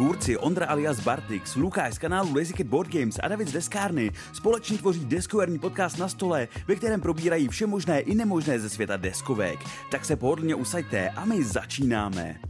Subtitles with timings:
[0.00, 4.10] tvůrci Ondra alias Bartix, Lukáš z kanálu Lazy Cat Board Games a David z Deskárny
[4.32, 8.96] společně tvoří deskoherní podcast na stole, ve kterém probírají vše možné i nemožné ze světa
[8.96, 9.58] deskovek.
[9.90, 12.40] Tak se pohodlně usaďte a my začínáme.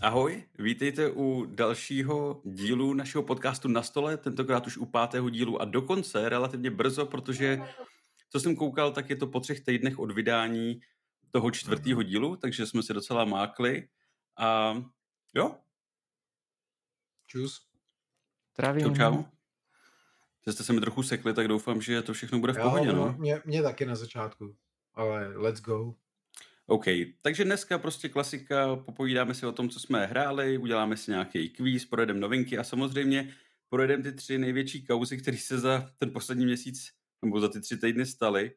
[0.00, 5.64] Ahoj, vítejte u dalšího dílu našeho podcastu na stole, tentokrát už u pátého dílu a
[5.64, 7.60] dokonce relativně brzo, protože
[8.30, 10.80] co jsem koukal, tak je to po třech týdnech od vydání
[11.30, 13.88] toho čtvrtého dílu, takže jsme si docela mákli.
[14.38, 14.74] A
[15.34, 15.56] jo.
[17.26, 17.70] Čus.
[18.54, 18.84] Zdravím.
[18.84, 19.24] Čau, čau.
[20.46, 22.96] Že jste se mi trochu sekli, tak doufám, že to všechno bude v pohodě, jo,
[22.96, 23.14] no.
[23.18, 24.56] Mě, mě taky na začátku,
[24.94, 25.94] ale let's go.
[26.66, 26.84] OK,
[27.22, 31.84] takže dneska prostě klasika, popovídáme si o tom, co jsme hráli, uděláme si nějaký kvíz,
[31.86, 33.34] projedeme novinky a samozřejmě
[33.68, 37.76] projedeme ty tři největší kauzy, které se za ten poslední měsíc nebo za ty tři
[37.76, 38.52] týdny staly.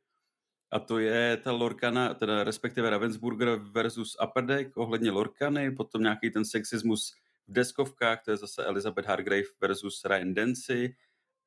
[0.73, 6.29] A to je ta Lorkana, teda respektive Ravensburger versus Upper Deck ohledně Lorkany, potom nějaký
[6.31, 7.13] ten sexismus
[7.47, 10.95] v deskovkách, to je zase Elizabeth Hargrave versus Ryan Dancy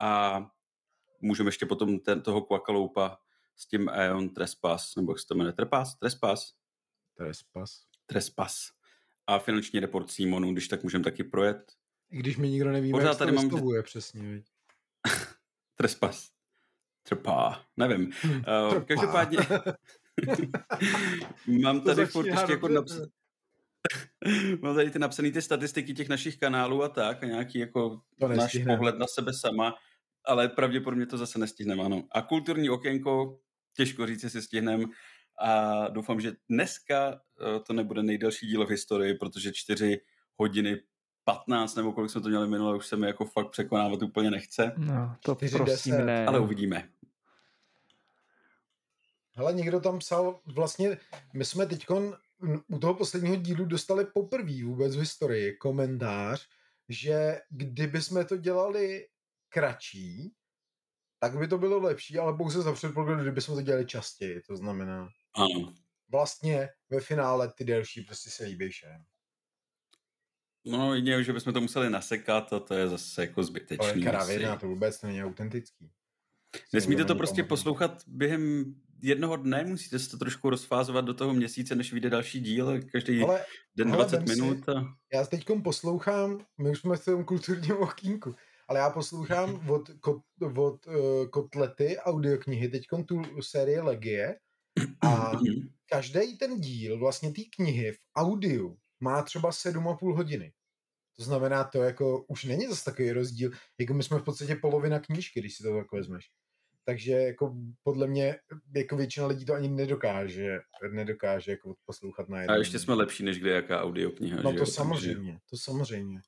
[0.01, 0.43] a
[1.21, 3.19] můžeme ještě potom ten, toho Quakaloupa
[3.57, 5.99] s tím Aeon Trespass, nebo jak se to jmenuje, Trepas?
[5.99, 6.55] Trespass?
[7.15, 7.83] Trespas.
[8.07, 8.71] Trespass.
[9.27, 11.73] A finanční report Simonu, když tak můžeme taky projet.
[12.11, 14.43] I když my nikdo nevíme, Pořád jak tady to mám- přesně?
[15.75, 16.36] Trespass.
[17.09, 18.11] Trpá, nevím.
[18.25, 18.85] Hm, Uh, trpá.
[18.85, 19.39] každopádně
[21.63, 22.95] mám tady furt ještě jako dobře.
[23.01, 23.11] naps...
[24.63, 28.29] mám tady ty napsané ty statistiky těch našich kanálů a tak a nějaký jako To
[28.29, 29.75] náš pohled na sebe sama,
[30.25, 32.03] ale pravděpodobně to zase nestihneme, ano.
[32.13, 33.39] A kulturní okénko,
[33.77, 34.85] těžko říct, jestli stihneme
[35.41, 40.01] a doufám, že dneska eh, to nebude nejdelší díl v historii, protože čtyři
[40.37, 40.77] hodiny
[41.27, 44.73] 15 nebo kolik jsme to měli minule, už se mi jako fakt překonávat úplně nechce,
[44.77, 46.05] No, to Čtyři prosím deset.
[46.05, 46.27] ne.
[46.27, 46.89] ale uvidíme.
[49.35, 50.99] Hele, někdo tam psal, vlastně
[51.35, 51.87] my jsme teď
[52.69, 56.49] u toho posledního dílu dostali poprvé vůbec v historii komentář,
[56.89, 59.07] že kdyby jsme to dělali
[59.49, 60.33] kratší,
[61.19, 64.57] tak by to bylo lepší, ale pouze za předpokladu, kdyby jsme to dělali častěji, to
[64.57, 65.75] znamená Ano.
[66.09, 69.05] vlastně ve finále ty delší prostě se líbí všem.
[70.67, 74.03] No, jedině, že bychom to museli nasekat a to je zase jako To je zbytečný.
[74.03, 75.91] kravina, to vůbec není autentický.
[76.73, 81.35] Nesmíte to prostě není poslouchat během jednoho dne, musíte se to trošku rozfázovat do toho
[81.35, 83.45] měsíce, než vyjde další díl, každý Ale
[83.77, 84.69] den hele, 20 vem si- minut.
[84.69, 84.85] A...
[85.13, 88.35] já teď poslouchám, my už jsme v tom kulturním okýnku,
[88.69, 90.23] ale já poslouchám od, kot,
[90.57, 90.95] od uh,
[91.31, 94.37] Kotlety audioknihy, teď tu série Legie
[95.07, 95.33] a
[95.91, 100.53] každý ten díl vlastně té knihy v audiu má třeba 7,5 hodiny.
[101.17, 105.01] To znamená, to jako už není zase takový rozdíl, jako my jsme v podstatě polovina
[105.01, 106.25] knížky, když si to tak vezmeš.
[106.85, 108.37] Takže jako podle mě
[108.77, 110.59] jako většina lidí to ani nedokáže,
[110.93, 112.59] nedokáže jako poslouchat na a jednom.
[112.59, 114.43] ještě jsme lepší než kde jaká audiokniha.
[114.43, 114.67] No že to jo?
[114.67, 116.21] Samozřejmě, to samozřejmě.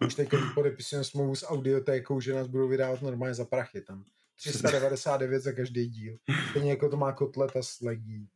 [0.06, 4.04] Už teď podepisujeme smlouvu s audiotékou, že nás budou vydávat normálně za prachy tam.
[4.34, 6.16] 399 za každý díl.
[6.50, 8.28] Stejně jako to má kotleta s legí.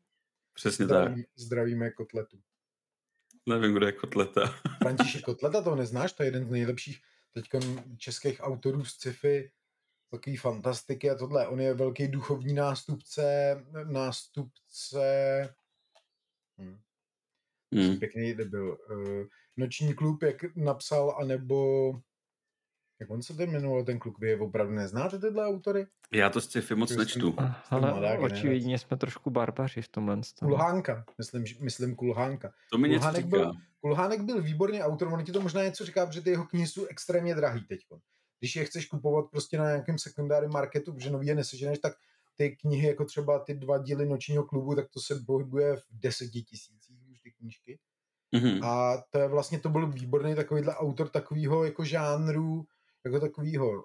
[0.54, 1.02] Přesně tak.
[1.02, 2.38] Zdravím, zdravíme kotletu.
[3.46, 4.46] Nevím, kdo je kotleta.
[4.82, 7.02] František Kotleta, to neznáš, to je jeden z nejlepších
[7.34, 7.44] teď
[7.98, 9.50] českých autorů z sci-fi,
[10.10, 11.48] takový fantastiky a tohle.
[11.48, 15.04] On je velký duchovní nástupce, nástupce
[16.58, 16.78] hm,
[17.74, 17.98] Hmm.
[17.98, 18.78] pěkný debil.
[18.90, 21.90] Uh, Noční klub, jak napsal, anebo
[23.00, 25.86] jak on se to jmenoval, ten kluk, vy je opravdu neznáte tyhle autory?
[26.12, 27.34] Já to sci-fi moc Jsem- nečtu.
[27.70, 30.22] Ale očividně jsme trošku barbaři v tomhle.
[30.22, 30.50] stavu.
[30.52, 32.52] Kulhánka, myslím, myslím Kulhánka.
[32.70, 33.36] To mi něco Kulhánek říká.
[33.36, 36.66] byl- Kulhánek byl výborný autor, on ti to možná něco říká, protože ty jeho knihy
[36.66, 37.80] jsou extrémně drahý teď.
[38.40, 41.92] Když je chceš kupovat prostě na nějakém sekundárním marketu, protože nový je neseženeš, tak
[42.36, 46.42] ty knihy, jako třeba ty dva díly nočního klubu, tak to se pohybuje v deseti
[46.42, 47.78] tisících už ty knížky.
[48.32, 48.64] Mhm.
[48.64, 52.64] A to je vlastně, to byl výborný takovýhle autor takového jako žánru,
[53.06, 53.82] jako takového uh,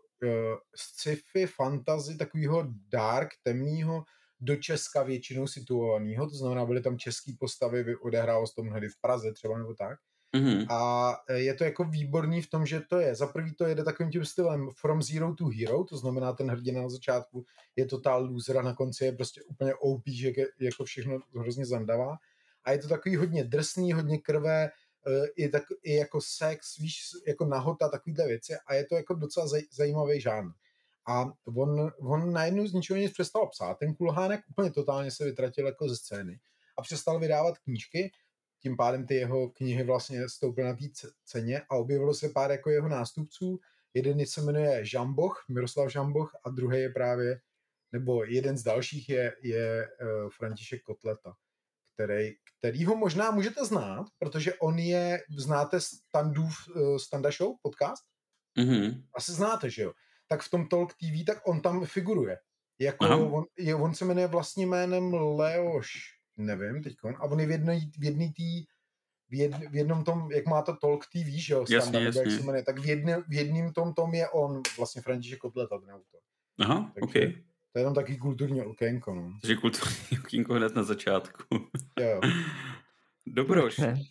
[0.76, 4.04] sci-fi, fantasy, takového dark, temného,
[4.42, 8.90] do Česka většinou situovaného, to znamená, byly tam české postavy, vy- odehrálo se to mnohdy
[8.90, 10.00] v Praze třeba nebo tak.
[10.36, 10.66] Mhm.
[10.70, 13.84] A eh, je to jako výborný v tom, že to je, za prvý to jede
[13.84, 17.46] takovým tím stylem from zero to hero, to znamená ten hrdina na začátku
[17.76, 21.66] je totál loser a na konci je prostě úplně OP, že je jako všechno hrozně
[21.66, 22.18] zandavá.
[22.64, 24.70] A je to takový hodně drsný, hodně krve, eh,
[25.36, 29.48] i, tak, i jako sex, víš, jako nahota, takovýhle věci a je to jako docela
[29.48, 30.52] zaj, zajímavý žánr.
[31.08, 31.26] A
[31.56, 33.80] on, on najednou z ničeho nic přestal psát.
[33.80, 36.40] Ten kulhánek úplně totálně se vytratil jako ze scény
[36.78, 38.12] a přestal vydávat knížky,
[38.60, 42.52] tím pádem ty jeho knihy vlastně stouply na té ce- ceně a objevilo se pár
[42.52, 43.60] jako jeho nástupců.
[43.94, 47.42] Jeden se jmenuje Žamboch, Miroslav Žamboch a druhý je právě,
[47.92, 51.34] nebo jeden z dalších je, je uh, František Kotleta,
[51.94, 58.04] který, který ho možná můžete znát, protože on je, znáte Standův uh, Standa Show podcast?
[58.60, 59.04] Mhm.
[59.16, 59.94] Asi znáte, že jo?
[60.28, 62.38] Tak v tom Talk TV, tak on tam figuruje.
[62.80, 63.16] Jako Aha.
[63.18, 65.92] on, je, on se jmenuje vlastním jménem Leoš,
[66.38, 68.66] nevím teď, a on je v jedné v jedný tý,
[69.30, 72.32] v, jed, v jednom tom, jak má to Talk TV, že jo, Jasně, jak jasně.
[72.32, 75.90] se jmenuje, tak v, jedne, v jedním tom tom je on, vlastně František Kotleta, ten
[75.90, 76.22] autor.
[76.60, 77.51] Aha, Takže- OK.
[77.72, 79.34] To je jenom taky kulturní okénko, no.
[79.42, 81.44] Takže kulturní okýnko hned na začátku.
[82.00, 82.22] Jo.
[83.28, 83.78] Dobroš.
[83.78, 84.02] Ne.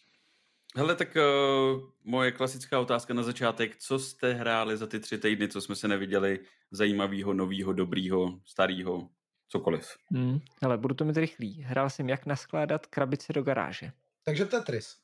[0.76, 3.76] Hele, tak uh, moje klasická otázka na začátek.
[3.76, 6.38] Co jste hráli za ty tři týdny, co jsme se neviděli?
[6.70, 9.08] Zajímavého, nového, dobrýho, starého,
[9.48, 9.96] cokoliv.
[10.10, 10.38] Hmm.
[10.62, 11.62] Hele, budu to mít rychlý.
[11.62, 13.92] Hrál jsem jak naskládat krabice do garáže.
[14.24, 14.96] Takže Tetris.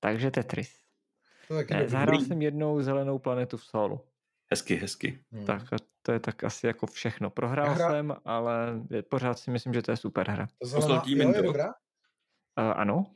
[0.00, 0.70] Takže Tetris.
[1.48, 4.00] To je taky Ne, zahrál jsem jednou zelenou planetu v solu.
[4.50, 5.24] Hezky, hezky.
[5.32, 5.46] Hmm.
[5.46, 7.30] Tak a to je tak asi jako všechno.
[7.30, 10.46] Prohrál Hra- jsem, ale je- pořád si myslím, že to je super hra.
[10.46, 11.66] To Poslal znamená, jo, je dobrá?
[11.66, 13.06] Uh, ano,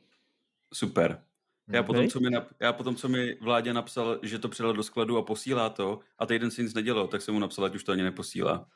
[0.73, 1.23] Super.
[1.73, 1.85] Já Hmm.
[1.87, 2.11] potom, Viď?
[2.11, 5.21] co mi, nap- já potom, co mi Vládě napsal, že to přidal do skladu a
[5.21, 8.03] posílá to, a týden si nic nedělal, tak jsem mu napsal, ať už to ani
[8.03, 8.69] neposílá.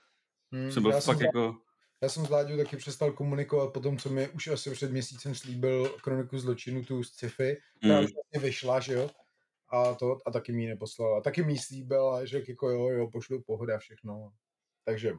[0.51, 1.57] Hmm, Jsem byl já, fakt jsem, jako...
[2.03, 5.35] já jsem s Láďou taky přestal komunikovat po tom, co mi už asi před měsícem
[5.35, 9.09] slíbil kroniku zločinu tu z sci-fi, která Mm, už vlastně vyšla, že jo?
[9.69, 11.17] A, to, a taky mi ji neposlal.
[11.17, 14.31] A taky mi ji slíbil a řekl jako jo, jo, pošlu pohoda a všechno.
[14.85, 15.13] Takže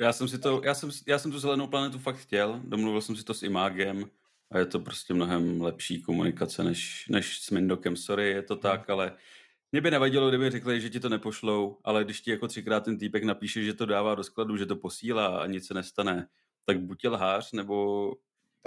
[0.00, 3.16] já jsem si to, já jsem, já jsem tu zelenou planetu fakt chtěl, domluvil jsem
[3.16, 4.10] si to s Imágem
[4.50, 7.96] a je to prostě mnohem lepší komunikace než, než s Mindokem.
[7.96, 9.16] Sorry, je to tak, ale
[9.72, 12.98] mě by nevadilo, kdyby řekli, že ti to nepošlou, ale když ti jako třikrát ten
[12.98, 16.28] týpek napíše, že to dává do skladu, že to posílá a nic se nestane,
[16.64, 18.12] tak buď je lhář, nebo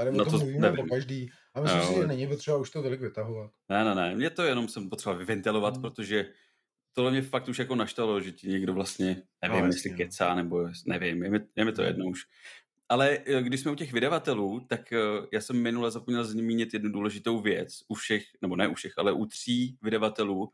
[0.06, 0.86] tady No o tom to mluvíme nevím.
[0.86, 1.30] po každý.
[1.54, 3.52] A myslím Jo, si, že není potřeba už to tolik vytahovat.
[3.70, 5.82] Ne, ne, ne, mě to jenom jsem potřeboval vyventilovat, Mm.
[5.82, 6.26] protože
[6.94, 9.98] tohle mě fakt už jako naštalo, že ti někdo vlastně, nevím, No, jestli no.
[9.98, 12.22] kecá, nebo nevím, je mi, je mi to jedno už.
[12.90, 14.98] Ale eh, když jsme u těch vydavatelů, tak eh,
[15.34, 19.12] já jsem minule zapomněl zmínit jednu důležitou věc u všech, nebo ne u všech, ale
[19.12, 20.50] u tří vydavatelů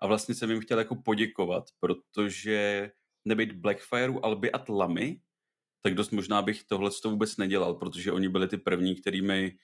[0.00, 2.90] a vlastně jsem jim chtěl jako poděkovat, protože
[3.24, 5.20] nebýt Blackfireu, Alby a Tlamy,
[5.82, 9.58] tak dost možná bych tohle to vůbec nedělal, protože oni byli ty první, který mi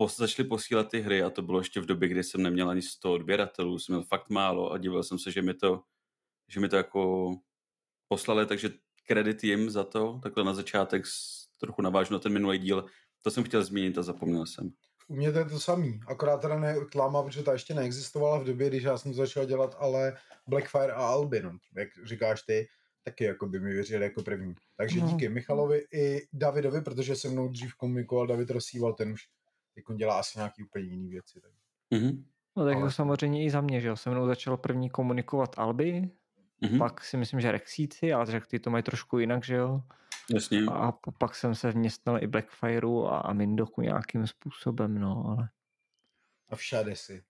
[0.00, 2.82] pos- začali posílat ty hry a to bylo ještě v době, kdy jsem neměl ani
[2.82, 5.82] 100 odběratelů, jsem měl fakt málo a divil jsem se, že mi to,
[6.48, 7.30] že mi to jako
[8.08, 8.70] poslali, takže
[9.06, 11.04] kredit jim za to, takhle na začátek
[11.60, 12.86] trochu navážu na ten minulý díl,
[13.22, 14.72] to jsem chtěl zmínit a zapomněl jsem.
[15.08, 18.44] U mě to je to samý, akorát teda ne tlama, protože ta ještě neexistovala v
[18.44, 20.16] době, když já jsem začal dělat, ale
[20.46, 22.68] Blackfire a Albin, jak říkáš ty,
[23.04, 24.54] taky jako by mi věřili jako první.
[24.76, 25.06] Takže No.
[25.08, 29.28] díky Michalovi i Davidovi, protože se mnou dřív komunikoval David Rosíval, ten už
[29.76, 31.40] jako dělá asi nějaký úplně jiný věci.
[31.40, 31.52] Tak.
[31.90, 32.24] Mhm.
[32.56, 33.96] No tak Ale- jako samozřejmě i za mě, že jo.
[33.96, 36.10] Se mnou začal první komunikovat Alby,
[36.60, 36.78] Mhm.
[36.78, 39.82] pak si myslím, že Rexíci, ale řekl ty to mají trošku jinak, že jo.
[40.34, 40.60] Jasně.
[40.72, 45.48] A pak jsem se vměstnal i Blackfireu a, a Mindoku nějakým způsobem, no, ale
[46.48, 47.22] A všade si.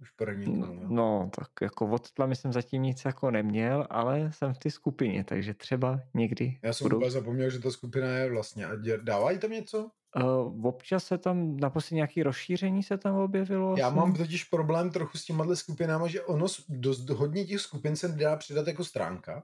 [0.00, 0.66] Už proniknul.
[0.66, 4.70] no, No, tak jako od tlamy jsem zatím nic jako neměl, ale jsem v té
[4.70, 7.10] skupině, takže třeba někdy Já jsem budu.
[7.10, 8.66] zapomněl, že ta skupina je vlastně.
[8.66, 8.70] A
[9.02, 9.90] dávají tam něco?
[10.16, 13.76] Uh, občas se tam, naposledy nějaký rozšíření se tam objevilo.
[13.78, 18.08] Já mám totiž problém trochu s těma skupinama, že ono dost hodně těch skupin se
[18.08, 19.42] nedá přidat jako stránka.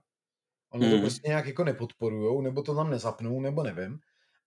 [0.70, 1.00] Ono to Hmm.
[1.00, 3.98] prostě nějak jako nepodporujou, nebo to tam nezapnou, nebo nevím.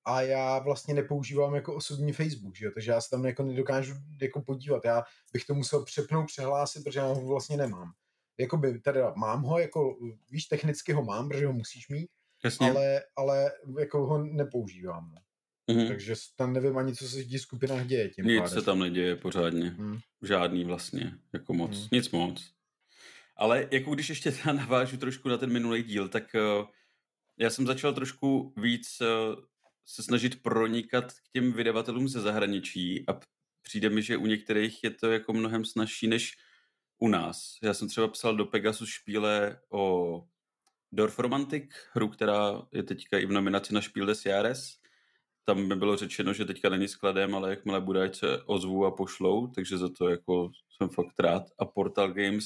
[0.07, 2.71] A já vlastně nepoužívám jako osobní Facebook, že jo?
[2.73, 4.85] takže já se tam jako nedokážu jako podívat.
[4.85, 7.91] Já bych to musel přepnout, přehlásit, protože já ho vlastně nemám.
[8.39, 9.97] Jakoby, teda mám ho, jako,
[10.31, 12.09] víš, technicky ho mám, protože ho musíš mít,
[12.43, 12.71] Jasně.
[12.71, 15.15] ale, ale jako ho nepoužívám.
[15.71, 15.87] Mhm.
[15.87, 18.09] Takže tam nevím ani, co se v těch skupinách děje.
[18.09, 18.59] Tím Nic pádem.
[18.59, 19.69] se tam neděje pořádně.
[19.69, 19.99] Hmm.
[20.21, 21.77] Žádný vlastně, jako moc.
[21.77, 21.87] Hmm.
[21.91, 22.51] Nic moc.
[23.35, 26.65] Ale jako když ještě navážu trošku na ten minulý díl, tak uh,
[27.37, 29.43] já jsem začal trošku víc uh,
[29.89, 33.19] se snažit pronikat k těm vydavatelům ze zahraničí a
[33.61, 36.37] přijde mi, že u některých je to jako mnohem snažší než
[36.99, 37.57] u nás.
[37.63, 40.23] Já jsem třeba psal do Pegasus špíle o
[40.91, 44.77] Dorfromantik, hru, která je teďka i v nominaci na Spiel des Jahres.
[45.45, 48.91] Tam mi bylo řečeno, že teďka není skladem, ale jakmile bude, ať se ozvu a
[48.91, 51.43] pošlou, takže za to jako jsem fakt rád.
[51.59, 52.45] A Portal Games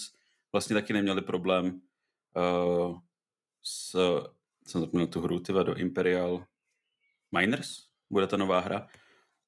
[0.51, 1.81] vlastně taky neměli problém
[2.35, 2.99] uh,
[3.63, 3.95] s,
[4.67, 6.45] jsem zapomněl tu hru, tyva, do Imperial
[7.31, 8.87] Miners, bude ta nová hra.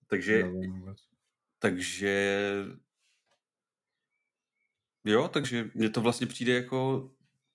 [0.08, 0.44] Takže,
[1.60, 2.38] takže
[5.06, 7.12] jo, takže mně to vlastně přijde jako,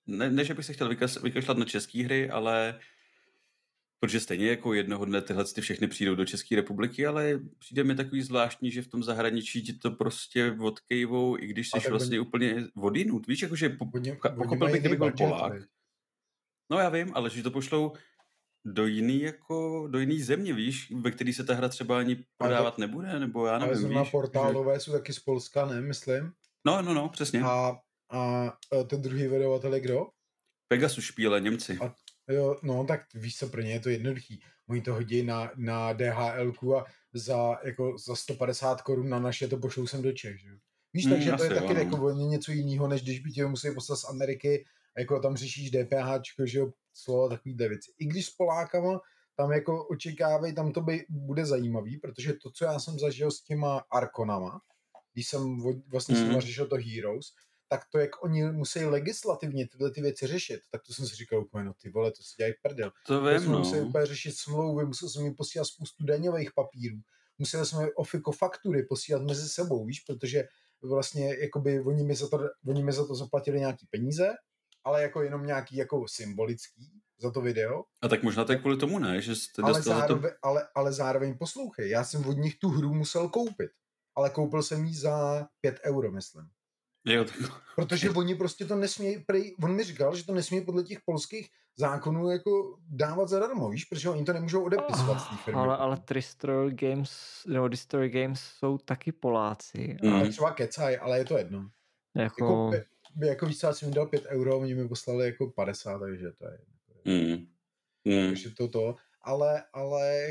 [0.07, 2.79] ne, ne že bych se chtěl vykašlat na české hry, ale
[3.99, 7.95] protože stejně jako jednoho dne tyhle ty všechny přijdou do České republiky, ale přijde mi
[7.95, 12.67] takový zvláštní, že v tom zahraničí ti to prostě odkejvou, i když jsi vlastně úplně
[12.75, 13.27] odinut.
[13.27, 15.53] Víš, jakože po, Oni, oni pochopil bych, kdyby byl Polák.
[16.71, 17.93] No já vím, ale že to pošlou
[18.73, 22.71] do jiný, jako, do jiný země, víš, ve který se ta hra třeba ani prodávat
[22.71, 24.79] tak, nebude, nebo já nevím, Ale zrovna víš, portálové že...
[24.79, 26.31] jsou taky z Polska, ne, myslím.
[26.65, 27.41] No, no, no, přesně.
[27.41, 27.77] A,
[28.11, 30.07] a, a ten druhý vydavatel je kdo?
[30.67, 31.77] Pegasus špíle, Němci.
[31.81, 31.95] A,
[32.33, 34.41] jo, no, tak víš co, pro ně je to jednoduchý.
[34.69, 39.57] Oni to hodí na, na DHL a za, jako, za 150 korun na naše to
[39.57, 40.49] pošlou sem do Čech, že?
[40.93, 42.29] Víš, Mm, takže to je taky jo, jako no.
[42.29, 44.65] něco jiného, než když by tě museli poslat z Ameriky,
[44.99, 47.91] jako tam řešíš DPH, že jo, slovo takovýhle věci.
[47.99, 48.99] I když s Polákama
[49.35, 53.41] tam jako očekávají, tam to by, bude zajímavý, protože to, co já jsem zažil s
[53.41, 54.61] těma Arkonama,
[55.13, 55.57] když jsem
[55.91, 56.41] vlastně s nima Mm.
[56.41, 57.25] řešil to Heroes,
[57.67, 61.39] tak to, jak oni musí legislativně tyhle ty věci řešit, tak to jsem si říkal
[61.39, 62.91] úplně, no ty vole, to si dělají prdel.
[63.07, 63.87] To vím, jsme museli no.
[63.87, 66.97] úplně řešit smlouvy, museli jsme jim posílat spoustu daňových papírů,
[67.37, 70.43] museli jsme ofiko faktury posílat mezi sebou, víš, protože
[70.83, 74.29] vlastně jakoby oni mi za to, oni mi za to zaplatili nějaký peníze,
[74.83, 78.77] ale jako jenom nějaký jako symbolický za to video, A tak možná to je kvůli
[78.77, 79.21] tomu, ne?
[79.21, 80.13] Že jste ale dostal za to...
[80.13, 83.71] zároveň, ale, ale zároveň poslouchej, já jsem od nich tu hru musel koupit,
[84.15, 86.49] ale koupil jsem ji za 5 euro, myslím.
[87.05, 87.35] Jo, tak...
[87.75, 91.49] Protože oni prostě to nesmějí, prej, on mi říkal, že to nesmějí podle těch polských
[91.77, 95.59] zákonů jako dávat zadarmo, víš, protože oni to nemůžou odepisovat z té firmy.
[95.61, 99.97] Ale, ale Tristro Games, nebo Destroy Games jsou taky Poláci.
[100.03, 100.13] Mm.
[100.13, 101.69] A Ale třeba kecaj, ale je to jedno.
[102.15, 105.47] jako, Jako, jako, jako víc, já jsem jim dal 5 euro, oni mi poslali jako
[105.47, 106.59] 50, takže to je.
[107.05, 107.47] Mm.
[108.05, 108.27] Mm.
[108.27, 108.95] Takže to to.
[109.21, 110.29] Ale, ale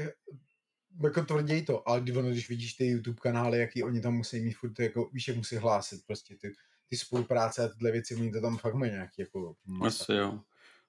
[1.04, 4.40] jako tvrději to, ale když, ono, když vidíš ty YouTube kanály, jaký oni tam musí
[4.40, 6.52] mít furt, jako, víš, jak musí hlásit prostě ty,
[6.88, 10.04] ty spolupráce a tyhle věci, oni to tam fakt mají nějaký jako masa.
[10.04, 10.40] Asi jo.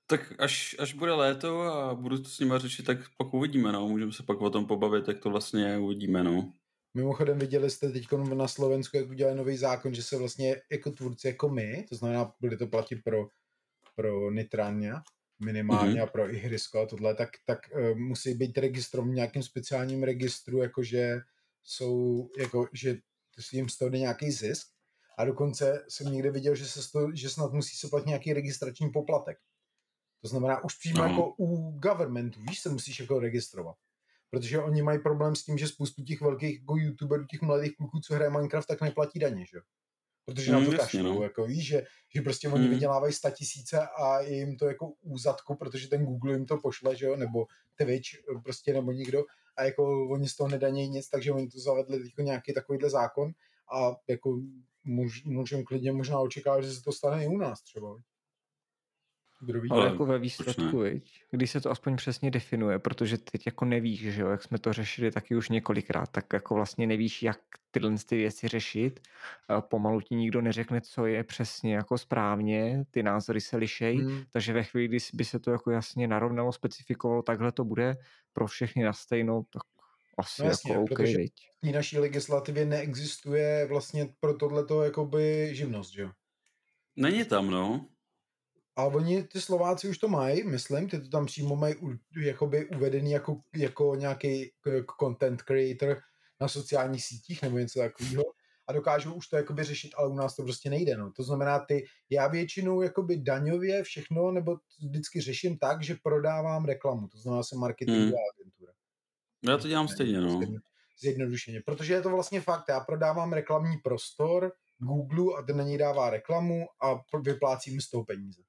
[0.07, 3.87] Tak až, až bude léto a budu to s nima řešit, tak pak uvidíme, no.
[3.87, 6.53] Můžeme se pak o tom pobavit, jak to vlastně uvidíme, no.
[6.93, 11.27] Mimochodem viděli jste teď na Slovensku, jak udělali nový zákon, že se vlastně jako tvůrci,
[11.27, 13.27] jako my, to znamená, bude to platit pro,
[13.95, 15.01] pro Nitrania
[15.43, 16.03] minimálně Mhm.
[16.03, 20.61] a pro Ihrisko a tohle, tak, tak uh, musí být registrovaný v nějakým speciálním registru,
[20.61, 21.19] jakože
[21.63, 22.93] jsou, jako, že
[23.35, 24.67] to jim z toho jde nějaký zisk.
[25.17, 28.89] A dokonce jsem někde viděl, že, se toho, že snad musí se platit nějaký registrační
[28.89, 29.37] poplatek.
[30.21, 31.09] To znamená, už přímo Aha.
[31.09, 33.75] jako u governmentu, víš, se musíš jako registrovat.
[34.29, 37.99] Protože oni mají problém s tím, že spoustu těch velkých jako youtuberů, těch mladých kluků,
[37.99, 39.63] co hraje Minecraft, tak neplatí daně, že jo?
[40.25, 41.23] Protože na Mm, to jasně, kašlou, no.
[41.23, 41.83] jako víš, že,
[42.15, 42.69] že prostě oni Mm.
[42.69, 46.95] vydělávají sta tisíce a je jim to jako úzadku, protože ten Google jim to pošle,
[46.95, 47.45] že jo, nebo
[47.75, 49.23] Twitch eh, prostě, nebo nikdo
[49.57, 53.31] a jako oni z toho nedanějí nic, takže oni to zavedli jako nějaký takovýhle zákon
[53.73, 54.39] a jako
[54.83, 57.95] můž, můžeme klidně možná očekávat, že se to stane i u nás třeba.
[59.41, 59.69] Kdo ví?
[59.69, 63.99] ale jako ve výsledku, viď, když se to aspoň přesně definuje, protože teď jako nevíš,
[64.13, 67.39] že jo, jak jsme to řešili taky už několikrát, tak jako vlastně nevíš, jak
[67.71, 68.99] tyhle ty věci řešit.
[69.47, 74.23] A Pomalu ti nikdo neřekne, co je přesně jako správně, ty názory se lišej, Hmm.
[74.31, 77.97] takže ve chvíli, kdy by se to jako jasně narovnalo, specifikovalo, takhle to bude
[78.33, 79.61] pro všechny na stejno, tak
[80.17, 81.33] asi No jasně, jako OK, protože- viď.
[81.63, 86.11] V naší legislativě neexistuje vlastně pro tohleto jakoby živnost, že jo?
[86.95, 87.85] Není tam, no.
[88.79, 91.75] A oni, ty Slováci už to mají, myslím, ty to tam přímo mají
[92.21, 94.51] jakoby uvedený jako, jako nějaký
[94.99, 95.97] content creator
[96.41, 98.23] na sociálních sítích nebo něco takového
[98.67, 100.97] a dokážou už to jakoby řešit, ale u nás to prostě nejde.
[100.97, 101.11] No.
[101.11, 107.07] To znamená, ty, já většinou jakoby daňově všechno nebo vždycky řeším tak, že prodávám reklamu,
[107.07, 108.13] to znamená, jsem marketingová Hmm.
[108.39, 108.73] agentura.
[109.47, 110.37] Já to dělám stejně, no.
[110.39, 110.59] Zjedno-
[111.01, 111.61] Zjednodušeně.
[111.65, 116.09] Protože je to vlastně fakt, já prodávám reklamní prostor Google a ten na něj dává
[116.09, 118.41] reklamu a vyplácím z toho peníze.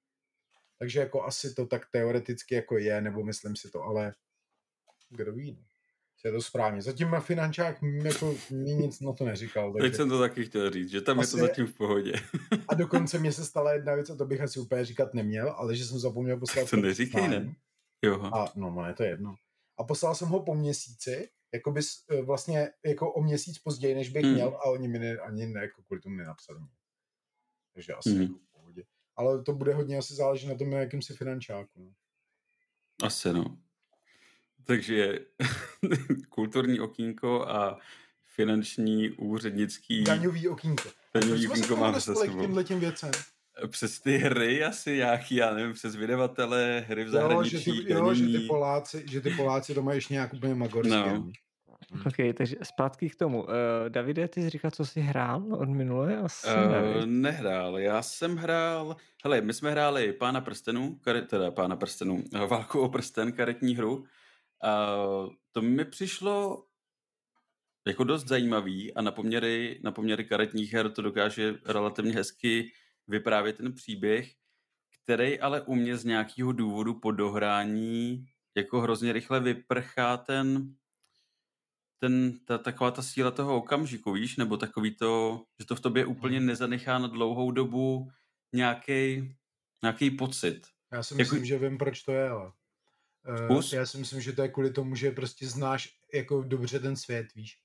[0.80, 4.14] Takže jako asi to tak teoreticky jako je, nebo myslím si to, ale
[5.10, 5.62] kdo ví, no.
[6.24, 6.82] Je to správně.
[6.82, 9.72] Zatím finančák jako mi nic na to neříkal.
[9.72, 9.96] Teď Takže...
[9.96, 12.12] jsem to taky chtěl říct, že tam je Asi- to zatím v pohodě.
[12.68, 15.76] A dokonce mě se stala jedna věc, a to bych asi úplně říkat neměl, ale
[15.76, 17.54] že jsem zapomněl poslat To neříkej, ne?
[18.04, 18.22] Jo.
[18.22, 19.34] A no, no, je to jedno.
[19.78, 24.08] A poslal jsem ho po měsíci, jako bys, eh, vlastně jako o měsíc později, než
[24.08, 24.34] bych Hmm.
[24.34, 26.60] měl a oni mi ne, ani ne, jako kvůli tomu nenapsali.
[27.74, 28.22] Takže asi Hmm.
[28.22, 28.34] jako.
[29.20, 31.70] Ale to bude hodně asi záležet na tom, jakým si finančáku.
[31.76, 31.90] No.
[33.06, 33.58] Asi no.
[34.64, 35.18] Takže
[36.28, 37.78] kulturní okýnko a
[38.34, 40.88] finanční úřednický Daňový okýnko.
[41.14, 42.40] daňový se okýnko máme k sebou.
[42.40, 43.10] těmhle těm věcem?
[43.70, 47.92] Přes ty hry asi nějaký, já nevím, přes vydavatele, hry v Jo, že zahraničí, ty,
[47.92, 48.38] jo, že ty.
[48.38, 51.12] Poláci, že ty Poláci to mají ještě nějak úplně magorské.
[51.12, 51.32] No.
[51.90, 52.00] No.
[52.06, 53.42] OK, takže zpátky k tomu.
[53.42, 53.48] Uh,
[53.88, 56.16] Davide, ty jsi říkal, co jsi hrál od minule?
[56.16, 57.22] Asi Uh, nevím.
[57.22, 62.46] nehrál, já jsem hrál, hele, my jsme hráli Pána prstenů, kare, teda Pána prstenů, eh,
[62.46, 64.04] Válku o prsten, karetní hru.
[64.62, 64.96] A
[65.52, 66.64] to mi přišlo
[67.86, 72.72] jako dost zajímavý a na poměry, na poměry karetních her to dokáže relativně hezky
[73.08, 74.30] vyprávět ten příběh,
[75.04, 78.24] který ale u mě z nějakého důvodu po dohrání
[78.56, 80.74] jako hrozně rychle vyprchá ten,
[82.00, 86.06] ten, ta, taková ta síla toho okamžiku, víš, nebo takový to, že to v tobě
[86.06, 86.46] úplně Hmm.
[86.46, 88.10] nezanechá na dlouhou dobu
[88.54, 89.30] nějaký
[89.82, 90.62] nějaký pocit.
[90.92, 92.52] Já si Jako- myslím, že vím, proč to je, ale...
[93.44, 93.72] Zkus.
[93.72, 97.26] já si myslím, že to je kvůli tomu, že prostě znáš jako dobře ten svět,
[97.34, 97.58] víš.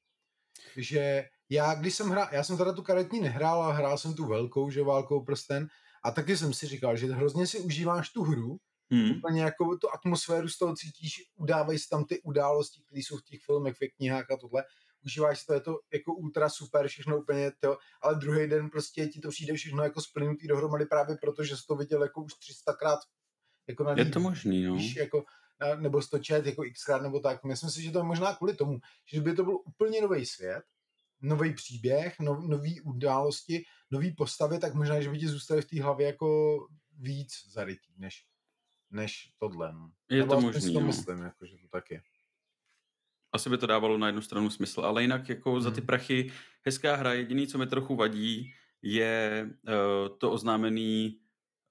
[0.77, 4.25] Že já, když jsem hrál, já jsem teda tu karetní nehrál, ale hrál jsem tu
[4.27, 5.67] velkou, že válkou prsten,
[6.03, 8.57] a taky jsem si říkal, že hrozně si užíváš tu hru,
[8.91, 9.11] Hmm.
[9.11, 13.23] úplně jako tu atmosféru z toho cítíš, udávají se tam ty události, které jsou v
[13.23, 14.63] těch filmech, v knihách a tohle,
[15.05, 19.07] užíváš si to, je to jako ultra super, všechno úplně to, ale druhý den prostě
[19.07, 22.33] ti to přijde všechno jako splnutý dohromady právě proto, že jsi to viděl jako už
[22.33, 22.97] 300krát
[23.67, 24.75] jako na Je to možný, no.
[24.75, 25.23] víš, jako,
[25.61, 27.43] na- nebo jsi to čet jako xkrát nebo tak.
[27.43, 28.79] Myslím si, že to je možná kvůli tomu,
[29.13, 30.63] že by to byl úplně nový svět,
[31.21, 35.81] nový příběh, nov, nový události, nový postavy, tak možná, že by ti zůstaly v té
[35.83, 36.57] hlavě jako
[36.99, 38.25] víc zarytý, než,
[38.95, 39.73] než tohle.
[39.73, 39.91] No.
[40.09, 40.85] Je Nebo to možný, to no.
[40.87, 42.01] myslím, jako, že to tak je.
[43.31, 45.85] Asi by to dávalo na jednu stranu smysl, ale jinak jako za ty Hmm.
[45.85, 46.31] prachy
[46.65, 47.13] hezká hra.
[47.13, 51.19] Jediný, co mi trochu vadí, je uh, to oznámený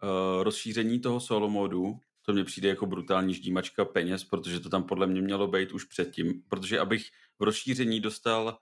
[0.02, 2.00] uh, rozšíření toho solo modu.
[2.22, 5.84] To mně přijde jako brutální ždímačka peněz, protože to tam podle mě mělo být už
[5.84, 6.42] předtím.
[6.48, 8.58] Protože abych v rozšíření dostal Ale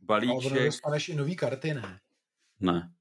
[0.00, 0.64] balíček...
[0.64, 2.00] dostaneš i nový karty, ne?
[2.60, 2.92] Ne,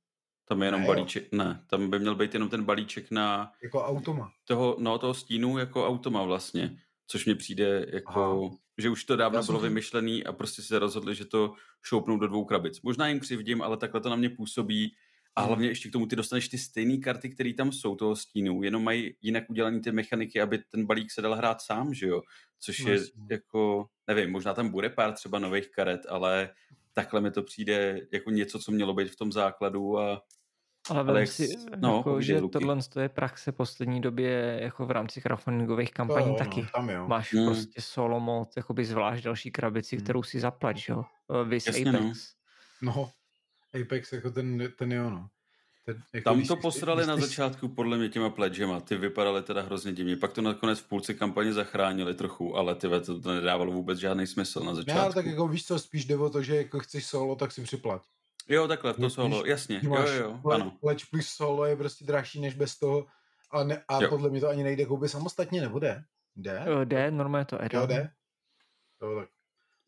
[0.51, 0.93] tam je jenom Ne, jo.
[0.93, 1.31] balíček.
[1.31, 4.31] Ne, tam by měl být jenom ten balíček na Jako automa.
[4.45, 6.77] toho, no, toho stínu jako automa vlastně.
[7.07, 8.57] Což mi přijde jako, Aha.
[8.77, 11.53] že už to dávno Já jsem bylo to- vymyšlený a prostě se rozhodli, že to
[11.83, 12.81] šoupnou do dvou krabic.
[12.81, 14.93] Možná jim křivdím, ale takhle to na mě působí.
[15.35, 15.47] A Hmm.
[15.47, 18.83] hlavně ještě k tomu ty dostaneš ty stejné karty, které tam jsou toho stínu, jenom
[18.83, 22.21] mají jinak udělané ty mechaniky, aby ten balík se dal hrát sám, že jo?
[22.59, 23.11] Což No je jasně.
[23.29, 26.49] jako, nevím, možná tam bude pár třeba nových karet, ale
[26.93, 30.21] takhle mi to přijde jako něco, co mělo být v tom základu a
[30.89, 32.51] Ale vem jak si, no, jako, že Luky.
[32.59, 36.61] tohle je praxe poslední době jako v rámci crowdfundingových kampaní To jo, taky.
[36.61, 37.07] No, tam jo.
[37.07, 37.45] Máš Hmm.
[37.45, 40.03] prostě solo mod, jakoby zvlášť další krabici, Hmm.
[40.03, 41.03] kterou si zaplať, jo?
[41.41, 41.99] Eh, Vis Jasně, no.
[41.99, 42.33] Apex.
[42.81, 43.09] No,
[43.81, 45.27] Apex jako ten, ten jo, no.
[45.85, 48.97] Ten, jako Tam když to jsi- posrali když na začátku podle mě těma pledgema, ty
[48.97, 50.17] vypadaly teda hrozně divně.
[50.17, 54.27] Pak to nakonec v půlce kampaně zachránili trochu, ale ty to, to nedávalo vůbec žádný
[54.27, 55.13] smysl na začátku.
[55.13, 58.01] tak jako víš co, spíš jde o to, že jako chceš solo, tak si připlať.
[58.49, 60.77] Jo, takhle, to solo, jasně, Když jo, máš jo, le- ano.
[60.83, 63.05] Leč plus solo je prostě dražší než bez toho
[63.51, 64.09] a, ne, a Jo.
[64.09, 66.03] podle mě to ani nejde koupit samostatně, nebo jde?
[66.35, 66.63] Jde?
[66.81, 68.09] Eh, Jde, normálně to Jo, add jde?
[69.01, 69.29] Jo, tak.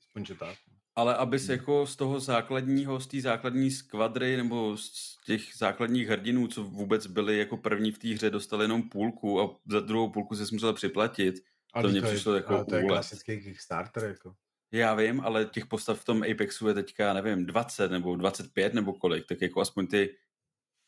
[0.07, 0.57] Aspoň, že tak.
[0.95, 1.51] Ale abys Hmm.
[1.51, 7.07] jako z toho základního, z té základní skvadry nebo z těch základních hrdinů, co vůbec
[7.07, 10.73] byli jako první v té hře, dostali jenom půlku a za druhou půlku se musel
[10.73, 11.35] připlatit.
[11.73, 14.33] Ale To mně přišlo jako ale to je klasický Kickstarter, jako.
[14.73, 18.93] Já vím, ale těch postav v tom Apexu je teďka, nevím, 20 nebo 25 nebo
[18.93, 20.15] kolik, tak jako aspoň ty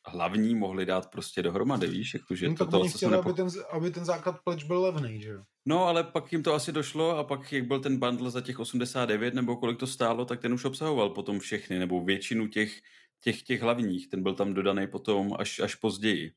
[0.07, 3.29] hlavní mohli dát prostě dohromady, víš, jakože No, to, to, co chtěli, nepo...
[3.29, 5.41] aby ten, aby ten základ pledge byl levný, že jo?
[5.65, 8.59] No, ale pak jim to asi došlo a pak, jak byl ten bundle za těch
[8.59, 12.79] 89 nebo kolik to stálo, tak ten už obsahoval potom všechny, nebo většinu těch,
[13.19, 14.09] těch, těch hlavních.
[14.09, 16.31] Ten byl tam dodaný potom až, až později.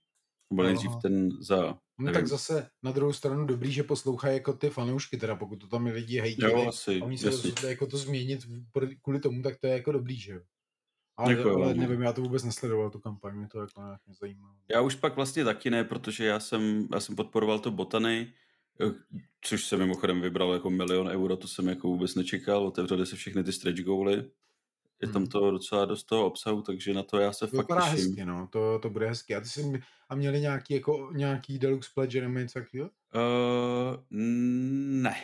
[0.48, 0.72] To byl Aha.
[0.72, 1.78] nejdřív ten za...
[1.98, 5.66] No tak zase na druhou stranu dobrý, že poslouchají jako ty fanoušky, teda pokud to
[5.66, 8.46] tam lidi hejtili, Jo, asi, a oni se rozhodli jako to změnit
[9.02, 10.40] kvůli tomu, tak to je jako dobrý, že jo?
[11.16, 11.80] Ale, Jako ale no.
[11.80, 14.54] nevím, já to vůbec nesledoval, tu kampaň, mě to jako nějak nezajímalo.
[14.70, 18.32] Já už pak vlastně taky ne, protože já jsem, já jsem podporoval to botany,
[18.80, 18.94] eh,
[19.40, 23.44] což jsem mimochodem vybral jako milion euro, to jsem jako vůbec nečekal, otevřely se všechny
[23.44, 24.30] ty stretch goaly.
[25.02, 25.30] Je tam Mhm.
[25.30, 27.90] to docela dost toho obsahu, takže na to já se To fakt těším.
[27.90, 29.34] hezky, no, to, to bude hezky.
[29.34, 32.90] A ty jsi, a měli nějaký, jako, nějaký deluxe pledge nebo něco takového?
[33.14, 33.96] Uh,
[35.02, 35.14] ne.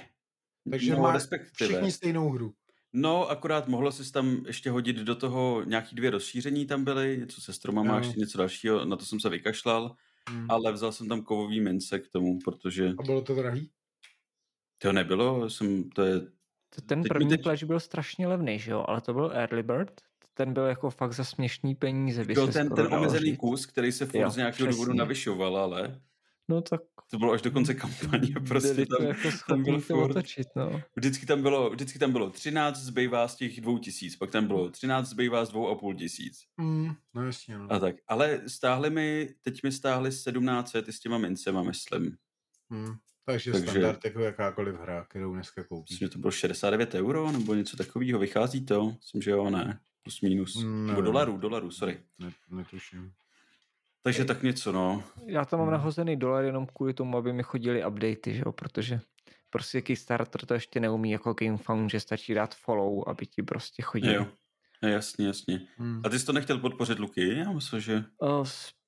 [0.71, 1.69] Takže no, má respektive.
[1.71, 2.55] Všichni stejnou hru.
[2.93, 7.41] No, akorát mohlo se tam ještě hodit do toho nějaký dvě rozšíření tam byly, něco
[7.41, 7.99] se stromama, Jo.
[7.99, 9.97] ještě něco dalšího, na to jsem se vykašlal,
[10.29, 10.51] Hmm.
[10.51, 13.71] ale vzal jsem tam kovový mince k tomu, protože A bylo to drahý?
[14.79, 16.21] to nebylo, jsem, to je,
[16.83, 18.85] Ten Teď první teď- pledge byl strašně levný, že jo?
[18.89, 20.01] Ale to byl Early Bird.
[20.35, 22.25] Ten byl jako fakt za směšný peníze.
[22.25, 23.39] By byl se ten, ten omezený říct.
[23.39, 24.99] kus, který se furt Jo, z nějakého důvodu přesně.
[24.99, 26.01] navyšoval, ale
[26.49, 29.81] No tak to bylo až do konce kampaně, prostě byli to tam, jako tam byl
[29.81, 30.83] schopný to furt, otočit, no.
[30.97, 34.71] vždycky tam bylo, vždycky tam bylo 13 zbývá z těch dvou tisíc, pak tam bylo
[34.71, 36.39] 13 zbývá z dvou a půl tisíc.
[36.59, 37.67] Hmm, no jasně, no.
[37.73, 42.17] A tak, ale stáhli mi, teď mi stáhli 1700 i s těma mincema, myslím.
[42.71, 42.95] Hmm.
[43.27, 45.91] Takže, Takže- standard jako jakákoliv hra, kterou dneska koupíš.
[45.91, 48.19] Myslím, že to bylo 69 euro nebo něco takového.
[48.19, 48.87] Vychází to?
[48.91, 49.81] Myslím, že jo, ne.
[50.03, 50.57] Plus minus.
[50.57, 51.05] Mm, Nebo nevím.
[51.05, 52.01] dolarů, dolarů, sorry.
[52.19, 53.13] Ne, netuším.
[54.03, 55.03] Takže tak něco, no.
[55.27, 55.73] Já tam mám Hmm.
[55.79, 58.53] nahozený dolar jenom kvůli tomu, aby mi chodili updaty, že jo?
[58.53, 59.01] Protože
[59.51, 64.15] prostě Kickstarter to ještě neumí jako GameFound, že stačí dát follow, aby ti prostě chodili.
[64.15, 64.27] Jo.
[64.83, 65.61] Jasně, jasně.
[65.77, 66.01] Hmm.
[66.05, 67.39] A ty jsi to nechtěl podpořit, Luky?
[67.39, 68.05] Já myslím, že...
[68.19, 68.45] O,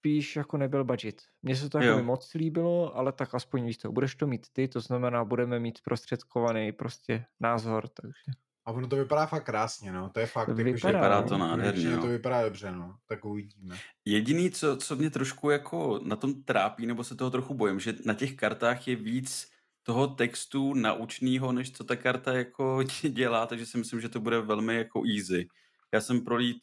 [0.06, 1.22] spíš jako nebyl budget.
[1.42, 4.68] Mně se to jako moc líbilo, ale tak aspoň víš to, budeš to mít ty,
[4.68, 8.22] to znamená, budeme mít prostředkovaný prostě názor, takže
[8.66, 10.10] A ono to vypadá fakt krásně, no.
[10.10, 11.28] To je fakt, jako, že, Vypadá, Vypadá no.
[11.28, 12.00] to nádherně, jo.
[12.00, 12.96] to vypadá dobře, no.
[13.08, 13.76] Tak uvidíme.
[14.04, 17.94] Jediný, co, co mě trošku jako na tom trápí, nebo se toho trochu bojím, že
[18.04, 19.50] na těch kartách je víc
[19.82, 24.40] toho textu naučného, než co ta karta jako dělá, takže si myslím, že to bude
[24.40, 25.48] velmi jako easy.
[25.94, 26.58] Já jsem prolít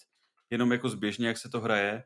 [0.50, 2.04] jenom jako zběžně, jak se to hraje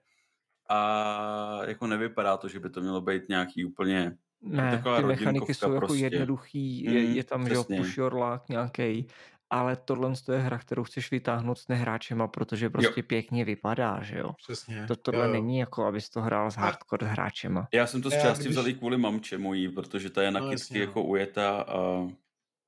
[0.70, 5.54] a jako nevypadá to, že by to mělo být nějaký úplně ne, taková ty mechaniky
[5.54, 6.04] jsou jako prostě.
[6.06, 9.08] jednoduchý, je, Mm, je tam že jo, push your luck nějaký,
[9.50, 14.32] ale tohle je hra, kterou chceš vytáhnout s nehráčema, protože prostě pěkně vypadá, že jo.
[14.44, 14.86] Přesně.
[14.88, 15.34] To, tohle jo, jo.
[15.34, 17.68] není jako, abys to hrál s A- hardcore hráčema.
[17.74, 20.40] Já jsem to z části když- vzal i kvůli mamče mojí, protože ta je na
[20.40, 20.80] No, kytky no.
[20.86, 22.08] jako ujetá a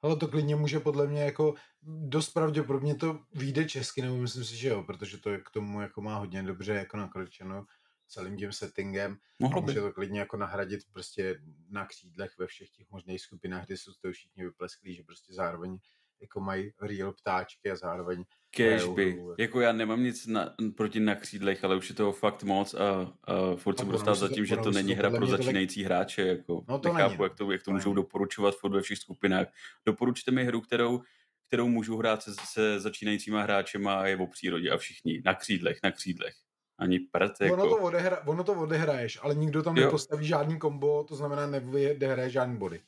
[0.04, 4.56] Ale to klidně může podle mě jako dost pravděpodobně to vyjde česky, nebo myslím si,
[4.58, 7.66] že jo, protože to je k tomu jako má hodně dobře jako nakročeno
[8.10, 9.18] celým tím settingem.
[9.40, 9.66] mohlo by.
[9.68, 13.92] může to klidně jako nahradit prostě na křídlech ve všech těch možných skupinách, kde jsou
[14.02, 15.78] toho všichni vyplesklí, že prostě zároveň
[16.22, 19.12] jako mají real ptáčky a zároveň Kež by.
[19.12, 22.74] hru, Jako já nemám nic na, proti na křídlech, ale už je toho fakt moc
[22.74, 25.10] a, a furt se budu dostat se za to- tím, že to není to hra
[25.10, 26.22] pro začínající hráče.
[26.22, 26.66] Jako.
[26.70, 27.24] No to Nechápu, není, no.
[27.26, 29.48] jak to, jak to To můžou doporučovat furt ve všech skupinách.
[29.86, 31.02] Doporučte mi hru, kterou,
[31.48, 35.22] kterou můžu hrát se, se začínajícíma hráčema a je o přírodě a všichni.
[35.26, 36.36] Na křídlech, na křídlech.
[36.80, 37.54] Ani prd, jako.
[37.54, 39.86] ono, to odehra, ono to odehraješ, ale nikdo tam Jo.
[39.86, 42.82] nepostaví žádný kombo, to znamená neodehraje žádný body.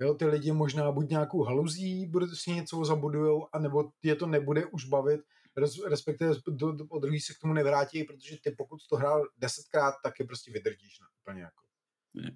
[0.00, 4.66] Jo, ty lidi možná buď nějakou haluzí, bude si něco zabudujou, anebo je to nebude
[4.66, 5.20] už bavit,
[5.56, 9.28] res, respektive do, do, od druhý se k tomu nevrátí, protože ty pokud to hrál
[9.38, 11.65] desetkrát, tak je prostě vydržíš na, úplně jako.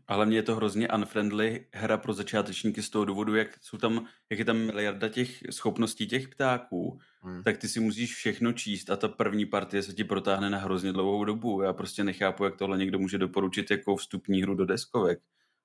[0.06, 4.06] A hlavně je to hrozně unfriendly hra pro začátečníky z toho důvodu, jak, jsou tam,
[4.30, 7.42] jak je tam miliarda těch schopností těch ptáků, Hmm.
[7.42, 10.92] tak ty si musíš všechno číst a ta první partie se ti protáhne na hrozně
[10.92, 11.62] dlouhou dobu.
[11.62, 15.20] Já prostě nechápu, jak tohle někdo může doporučit jako vstupní hru do deskovek.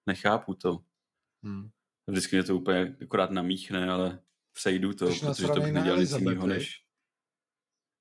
[0.06, 0.80] Nechápu to.
[1.44, 1.70] Hmm.
[2.08, 4.20] Vždycky mě to úplně akorát namíchne, ale
[4.54, 6.82] přejdu to, Jsi protože to bych nedělal nic jiného než...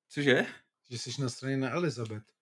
[0.08, 0.46] Cože?
[0.90, 2.33] Že jsi na straně na Elizabeth.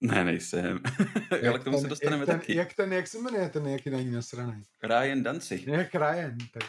[0.00, 0.80] Ne, nejsem.
[1.48, 2.54] ale k tomu se dostaneme jak ten, taky.
[2.54, 4.62] Jak ten, jak se jmenuje ten, jak je na ní nasranej?
[4.82, 5.64] Ryan Danci.
[5.66, 6.64] Jak Ryan, tak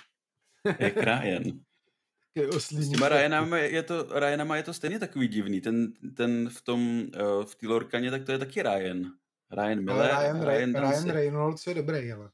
[0.79, 1.43] Jak Ryan.
[2.35, 5.61] je S těma Ryanama je to, Ryanama je to stejně takový divný.
[5.61, 9.11] Ten, ten v tom, uh, v té Lorkaně, tak to je taky Ryan.
[9.51, 11.03] Ryan Miller, Ale Ryan, Ryan, Dancy.
[11.03, 12.29] Ryan Reynolds je dobrý, ale.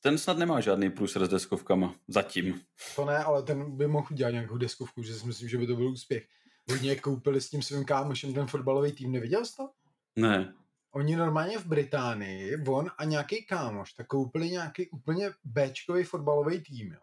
[0.00, 1.94] Ten snad nemá žádný průser s deskovkama.
[2.08, 2.60] Zatím.
[2.96, 5.76] To ne, ale ten by mohl udělat nějakou deskovku, že si myslím, že by to
[5.76, 6.26] byl úspěch.
[6.70, 9.70] Oni koupili s tím svým kámošem ten fotbalový tým, neviděl jsi to?
[10.16, 10.54] Ne.
[10.94, 16.92] Oni normálně v Británii, on a nějaký kámoš, tak koupili nějaký úplně Bčkový fotbalový tým,
[16.92, 17.00] jo.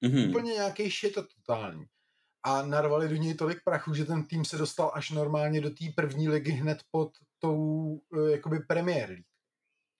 [0.00, 0.30] Mhm.
[0.30, 1.84] Úplně nějaký shit a totální.
[2.44, 5.84] A narvali do něj tolik prachu, že ten tým se dostal až normálně do té
[5.94, 9.24] první ligy hned pod tou eh, jakoby Premier League.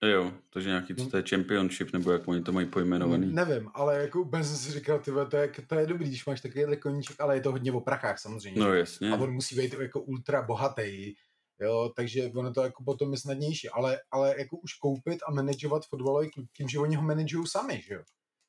[0.04, 3.32] Jo, takže nějaký, co to je championship, nebo jak oni to mají pojmenovaný.
[3.32, 6.40] Nevím, ale jako úplně jsem si říkal, tyhle, to, je, to je dobrý, když máš
[6.40, 8.60] takovýhle koníček, ale je to hodně o prachách samozřejmě.
[8.60, 9.10] No jasně.
[9.10, 11.14] a on musí být jako ultra bohatý,
[11.62, 15.86] jo, takže ono to jako potom je snadnější, ale, ale jako už koupit a manažovat
[15.86, 18.02] fotbalový klub tím, že oni ho manažují sami, že jo.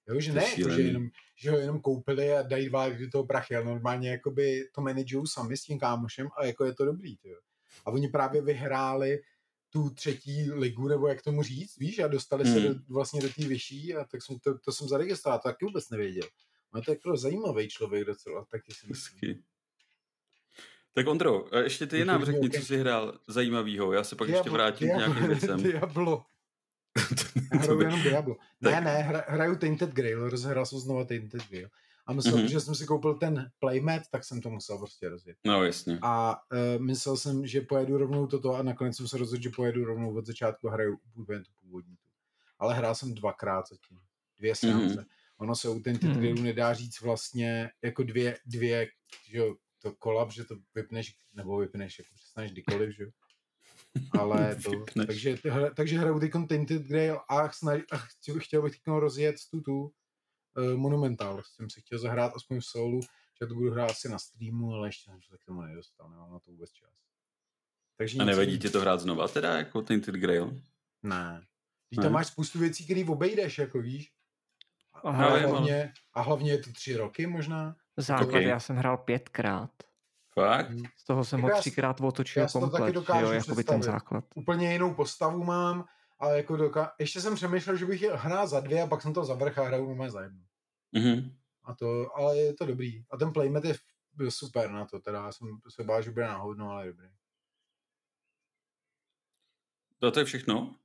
[0.10, 3.10] Jo, že To ne, jako, že, jenom, že ho jenom koupili a dají dva do
[3.12, 6.86] toho prachy, ale normálně jakoby to manažují sami s tím kámošem a jako je to
[6.86, 7.38] dobrý, jo.
[7.86, 9.20] A oni právě vyhráli
[9.70, 12.74] tu třetí ligu, nebo jak tomu říct, víš, a dostali se Hmm.
[12.74, 15.90] do, vlastně do té vyšší a tak jsem to, to jsem zaregistroval, to taky vůbec
[15.90, 16.28] nevěděl.
[16.74, 19.44] No to je jako zajímavý člověk docela, taky si myslím.
[20.94, 23.94] Tak Ondro, ještě ty nám řekni, co jsi hrál zajímavýho.
[23.94, 25.64] Já se pak ještě Diablo- vrátím k nějakým Diablo- věcem.
[25.64, 26.26] Diablo.
[27.54, 28.36] Já hraju jenom Diablo.
[28.62, 31.70] Ne, ne, hra, hraju Tainted Grail, rozhrál jsem znova Tainted Grail.
[32.08, 32.46] A myslel, Mhm.
[32.46, 32.50] mm-hmm.
[32.52, 35.38] že jsem si koupil ten playmat, tak jsem to musel prostě rozjet.
[35.46, 36.00] No jasně.
[36.02, 36.38] A
[36.78, 40.16] uh, myslel jsem, že pojedu rovnou toto a nakonec jsem se rozhodl, že pojedu rovnou
[40.16, 41.96] od začátku a hraju úplně tu původní.
[42.60, 43.98] Ale hrál jsem dvakrát zatím.
[44.40, 44.96] Dvě seance.
[44.96, 45.06] Mm-hmm.
[45.38, 46.20] Ono se u Tainted Mhm.
[46.20, 48.88] Grailu nedá říct vlastně jako dvě, dvě
[49.32, 53.10] že jo, to kolab, že to vypneš, nebo vypneš, jako přestaneš kdykoliv, že jo.
[54.20, 55.08] Ale to, Vypneš.
[55.08, 59.36] takže, hra- takže hraju teď Tainted Grail a, snaž, a chtěl, chtěl bych teď rozjet
[59.52, 61.42] tu tu uh, Monumental.
[61.46, 63.00] Jsem si chtěl zahrát aspoň v solu,
[63.42, 66.32] že to budu hrát asi na streamu, ale ještě jsem se k tomu nedostal, nemám
[66.32, 66.90] na to vůbec čas.
[67.98, 70.62] Takže A nic nevadí ti to hrát znova, teda jako Tainted Grail?
[71.04, 71.46] Ne.
[71.90, 72.04] Ty Ne?
[72.04, 74.12] tam máš spoustu věcí, které obejdeš, jako víš.
[74.94, 77.76] A, Aha, hlavně, a hlavně je to tři roky možná.
[77.98, 78.42] Základ Ok.
[78.42, 79.72] já jsem hrál pětkrát.
[80.34, 80.72] Fakt?
[80.98, 83.64] Z toho jsem Jako ho třikrát otočil já si to taky komplet, dokážu jo, jakoby
[83.64, 84.26] ten základ.
[84.36, 85.86] Úplně jinou postavu mám,
[86.20, 89.14] ale jako doka- ještě jsem přemýšlel, že bych je hrál za dvě a pak jsem
[89.14, 90.42] to zavrch a hraju normálně za jednu.
[90.92, 91.32] Mhm.
[91.64, 93.06] A to, ale je to dobrý.
[93.12, 93.76] A ten playmat je
[94.14, 97.08] byl super na to, teda já jsem se bál, že bude náhodno, ale je dobrý.
[100.00, 100.76] To, to je všechno?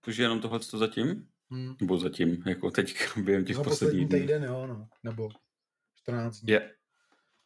[0.00, 1.28] Takže jenom tohle to zatím?
[1.50, 1.74] Hmm.
[1.80, 4.88] Nebo zatím, jako teď během těch posledních poslední týden, jo, no.
[5.02, 5.28] Nebo
[6.04, 6.52] 14 dní.
[6.52, 6.70] Je.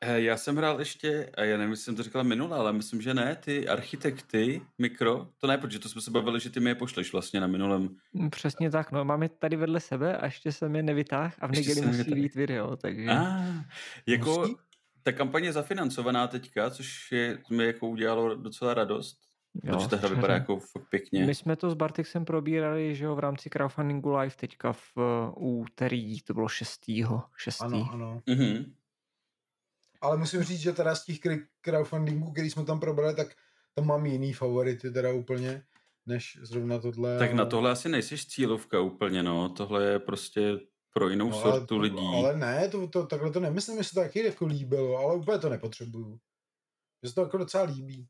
[0.00, 3.00] Eh, Já jsem hrál ještě, a já nevím, jestli jsem to říkal minule, ale myslím,
[3.02, 6.70] že ne, ty architekty, mikro, to ne, protože to jsme se bavili, že ty mi
[6.70, 7.96] je pošleš vlastně na minulém.
[8.12, 9.04] Mm, Přesně tak, no.
[9.04, 12.20] Máme je tady vedle sebe a ještě jsem je nevytáhl a v neděli musí tady-
[12.22, 13.06] být video, takže...
[13.10, 13.44] A,
[14.06, 14.56] jako, Musí?
[15.02, 19.18] ta kampaně je zafinancovaná teďka, což je, mi jako udělalo docela radost,
[19.64, 21.26] jo, protože ta hra vypadá jako fakt pěkně.
[21.26, 24.82] My jsme to s Bartexem probírali, že jo, v rámci crowdfundingu live teďka v
[25.36, 26.80] uh, úterý, to bylo 6.
[27.36, 27.60] 6.
[27.62, 28.22] Ano, ano.
[28.26, 28.74] Mhm.
[30.00, 31.18] Ale musím říct, že teda z těch
[31.60, 33.28] crowdfundingů, který jsme tam probrali, tak
[33.74, 35.62] tam mám jiný favority teda úplně,
[36.06, 37.18] než zrovna tohle.
[37.18, 40.58] Tak na tohle asi nejsiš cílovka úplně, no, tohle je prostě
[40.94, 42.06] pro jinou No, ale, sortu to- lidí.
[42.16, 45.38] ale ne, to, to, takhle to nemyslím, že se to taky jako líbilo, ale úplně
[45.38, 46.18] to nepotřebuju.
[47.02, 48.06] Mně se to jako docela líbí.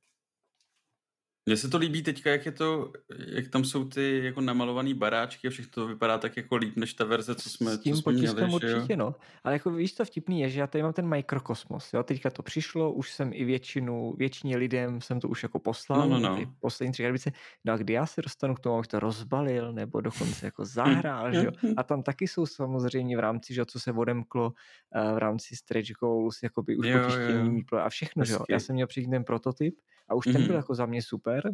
[1.48, 2.92] Mně se to líbí teďka, jak je to,
[3.26, 6.94] jak tam jsou ty jako namalovaný baráčky a všechno to vypadá tak jako líp, než
[6.94, 8.54] ta verze, co jsme, S tím co jsme měli, potiskem jo?
[8.56, 9.14] určitě, no.
[9.44, 12.02] Ale jako víš, co vtipný je, že já tady mám ten mikrokosmos, jo.
[12.02, 16.08] Teďka to přišlo, už jsem i většinu, většině lidem jsem to už jako poslal.
[16.08, 16.54] No, no, no.
[16.60, 17.32] Poslední tři krabice.
[17.64, 21.32] No a kdy já se dostanu k tomu, abych to rozbalil, nebo dokonce jako zahrál,
[21.32, 21.52] že jo.
[21.76, 24.52] A tam taky jsou samozřejmě v rámci, že jo, co se odemklo
[24.94, 27.78] eh, v rámci stretch goals, jakoby už Jo, potištění jo.
[27.78, 28.40] a všechno, že jo.
[28.48, 28.66] Já Hezky.
[28.66, 29.74] jsem měl přijít ten prototyp
[30.08, 30.54] a už ten byl Mhm.
[30.54, 31.50] jako za mě super.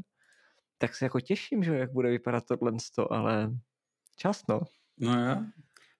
[0.78, 2.72] Tak se jako těším, že jo, jak bude vypadat tohle,
[3.10, 3.50] ale
[4.16, 4.60] čas, no.
[4.98, 5.46] No já.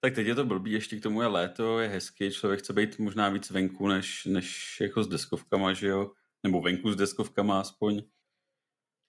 [0.01, 2.99] Tak teď je to blbý, ještě k tomu je léto, je hezky, člověk chce být
[2.99, 6.12] možná víc venku, než, než jako s deskovkama, že jo?
[6.43, 8.03] Nebo venku s deskovkama aspoň.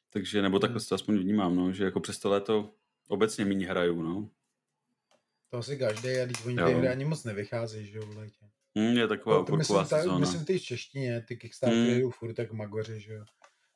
[0.09, 2.73] Takže, nebo takhle to aspoň vnímám, no, že jako přes to léto
[3.07, 4.29] obecně méně hraju, no.
[5.49, 6.67] To asi každý, a když oni Jo.
[6.67, 8.45] ty hry ani moc nevycházejí, že jo, v létě.
[8.77, 10.17] Hm, je taková No, to myslím, ta, sezóna.
[10.19, 11.99] myslím ty v češtině, ty Kickstartery Mm.
[12.01, 13.23] jdou furt tak magoři, že jo.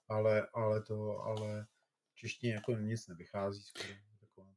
[0.10, 1.66] Ale, ale to, ale
[2.12, 3.94] v češtině jako nic nevychází skoro.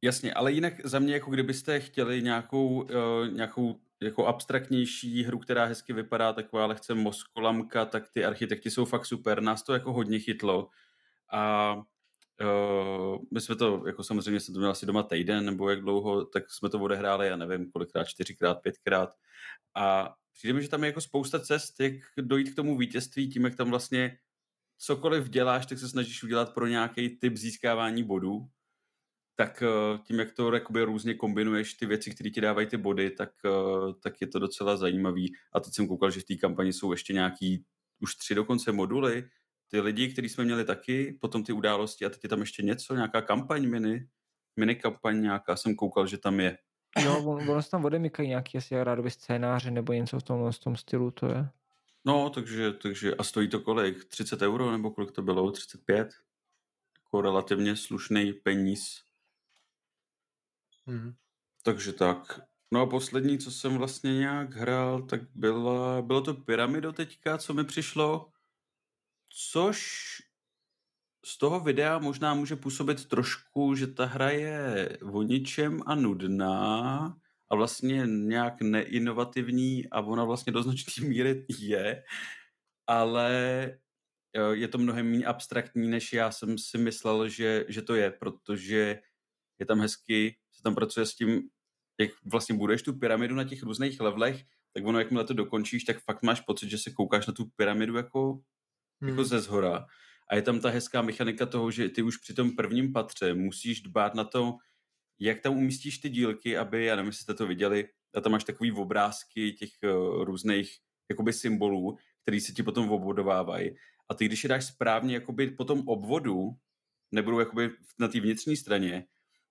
[0.01, 2.87] Jasně, ale jinak za mě, jako kdybyste chtěli nějakou, uh,
[3.31, 9.05] nějakou jako abstraktnější hru, která hezky vypadá, taková lehce mozkolamka, tak ty architekti jsou fakt
[9.05, 9.41] super.
[9.41, 10.69] Nás to jako hodně chytlo.
[11.31, 11.73] A
[12.41, 16.25] uh, my jsme to, jako samozřejmě jsem to měl asi doma týden, nebo jak dlouho,
[16.25, 19.13] tak jsme to odehráli, já nevím, kolikrát, čtyřikrát, pětkrát.
[19.75, 23.43] A přijde mi, že tam je jako spousta cest, jak dojít k tomu vítězství, tím,
[23.43, 24.17] jak tam vlastně
[24.77, 28.49] cokoliv děláš, tak se snažíš udělat pro nějaký typ získávání bodů
[29.35, 33.11] tak eh, tím, jak to jakoby různě kombinuješ ty věci, které ti dávají ty body,
[33.11, 35.33] tak, eh, tak je to docela zajímavý.
[35.53, 37.65] A teď jsem koukal, že v té kampani jsou ještě nějaký,
[37.99, 39.29] už tři dokonce moduly.
[39.67, 42.95] Ty lidi, který jsme měli taky, potom ty události a teď je tam ještě něco,
[42.95, 44.07] nějaká kampaň mini,
[44.55, 46.57] mini kampaň nějaká, jsem koukal, že tam je.
[46.99, 50.59] Jo, on, ono se tam odemykají nějaký asi rádoby scénáře nebo něco v tom, v
[50.59, 51.49] tom stylu, to je.
[52.05, 54.05] No, takže, takže a stojí to kolik?
[54.05, 55.51] 30 euro nebo kolik to bylo?
[55.51, 56.13] 35?
[56.99, 59.03] Jako relativně slušný peníz.
[60.85, 61.13] Hmm.
[61.63, 62.41] Takže tak.
[62.71, 67.53] No a poslední, co jsem vlastně nějak hrál, tak byla, bylo to Pyramido teďka, co
[67.53, 68.31] mi přišlo,
[69.29, 70.03] což
[71.25, 77.17] z toho videa možná může působit trošku, že ta hra je o ničem a nudná
[77.49, 82.03] a vlastně nějak neinovativní a ona vlastně do značné míry je,
[82.87, 83.31] ale
[84.35, 88.11] eh, je to mnohem méně abstraktní, než já jsem si myslel, že, že to je,
[88.11, 89.01] protože
[89.59, 91.49] je tam hezky, se tam pracuje s tím,
[91.99, 95.99] jak vlastně budeš tu pyramidu na těch různých levelech, tak ono, jakmile to dokončíš, tak
[95.99, 98.41] fakt máš pocit, že se koukáš na tu pyramidu jako,
[99.01, 99.09] Hmm.
[99.09, 99.85] jako ze zhora.
[100.33, 103.81] A je tam ta hezká mechanika toho, že ty už při tom prvním patře musíš
[103.81, 104.57] dbát na to,
[105.19, 108.43] jak tam umístíš ty dílky, aby, já nevím, jestli jste to viděli, a tam máš
[108.43, 110.77] takový obrázky těch uh, různých
[111.09, 113.75] jakoby symbolů, který se ti potom obvodovávají.
[114.09, 116.49] A ty, když je dáš správně jakoby po tom obvodu,
[117.11, 117.69] nebudou jakoby
[117.99, 119.05] na té vnitřní straně,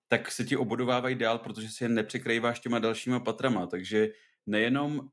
[0.07, 3.67] tak se ti obodovávají dál, protože si je nepřekrýváš těma dalšíma patrama.
[3.67, 4.09] Takže
[4.45, 5.09] nejenom,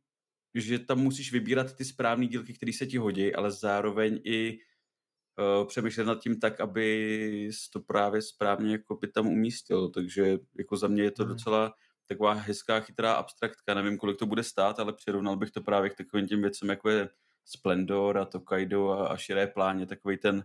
[0.54, 4.58] že tam musíš vybírat ty správné dílky, které se ti hodí, ale zároveň i
[5.66, 9.88] přemýšlet nad tím tak, aby to právě správně jako by tam umístil.
[9.88, 11.32] Takže jako za mě je to Hmm.
[11.32, 11.74] docela
[12.06, 13.74] taková hezká, chytrá abstraktka.
[13.74, 16.90] Nevím, kolik to bude stát, ale přirovnal bych to právě k takovým těm věcem, jako
[16.90, 17.08] je
[17.44, 20.44] Splendor a Tokaido a, a Širé pláně, takový ten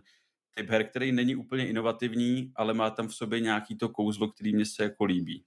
[0.54, 4.54] typ her, který není úplně inovativní, ale má tam v sobě nějaký to kouzlo, který
[4.54, 5.44] mě se jako líbí.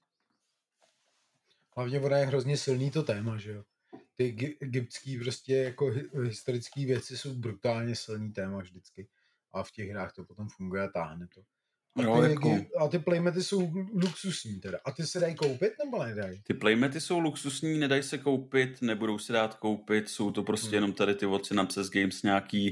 [1.75, 3.63] Hlavně ona je hrozně silný to téma, že jo.
[4.15, 9.07] Ty gy- egyptský prostě jako hi- historické věci jsou brutálně silný téma vždycky.
[9.53, 11.41] A v těch hrách to potom funguje a táhne to.
[11.95, 14.77] A Jo, ty, jako- a ty playmety jsou luxusní teda.
[14.85, 16.41] A ty se dají koupit nebo nedají?
[16.43, 20.73] Ty playmety jsou luxusní, nedají se koupit, nebudou se dát koupit, jsou to prostě Hmm.
[20.75, 22.71] jenom tady ty od Synapses Games nějaký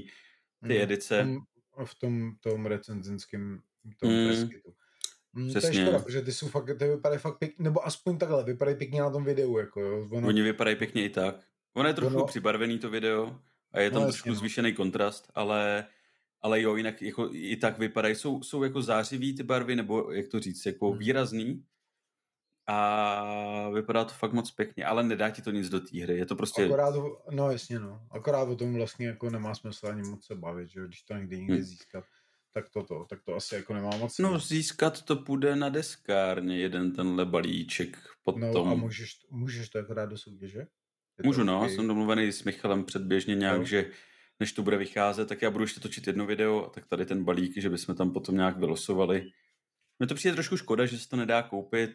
[0.67, 0.81] ty Hmm.
[0.83, 1.23] edice.
[1.23, 1.41] Tom-
[1.85, 3.61] v tom, tom recenzenském
[3.99, 4.27] tom Mm.
[4.27, 4.73] preskytu.
[5.33, 5.81] Mm, To je Přesně.
[5.81, 9.09] škoda, protože ty jsou fakt, ty vypadají fakt pěkně, nebo aspoň takhle, vypadají pěkně na
[9.09, 10.07] tom videu, jako jo.
[10.11, 11.35] Ono, Oni vypadají pěkně i tak.
[11.73, 13.39] Ono je trochu Ono- přibarvený to video
[13.71, 14.39] a je tam No, trošku jasně, no.
[14.39, 15.85] zvýšený kontrast, ale,
[16.41, 20.27] ale jo, jinak jako, i tak vypadají, jsou, jsou jako zářivý ty barvy, nebo jak
[20.27, 20.99] to říct, jako Hmm.
[20.99, 21.63] výrazný
[22.69, 26.25] a vypadá to fakt moc pěkně, ale nedá ti to nic do té hry, je
[26.25, 26.65] to prostě...
[26.65, 26.95] akorát,
[27.31, 30.79] no jasně no, akorát o tom vlastně jako nemá smysl ani moc se bavit, že
[30.79, 31.63] jo, když to někdy někde Hmm.
[31.63, 32.03] získat,
[32.53, 36.91] tak toto, tak to asi jako nemá moc No, získat to půjde na deskárně, jeden
[36.91, 38.41] tenhle balíček potom.
[38.67, 40.67] no a můžeš, můžeš to jako dát do soutěže?
[41.15, 43.63] To Můžu, no, jsem domluvený s Michalem předběžně nějak, Jo.
[43.65, 43.91] že
[44.39, 47.57] než to bude vycházet, tak já budu ještě točit jedno video, tak tady ten balík,
[47.57, 49.31] že bychom tam potom nějak vylosovali.
[49.99, 51.91] Mně to přijde trošku škoda, že se to nedá koupit,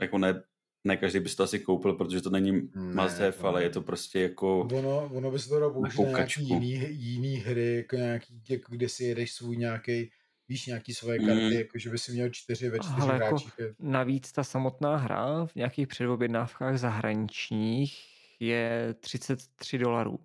[0.00, 0.42] jako ne,
[0.84, 3.66] ne každý by si to asi koupil, protože to není Ne, must have, ale ne.
[3.66, 4.60] je to prostě jako...
[4.60, 8.72] Ono, ono by se to dalo použít na nějaký jiný, jiný hry, jako nějaký, jako
[8.72, 10.10] kde si jedeš svůj nějaký,
[10.48, 11.26] víš, nějaký svoje Mm.
[11.26, 13.52] karty, jako že by si měl čtyři ve čtyři Ale jako hráčích.
[13.58, 17.98] je- navíc ta samotná hra v nějakých předobjednávkách zahraničních
[18.40, 20.18] je 33 dolarů.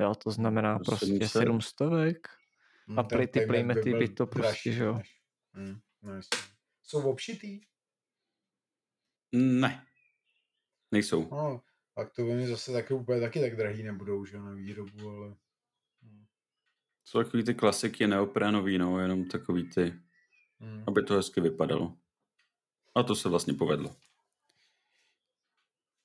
[0.00, 1.30] Jo, to znamená Pro prostě 700?
[1.42, 2.28] 7 stovek.
[2.88, 4.94] Hm, A ten play- ty playmety by byl to prostě, dražší že jo.
[4.94, 5.20] než-
[5.54, 6.38] Hm, no jasně.
[6.82, 7.60] Jsou obšitý?
[9.32, 9.86] Ne.
[10.92, 11.28] Nejsou.
[11.30, 11.62] No,
[11.94, 15.34] tak to oni zase taky úplně taky tak drahý nebudou, že jo, na výrobu, ale...
[16.02, 16.24] hm,
[17.04, 19.94] Jsou takový ty klasiky neoprenový, no, jenom takový ty,
[20.60, 20.84] hm.
[20.88, 21.96] aby to hezky vypadalo.
[22.94, 23.96] A to se vlastně povedlo.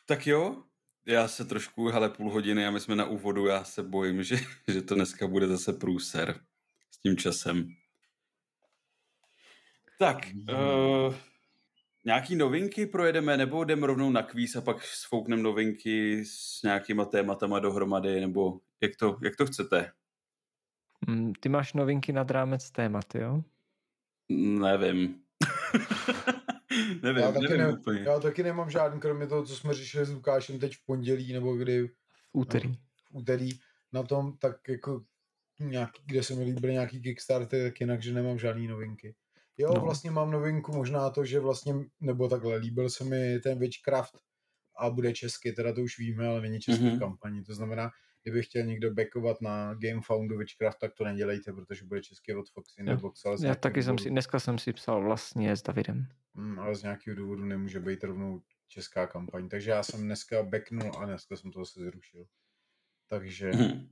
[0.06, 0.64] Tak jo,
[1.06, 4.36] já se trošku, hele, půl hodiny a my jsme na úvodu, já se bojím, že,
[4.68, 6.40] že to dneska bude zase průser
[6.92, 7.68] s tím časem.
[10.00, 10.18] Tak,
[10.50, 11.16] uh,
[12.06, 17.60] nějaký novinky projedeme, nebo jdeme rovnou na kvíz a pak sfoukneme novinky s nějakýma tématama
[17.60, 19.92] dohromady, nebo jak to, jak to chcete?
[21.08, 23.44] Mm, Ty máš novinky nad rámec témat, jo?
[24.30, 25.24] Nevím.
[27.04, 28.00] nevím, Já taky, nevím ne, úplně.
[28.00, 31.56] já taky nemám žádný, kromě toho, co jsme řešili s Lukášem teď v pondělí, nebo
[31.56, 31.92] kdy V
[32.34, 32.74] úterý.
[32.74, 33.50] v úterý
[33.94, 35.04] na tom, tak jako
[35.60, 39.16] nějaký, kde se mi líbily nějaký Kickstarter, tak jinak, že nemám žádný novinky.
[39.58, 39.76] Jo, No.
[39.76, 39.82] no.
[39.82, 44.18] vlastně mám novinku, možná to, že vlastně, nebo takhle, líbil se mi ten Witchcraft
[44.78, 46.94] a bude česky, teda to už víme, ale není český Mhm.
[46.96, 47.00] mm-hmm.
[47.00, 47.90] kampaní, to znamená,
[48.24, 52.84] kdyby chtěl někdo backovat na GameFoundu Witchcraft, tak to nedělejte, protože bude česky od Foxy
[52.84, 56.08] Box, ale z Já taky jsem důvodu, si, dneska jsem si psal vlastně s Davidem.
[56.34, 60.92] mm, ale z nějakého důvodu nemůže být rovnou česká kampaň, takže já jsem dneska backnul
[60.98, 62.26] a dneska jsem to zase zrušil.
[63.08, 63.90] Takže Mhm.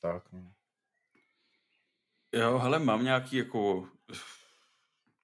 [0.00, 0.52] tak, no.
[2.32, 3.88] Jo, hele, mám nějaký jako...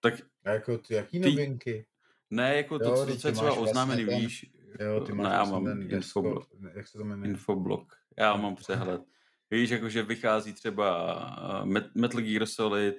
[0.01, 0.15] Tak
[0.45, 1.87] A jako ty, jaký Ty- novinky?
[2.31, 4.52] ne, jako to, Jo, co, vždyť co je třeba vlastně oznámený, ten- víš.
[4.81, 6.49] Jo, ty máš ne, já vlastně mám ten infoblog.
[6.51, 7.31] desko, jak se to jmenuje?
[7.31, 7.93] infoblog.
[8.19, 9.03] Já mám přehled.
[9.51, 11.17] Víš, jakože vychází třeba
[11.63, 12.95] uh, Met- Metal Gear Solid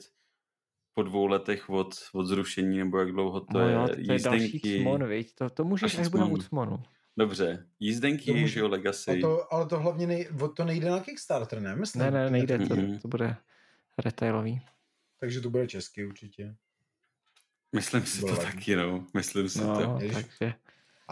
[0.94, 4.20] po dvou letech od, od zrušení, nebo jak dlouho to no je, jo, to je
[4.20, 4.80] další jízdenky.
[4.84, 5.36] cmon, viď?
[5.36, 6.48] To, to můžeš, až budeme u cmon.
[6.48, 6.84] cmonu.
[7.18, 9.20] Dobře, jízdenky, To může- že jo, Legacy.
[9.22, 11.76] to, ale to hlavně nej, to nejde na Kickstarter, ne?
[11.76, 13.00] Myslím, Ne, ne, To nejde, to, Mhm.
[13.00, 13.36] to bude
[14.06, 14.62] retailový.
[15.20, 16.56] Takže to bude česky určitě.
[17.76, 18.38] Myslím si to Bylo.
[18.38, 19.06] taky, no.
[19.14, 19.66] Myslím si to.
[19.66, 20.14] No, Ježiš.
[20.26, 20.54] takže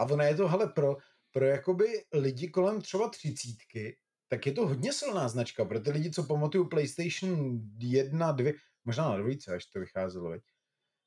[0.02, 0.96] A ono je to, hele, pro,
[1.30, 3.96] pro jakoby lidi kolem třeba třicítky,
[4.28, 5.64] tak je to hodně silná značka.
[5.64, 8.52] Pro ty lidi, co pamatují PlayStation 1, 2,
[8.84, 10.42] možná na dvojice, až to vycházelo, veď.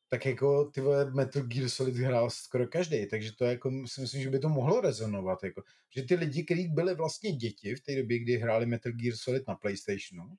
[0.10, 4.22] tak jako ty vole Metal Gear Solid hrál skoro každý, takže to jako si myslím,
[4.22, 5.44] že by to mohlo rezonovat.
[5.44, 5.64] Jako.
[5.96, 9.48] Že ty lidi, kteří byli vlastně děti v té době, kdy hráli Metal Gear Solid
[9.48, 10.36] na PlayStationu,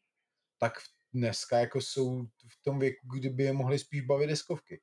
[0.59, 0.73] tak
[1.13, 4.81] dneska jako jsou v tom věku, kdyby je mohli spíš bavit deskovky.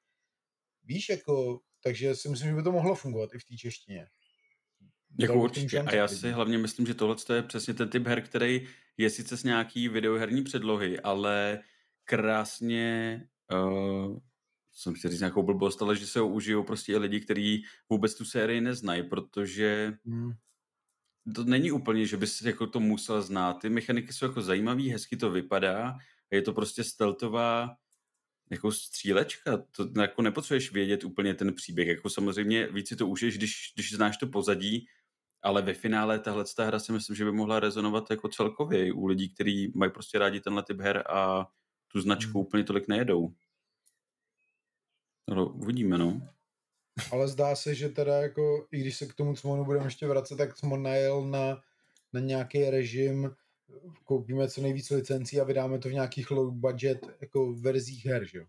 [0.84, 4.08] Víš, jako, takže si myslím, že by to mohlo fungovat i v té češtině.
[5.20, 5.80] Jako určitě.
[5.80, 8.68] A já si hlavně myslím, že tohle je přesně ten typ her, který
[8.98, 11.60] je sice z nějaký videoherní předlohy, ale
[12.04, 13.22] krásně,
[13.54, 14.18] uh,
[14.72, 18.16] jsem chtěl říct nějakou blbost, ale že se ho užijou prostě i lidi, kteří vůbec
[18.16, 20.32] tu sérii neznají, protože Hmm.
[21.36, 23.54] to není úplně, že bys jako to musel znát.
[23.54, 25.98] Ty mechaniky jsou jako zajímavý, hezky to vypadá
[26.34, 27.76] je to prostě steltová
[28.50, 29.58] jako střílečka.
[29.58, 31.88] To jako nepotřebuješ vědět úplně ten příběh.
[31.88, 34.86] Jako samozřejmě víc si to užiješ, když, když znáš to pozadí,
[35.42, 39.06] ale ve finále tahle ta hra si myslím, že by mohla rezonovat jako celkově u
[39.06, 41.48] lidí, kteří mají prostě rádi tenhle typ her a
[41.88, 42.42] tu značku Hmm.
[42.42, 43.34] úplně tolik nejedou.
[45.30, 46.22] No, uvidíme, no.
[47.12, 50.36] Ale zdá se, že teda jako, i když se k tomu Cmonu budeme ještě vracet,
[50.36, 51.62] tak Cmon najel na,
[52.14, 53.36] na nějaký režim,
[54.04, 58.38] koupíme co nejvíc licencí a vydáme to v nějakých low budget jako verzích her, že
[58.38, 58.46] jo.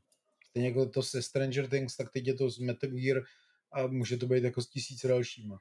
[0.48, 3.22] Stejně jako to se Stranger Things, tak teď je to z Metal Gear
[3.72, 5.58] a může to být jako s tisíce dalšíma.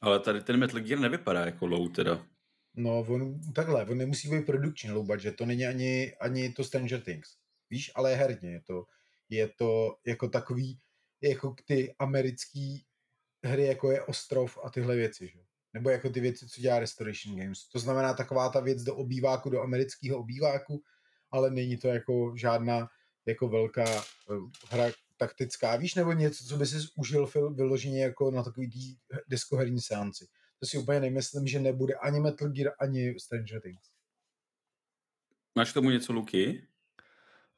[0.00, 2.26] Ale tady ten Metal Gear nevypadá jako low teda.
[2.74, 7.00] No, on, takhle, on nemusí být production low budget, to není ani, ani to Stranger
[7.00, 7.36] Things.
[7.70, 8.84] Víš, ale herně je to,
[9.28, 10.78] je to jako takový,
[11.20, 12.84] jako ty americký
[13.44, 15.38] hry, jako je Ostrov a tyhle věci, že?
[15.76, 17.68] Nebo jako ty věci, co dělá Restoration Games.
[17.68, 20.82] To znamená taková ta věc do obýváku, do amerického obýváku,
[21.30, 22.88] ale není to jako žádná
[23.26, 28.42] jako velká uh, hra taktická, víš, nebo něco, co by si užil vyloženě jako na
[28.42, 28.96] takový tý
[29.28, 30.26] diskoherní seanci.
[30.60, 33.90] To si úplně nemyslím, že nebude ani Metal Gear, ani Stranger Things.
[35.54, 36.66] Máš k tomu něco, Luky?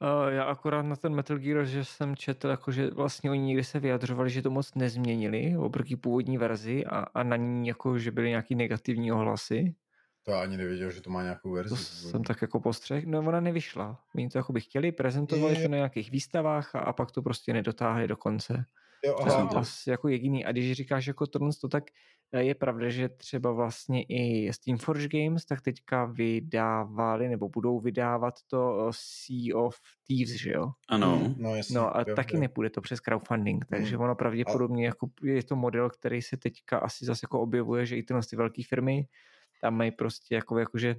[0.02, 3.64] Uh, já akorát na ten Metal Gear, že jsem četl, jako, že vlastně oni někdy
[3.64, 8.10] se vyjadřovali, že to moc nezměnili oproti původní verzi a, a na ní jako, že
[8.10, 9.74] byly nějaký negativní ohlasy.
[10.22, 11.70] To já ani nevěděl, že to má nějakou verzi.
[11.70, 13.06] To jsem tak jako postřeh.
[13.06, 14.00] No ona nevyšla.
[14.14, 17.22] Oni to jako by chtěli, prezentovali je, to na nějakých výstavách a, a pak to
[17.22, 18.64] prostě nedotáhli do konce.
[19.04, 20.44] Jo, aha, to jsem asi jako jediný.
[20.44, 21.92] A když říkáš jako tohle, to tak eh,
[22.32, 28.88] je pravda, že třeba vlastně i Steamforge Games tak teďka vydávali nebo budou vydávat to
[28.88, 29.76] eh, Sea of
[30.06, 30.70] Thieves, že jo?
[30.88, 31.34] Ano.
[31.36, 32.40] No, jasný, no a jo, taky jo.
[32.40, 34.04] nepůjde to přes crowdfunding, takže hmm.
[34.04, 34.86] ono pravděpodobně a...
[34.86, 38.36] jako je to model, který se teďka asi zase jako objevuje, že i tyhle ty
[38.36, 39.06] velké firmy
[39.60, 40.96] tam mají prostě jako, jakože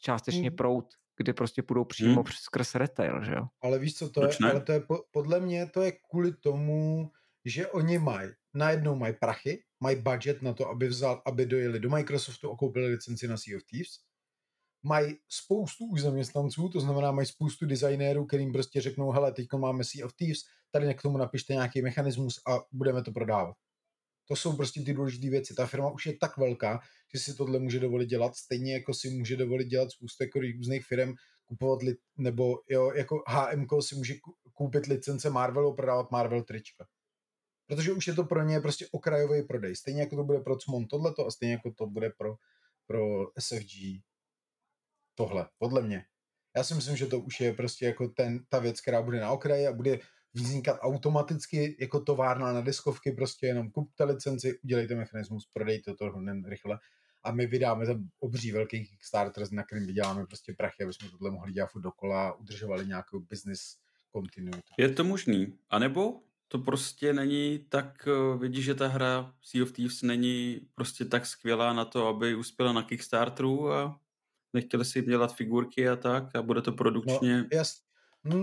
[0.00, 0.56] částečně hmm.
[0.56, 0.86] prout,
[1.16, 2.32] kde prostě půjdou přímo hmm.
[2.32, 3.46] skrz retail, že jo?
[3.62, 4.46] Ale víš, co to Proč je?
[4.46, 4.52] Ne?
[4.52, 7.10] Ale to je podle mě to je kvůli tomu,
[7.44, 11.90] že oni mají, najednou mají prachy, mají budget na to, aby vzal, aby dojeli do
[11.90, 13.92] Microsoftu a koupili licenci na Sea of Thieves,
[14.82, 19.84] mají spoustu už zaměstnanců, to znamená mají spoustu designérů, kterým prostě řeknou, hele, teď máme
[19.84, 20.38] Sea of Thieves,
[20.70, 23.54] tady k tomu napište nějaký mechanismus a budeme to prodávat.
[24.28, 25.54] To jsou prostě ty důležité věci.
[25.54, 26.80] Ta firma už je tak velká,
[27.14, 30.84] že si tohle může dovolit dělat, stejně jako si může dovolit dělat spoustu jako různých
[30.86, 31.12] firm,
[31.44, 34.14] kupovat li, nebo jo, jako HM si může
[34.52, 36.86] koupit licence Marvelu, prodávat Marvel trička.
[37.66, 39.76] Protože už je to pro ně prostě okrajový prodej.
[39.76, 42.36] Stejně jako to bude pro Cmon tohleto a stejně jako to bude pro,
[42.86, 44.02] pro SFG
[45.14, 46.04] tohle, podle mě.
[46.56, 49.30] Já si myslím, že to už je prostě jako ten, ta věc, která bude na
[49.30, 49.98] okraji a bude
[50.34, 56.48] vznikat automaticky jako továrna na diskovky, prostě jenom kupte licenci, udělejte mechanismus, prodejte to hned
[56.48, 56.78] rychle
[57.24, 61.30] a my vydáme ten obří velký Kickstarter, na kterým vyděláme prostě prachy, aby jsme tohle
[61.30, 63.76] mohli dělat dokola a udržovali nějakou business
[64.10, 64.74] kontinuitu.
[64.78, 65.58] Je to možný.
[65.70, 66.20] A nebo
[66.54, 71.26] to prostě není tak, eh, vidíš, že ta hra Sea of Thieves není prostě tak
[71.26, 74.00] skvělá na to, aby uspěla na Kickstarteru a
[74.52, 77.80] nechtěli si dělat figurky a tak a bude to produkčně no, jas,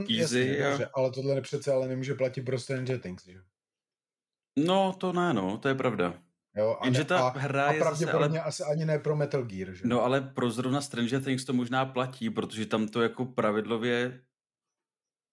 [0.10, 0.40] easy.
[0.40, 0.70] Jasně, a...
[0.70, 3.42] dobře, ale tohle přece ale nemůže platit pro Stranger Things, že?
[4.60, 6.14] No, to ne, no, to je pravda.
[6.56, 8.48] Jo, a, Jenže ta a, hra a je pravděpodobně zase, ale...
[8.48, 9.82] asi ani ne pro Metal Gear, že?
[9.88, 14.22] No ale pro zrovna Stranger Things to možná platí, protože tam to jako pravidlově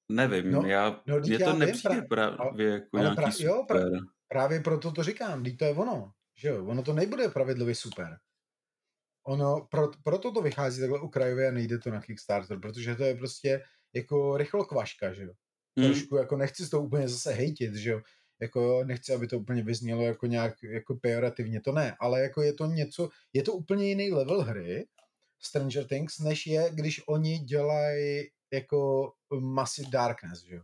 [0.08, 3.46] nevím, no, já, no, mně to nepřijde pra, právě jako ale nějaký pra, super.
[3.46, 3.80] Jo, pra,
[4.28, 8.18] právě proto to říkám, teď to je ono, že jo, ono to nebude pravidlově super.
[9.26, 13.14] Ono, pro, proto to vychází takhle ukrajově a nejde to na Kickstarter, protože to je
[13.14, 13.62] prostě
[13.94, 15.32] jako rychlokvaška, že jo.
[15.76, 15.84] Mm.
[15.84, 18.00] Trošku jako nechci to úplně zase hejtit, že jo
[18.40, 22.52] jako nechci, aby to úplně vyznělo jako nějak jako pejorativně, to ne, ale jako je
[22.52, 24.86] to něco, je to úplně jiný level hry,
[25.40, 30.62] Stranger Things, než je, když oni dělají jako Massive Darkness, že jo.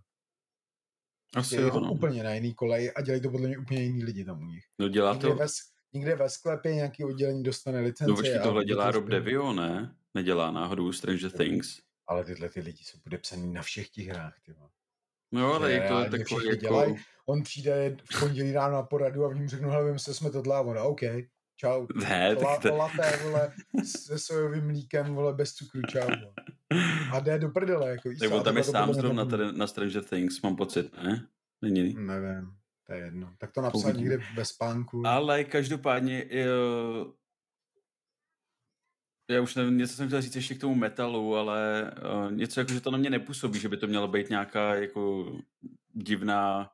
[1.35, 1.93] Asi je jo, to no.
[1.93, 4.65] úplně na jiný kolej a dělají to podle mě úplně jiný lidi tam u nich.
[4.79, 5.35] No dělá někde to...
[5.35, 5.47] Ve,
[5.93, 8.11] někde ve sklepě nějaký oddělení dostane licenci.
[8.11, 9.97] No počkej, tohle dělá Rob Devio, ne?
[10.15, 11.81] Nedělá náhodou Stranger Things.
[12.07, 14.55] Ale tyhle ty lidi jsou podepsaný na všech těch hrách, ty
[15.33, 16.61] No, ale je to takový jako...
[16.61, 16.95] Dělaj.
[17.27, 20.43] On přijde v pondělí ráno na poradu a v něm řeknu, hele, vím, jsme to
[20.43, 21.01] dlá, ono, OK,
[21.57, 21.87] čau.
[21.95, 22.77] Ne, tak to...
[22.77, 23.53] Laté, vole,
[23.85, 26.07] se sojovým mlíkem, vole, bez cukru, čau.
[26.07, 26.33] Vole.
[27.13, 30.43] A jde do prdele, jako Tak on tam je sám zrovna tady na Stranger Things,
[30.43, 31.27] mám pocit, ne?
[31.63, 31.95] Není.
[31.95, 32.53] Nevím,
[32.87, 33.35] to je jedno.
[33.39, 35.03] Tak to napsal někde ve spánku.
[35.07, 37.13] Ale každopádně jo,
[39.31, 41.91] já už nevím, něco jsem chtěl říct ještě k tomu metalu, ale
[42.25, 45.33] uh, něco jako, že to na mě nepůsobí, že by to mělo být nějaká jako
[45.93, 46.71] divná,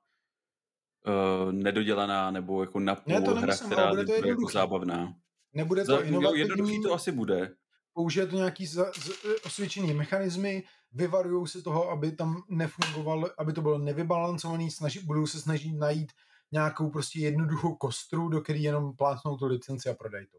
[1.06, 5.14] uh, nedodělaná nebo jako napůl ne, to hra, která bude to jako zábavná.
[5.52, 6.40] Nebude to Za, inovativní.
[6.40, 7.54] Jednoduchý to asi bude.
[7.92, 9.10] Použije to nějaký za, z,
[9.46, 15.40] osvědčený mechanismy, vyvarují se toho, aby tam nefungoval, aby to bylo nevybalancovaný, snaží, budou se
[15.40, 16.12] snažit najít
[16.52, 20.38] nějakou prostě jednoduchou kostru, do který jenom plátnou tu licenci a prodají to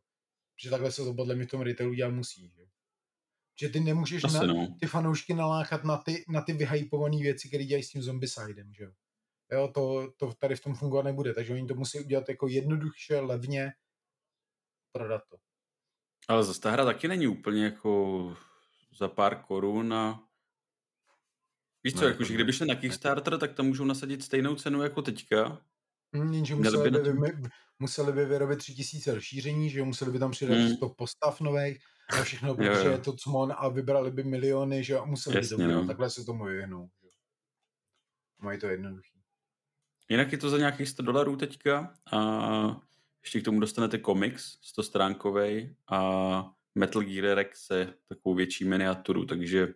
[0.63, 2.49] že takhle se to podle mě v tom retailu dělat musí.
[2.49, 2.65] Že,
[3.59, 4.75] že ty nemůžeš Asi, na, no.
[4.79, 8.83] ty fanoušky nalákat na ty, na ty vyhypované věci, které dělají s tím zombisidem, že
[8.83, 8.91] jo.
[9.51, 13.19] Jo, to, to tady v tom fungovat nebude, takže oni to musí udělat jako jednoduše,
[13.19, 13.71] levně,
[14.91, 15.37] prodat to.
[16.27, 18.35] Ale zase ta hra taky není úplně jako
[18.97, 20.23] za pár korun a
[21.83, 24.83] Víš co, no, jako, že kdyby šli na Kickstarter, tak tam můžou nasadit stejnou cenu
[24.83, 25.61] jako teďka.
[26.13, 27.49] Hmm, jenže museli by, by,
[27.79, 30.75] museli by vyrobit tři tisíce rozšíření, že jo, museli by tam přidat hmm.
[30.75, 31.77] 100 postav nových
[32.09, 35.63] a všechno, protože je to cmon a vybrali by miliony, že jo, museli Jasně, by
[35.63, 35.87] to no.
[35.87, 36.89] takhle se tomu vyhnout.
[38.41, 39.20] Mají to jednoduchý.
[40.11, 42.81] Jinak je to za nějakých 100 dolarů teďka a
[43.23, 49.25] ještě k tomu dostanete komiks 100 stránkový a Metal Gear Rex je takovou větší miniaturu,
[49.25, 49.73] takže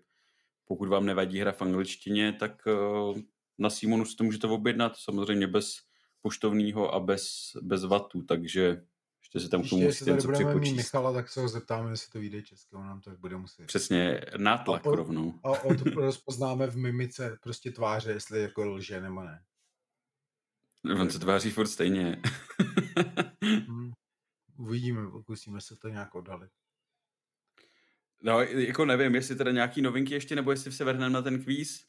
[0.66, 3.18] pokud vám nevadí hra v angličtině, tak uh,
[3.58, 5.76] na Simonu si to můžete objednat, samozřejmě bez
[6.22, 8.82] poštovního a bez, bez vatů, takže
[9.22, 10.76] ještě se tam k tomu musíte něco připočíst.
[10.76, 13.66] Michala, tak se ho zeptáme, jestli to vyjde česky, on nám to bude muset.
[13.66, 15.34] Přesně, nátlak a po, rovnou.
[15.44, 19.42] A o to rozpoznáme v mimice prostě tváře, jestli jako lže nebo ne.
[21.02, 22.22] On se tváří furt stejně.
[23.44, 23.92] hmm.
[24.58, 26.52] Uvidíme, pokusíme se to nějak oddalit.
[28.24, 31.86] No, jako nevím, jestli teda nějaký novinky ještě, nebo jestli se vrhneme na ten kvíz.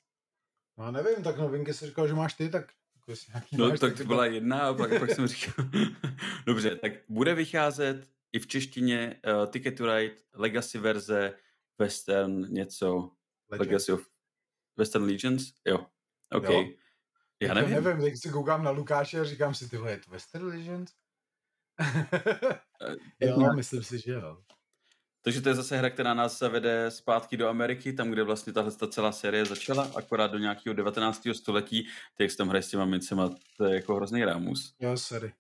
[0.79, 2.73] No nevím, tak novinky si říkal, že máš ty, tak
[3.09, 5.65] jako nějaký No máš, tak to byla jedna a pak, pak jsem říkal.
[6.47, 11.35] Dobře, tak bude vycházet i v češtině uh, Ticket to Ride, Legacy verze,
[11.79, 13.11] Western něco,
[13.51, 13.69] Legends.
[13.69, 14.07] Legacy of
[14.77, 15.87] Western Legends, jo,
[16.33, 16.49] OK.
[16.49, 16.69] Jo.
[17.43, 17.71] Já nevím.
[17.71, 20.93] Já nevím, teď si koukám na Lukáše a říkám si, tyhle, je to Western Legends?
[23.23, 24.39] Eh, jo, myslím si, že jo.
[25.23, 28.73] Takže to je zase hra, která nás zavede zpátky do Ameriky, tam, kde vlastně tahle
[28.73, 31.29] ta celá série začala, akorát do nějakého 19.
[31.33, 31.89] století.
[32.15, 34.75] Ty, jak se tam hraje s těma mincema, to je jako hrozný rámus.
[34.81, 35.33] Jo, sorry.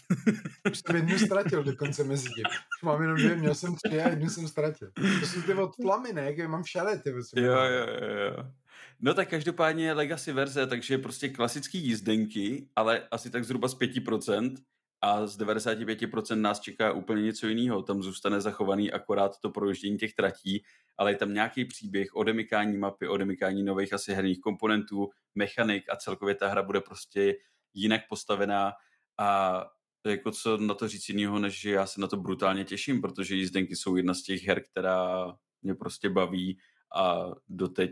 [0.70, 2.44] Už jsem jednu ztratil dokonce mezi tím.
[2.82, 4.90] Mám jenom dvě, měl jsem tři a jednu jsem ztratil.
[5.20, 6.32] To jsou ty od tlamy, ne?
[6.32, 7.10] Jak mám šale, ty.
[7.36, 8.52] Jo, jo, jo, jo.
[9.00, 14.56] No tak každopádně Legacy verze, takže prostě klasický jízdenky, ale asi tak zhruba z 5%,
[15.00, 17.82] a z 95% nás čeká úplně něco jiného.
[17.82, 20.64] Tam zůstane zachovaný akorát to projíždění těch tratí,
[20.98, 26.34] ale je tam nějaký příběh, odemykání mapy, odemykání nových asi herních komponentů, mechanik a celkově
[26.34, 27.34] ta hra bude prostě
[27.74, 28.72] jinak postavená
[29.18, 29.62] a
[30.06, 33.34] jako co na to říct jiného, než že já se na to brutálně těším, protože
[33.34, 35.32] jízdenky jsou jedna z těch her, která
[35.62, 36.58] mě prostě baví
[36.96, 37.90] a doteď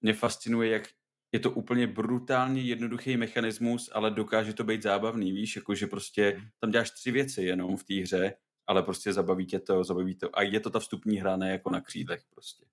[0.00, 0.82] mě fascinuje, jak
[1.32, 6.48] je to úplně brutálně jednoduchý mechanismus, ale dokáže to být zábavný, víš, jakože prostě hmm.
[6.60, 8.34] tam děláš tři věci jenom v té hře,
[8.66, 10.38] ale prostě zabaví tě to, zabaví to.
[10.38, 12.64] A je to ta vstupní hra, ne jako na křídlech prostě.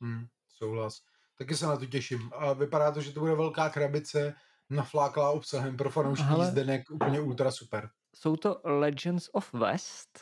[0.00, 1.02] Hmm, souhlas.
[1.38, 2.30] Taky se na to těším.
[2.34, 4.34] A vypadá to, že to bude velká krabice
[4.70, 7.90] nafláklá obsahem pro fanoušky Hele, jízdenek, úplně ultra super.
[8.16, 10.20] Jsou to Legends of West?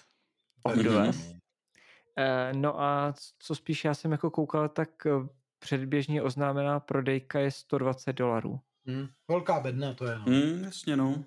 [0.62, 1.30] Of the West?
[1.30, 5.10] Uh, no a co spíš já jsem jako koukal, tak eh,
[5.62, 8.60] předběžně oznámená prodejka je 120 dolarů.
[8.86, 10.18] Hmm, velká bedna to je.
[10.18, 10.24] No.
[10.24, 11.24] Hmm, jasně no.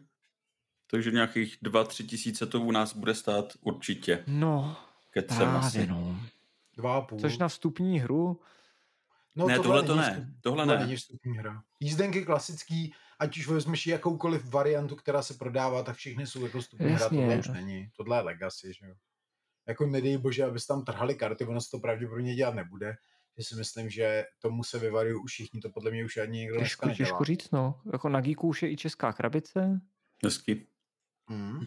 [0.91, 4.23] Takže nějakých 2-3 tisíce to u nás bude stát určitě.
[4.27, 4.77] No,
[5.11, 5.88] Kecem právě asi.
[5.88, 6.19] no.
[6.77, 7.19] Dva a půl.
[7.19, 8.39] Což na vstupní hru...
[9.36, 10.33] No, ne, tohle, to ne.
[10.41, 10.77] Tohle, tohle ne.
[10.86, 11.63] není vstupní hra.
[11.79, 16.91] Jízdenky klasický, ať už vezmeš jakoukoliv variantu, která se prodává, tak všechny jsou jako vstupní
[16.91, 17.25] Jasně.
[17.25, 17.27] hra.
[17.27, 17.89] Tohle už není.
[17.97, 18.95] Tohle je legacy, že jo.
[19.67, 22.95] Jako nedej bože, abys tam trhali karty, ono se to pravděpodobně dělat nebude
[23.38, 26.59] že si myslím, že tomu se vyvarují už všichni, to podle mě už ani někdo
[26.59, 27.07] těžko, nedělá.
[27.07, 27.81] Těžko říct, no.
[27.93, 29.81] Jako na Geeku už je i česká krabice.
[30.23, 30.67] Hezky.
[31.29, 31.59] Mm.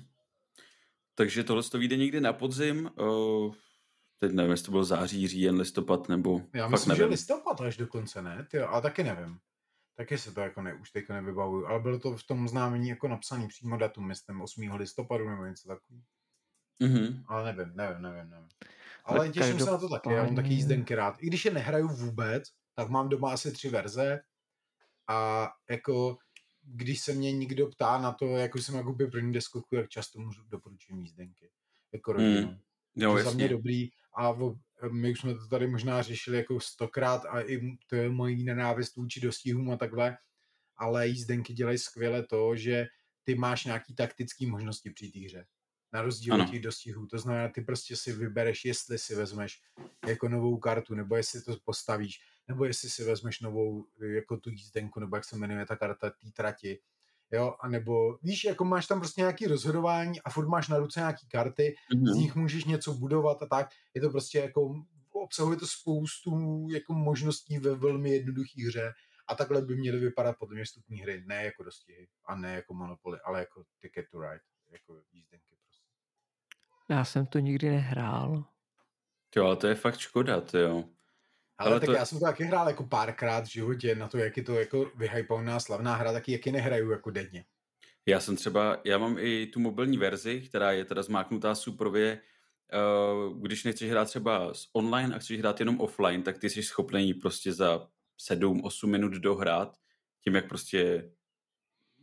[1.15, 2.91] Takže tohle to vyjde někdy na podzim.
[3.01, 3.55] Uh,
[4.19, 7.01] teď nevím, jestli to bylo září, říjen, listopad, nebo Já myslím, nevím.
[7.01, 8.47] že listopad až dokonce, ne?
[8.51, 9.39] Ty, a taky nevím.
[9.97, 13.09] Taky se to jako ne, už teďka nevybavuju, ale bylo to v tom známení jako
[13.09, 14.75] napsaný přímo datum, myslím 8.
[14.75, 16.05] listopadu nebo něco takového.
[16.83, 17.25] Mm-hmm.
[17.27, 18.49] Ale nevím, nevím, nevím, nevím.
[19.09, 21.17] Ale těším se na to taky, já mám taky jízdenky rád.
[21.21, 22.45] I když je nehraju vůbec,
[22.75, 24.21] tak mám doma asi tři verze
[25.09, 26.19] a jako
[26.63, 30.21] když se mě někdo ptá na to, jako jsem jako by první deskoku, jak často
[30.21, 31.51] můžu doporučím jízdenky.
[31.93, 32.49] Jako rodinu.
[32.49, 32.59] Mm.
[32.97, 34.35] Jo, to za mě dobrý a
[34.93, 38.97] my už jsme to tady možná řešili jako stokrát a i to je mojí nenávist
[38.97, 40.17] vůči dostihům a takhle,
[40.77, 42.87] ale jízdenky dělají skvěle to, že
[43.25, 45.47] ty máš nějaký taktický možnosti při té hře
[45.93, 47.07] na rozdíl od těch dostihů.
[47.07, 49.63] To znamená, ty prostě si vybereš, jestli si vezmeš
[50.07, 55.01] jako novou kartu, nebo jestli to postavíš, nebo jestli si vezmeš novou jako tu jízdenku,
[55.01, 56.81] nebo jak se jmenuje ta karta té trati.
[57.33, 61.01] Jo, a nebo víš, jako máš tam prostě nějaký rozhodování a furt máš na ruce
[61.01, 62.13] nějaký karty, mm-hmm.
[62.13, 63.69] z nich můžeš něco budovat a tak.
[63.95, 64.75] Je to prostě jako,
[65.13, 66.31] obsahuje to spoustu
[66.71, 68.93] jako možností ve velmi jednoduché hře
[69.27, 72.75] a takhle by měly vypadat podle mě vstupní hry, ne jako dostihy a ne jako
[72.75, 75.58] Monopoly, ale jako Ticket to Ride, jako jízdenky.
[76.91, 78.45] Já jsem to nikdy nehrál.
[79.37, 80.85] Jo, ale to je fakt škoda, to jo.
[81.59, 81.93] Ale, ale tak to...
[81.93, 84.91] já jsem to taky hrál jako párkrát v životě na to, jak je to jako
[84.97, 87.45] vyhypovaná slavná hra, taky jak ji nehraju jako denně.
[88.07, 92.21] Já jsem třeba, já mám i tu mobilní verzi, která je teda zmáknutá suprově,
[93.29, 97.15] uh, když nechceš hrát třeba online a chceš hrát jenom offline, tak ty jsi schopný
[97.15, 97.89] prostě za
[98.31, 99.77] 7-8 minut dohrát,
[100.25, 101.11] tím jak prostě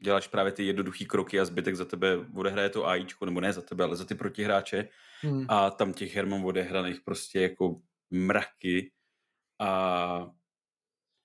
[0.04, 3.62] děláš právě ty jednoduché kroky a zbytek za tebe odehraje to AIčko, nebo ne za
[3.62, 4.90] tebe, ale za ty protihráče.
[5.22, 5.46] Hmm.
[5.50, 7.82] A tam těch her mám odehraných prostě jako
[8.12, 8.92] mraky.
[9.60, 10.28] A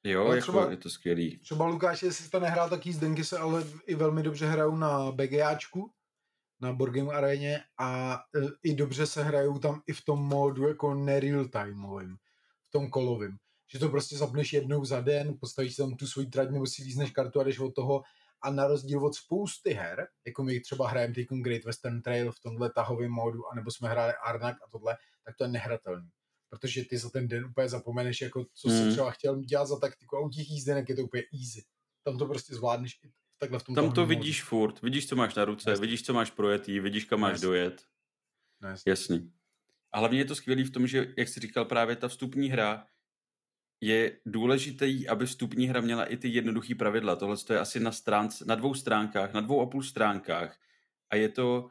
[0.04, 1.38] Jo, Ale jako třeba- je to skvělý.
[1.38, 5.90] Třeba Lukáš, jestli jste nehrál, tak jízdenky se ale i velmi dobře hrajou na BGAčku,
[6.60, 10.68] na Board Game Areně a e, i dobře se hrajou tam i v tom módu
[10.68, 12.16] jako nereal timeovým,
[12.68, 13.36] v tom kolovým.
[13.72, 17.10] Že to prostě zapneš jednou za den, postavíš tam tu svoji trať nebo si lízneš
[17.10, 18.02] kartu a jdeš od toho
[18.42, 22.40] a na rozdíl od spousty her, jako my třeba hrajeme teď Great Western Trail v
[22.40, 26.08] tomhle tahovém módu, anebo jsme hráli Arnak a tohle, tak to je nehratelný.
[26.48, 28.92] Protože ty za ten den úplně zapomeneš, jako co jsi Hmm.
[28.92, 31.64] třeba chtěl dělat za taktiku a u těch jízdenek je to úplně easy.
[32.04, 35.34] Tam to prostě zvládneš i takhle v tom Tam to vidíš furt, vidíš, co máš
[35.34, 35.80] na ruce, Jasně.
[35.80, 37.46] vidíš, co máš projetý, vidíš, kam máš Jasně.
[37.46, 37.72] dojet.
[37.72, 37.82] módu.
[38.60, 38.90] No, jasně.
[38.90, 39.32] Jasný.
[39.92, 42.86] A hlavně je to skvělé v tom, že, jak jsi říkal, právě ta vstupní hra
[43.80, 47.16] je důležitý, aby vstupní hra měla i ty jednoduché pravidla.
[47.16, 50.56] Tohle je asi na, stránce, na dvou stránkách, na dvou a půl stránkách.
[51.10, 51.68] A je to,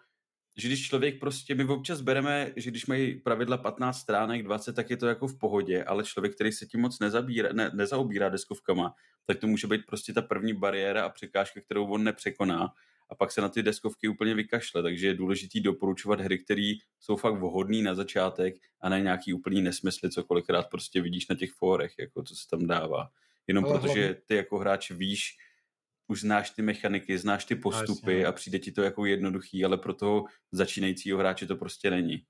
[0.57, 4.89] že když člověk prostě, my občas bereme, že když mají pravidla 15 stránek, 20, tak
[4.89, 8.93] je to jako v pohodě, ale člověk, který se tím moc nezabírá, ne, nezaobírá deskovkama,
[9.25, 12.73] tak to může být prostě ta první bariéra a překážka, kterou on nepřekoná
[13.09, 17.15] a pak se na ty deskovky úplně vykašle, takže je důležitý doporučovat hry, které jsou
[17.15, 21.51] fakt vhodné na začátek a ne nějaký úplný nesmysly, co kolikrát prostě vidíš na těch
[21.51, 23.09] fórech, jako co se tam dává.
[23.47, 25.37] Jenom Ale protože hlavně- ty jako hráč víš,
[26.07, 28.25] už znáš ty mechaniky, znáš ty postupy jasně.
[28.25, 32.23] a přijde ti to jako jednoduchý, ale pro toho začínajícího hráče to prostě není.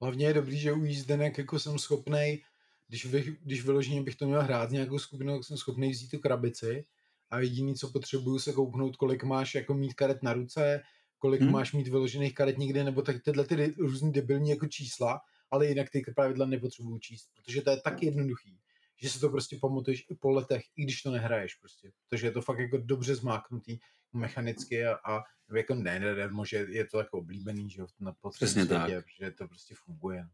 [0.00, 2.44] Hlavně je dobrý, že u jízdenek jako jsem schopnej,
[2.88, 6.18] když, vy, když vyloženě bych to měl hrát nějakou skupinou, tak jsem schopný vzít tu
[6.18, 6.84] krabici
[7.30, 10.82] a jediný, co potřebuju, se kouknout, kolik máš jako mít karet na ruce,
[11.18, 11.52] kolik Hmm.
[11.52, 15.20] máš mít vyložených karet někde, nebo tak tyhle ty různý debilní jako čísla,
[15.50, 18.58] ale jinak ty pravidla nepotřebuju číst, protože to je tak jednoduchý,
[18.96, 21.92] že si to prostě pamatuješ i po letech, i když to nehraješ prostě.
[22.08, 23.78] Takže je to fakt jako dobře zmáknutý
[24.12, 25.22] mechanicky a, a
[25.56, 28.84] jako ne, ne, ne, že je to jako oblíbený, že jo, na Přesně tak.
[28.88, 30.28] světě, že to prostě funguje.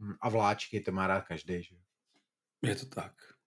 [0.00, 1.80] Hm, A vláčky, to má rád každý, že jo.
[2.62, 3.37] Je to tak.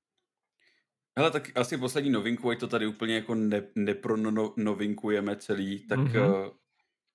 [1.21, 6.07] Hele, tak asi poslední novinku, ať to tady úplně jako ne, nepronovinkujeme celý, tak Mhm.
[6.07, 6.45] mm-hmm.
[6.47, 6.53] uh,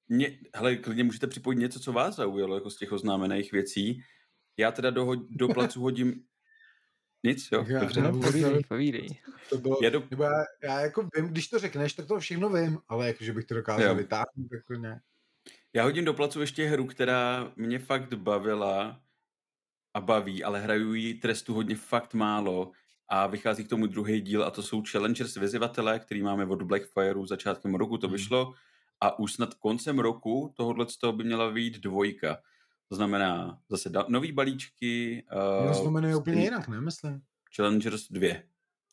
[0.09, 4.03] mě, hele, klidně můžete připojit něco, co vás zaujalo jako z těch oznámených věcí.
[4.57, 6.23] Já teda do, do placu hodím
[7.25, 7.65] nic, jo?
[7.69, 8.01] Já- Dobře.
[8.01, 9.09] já No, povídej, povídej.
[9.51, 10.31] To bylo, Já do, já,
[10.63, 13.55] já, jako vím, když to řekneš, tak to všechno vím, ale jako, že bych to
[13.55, 13.95] dokázal Jo.
[13.95, 15.01] vytáhnout, jako ne.
[15.73, 19.01] Já hodím do placu ještě hru, která mě fakt bavila
[19.95, 22.73] a baví, ale hraju jí trestu hodně fakt málo
[23.09, 27.27] a vychází k tomu druhý díl a to jsou Challengers vyzývatele, který máme od Blackfireu
[27.27, 28.17] začátkem roku, to Hmm.
[28.17, 28.55] vyšlo
[29.01, 32.39] a už snad koncem roku tohohle z toho by měla vyjít dvojka.
[32.89, 35.25] To znamená zase da- nový balíčky.
[35.73, 37.21] Se to Uh, jmenuje úplně jinak, ne, myslím.
[37.57, 38.35] Challengers 2.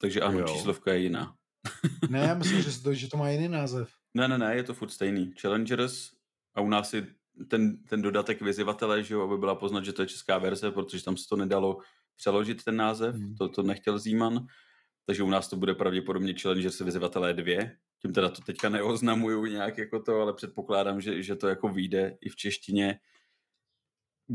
[0.01, 0.45] Takže ano, Jo.
[0.47, 1.36] číslovka je jiná.
[2.09, 3.89] Ne, já myslím, že to, že to má jiný název.
[4.14, 5.34] Ne, ne, ne, je to furt stejný.
[5.41, 6.09] Challengers
[6.55, 7.07] a u nás je
[7.47, 11.03] ten, ten dodatek vyzývatele, že jo, aby byla poznat, že to je česká verze, protože
[11.03, 11.78] tam se to nedalo
[12.16, 13.36] přeložit ten název, Hmm.
[13.36, 14.47] to, to nechtěl Zíman,
[15.05, 17.70] takže u nás to bude pravděpodobně Challengers vyzývatelé 2.
[18.01, 22.18] Tím teda to teďka neoznamuju nějak jako to, ale předpokládám, že, že to jako vyjde
[22.22, 22.99] i v češtině.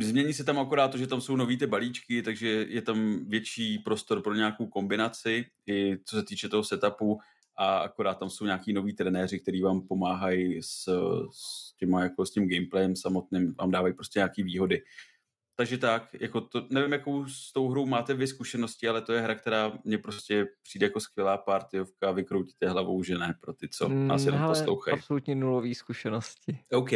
[0.03, 3.79] Změní se tam akorát to, že tam jsou nový ty balíčky, takže je tam větší
[3.79, 7.21] prostor pro nějakou kombinaci, i co se týče toho setupu,
[7.59, 10.85] a akorát tam jsou nějaký noví trenéři, kteří vám pomáhají s,
[11.33, 14.83] s, těma, jako s tím gameplayem samotným, vám dávají prostě nějaký výhody.
[15.59, 19.21] Takže tak, jako to, nevím, jakou s tou hrou máte vy zkušenosti, ale to je
[19.21, 23.89] hra, která mě prostě přijde jako skvělá partyovka, vykroutíte hlavou, že ne, pro ty, co
[23.89, 24.95] nás Mm, jenom hele, poslouchají.
[24.99, 26.59] absolutně nulový zkušenosti.
[26.73, 26.93] OK,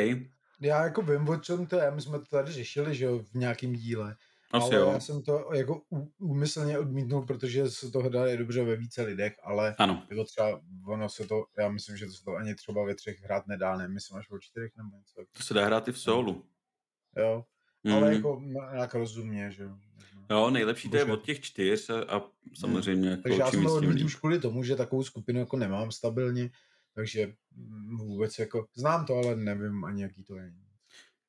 [0.60, 3.34] Já jako vím, o čem to je, my jsme to tady řešili, že jo, v
[3.34, 4.16] nějakém díle.
[4.52, 4.90] asi ale jo.
[4.92, 5.80] já jsem to jako
[6.18, 11.08] úmyslně odmítnul, protože se to hraje dobře ve více lidech, ale Ano, jako třeba ono
[11.08, 13.88] se to, já myslím, že to se to ani třeba ve třech hrát nedá, ne,
[13.88, 15.24] myslím až o čtyřech nebo něco.
[15.36, 16.44] to se dá hrát i v solu.
[17.18, 17.44] Jo,
[17.84, 17.92] Mm.
[17.92, 19.76] ale jako nějak rozumně, že jo.
[20.30, 22.22] Jo, nejlepší to je od těch čtyř a, a
[22.54, 26.50] samozřejmě jako Takže já jsem odmítl už kvůli tomu, že takovou skupinu jako nemám stabilně,
[26.94, 30.52] takže mm, vůbec jako, znám to, ale nevím ani jaký to je.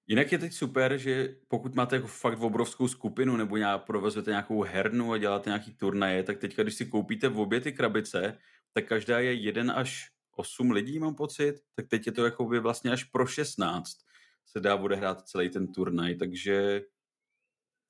[0.07, 4.61] Jinak je teď super, že pokud máte jako fakt obrovskou skupinu nebo nějak, provozujete nějakou
[4.61, 8.37] hernu a děláte nějaký turnaje, tak teďka, když si koupíte v obě ty krabice,
[8.73, 12.59] tak každá je jeden až 8 lidí, mám pocit, tak teď je to jako by
[12.59, 13.97] vlastně až pro 16
[14.45, 16.81] se dá odehrát celý ten turnaj, takže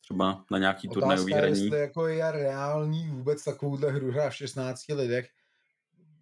[0.01, 1.64] třeba na nějaký turnajový Otázka je, hraní.
[1.64, 5.30] jestli jako je reálný vůbec takovouhle hru hrát v 16 lidech.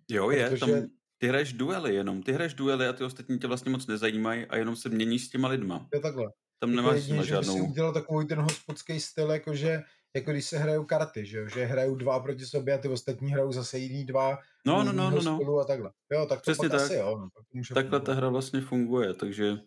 [0.09, 3.47] Jo, je, protože- tam ty hraješ duely jenom, ty hraješ duely a ty ostatní tě
[3.47, 5.87] vlastně moc nezajímají a jenom se měníš s těma lidma.
[5.93, 6.25] Je takhle.
[6.59, 7.65] Tam Jako nemáš jedině, že žádnou...
[7.69, 9.81] udělal takový ten hospodský styl, jakože
[10.15, 11.47] jako když se hrajou karty, že, jo?
[11.47, 15.09] že hrajou dva proti sobě a ty ostatní hrajou zase jiný dva No, no, no,
[15.11, 15.57] no, no.
[15.57, 15.91] a takhle.
[16.11, 16.85] Jo, tak to Přesně pak tak.
[16.85, 17.17] asi jo.
[17.17, 18.05] No, tak to Takhle fungovat.
[18.05, 19.57] ta hra vlastně funguje, takže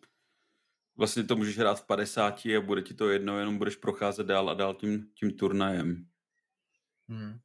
[0.97, 4.51] vlastně to můžeš hrát v 50 a bude ti to jedno, jenom budeš procházet dál
[4.51, 6.07] a dál tím, tím turnajem.
[7.09, 7.39] Hmm.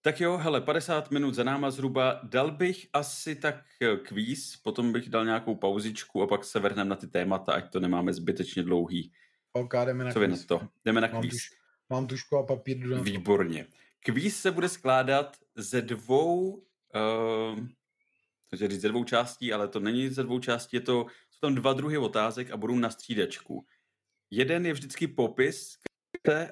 [0.00, 2.20] Tak jo, hele, 50 minut za náma zhruba.
[2.22, 6.90] Dal bych asi tak eh, kvíz, potom bych dal nějakou pauzičku a pak se vrhneme
[6.90, 9.12] na ty témata, ať to nemáme zbytečně dlouhý.
[9.52, 10.46] OK, jdeme na Co vy na kvíz.
[10.46, 10.60] to?
[10.84, 11.32] Jdeme na Mám, kvíz.
[11.32, 11.50] tuž,
[11.90, 13.02] mám tušku a papír, jdu na.
[13.02, 13.66] Výborně.
[14.04, 17.58] Kvíz se bude skládat ze dvou, uh,
[18.50, 21.06] to říct ze dvou částí, ale to není ze dvou částí, je to,
[21.38, 23.66] jsou tam dva druhy otázek a budou na střídačku.
[24.30, 25.78] Jeden je vždycky popis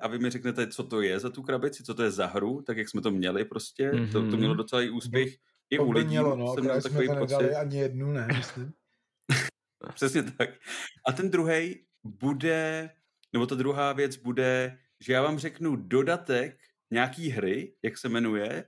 [0.01, 2.62] a vy mi řeknete, co to je za tu krabici, co to je za hru,
[2.62, 4.12] tak jak jsme to měli prostě, mm-hmm.
[4.12, 4.37] to, to Mhm.
[4.39, 5.34] mělo docela i úspěch.
[5.70, 7.55] I To u lidí mělo, no, jsem měl jsme takový to pocit.
[7.55, 8.72] ani jednu, ne, myslím.
[9.95, 10.51] Přesně tak.
[11.07, 12.91] A ten druhý bude,
[13.32, 16.61] nebo ta druhá věc bude, že já vám řeknu dodatek
[16.91, 18.64] nějaký hry, jak se jmenuje,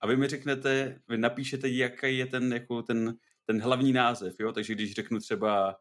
[0.00, 3.16] a vy mi řeknete, vy napíšete, jaký je ten, jako ten,
[3.52, 4.52] ten hlavní název, jo?
[4.52, 5.76] Takže když řeknu třeba...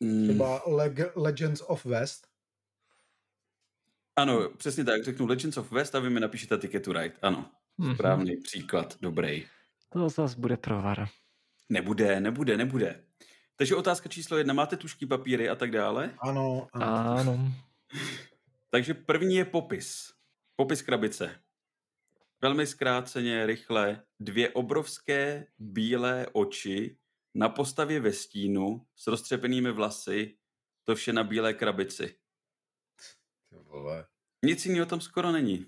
[0.00, 2.26] Mm, Třeba Leg- Legends of West.
[4.16, 7.14] ano, přesně tak, řeknu Legends of West a vy mi napíšete Ticket to Ride.
[7.22, 7.94] Ano, Mhm.
[7.94, 9.46] správný příklad, dobrý.
[9.92, 11.08] To zase bude provar.
[11.68, 13.04] Nebude, nebude, nebude.
[13.56, 16.14] Takže otázka číslo jedna, máte tušky, papíry a tak dále?
[16.18, 16.86] Ano, ano.
[17.18, 17.52] Ano.
[18.70, 20.12] Takže první je popis.
[20.56, 21.40] Popis krabice.
[22.40, 24.02] Velmi zkráceně, rychle.
[24.20, 26.98] Dvě obrovské bílé oči
[27.34, 30.38] na postavě ve stínu s roztřepenými vlasy,
[30.84, 32.18] to vše na bílé krabici.
[33.48, 34.06] Ty vole.
[34.44, 35.66] Nic jiného tam skoro není.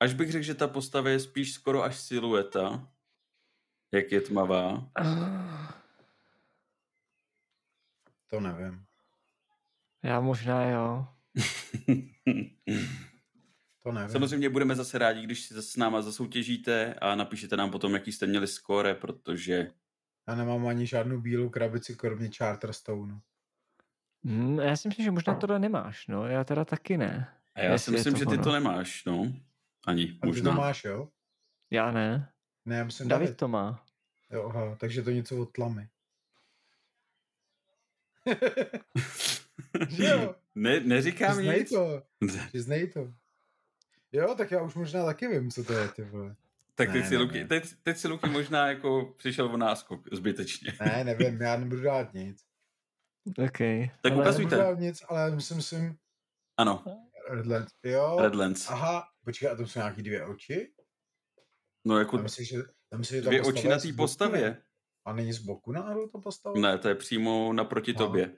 [0.00, 2.92] Až bych řekl, že ta postava je spíš skoro až silueta,
[3.92, 4.90] jak je tmavá.
[8.26, 8.86] To nevím.
[10.02, 11.06] Já možná jo.
[13.92, 14.12] To nevím.
[14.12, 18.26] Samozřejmě budeme zase rádi, když si s náma zasoutěžíte a napíšete nám potom, jaký jste
[18.26, 19.70] měli skóre, protože
[20.28, 23.20] Já nemám ani žádnou bílou krabici, kromě Charterstone.
[24.24, 26.26] Hm, já si myslím, že možná tohle nemáš, no.
[26.26, 27.28] Já teda taky ne.
[27.54, 28.42] A já si myslím, to že ty ono.
[28.44, 29.32] to nemáš, no.
[29.86, 30.50] Ani, A ty možná.
[30.52, 31.08] to máš, jo?
[31.70, 32.32] Já ne.
[32.64, 33.38] Ne, já myslím David David.
[33.38, 33.84] to má.
[34.30, 35.88] Jo, aha, takže to něco od tlamy.
[39.90, 40.34] Jo?
[40.54, 41.70] ne, neříkám Přiznej nic.
[41.70, 42.02] to.
[42.48, 43.12] Přiznej to.
[44.12, 46.36] Jo, tak já už možná taky vím, co to je, ty vole.
[46.74, 47.46] tak teď, Ne, si ne, Luky, ne.
[47.46, 50.72] teď, teď si Luky možná jako přišel o náskok zbytečně.
[50.80, 52.44] Ne, nevím, já nebudu dát nic.
[53.28, 53.58] OK.
[54.02, 54.56] Tak Ale- ukazujte.
[54.56, 55.96] Nebudu dát nic, ale myslím si,
[56.58, 56.84] Ano,
[57.30, 57.72] Redlands.
[57.84, 58.70] Jo, Redlands.
[58.70, 60.72] aha, počkej, a tam jsou nějaký dvě oči?
[61.86, 62.56] No jako Já myslím, že,
[62.92, 64.62] já myslím, že dvě oči na té postavě.
[65.04, 66.60] A není z boku náhodou ta postava?
[66.60, 68.06] Ne, to je přímo naproti Aha.
[68.06, 68.36] tobě.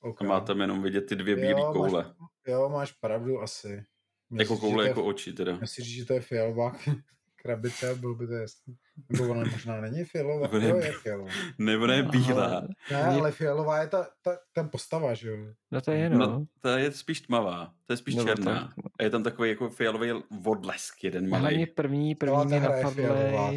[0.00, 0.20] Ok.
[0.22, 2.04] A má tam jenom vidět ty dvě bílé koule.
[2.04, 3.84] Máš, jo, máš pravdu asi.
[4.32, 5.52] Měl Jako koule, jako to oči teda.
[5.52, 6.72] Měl si říct, že to je fialová
[7.36, 8.76] krabice, bylo by to jasný.
[9.10, 10.42] Nebo ona možná není fialová.
[10.46, 11.30] Nebo ne- Jo, je fialová.
[11.58, 12.44] Nebo ne bílá.
[12.46, 15.36] Ale- Ne, Mě- ale fialová je ta, ta, ta postava, že jo?
[15.70, 16.18] No to je no.
[16.18, 18.72] No, to je spíš tmavá, to je spíš Nebo černá.
[18.76, 18.82] no.
[18.98, 20.12] A je tam takový jako fialový
[20.46, 21.66] odlesk jeden Hlavně malý.
[21.66, 23.52] první, Celá první ta napadly, ty vole.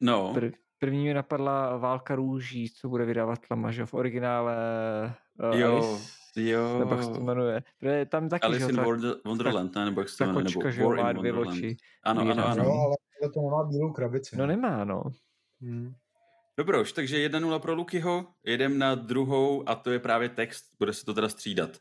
[0.00, 4.54] No, prv, první mi napadla Válka růží, co bude vydávat Tlama, že v originále
[5.52, 6.78] uh, Jo, Alice, jo.
[6.78, 7.62] nebo jak se to jmenuje.
[7.80, 9.84] To je tam taky, Alice že in jo, ta, Wonder- Wonderland, ne?
[9.84, 10.44] Nebo jak se to jmenuje?
[10.44, 11.58] kočka, Nebo War in má dvě Wonderland.
[11.64, 11.76] oči.
[12.02, 12.64] Ano, ano, ano.
[12.64, 12.70] Jo,
[13.20, 14.36] ale to nemá bílou krabici.
[14.36, 15.02] No nemá, no.
[15.60, 15.94] Hmm.
[16.58, 21.04] Dobroš, takže 1-0 pro Lukyho, jedem na druhou a to je právě text, bude se
[21.04, 21.78] to teda střídat.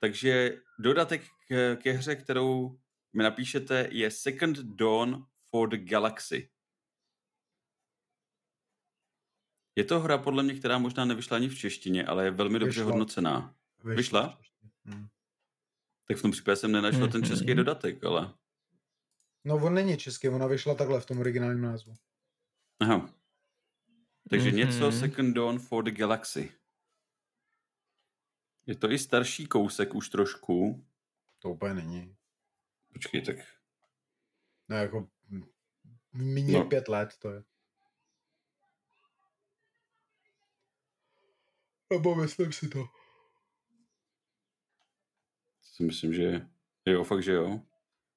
[0.00, 2.76] Takže dodatek k, ke hře, kterou
[3.16, 6.48] mi napíšete, je Second Dawn for the Galaxy.
[9.76, 12.80] Je to hra podle mě, která možná nevyšla ani v češtině, ale je velmi dobře
[12.80, 12.90] Vyšla.
[12.92, 13.54] hodnocená.
[13.84, 14.38] Vyšla?
[14.84, 15.08] Hmm.
[16.08, 17.56] Tak v tom případě jsem nenašel ten český Mhm.
[17.56, 18.34] dodatek, ale...
[19.44, 21.94] No on není český, ona vyšla takhle v tom originálním názvu.
[22.80, 23.14] Aha.
[24.30, 24.56] Takže Mhm.
[24.56, 26.52] něco Second Dawn for the Galaxy.
[28.66, 30.86] Je to i starší kousek už trošku.
[31.38, 32.16] To úplně není.
[32.92, 33.36] Počkej, tak
[34.68, 35.08] No jako
[36.12, 36.58] méně No.
[36.58, 36.68] no.
[36.68, 37.44] pět let to je.
[41.92, 42.84] Nebo myslím si to.
[45.80, 46.46] Si myslím, že
[46.86, 47.60] jo, fakt, že jo.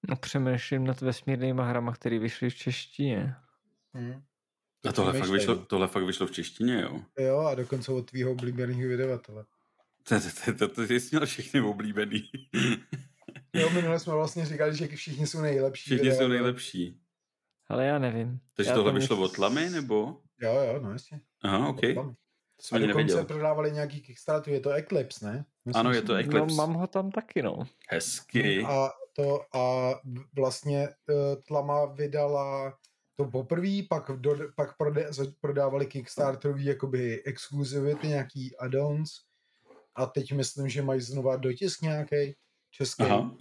[0.09, 3.35] No přemýšlím nad vesmírnýma hrama, které vyšly v češtině.
[3.93, 4.23] Hmm.
[4.89, 5.65] A tohle fakt, vyšlo, no.
[5.65, 7.01] tohle fakt vyšlo v češtině, jo.
[7.19, 9.45] Jo, a dokonce od tvýho oblíbeného vydavatele.
[10.03, 12.29] To, to, to, to, to jsi měl všechny oblíbený.
[13.55, 15.95] Jo, minule jsme vlastně říkali, že všichni jsou nejlepší.
[15.95, 17.01] Všichni jsou nejlepší.
[17.67, 18.39] Ale já nevím.
[18.53, 20.21] Takže já tohle to vyšlo od Lamy, nebo?
[20.41, 21.21] Jo, jo, no jasně.
[21.43, 21.81] Aha, OK.
[22.61, 23.25] Jsem A ani dokonce nevěděl.
[23.25, 25.45] prodávali nějaký Kickstarter, je to Eclipse, ne?
[25.65, 26.55] Myslím Ano, je to No, Eclipse.
[26.55, 27.63] mám ho tam taky, no.
[27.89, 28.63] Hezky.
[28.63, 29.93] A to a
[30.35, 32.77] vlastně eh, Tlama vydala
[33.15, 35.09] to poprvé, pak, do, pak prode,
[35.41, 39.09] prodávali Kickstarterový jakoby exkluzivity, nějaký add-ons
[39.95, 42.35] a teď myslím, že mají znova dotisk nějaký
[42.71, 43.03] český.
[43.03, 43.31] Aha.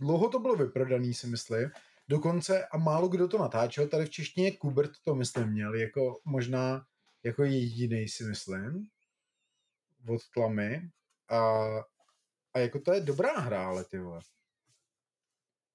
[0.00, 1.70] Dlouho to bylo vyprodaný, si myslím.
[2.08, 6.84] Dokonce, a málo kdo to natáčel, tady v češtině Kubert to myslím měl, jako možná
[7.24, 8.88] jako jediný si myslím,
[10.08, 10.90] od tlamy.
[11.28, 11.38] A,
[12.54, 14.20] a jako to je dobrá hra, ale ty vole.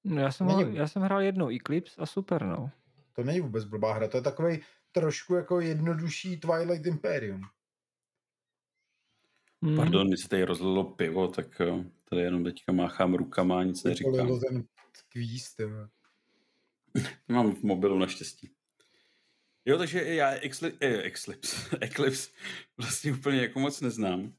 [0.04, 2.72] No, já, jsem Není- ho, já jsem hrál jednou Eclipse a super, no.
[3.16, 7.42] To není vůbec blbá hra, to je takový trošku jako jednodušší Twilight Imperium.
[9.62, 9.76] Mm.
[9.76, 13.84] Pardon, když se tady rozlilo pivo, tak eh, tady jenom teďka máchám rukama a nic
[13.84, 14.12] neříkám.
[14.12, 14.64] Vypolilo ten
[15.12, 15.90] kvíz, ty vole.
[17.28, 18.52] Mám v mobilu naštěstí.
[19.66, 22.30] Jo, takže já Exli- eh, Eclipse, Eclipse
[22.78, 24.34] vlastně úplně jako moc neznám.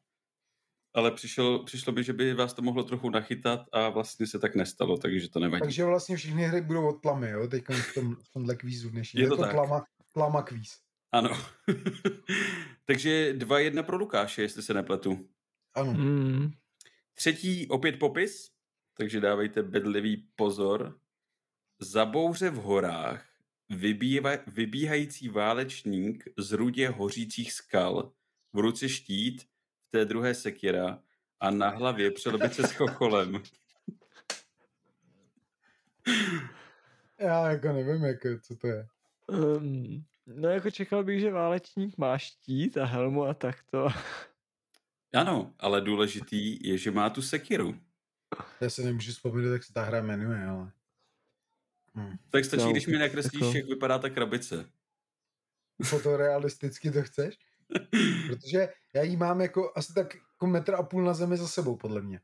[0.95, 4.55] Ale přišel, přišlo by, že by vás to mohlo trochu nachytat a vlastně se tak
[4.55, 5.61] nestalo, takže to nevadí.
[5.61, 9.21] Takže vlastně všechny hry budou od tlamy, jo, teď v, tom, v tomhle kvízu dnešní.
[9.21, 9.53] Je Je to to tak.
[9.53, 10.79] tlama, tlama kvíz.
[11.13, 11.31] Ano.
[12.85, 15.29] takže 2-1 pro Lukáše, jestli se nepletu.
[15.75, 15.93] Ano.
[15.93, 16.51] Mm.
[17.15, 18.51] Třetí opět popis,
[18.97, 20.99] takže dávejte bedlivý pozor.
[21.81, 23.27] Za bouře v horách
[23.71, 28.13] vybíva, vybíhající válečník z rudě hořících skal,
[28.53, 29.43] v ruce štít,
[29.89, 31.03] v té druhé sekira
[31.41, 33.43] a na hlavě přelobice s chocholem.
[37.19, 38.87] Já jako nevím, jako, co to je.
[39.27, 43.89] Um, no jako čekal bych, že válečník má štít a helmu a takto.
[45.15, 47.81] Ano, ale důležitý je, že má tu sekiru.
[48.61, 50.73] Já se nemůžu vzpomenout, jak se ta hra jmenuje, ale...
[51.97, 52.17] Hm.
[52.31, 54.71] Tak stačí, No, když mi nakreslíš, jako- jak vypadá ta krabice.
[55.85, 57.39] Fotorealisticky to chceš?
[58.29, 61.77] Protože já ji mám jako asi tak jako metr a půl na zemi za sebou,
[61.77, 62.21] podle mě.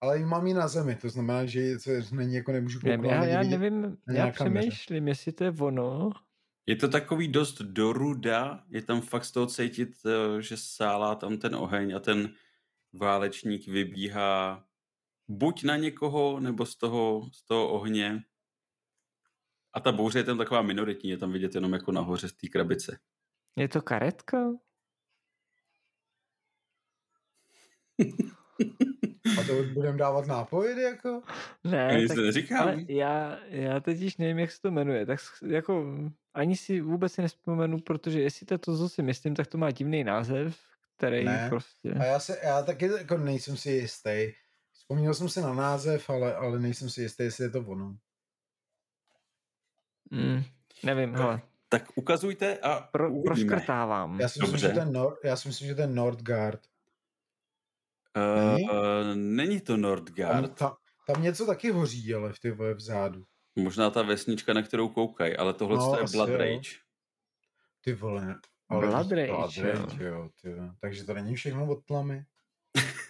[0.00, 3.12] Ale ji mám i na zemi, to znamená, že se není jako nemůžu Ne, kouknout.
[3.12, 6.10] já, já nevím, já přemýšlím, jestli to je ono.
[6.66, 11.38] Je to takový dost doruda, je tam fakt z toho cítit, eh, že sálá tam
[11.38, 12.34] ten oheň a ten
[12.92, 14.64] válečník vybíhá
[15.28, 18.24] buď na někoho, nebo z toho, z toho ohně.
[19.74, 22.48] A ta bouře je tam taková minoritní, je tam vidět jenom jako nahoře z té
[22.48, 22.98] krabice.
[23.56, 24.38] Je to karetka?
[29.40, 31.22] A to budeme dávat nápovědy, jako?
[31.64, 32.62] Ne, tak, neříkám.
[32.62, 35.86] ale já, já teď již nevím, jak se to jmenuje, tak jako
[36.34, 39.58] ani si vůbec si nespomenu, protože jestli to je to, co si myslím, tak to
[39.58, 40.58] má divný název,
[40.96, 41.46] který Ne.
[41.48, 41.92] prostě...
[41.92, 44.32] A já, se, já taky jako nejsem si jistý.
[44.72, 47.96] Vzpomněl jsem si na název, ale, ale nejsem si jistý, jestli je to ono.
[50.10, 50.42] Mm,
[50.84, 53.24] nevím, hele, Tak ukazujte a pro, uvidíme.
[53.50, 54.20] proškrtávám.
[54.20, 56.60] Já si myslím, že ten, Nor- já si myslím, že ten Nordgard.
[58.16, 59.36] Uh, Není?
[59.36, 60.58] není to Tam, Nordgard.
[60.58, 60.74] tam,
[61.06, 63.24] tam něco taky hoří, ale v ty vole vzadu.
[63.56, 66.36] Možná ta vesnička, na kterou koukají, ale tohle No, je Blood jo.
[66.36, 66.70] Rage.
[67.80, 68.36] Ty vole.
[68.68, 69.64] Ale Blood Rage, Blood jo.
[69.64, 70.28] Rage, jo.
[70.42, 70.74] ty vole.
[70.80, 72.24] Takže to není všechno od tlamy.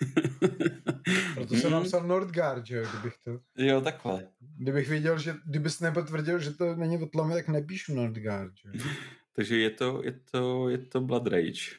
[1.34, 3.40] Proto jsem Hmm, napsal Nordgard, že jo, kdybych to...
[3.56, 4.28] Jo, takhle.
[4.58, 8.84] Kdybych věděl, že kdybys nepotvrdil, že to není od tlamy, tak nepíšu Nordgard, že jo.
[9.36, 11.70] Takže je to, je to, je to Blood Rage.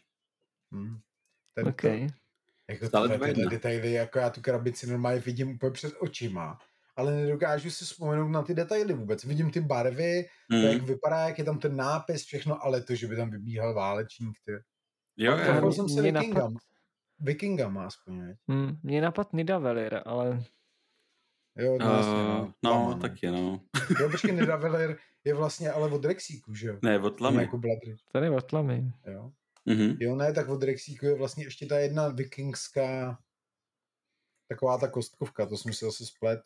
[0.76, 0.98] Hm.
[1.54, 2.08] Tento, Okay.
[2.70, 6.60] Jako Stále tyhle, tyhle detaily, jako já tu krabici normálně vidím úplně před očima,
[6.96, 9.24] ale nedokážu si vzpomenout na ty detaily vůbec.
[9.24, 10.88] Vidím ty barvy, to, jak Mm.
[10.88, 14.52] vypadá, jak je tam ten nápis, všechno, ale to, že by tam vybíhal válečník, ty.
[15.18, 16.12] Jo, Mě- jsem se mě
[17.20, 17.82] vikingama.
[17.82, 18.38] napad- Vikingama aspoň, veď?
[18.52, 20.44] Hm, mě napad Nidavellir, ale
[21.58, 23.62] Jo, no, vlastně, Uh, no, no, Tlama, taky no.
[24.02, 26.80] Jo, počkej, Nidavellir je vlastně ale od Rexíku, že jo?
[26.84, 27.42] Ne, od Tam tlamy.
[27.42, 27.58] Jako
[28.24, 28.92] je od tlamy.
[29.06, 29.32] jo.
[29.66, 29.98] Mhm.
[30.00, 33.20] Jo, ne, tak od Rexíku je vlastně ještě ta jedna vikingská
[34.48, 36.40] taková ta kostkovka, to jsem si zase splet.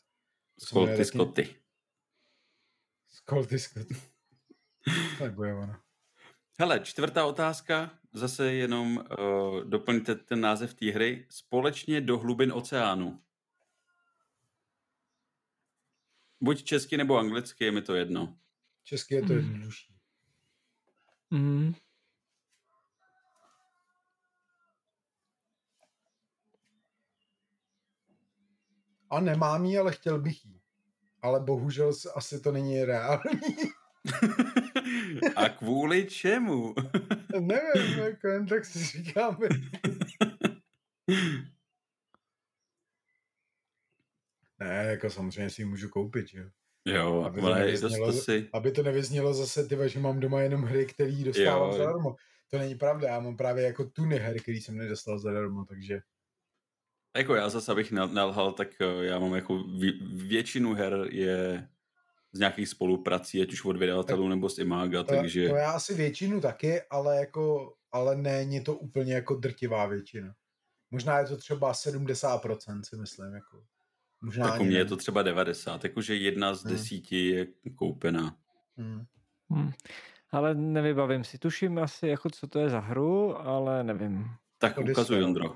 [0.59, 1.55] Skolty, skoty.
[3.07, 3.87] Skolty, Scott.
[5.19, 5.75] tak bude ono.
[6.61, 11.25] Hele, čtvrtá otázka, zase jenom uh, doplňte ten název té hry.
[11.29, 13.21] Společně do hlubin oceánu.
[16.41, 18.37] Buď česky nebo anglicky, je mi to jedno.
[18.83, 19.37] Česky je to Hmm.
[19.37, 19.95] jednodušší.
[21.29, 21.73] Mm.
[29.09, 30.61] A nemám jí, ale chtěl bych jí.
[31.21, 33.39] Ale bohužel asi to není reální.
[35.35, 36.75] A kvůli čemu?
[37.39, 39.47] Nevím, jako jen tak si říkáme.
[44.59, 46.45] Ne, jako samozřejmě si ji můžu koupit, jo.
[46.85, 48.49] jo, Aby to nevyznělo- asi...
[48.53, 51.77] Aby to nevyznělo zase, ty, že mám doma jenom hry, které dostávám Jo.
[51.77, 52.15] zadarmo.
[52.51, 55.99] To není pravda, já mám právě jako tuny her, který jsem nedostal zadarmo, takže
[57.17, 61.69] Jako já zase, abych nel- nelhal, tak eh, já mám jako vě- většinu her je
[62.31, 65.49] z nějakých spoluprací, ať už od vydavatelů nebo z Imaga, to, takže...
[65.49, 70.33] to já asi většinu taky, ale jako, ale není to úplně jako drtivá většina.
[70.91, 73.33] Možná je to třeba 70% si myslím.
[73.33, 73.63] Jako.
[74.21, 74.89] Možná tak u mě je ne.
[74.89, 76.73] to třeba 90, jakože jedna z Hmm.
[76.73, 78.35] desíti je koupená.
[78.77, 79.05] Hmm.
[79.53, 79.71] Hm.
[80.31, 81.37] Ale nevybavím si.
[81.37, 84.25] Tuším asi, jako co to je za hru, ale nevím.
[84.57, 84.91] Tak Odyssey.
[84.91, 85.55] ukazuj, Ondro.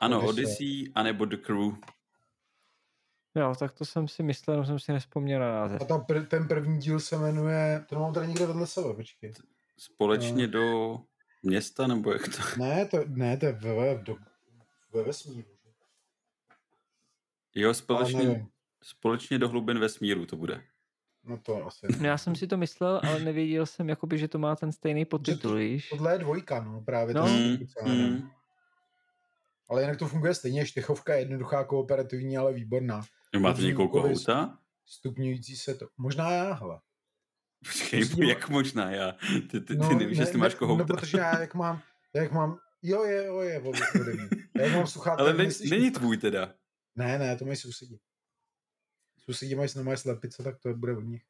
[0.00, 0.44] Ano, Odyssey.
[0.44, 1.72] Odyssey, anebo The Crew.
[3.34, 5.82] Jo, tak to jsem si myslel, jenom jsem si nespomněl na název.
[5.82, 9.32] A ta pr- ten první díl se jmenuje, to mám tady někde vedle sebe, počkej.
[9.78, 10.52] Společně No.
[10.52, 10.96] do
[11.42, 12.42] města, nebo jak to?
[12.58, 14.16] Ne, to, ne, to je ve, ve, do,
[14.92, 15.48] ve vesmíru.
[17.54, 18.46] Jo, společně,
[18.82, 20.62] společně do hlubin vesmíru to bude.
[21.24, 21.86] No to asi.
[22.00, 25.04] No, Já jsem si to myslel, ale nevěděl jsem, jakoby, že to má ten stejný
[25.04, 25.88] podtitul, víš?
[25.88, 27.26] Tohle je dvojka, no, právě No.
[27.26, 28.30] to Mm, mm.
[29.70, 33.02] Ale jinak to funguje stejně, štychovka je jednoduchá, kooperativní, ale výborná.
[33.38, 34.58] Máte někoho kohouta?
[34.84, 35.88] Stupňující se to.
[35.96, 36.80] Možná já, hele.
[37.64, 39.12] Počkej, Musím- jak možná já?
[39.50, 40.84] Ty, ty, ty nevíš, jestli máš No, kohouta.
[40.84, 41.82] protože já jak mám,
[42.14, 44.28] já jak mám, jo je, jo je, ode mě.
[44.56, 46.54] Já jak mám sluchátka, Ale ne, není tvůj teda.
[46.96, 47.98] Ne, ne, to mají sousedi.
[49.18, 51.22] Sousedi mají normálně slepice, tak to bude od nich.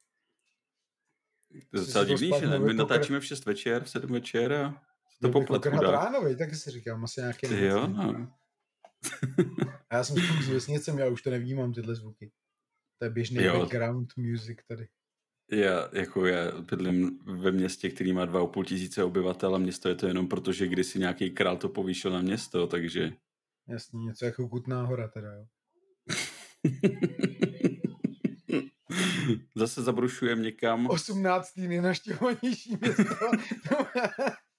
[1.69, 2.59] To je docela divný, že ne?
[2.59, 4.81] My natáčíme v 6 večer, v 7 večer a
[5.21, 5.93] to Byl bych poplet kokrhat chudák.
[6.03, 8.31] ráno, vej, taky si říkám, asi nějaký Ty jo, no.
[9.89, 12.31] A já jsem spolu s vesnicem, já už to nevnímám, tyhle zvuky.
[12.99, 13.59] To je běžný Jo.
[13.59, 14.87] background music tady.
[15.51, 20.07] Já, jako já bydlím ve městě, který má 2,5 tisíce obyvatel a město je to
[20.07, 23.11] jenom proto, že kdysi nějaký král to povýšil na město, takže...
[23.67, 25.45] Jasně, něco jako Kutná hora teda, jo.
[29.55, 30.87] Zase zabrušujem někam.
[30.87, 31.57] 18.
[31.57, 33.03] nejnaštěvovanější město.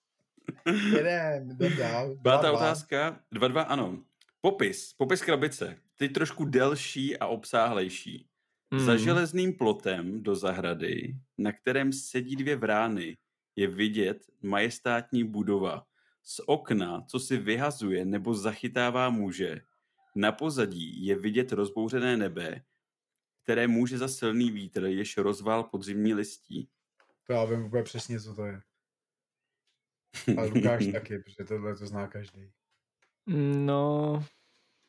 [0.97, 2.15] Jeden, jdem dál.
[2.15, 2.59] Byla Dva, ta dva.
[2.59, 3.21] otázka?
[3.35, 4.05] 2-2, ano.
[4.41, 4.93] Popis.
[4.93, 5.77] Popis krabice.
[5.99, 8.27] Teď trošku delší a obsáhlejší.
[8.71, 8.81] Mm.
[8.81, 13.17] Za železným plotem do zahrady, na kterém sedí dvě vrány,
[13.57, 15.87] je vidět majestátní budova.
[16.23, 19.61] Z okna, co si vyhazuje nebo zachytává muže.
[20.15, 22.63] Na pozadí je vidět rozbouřené nebe,
[23.43, 26.69] které může za silný vítr, jež rozval podzimní listí.
[27.27, 28.61] To já vím úplně přesně, co to je.
[30.39, 32.51] A Lukáš taky, protože tohle to zná každý.
[33.57, 34.25] No,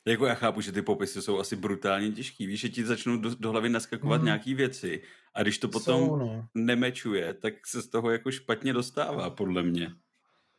[0.07, 2.47] Jako já chápu, že ty popisy jsou asi brutálně těžký.
[2.47, 4.25] Víš, že ti začnou do, do hlavy naskakovat Mhm.
[4.25, 5.01] nějaký věci
[5.33, 6.47] a když to potom Jsou, no.
[6.53, 9.95] nemečuje, tak se z toho jako špatně dostává, podle mě.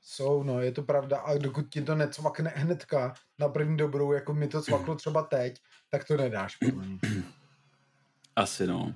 [0.01, 1.19] Jsou, no, je to pravda.
[1.19, 5.61] A dokud ti to necvakne hnedka na první dobrou, jako mi to cvaklo třeba teď,
[5.91, 6.57] tak to nedáš.
[6.57, 6.99] podle mě.
[8.37, 8.95] Asi no.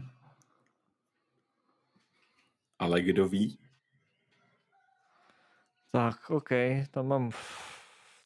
[2.79, 3.59] Ale kdo ví?
[5.93, 6.49] Tak, OK,
[6.91, 7.31] tam mám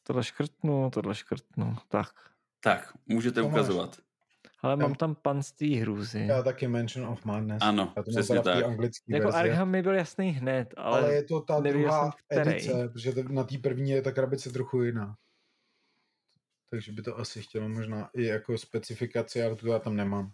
[0.03, 2.09] tohle škrtnu, tohle škrtnu, tak.
[2.59, 3.53] Tak, můžete To máš.
[3.53, 3.97] ukazovat.
[4.61, 6.25] Ale Já- mám tam panství hrůzy.
[6.27, 7.61] Já taky Mansion of Madness.
[7.63, 8.55] Ano, Já to přesně tak.
[8.57, 8.77] Jako
[9.31, 9.49] verzi.
[9.49, 13.23] Arkham mi byl jasný hned, ale, ale, je to ta druhá jsem, edice, protože to-
[13.23, 15.15] na té první je ta krabice trochu jiná.
[16.69, 20.31] Takže by to asi chtělo možná i jako specifikaci, ale tu já tam nemám.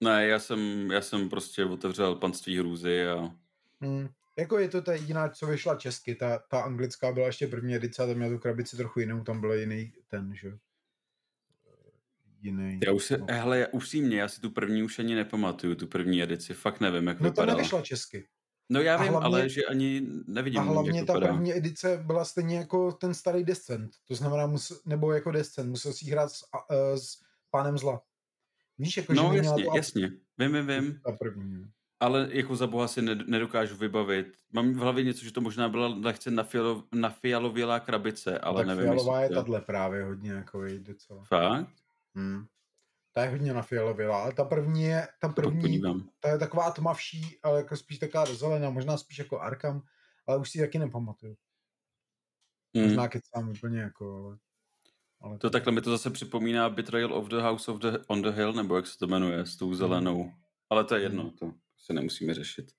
[0.00, 3.30] Ne, já jsem, já jsem prostě otevřel panství hrůzy a
[3.80, 4.08] Hmm.
[4.38, 8.02] Jako je to ta jediná, co vyšla česky, ta, ta anglická byla ještě první edice
[8.02, 10.52] a tam měla tu krabici trochu jinou, tam byl jiný ten, že.
[12.40, 12.80] Jiný.
[12.86, 13.26] já už se, no.
[13.30, 17.06] hele, já upřímně, já si tu první už ani nepamatuju, tu první edici, fakt nevím,
[17.06, 17.56] jak No vypadala.
[17.56, 18.28] nevyšla česky.
[18.70, 21.32] No já A vím, hlavně- ale že ani nevidím, A hlavně jak ta vypadá.
[21.32, 23.90] první edice byla stejně jako ten starý Descent.
[24.08, 27.18] To znamená, musel, nebo jako Descent, musel si hrát s, eh, s
[27.50, 28.02] pánem zla.
[28.78, 31.70] Víš, jako No že jasně, tu jasně, vím, vím, vím, Ta první.
[32.02, 34.36] Ale jako za boha si ned- nedokážu vybavit.
[34.52, 38.82] Mám v hlavě něco, že to možná byla lehce nafialo, nafialovělá krabice, ale tak nevím,
[38.84, 41.24] fialová je tahle právě hodně jako vej, docela.
[41.24, 41.68] Fakt?
[42.14, 42.46] Hmm.
[43.12, 45.80] Ta je hodně na fialovělá, ale ta první je, ta první,
[46.20, 49.82] ta je taková tmavší, ale jako spíš taková rozelená, možná spíš jako Arkham,
[50.26, 51.36] ale už si ji taky nepamatuju.
[52.76, 52.86] Hmm.
[52.86, 54.38] Možná kecám úplně jako, ale...
[55.20, 58.30] ale To takhle mi to zase připomíná Betrayal of the House of the, on the
[58.30, 60.32] Hill, nebo jak se to jmenuje, s tou zelenou.
[60.70, 61.32] Ale to je jedno, Hmm.
[61.32, 62.72] to se nemusíme řešit.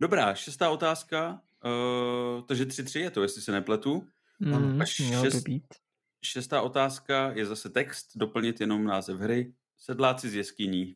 [0.00, 1.40] Dobrá, šestá otázka.
[1.64, 4.08] Uh, takže 3-3 je to, jestli se nepletu.
[4.40, 5.66] mm, šest- být.
[6.24, 9.54] Šestá otázka je zase text, doplnit jenom název hry.
[9.78, 10.94] Sedláci z jeskyní.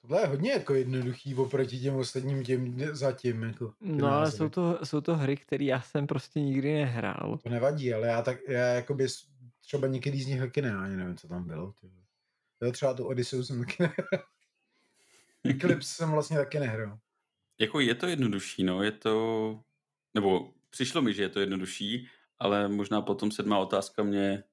[0.00, 3.42] Tohle je hodně jako jednoduchý oproti těm ostatním těm zatím.
[3.42, 4.38] Jako, No ale názvy.
[4.38, 7.38] jsou to, jsou to hry, které já jsem prostě nikdy nehrál.
[7.42, 9.06] To nevadí, ale já, tak, já jakoby
[9.62, 11.74] třeba některý z nich taky ne, ani nevím, co tam bylo.
[12.62, 14.26] Jo, třeba tu Odysseu jsem taky nehrál.
[15.48, 16.98] Eclipse jsem vlastně taky nehrál.
[17.58, 19.60] Jako je to jednodušší, no, je to...
[20.14, 22.08] Nebo přišlo mi, že je to jednodušší,
[22.38, 24.44] ale možná potom sedmá otázka mě,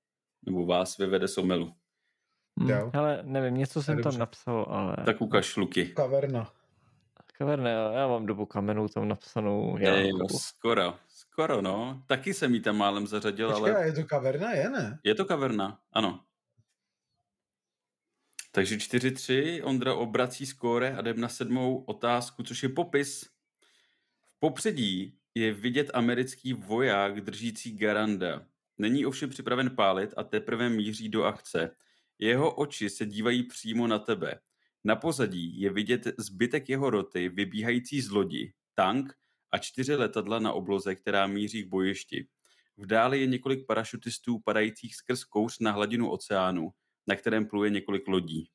[0.46, 1.74] nebo vás vyvede z omelu.
[2.60, 2.92] Hm, Jo.
[2.94, 4.96] ale nevím, něco jsem tam napsal, ale...
[5.06, 5.86] Tak ukaž luky.
[5.86, 6.54] Kaverna.
[7.38, 9.78] Kaverna, já mám dobu kamenů tam napsanou.
[9.78, 10.18] Ne, Janku.
[10.20, 10.94] jo, skoro,
[11.32, 12.04] skoro, no.
[12.08, 15.00] Taky jsem jí tam málem zařadil, Počkej, ale je to kaverna, je ne?
[15.04, 16.26] je to kaverna, ano.
[18.52, 23.24] Takže 4-3, Ondra obrací skóre a jdem na sedmou otázku, což je popis.
[24.36, 28.46] V popředí je vidět americký voják držící garanda.
[28.78, 31.76] Není ovšem připraven pálit a teprve míří do akce.
[32.20, 34.40] Jeho oči se dívají přímo na tebe.
[34.84, 39.14] Na pozadí je vidět zbytek jeho roty vybíhající z lodi, tank
[39.52, 42.28] a čtyři letadla na obloze, která míří k bojišti.
[42.78, 46.70] V dáli je několik parašutistů padajících skrz kouř na hladinu oceánu,
[47.08, 48.50] na kterém pluje několik lodí.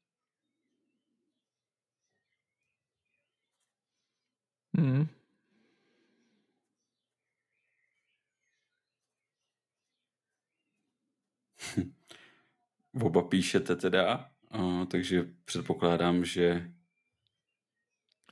[4.76, 5.08] Hmm.
[13.02, 14.30] Oba píšete teda,
[14.90, 16.72] takže předpokládám, že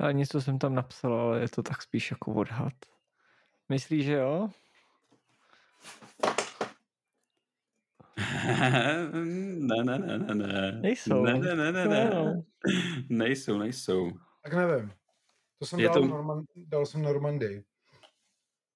[0.00, 2.72] Ale něco jsem tam napsal, ale je to tak spíš jako odhad.
[3.68, 4.48] Myslíš, že jo?
[9.58, 10.72] ne, ne, ne, ne, ne.
[10.82, 11.22] Nejsou.
[11.24, 12.42] Ne, ne, ne, ne, ne.
[13.08, 14.10] Nejsou, nejsou.
[14.42, 14.92] Tak nevím.
[15.58, 16.06] To jsem Je dal, to- to...
[16.06, 17.64] Norman, dal jsem Normandii.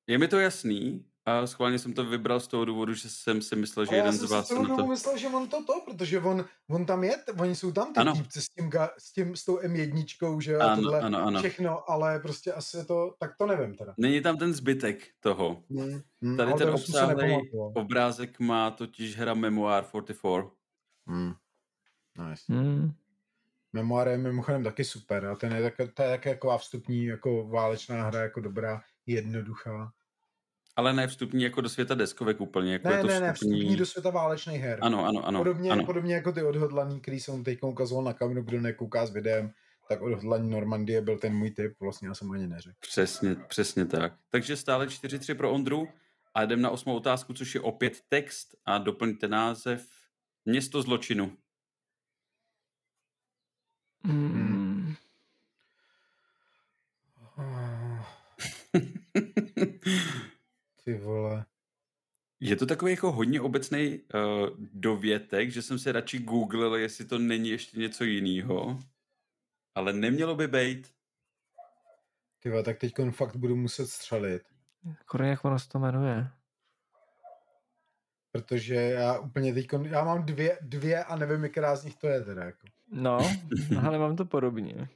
[0.06, 3.56] Je mi to jasný a schválně jsem to vybral z toho důvodu, že jsem si
[3.56, 4.86] myslel, že Ale já jeden jsem z si vás se celou na dobu to...
[4.88, 8.12] myslel, že on to to, protože on, on tam je, oni jsou tam ty Ano.
[8.14, 11.18] týpci s tím, ga, s tím, s tou M1, že jo, a Ano, tohle ano,
[11.26, 11.38] ano.
[11.38, 13.94] všechno, ale prostě asi je to, tak to nevím teda.
[13.98, 15.62] Není tam ten zbytek toho.
[15.70, 16.00] Hmm.
[16.22, 17.72] Hmm, Tady ale ten jsem nepamatoval.
[17.74, 20.42] obrázek má totiž hra Memoir 44.
[21.06, 21.32] Hmm.
[22.30, 22.42] Nice.
[22.52, 22.92] Hmm.
[23.72, 27.46] Memoir je mimochodem taky super, a ten je tak, to je taky jako vstupní, jako
[27.48, 29.92] válečná hra, jako dobrá, jednoduchá.
[30.76, 33.58] Ale ne vstupní jako do světa deskovek úplně, jako je Ne, to ne, ne, vstupní...
[33.58, 34.78] vstupní do světa válečných her.
[34.82, 35.40] Ano, ano, ano.
[35.40, 35.84] podobně, ano.
[35.84, 39.52] podobně jako ty odhodlaný, který jsem teď ukazoval na kameru, kdo nekouká s videem,
[39.88, 42.76] tak odhodlaný Normandie byl ten můj typ, vlastně já jsem ani neřekl.
[42.80, 44.12] Přesně, přesně tak.
[44.30, 45.88] Takže stále 4-3 pro Ondru
[46.34, 49.86] a jdem na osmou otázku, což je opět text a doplňte název
[50.48, 51.36] Město zločinu.
[54.04, 54.94] Hmm.
[60.86, 61.44] Ty vole.
[62.40, 67.18] Je to takový jako hodně obecný uh, dovětek, že jsem se radši googlil, jestli to
[67.18, 68.78] není ještě něco jiného.
[69.74, 70.94] Ale nemělo by být.
[72.42, 74.42] Ty vole, tak teď fakt budu muset střelit.
[75.06, 76.30] Korně, jak ono se to jmenuje.
[78.32, 82.20] Protože já úplně teď, já mám dvě, dvě a nevím, která z nich to je
[82.20, 82.44] teda.
[82.44, 82.66] Jako.
[82.92, 83.18] No,
[83.86, 84.88] ale mám to podobně.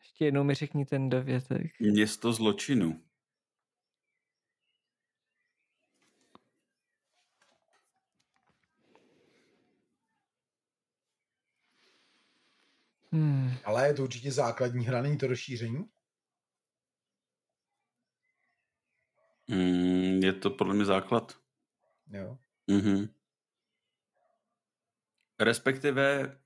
[0.00, 1.80] Ještě jednou mi řekni ten dovětek.
[1.80, 3.00] Město zločinu.
[13.64, 15.84] Ale je to určitě základní hra, není to rozšíření?
[19.48, 21.38] Mm, je to podle mě základ.
[22.10, 22.38] Jo.
[22.66, 23.08] Mhm.
[25.40, 26.36] Respektive,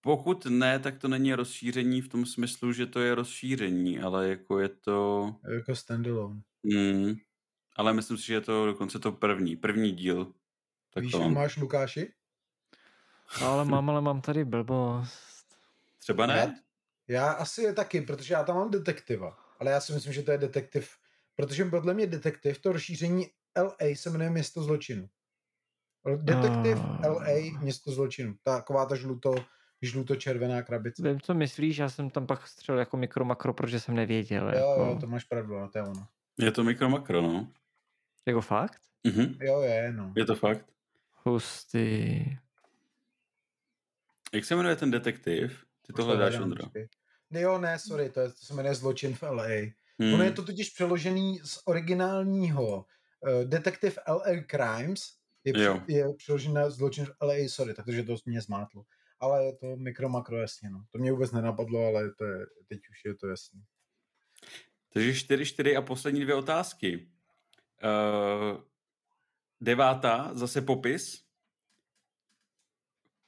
[0.00, 4.58] pokud ne, tak to není rozšíření v tom smyslu, že to je rozšíření, ale jako
[4.58, 5.34] je to...
[5.54, 6.42] Jako standalone.
[6.62, 7.14] Mm,
[7.76, 10.32] ale myslím si, že je to dokonce to první, první díl.
[10.94, 11.34] Tak Víš, to mám.
[11.34, 12.12] máš Lukáši?
[13.44, 15.35] Ale mám, ale mám tady blbost.
[16.06, 16.62] Třeba ne?
[17.08, 19.38] Já asi je taky, protože já tam mám detektiva.
[19.60, 20.90] Ale já si myslím, že to je detektiv.
[21.36, 23.26] Protože podle mě detektiv, to rozšíření
[23.58, 25.08] LA se jmenuje Město zločinu.
[26.16, 27.06] Detektiv Ah.
[27.08, 28.34] LA Město zločinu.
[28.42, 29.34] Taková ta žluto,
[29.82, 31.02] žluto-červená krabice.
[31.02, 34.42] Vím, co myslíš, já jsem tam pak střelil jako mikro makro, protože jsem nevěděl.
[34.42, 36.06] Jo, jako, jo, to máš pravdu, no, to je ono.
[36.38, 37.52] Je to mikro makro, no.
[38.26, 38.80] jako fakt?
[39.04, 39.38] Mhm.
[39.40, 40.12] Jo, je, no.
[40.16, 40.66] Je to fakt.
[41.24, 42.24] Hustý.
[44.32, 45.65] Jak se jmenuje ten detektiv?
[45.86, 46.64] Ty to hledáš, Ondro.
[47.30, 49.46] Ne, jo, ne, sorry, to, je, to se jmenuje Zločin v LA.
[49.98, 50.14] Hmm.
[50.14, 55.02] Ono je to totiž přeložený z originálního uh, Detective LA Crimes,
[55.44, 55.80] je, Jo.
[55.88, 58.82] je přeložené zločin v LA, sorry, takže to mě zmátlo.
[59.20, 60.84] Ale je to mikro makro jasně, no.
[60.92, 63.62] To mě vůbec nenapadlo, ale to je, teď už je to jasný.
[64.92, 67.08] Takže 4-4 a poslední dvě otázky.
[67.84, 68.60] Uh,
[69.60, 71.25] devátá, zase popis.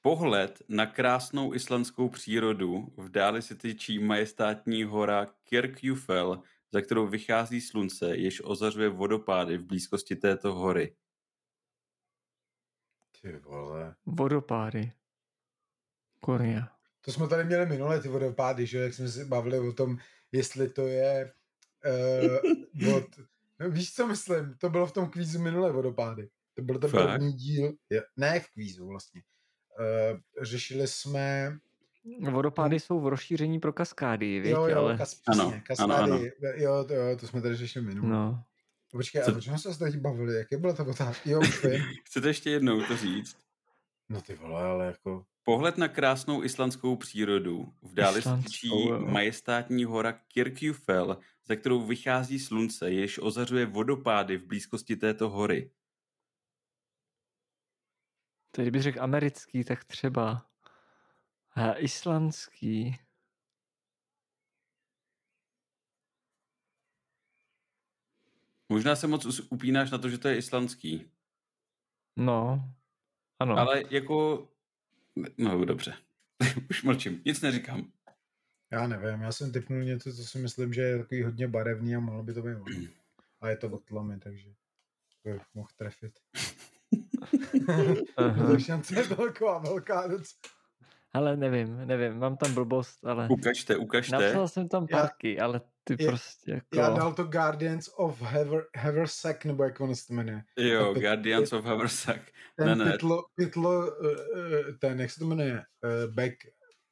[0.08, 7.60] Pohled na krásnou islandskou přírodu v dáli se tyčí majestátní hora Kirkjufell, za kterou vychází
[7.60, 10.96] slunce, jež ozařuje vodopády v blízkosti této hory.
[13.20, 13.94] Ty vole.
[14.06, 14.92] Vodopády.
[16.20, 16.62] Korně.
[17.00, 19.98] To jsme tady měli minule, ty vodopády, že jak jsme se bavili o tom,
[20.32, 21.32] jestli to je
[22.84, 23.04] uh, od,
[23.58, 24.54] no, víš, co myslím?
[24.58, 26.28] To bylo v tom kvízu minule vodopády.
[26.54, 27.72] To byl ten první díl.
[28.16, 29.22] Ne v kvízu vlastně.
[29.78, 31.58] Uh, řešili jsme
[32.30, 34.96] Vodopády jsou v rozšíření pro kaskády, věď, Jo, jo, ale...
[34.98, 36.20] kas, Ano, přesně, ano, kaskády, ano.
[36.56, 38.08] jo, to, jo, to jsme tady řešili minule.
[38.08, 38.42] No.
[38.92, 40.34] Počkej, Co- a o čem jsme se teď bavili?
[40.34, 41.30] Jaké byla ta otázka?
[41.30, 41.82] Jo, už vím.
[42.04, 43.36] Chcete ještě jednou to říct?
[44.08, 45.24] No ty vole, ale jako...
[45.44, 47.72] Pohled na krásnou islandskou přírodu.
[47.82, 47.94] V
[48.42, 48.98] tyčí jo.
[49.06, 55.70] majestátní hora Kirkjufell, ze kterou vychází slunce, jež ozařuje vodopády v blízkosti této hory.
[58.58, 60.46] Teď kdybych řekl americký, tak třeba
[61.54, 62.98] a islandský.
[68.68, 71.10] Možná se moc upínáš na to, že to je islandský.
[72.16, 72.70] No,
[73.38, 73.56] ano.
[73.56, 74.48] Ale jako...
[75.38, 75.94] No dobře.
[76.70, 77.22] Už mlčím.
[77.24, 77.92] Nic neříkám.
[78.70, 82.00] Já nevím, já jsem typnul něco, co si myslím, že je takový hodně barevný a
[82.00, 82.88] mohlo by to být ono.
[83.40, 84.54] A je to od tlamy, takže
[85.24, 86.20] bych mohl trefit.
[88.16, 88.46] Aha.
[88.48, 90.24] Takže šance je velká, velká docela.
[91.12, 94.16] Ale nevím, nevím, mám tam blbost, ale Ukažte, ukažte.
[94.18, 96.76] napsal jsem tam Já- parky, ale ty je- prostě jako...
[96.76, 100.42] Já dal to Guardians of Haver, Haversack, nebo jak ono se to jmenuje.
[100.58, 102.20] Jo, Tak- Guardians of Haversack.
[102.56, 102.92] Ten Ne, ne.
[102.92, 105.52] Pitlo, pitlo, uh, uh, ten, jak se to jmenuje?
[105.84, 106.34] Uh, back,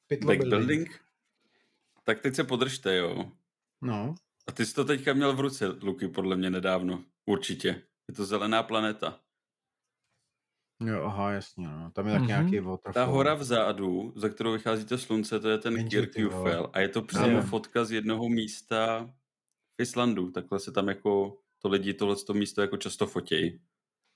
[0.06, 1.00] pitlo Back building?
[2.04, 3.32] Tak teď se podržte, jo.
[3.82, 4.14] No,
[4.48, 7.04] A ty jsi to teďka měl v ruce, Luky, podle mě nedávno.
[7.26, 7.68] Určitě.
[8.08, 9.20] Je to zelená planeta.
[10.80, 11.90] Jo, aha, jasně, no.
[11.90, 12.28] Tam je tak Mhm.
[12.28, 12.92] nějaký waterfall.
[12.92, 16.70] Ta hora vzadu, za kterou vychází to slunce, to je ten Kirkjufell.
[16.72, 19.10] A je to přímo fotka z jednoho místa
[19.78, 20.30] v Islandu.
[20.30, 23.60] Takhle se tam jako to lidi tohle místo jako často fotějí.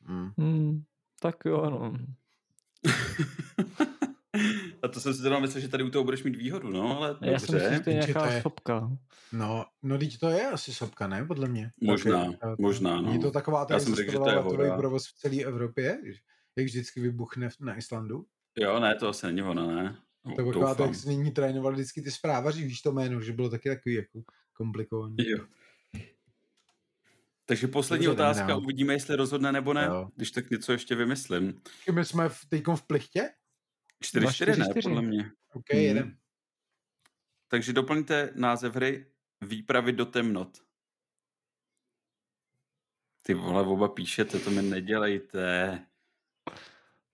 [0.08, 0.30] Mm.
[0.38, 0.82] Hmm,
[1.20, 1.92] tak jo, no.
[4.82, 7.08] A to jsem si teda myslel, že tady u toho budeš mít výhodu, no, ale
[7.20, 7.80] Já jsem myslel, že dobře.
[7.84, 8.90] to je nějaká to je- sopka.
[9.32, 11.24] No, no teď to je asi sopka, ne?
[11.24, 11.70] Podle mě.
[11.80, 13.12] Možná, Tak je- možná, no.
[13.12, 15.98] Je to taková ta Já jsem řekl, že to je provoz v celé Evropě,
[16.56, 18.26] jak vždycky vybuchne na Islandu.
[18.58, 19.96] Jo, ne, to asi není ono, ne.
[20.24, 20.86] To je taková ta, doufám.
[20.86, 24.22] jak se nyní trénovali vždycky ty zprávaři, víš to jméno, že bylo taky takový jako
[24.52, 25.16] komplikovaný.
[25.18, 25.46] Jo.
[27.44, 28.58] Takže poslední Dobře, otázka, dál.
[28.62, 29.84] uvidíme, jestli rozhodne nebo ne.
[29.84, 30.08] Jo.
[30.16, 31.62] Když tak něco ještě vymyslím.
[31.94, 33.30] My jsme v, teďkom v plichtě?
[34.04, 34.82] 4-4 ne, 4-4.
[34.82, 35.30] podle mě.
[35.52, 35.82] OK, Mhm.
[35.82, 36.16] jedem.
[37.48, 39.06] Takže doplňte název hry
[39.40, 40.58] Výpravy do temnot.
[43.22, 45.78] Ty vole, oba píšete, to mi nedělejte.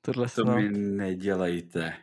[0.06, 0.54] Tohle To snad.
[0.56, 1.96] mi nedělejte.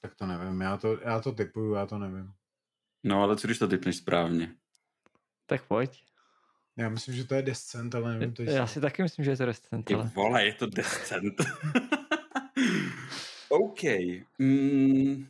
[0.00, 2.32] Tak to nevím, já to, já to typuju, já to nevím.
[3.04, 4.54] No ale co když to typneš správně?
[5.46, 6.04] Tak pojď.
[6.76, 9.36] Já myslím, že to je Descent, ale nevím to Já si taky myslím, že je
[9.36, 10.10] to Descent, Ty ale...
[10.14, 11.34] vole, je to Descent.
[13.48, 13.82] OK.
[14.38, 15.26] Mm,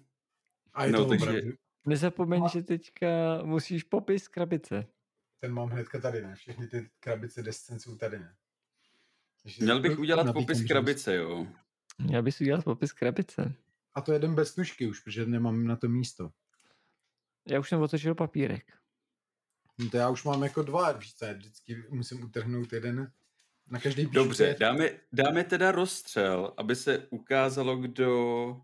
[0.74, 1.52] A je no, to takže- opravdu.
[1.88, 3.06] Nezapomeň, že teďka
[3.42, 4.86] musíš popis krabice.
[5.40, 6.34] Ten mám hnedka tady, ne?
[6.34, 8.34] Všechny ty krabice Descent jsou tady, ne?
[9.60, 11.46] Měl bych udělat popis krabice, jo.
[11.98, 13.54] Měl bys udělat popis krabice.
[13.94, 16.30] A to jedem bez tušky už, protože nemám na to místo.
[17.48, 18.72] Já už jsem otočil papírek.
[19.78, 23.12] No to já už mám jako dva, já vždycky musím utrhnout jeden
[23.70, 28.60] na každý píšu Dobře, dáme, dáme teda rozstřel, aby se ukázalo, kdo,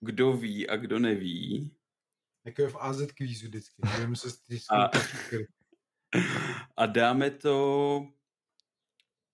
[0.00, 1.76] kdo ví a kdo neví.
[2.44, 3.82] Jako je v AZ kvízu vždycky.
[3.94, 5.00] Budeme se stisknout A-.
[6.76, 8.06] A dáme to,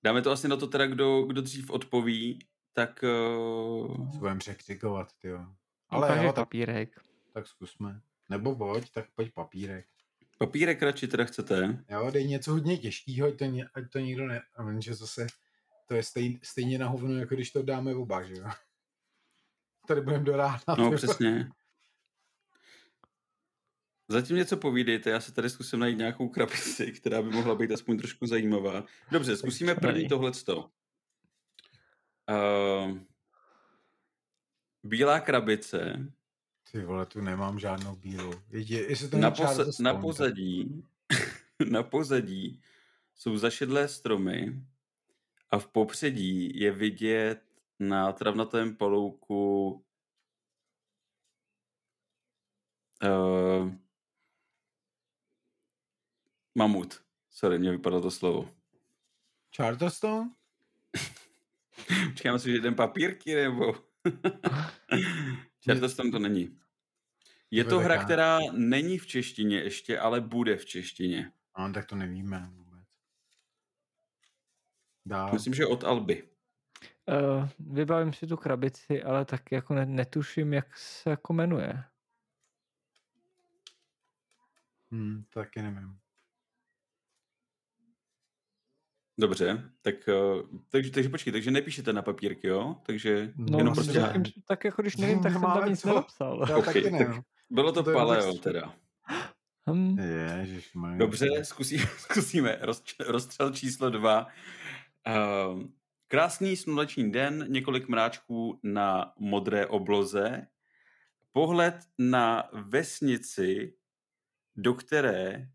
[0.07, 2.39] dáme to asi na to teda, kdo, kdo dřív odpoví,
[2.73, 5.47] tak uh, budeme překřikovat, ty jo.
[5.89, 7.01] Ale Ale jo, tak, papírek.
[7.33, 8.01] tak zkusme.
[8.31, 9.87] Nebo pojď, tak pojď papírek.
[10.39, 11.85] papírek radši teda chcete.
[11.89, 14.43] Jo, dej něco hodně těžkýho, ať to, ně- ať to nikdo ne...
[14.57, 15.27] A vím, že zase
[15.87, 18.45] to je stej, stejně na hovno, jako když to dáme oba, že jo.
[19.89, 20.61] Tady budeme do rána.
[20.79, 21.49] No, přesně.
[24.09, 27.99] Zatím něco povídejte, já se tady zkusím najít nějakou krabici, která by mohla být aspoň
[27.99, 28.85] trošku zajímavá.
[29.11, 30.71] Dobře, zkusíme první tohleto.
[32.31, 32.99] Uh,
[34.83, 36.13] bílá krabice,
[36.73, 38.33] Ty vole, tu nemám žádnou bílou.
[38.51, 40.85] Je, jestli to na, poza- na pozadí,
[41.71, 42.63] na pozadí
[43.15, 44.63] jsou zašedlé stromy
[45.51, 47.43] a v popředí je vidět
[47.79, 49.71] na travnatém palouku
[53.05, 53.73] uh,
[56.57, 57.03] mamut.
[57.31, 58.55] Sorry, mě vypadlo to slovo.
[59.57, 60.31] Charterstone?
[62.11, 63.75] Počkáme si, že jeden papírky, nebo...
[65.65, 66.59] Charterstone to není.
[67.51, 71.33] Je to hra, která není v češtině ještě, ale bude v češtině.
[71.59, 72.89] No, tak to nevíme vůbec.
[75.07, 75.33] Dál.
[75.33, 76.29] Myslím, že od Alby.
[77.09, 81.85] Uh, vybavím si tu krabici, ale tak jako ne, netuším, jak se jako jmenuje.
[84.91, 85.99] Hmm, taky nevím.
[89.19, 92.77] Dobře, tak, uh, takže, takže počkej, takže nepíšete na papírky, jo?
[92.87, 94.01] Takže No, jenom prostě...
[94.01, 95.89] zatím, tak jako když nevím, tak jsem tam nic co?
[95.89, 96.47] nenapsal.
[96.49, 96.99] Já Ok, taky ne.
[96.99, 97.09] tak
[97.51, 98.75] bylo to To je paleo vůbec- teda.
[99.71, 99.99] Hm,
[100.41, 100.99] Ježišmarja.
[100.99, 102.59] Dobře, zkusí, zkusíme.
[102.61, 104.27] Roz, rozstřel číslo dva.
[105.51, 105.73] Um,
[106.09, 110.47] krásný sluneční den, několik mráčků na modré obloze,
[111.33, 113.75] pohled na vesnici,
[114.57, 115.49] do které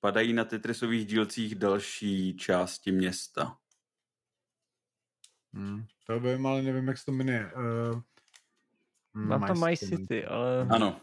[0.00, 3.56] padají na Tetrisových dílcích další části města.
[5.52, 7.52] Hmm, to vím, ale nevím, jak se to jmenuje.
[7.94, 8.00] Uh,
[9.14, 11.00] Mám tam My City, ale Ano,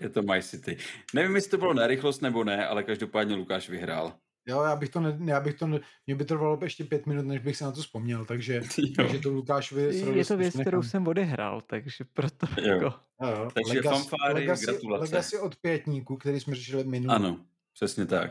[0.00, 0.76] je to My City.
[1.14, 4.12] Nevím, jestli to bylo na rychlost nebo ne, ale každopádně Lukáš vyhrál.
[4.46, 7.26] Jo, já bych to, ne, já bych to, ne, mě by trvalo ještě pět minut,
[7.26, 8.92] než bych se na to vzpomněl, takže, Jo.
[8.96, 9.82] takže to Lukášovi
[10.14, 12.68] je to věc, kterou jsem odehrál, takže proto Jo.
[12.68, 12.84] jako...
[13.22, 13.50] Jo, jo.
[13.54, 15.02] Takže fanfáry, legacy, gratulace.
[15.02, 17.14] Legacy od pětníku, který jsme řešili minulý.
[17.14, 18.30] Ano, přesně tak.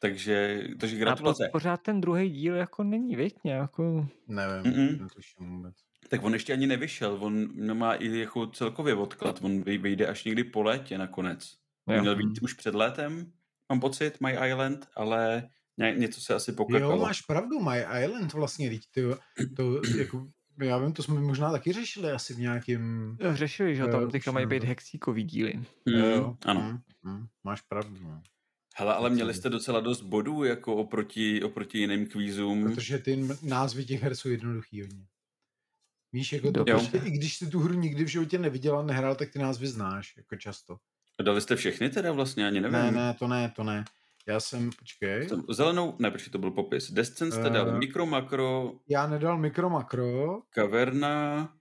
[0.00, 1.44] Takže, takže A gratulace.
[1.46, 4.06] po, pořád ten druhý díl jako není, viď, nějakou...
[4.28, 5.02] Nevím, Mm-mm.
[5.02, 5.74] netuším vůbec.
[6.08, 10.24] Tak on ještě ani nevyšel, on má i jako celkově odklad, on vy- vyjde až
[10.24, 11.54] někdy po létě nakonec.
[11.86, 12.00] On Jo.
[12.00, 13.32] měl být už před létem,
[13.68, 16.92] mám pocit, My Island, ale ně, něco se asi pokakalo.
[16.92, 19.00] Jo, máš pravdu, My Island vlastně, teď to,
[19.56, 20.26] to jako,
[20.62, 23.16] já vím, to jsme možná taky řešili asi v nějakým...
[23.32, 25.54] Řešili, že jo, Jo, tam už teďka mají být hexíkový díly.
[25.86, 26.80] Mm, ano.
[27.02, 28.22] Mm, mm, máš pravdu, no.
[28.76, 32.64] Hele, ale měli jste docela dost bodů jako oproti, oproti jiným kvízům.
[32.74, 35.06] Protože ty názvy těch her jsou jednoduchý hodně.
[36.12, 39.14] Víš, jako to prostě, i když jsi tu hru nikdy v životě neviděl a nehrál,
[39.14, 40.76] tak ty názvy znáš, jako často.
[41.22, 42.72] Dali jste všechny teda vlastně, ani nevím.
[42.72, 43.84] Ne, ne, to ne, to ne.
[44.26, 46.90] Já jsem, počkej, Jsem- Zelenou, ne, počkej, to byl popis.
[46.90, 47.50] Descent jste Eh.
[47.50, 51.52] dal mikro, makro, já nedal mikro makro, kaverna,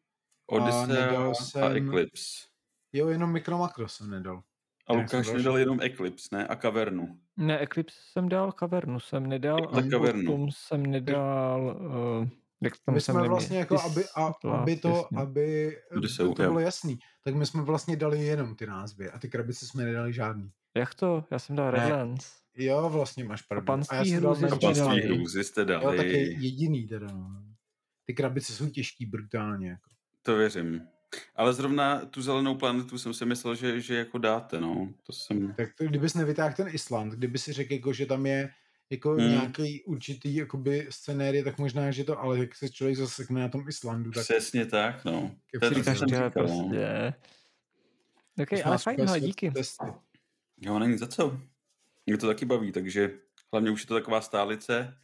[0.47, 2.47] Odyssea nedal a, jsem- Eclipse.
[2.93, 4.43] jo, jenom mikro makro jsem nedal.
[4.87, 6.47] A Lukáš jsem dal nedal jenom Eclipse, ne?
[6.47, 7.19] A kavernu.
[7.37, 10.25] Ne, Eclipse jsem dal, kavernu jsem nedal a kavernu.
[10.25, 11.79] potom jsem nedal...
[12.21, 12.27] Uh,
[12.63, 15.17] jak tam My jsem jsme neměl, vlastně jako, aby, a, aby to, jasně.
[15.17, 15.77] aby
[16.17, 16.49] to, to jo.
[16.49, 20.13] bylo jasný, tak my jsme vlastně dali jenom ty názvy a ty krabice jsme nedali
[20.13, 20.51] žádný.
[20.77, 21.23] Jak to?
[21.31, 21.71] Já jsem dal.
[21.71, 22.31] Redlands.
[22.57, 23.63] Jo, vlastně máš pravdu.
[23.63, 24.47] A panství dali.
[24.71, 25.03] Island.
[25.03, 25.97] hrůzy jste Jo, dali.
[25.97, 27.29] tak je jediný teda, no.
[28.05, 29.69] Ty krabice jsou těžký brutálně.
[29.69, 29.89] Jako.
[30.23, 30.81] To věřím.
[31.35, 34.93] Ale zrovna tu zelenou planetu jsem si myslel, že, že jako dáte, no.
[35.03, 35.53] To jsem...
[35.53, 38.49] Tak to, kdybys nevytáhl ten Island, kdyby si řekl, jako, že tam je
[38.89, 39.29] jako Hmm.
[39.31, 43.67] nějaký určitý jakoby, scenérie, tak možná, že to, ale jak se člověk zasekne na tom
[43.67, 45.35] Islandu, tak Přesně tak, no.
[45.53, 46.31] jak To je to, Říkáš, co jsem že říkal, no.
[46.69, 47.13] prostě...
[48.41, 49.51] Okay, možná ale fajn, svět díky.
[49.51, 49.85] testy.
[50.61, 51.39] Jo, není za co.
[52.05, 53.11] Mě to taky baví, takže
[53.51, 54.97] hlavně už je to taková stálice.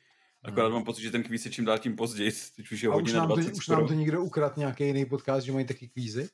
[0.48, 0.74] Akorát Hmm.
[0.74, 2.32] mám pocit, že ten kvíz je čím dál tím později.
[2.56, 3.80] Teď už je A už hodina nám, to, 20 už skoro.
[3.80, 6.30] nám to někdo ukradl nějaký jiný podcast, že mají taky kvízy?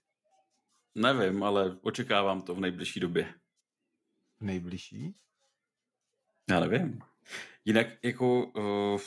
[0.95, 3.33] Nevím, ale očekávám to v nejbližší době.
[4.39, 5.15] Nejbližší.
[6.49, 6.99] Já nevím.
[7.65, 8.45] Jinak jako...
[8.45, 9.01] Uh,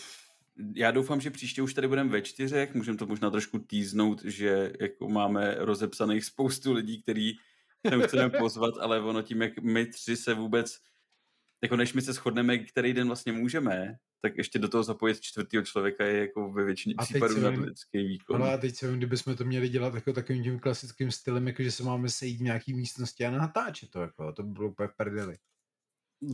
[0.75, 4.73] já doufám, že příště už tady budeme ve čtyřech, můžeme to možná trošku týznout, že
[4.81, 7.33] jako máme rozepsaných spoustu lidí, který
[7.89, 10.79] sem chceme pozvat, ale ono tím, jak my tři se vůbec,
[11.63, 15.65] jako než my se shodneme, který den vlastně můžeme, tak ještě do toho zapojit čtvrtého
[15.65, 18.43] člověka je jako ve většině A případů na lidský výkon.
[18.43, 21.63] Ale a teď se vím, kdybychom to měli dělat jako takovým tím klasickým stylem, jako
[21.63, 24.89] že se máme sejít v nějaký místnosti a natáčet to, jako, to by bylo úplně
[24.97, 25.39] prdeli.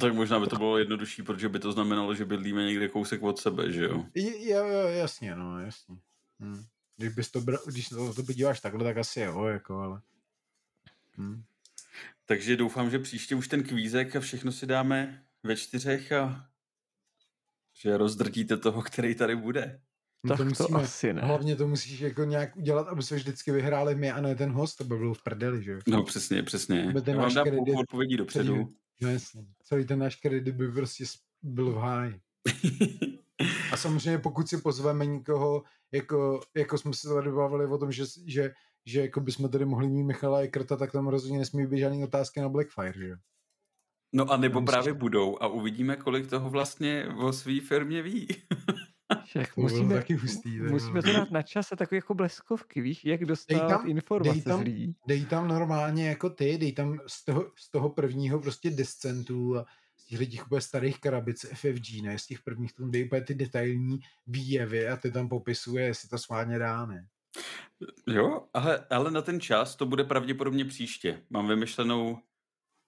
[0.01, 3.39] Tak možná by to bylo jednodušší, protože by to znamenalo, že bydlíme někde kousek od
[3.39, 4.07] sebe, že jo?
[4.15, 5.97] Jo, jo, jasně, no, jasně.
[6.41, 6.65] Hm.
[6.97, 10.01] Když bys to, bra, když to, to podíváš takhle, tak asi jo, jako, ale...
[11.19, 11.43] Hm.
[12.27, 16.52] Takže doufám, že příště už ten kvízek a všechno si dáme ve čtyřech a
[17.83, 19.81] že rozdrtíte toho, který tady bude.
[20.25, 21.21] No tak to asi ne.
[21.23, 24.77] Hlavně to musíš jako nějak udělat, aby se vždycky vyhráli my a ne ten host,
[24.77, 25.79] to by bylo v prdeli, že jo?
[25.89, 26.91] No přesně, přesně.
[26.91, 28.69] Aby ten Já vám dám kredit- odpovědí dopředu.
[29.01, 29.45] No jasně.
[29.63, 31.05] Celý ten náš kredit by prostě
[31.43, 32.21] byl v háji.
[33.73, 38.05] A samozřejmě pokud si pozveme někoho, jako, jako jsme se tady bavili o tom, že,
[38.27, 38.53] že,
[38.87, 42.41] že jako bychom tady mohli mít Michala Ekrta, tak tam rozhodně nesmí být žádný otázky
[42.41, 43.17] na Blackfire, že jo?
[44.13, 48.29] No a nebo Musíš- právě budou a uvidíme, kolik toho vlastně o své firmě ví.
[49.25, 53.05] Však musíme, taky hustý, tak musíme to dát na čas a takové jako bleskovky, víš,
[53.05, 54.95] jak dostat tam- informace dej tam- z lidí.
[55.07, 59.65] Dej tam normálně jako ty, dej tam z toho, z toho prvního prostě descentu a
[59.97, 63.35] z těch těch úplně starých krabic FFG, ne, z těch prvních tam dej úplně ty
[63.35, 67.07] detailní výjevy a ty tam popisuje, jestli to sválně dá, ne.
[68.09, 71.23] Jo, ale, ale na ten čas to bude pravděpodobně příště.
[71.31, 72.19] Mám vymyšlenou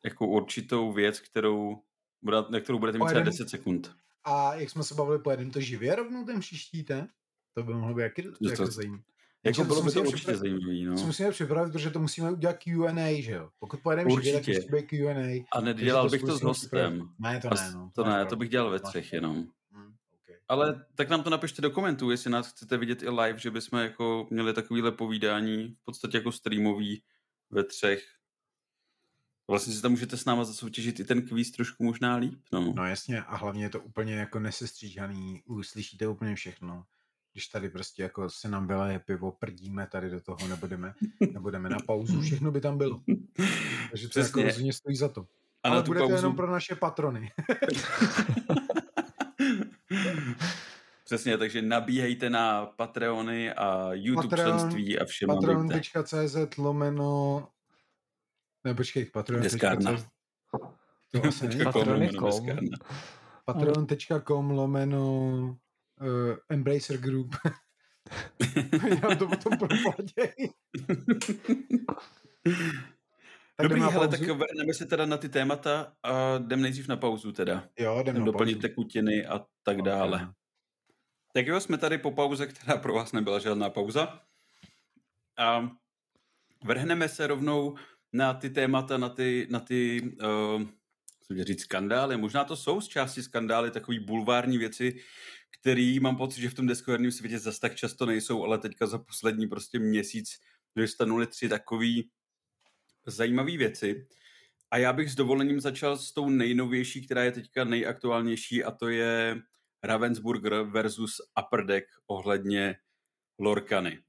[0.04, 1.82] jako určitou věc, kterou,
[2.22, 3.96] bude, na kterou budete mít třeba Pojedem- 10 sekund.
[4.24, 7.08] A jak jsme se bavili, pojedeme to živě rovnou ten příští ten?
[7.54, 9.02] To by mohlo být jaký, to- jako zajímavé.
[9.44, 10.94] Jako to bylo by to musíme určitě zajímavý, No.
[10.94, 11.06] no.
[11.06, 13.50] musíme připravit, protože to musíme udělat Q&A, že jo?
[13.58, 15.44] Pokud pojedeme živě, tak musí být Q&A.
[15.52, 17.08] A nedělal bych to s hostem.
[17.18, 17.90] Ne, to ne, no.
[17.94, 19.38] To ne, to bych dělal ve třech jenom.
[19.38, 20.36] Okay.
[20.48, 23.78] Ale tak nám to napište do komentů, jestli nás chcete vidět i live, že bychom
[23.78, 27.02] jako měli takovýhle povídání, v podstatě jako streamový
[27.50, 28.04] ve třech.
[29.48, 32.40] Vlastně si tam můžete s náma zasoutěžit i ten kvíz trošku možná líp.
[32.52, 32.72] No.
[32.76, 36.84] no jasně, a hlavně je to úplně jako nesestříhaný, uslyšíte úplně všechno.
[37.32, 40.94] Když tady prostě jako se nám vyleje pivo, prdíme tady do toho, nebudeme,
[41.32, 43.00] nebudeme na pauzu, všechno by tam bylo.
[43.90, 44.28] Takže to Přesně.
[44.28, 45.26] jako rozhodně stojí za to.
[45.62, 46.12] A Ale bude pauzu...
[46.12, 47.32] to jenom pro naše patrony.
[51.04, 55.28] Přesně, takže nabíhejte na Patreony a YouTube Patreon, členství a všem.
[55.28, 57.48] Patreon.cz lomeno
[58.64, 60.06] ne, počkej, Patreon.cz
[61.12, 62.46] To asi není Patreon.com
[63.44, 65.20] Patreon.com lomeno
[66.00, 67.36] uh, Embracer Group
[69.02, 70.50] Já to potom propladěj.
[73.56, 77.32] Tak Dobrý, hele, tak vrhneme se teda na ty témata a jdem nejdřív na pauzu
[77.32, 77.68] teda.
[77.78, 78.68] Jo, jdem na Doplnit pauzu.
[78.68, 79.82] tekutiny a tak okay.
[79.82, 80.32] dále.
[81.32, 84.20] Tak jo, jsme tady po pauze, která pro vás nebyla žádná pauza.
[85.38, 85.70] A
[86.64, 87.76] vrhneme se rovnou
[88.14, 90.62] na ty témata, na ty, na ty uh,
[91.26, 92.16] co říct, skandály.
[92.16, 94.96] Možná to jsou z části skandály, takový bulvární věci,
[95.60, 98.98] který mám pocit, že v tom deskoherním světě zase tak často nejsou, ale teďka za
[98.98, 100.40] poslední prostě měsíc
[100.74, 102.10] vystanuli tři takový
[103.06, 104.06] zajímavé věci.
[104.70, 108.88] A já bych s dovolením začal s tou nejnovější, která je teďka nejaktuálnější a to
[108.88, 109.42] je
[109.82, 112.76] Ravensburger versus Upper Deck ohledně
[113.38, 114.02] Lorkany.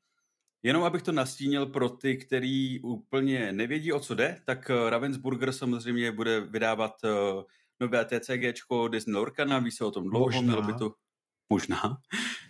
[0.65, 5.51] Jenom abych to nastínil pro ty, kteří úplně nevědí, o co jde, tak eh, Ravensburger
[5.51, 7.43] samozřejmě bude vydávat uh,
[7.79, 10.41] nové TCGčko Disney Lorkana, ví se o tom dlouho, Možná.
[10.41, 10.93] mělo by to
[11.49, 11.81] Možná.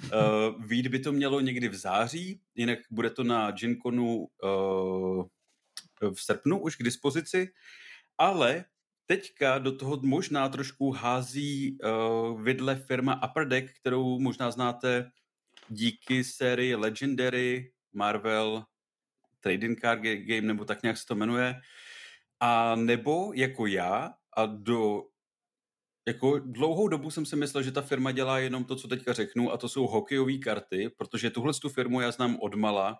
[0.03, 5.25] Uh, Vít by to mělo někdy v září, jinak bude to na GenConu uh,
[6.13, 7.53] v srpnu už k dispozici,
[8.17, 8.65] ale
[9.05, 15.11] teďka do toho možná trošku hází uh, vidle firma Upper Deck, kterou možná znáte
[15.69, 18.63] díky sérii Legendary, Marvel,
[19.39, 21.55] Trading Card Game, nebo tak nějak se to jmenuje.
[22.39, 25.03] A nebo jako já a do
[26.07, 29.51] jako dlouhou dobu jsem si myslel, že ta firma dělá jenom to, co teďka řeknu,
[29.51, 32.99] a to jsou hokejové karty, protože tuhle tu firmu já znám od mala,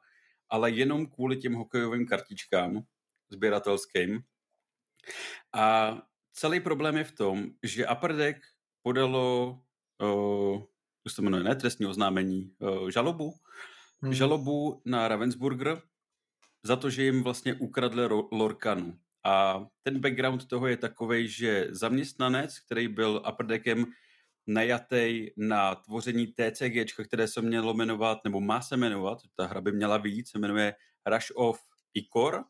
[0.50, 2.84] ale jenom kvůli těm hokejovým kartičkám
[3.30, 4.20] sběratelským.
[5.54, 5.98] A
[6.34, 8.40] celý problém je v tom, že Upper
[8.82, 9.60] podalo,
[10.02, 10.62] uh,
[11.06, 13.34] jak se to jmenuje, ne trestní oznámení, uh, žalobu,
[14.02, 14.14] hmm.
[14.14, 15.82] žalobu na Ravensburger
[16.64, 19.00] za to, že jim vlastně ukradli Lorkanu.
[19.26, 23.86] A ten background toho je takový, že zaměstnanec, který byl Upper Deckem
[24.48, 29.72] najatý na tvoření TCG, které se mělo jmenovat, nebo má se jmenovat, ta hra by
[29.72, 30.74] měla víc, se jmenuje
[31.06, 31.60] Rush of
[31.94, 32.44] Ikor.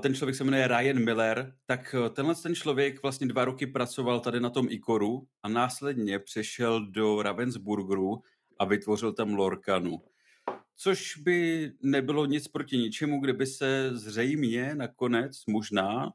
[0.00, 4.20] Ten člověk se jmenuje Ryan Miller, tak eh, tenhle ten člověk vlastně dva roky pracoval
[4.20, 8.22] tady na tom Ikoru a následně přešel do Ravensburgeru
[8.62, 10.02] a vytvořil tam Lorkanu.
[10.76, 16.12] Což by nebylo nic proti ničemu, kdyby se zřejmě nakonec možná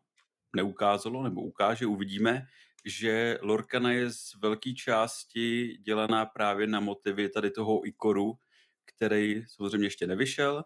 [0.55, 2.45] neukázalo, nebo ukáže, uvidíme,
[2.85, 8.33] že Lorkana je z velké části dělaná právě na motivy tady toho Ikoru,
[8.85, 10.63] který samozřejmě ještě nevyšel.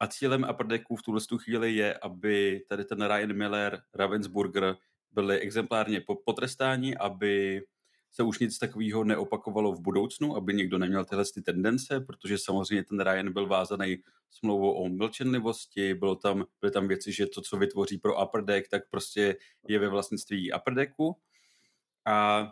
[0.00, 4.76] A cílem Upper Decku v tuhle chvíli je, aby tady ten Ryan Miller, Ravensburger
[5.10, 7.62] byli exemplárně potrestáni, aby
[8.16, 12.84] se už nic takového neopakovalo v budoucnu, aby někdo neměl tyhle ty tendence, protože samozřejmě
[12.84, 13.98] ten Ryan byl vázaný
[14.30, 18.68] smlouvou o mlčenlivosti, bylo tam, byly tam věci, že to, co vytvoří pro Upper Deck,
[18.68, 19.36] tak prostě
[19.68, 21.16] je ve vlastnictví Upper Decku.
[22.06, 22.48] A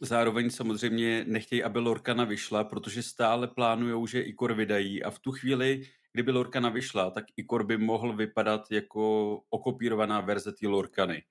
[0.00, 5.32] zároveň samozřejmě nechtějí, aby Lorkana vyšla, protože stále plánují, že Ikor vydají a v tu
[5.32, 11.22] chvíli, kdyby Lorkana vyšla, tak Ikor by mohl vypadat jako okopírovaná verze té Lorkany.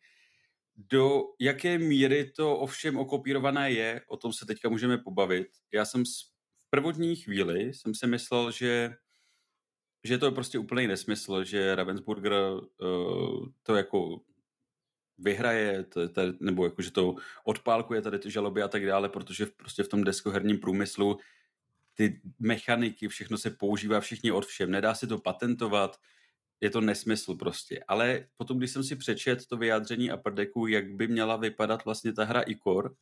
[0.80, 5.48] Do jaké míry to ovšem okopírované je, o tom se teďka můžeme pobavit.
[5.74, 8.96] Já jsem v prvotní chvíli jsem si myslel, že
[10.04, 14.22] že to je prostě úplný nesmysl, že Ravensburger uh, to jako
[15.18, 19.46] vyhraje, to, to, nebo jako, že to odpálkuje tady ty žaloby a tak dále, protože
[19.46, 21.18] v, prostě v tom deskoherním průmyslu
[21.94, 26.00] ty mechaniky, všechno se používá všichni od všem, nedá se to patentovat,
[26.62, 27.84] je to nesmysl prostě.
[27.88, 32.24] Ale potom, když jsem si přečet to vyjádření Upper jak by měla vypadat vlastně ta
[32.24, 32.96] hra Ikor,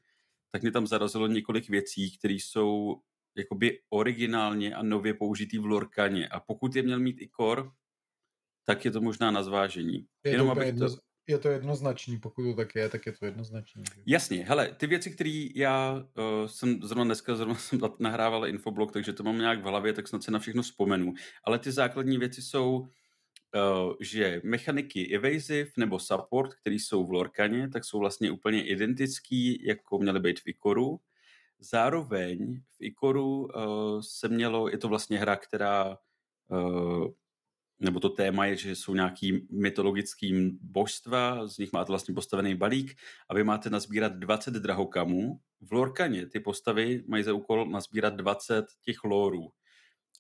[0.52, 3.02] tak mě tam zarazilo několik věcí, které jsou
[3.38, 6.28] jakoby originálně a nově použitý v Lorkaně.
[6.28, 7.72] A pokud je měl mít Ikor,
[8.66, 10.06] tak je to možná na zvážení.
[10.26, 10.96] Je Jenom to, jedno, to...
[11.28, 13.84] je to jednoznačný, pokud to tak je, tak je to jednoznačný.
[14.06, 19.14] Jasně, hele, ty věci, které já uh, jsem zrovna dneska zrovna jsem nahrával infoblog, takže
[19.14, 21.14] to mám nějak v hlavě, tak snad se na všechno vzpomenu.
[21.44, 22.88] Ale ty základní věci jsou
[24.00, 30.00] že mechaniky evasive nebo support, které jsou v Lorkaně, tak jsou vlastně úplně identický, jako
[30.00, 31.00] měly být v Ikoru.
[31.60, 35.98] Zároveň v Ikoru uh, se mělo, je to vlastně hra, která,
[36.50, 37.08] uh,
[37.80, 42.96] nebo to téma je, že jsou nějaký mytologický božstva, z nich máte vlastně postavený balík
[43.30, 45.40] a vy máte nazbírat 20 drahokamů.
[45.62, 49.52] V Lorkaně ty postavy mají za úkol nazbírat 20 těch lorů.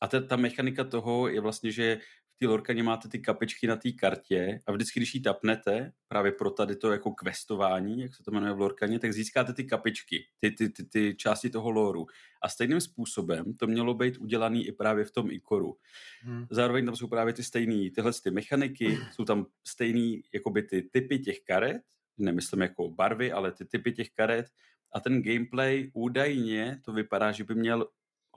[0.01, 1.99] A ta, ta mechanika toho je vlastně, že
[2.39, 6.49] té lorkaně máte ty kapičky na té kartě a vždycky, když ji tapnete, právě pro
[6.49, 10.51] tady to jako questování, jak se to jmenuje v lorkaně, tak získáte ty kapičky, ty,
[10.51, 12.05] ty, ty, ty části toho loru.
[12.41, 15.77] A stejným způsobem to mělo být udělaný i právě v tom ikoru.
[16.22, 16.45] Hmm.
[16.49, 21.19] Zároveň tam jsou právě ty stejné tyhle ty mechaniky, jsou tam stejný jakoby ty typy
[21.19, 21.81] těch karet,
[22.18, 24.45] nemyslím jako barvy, ale ty typy těch karet
[24.93, 27.88] a ten gameplay údajně to vypadá, že by měl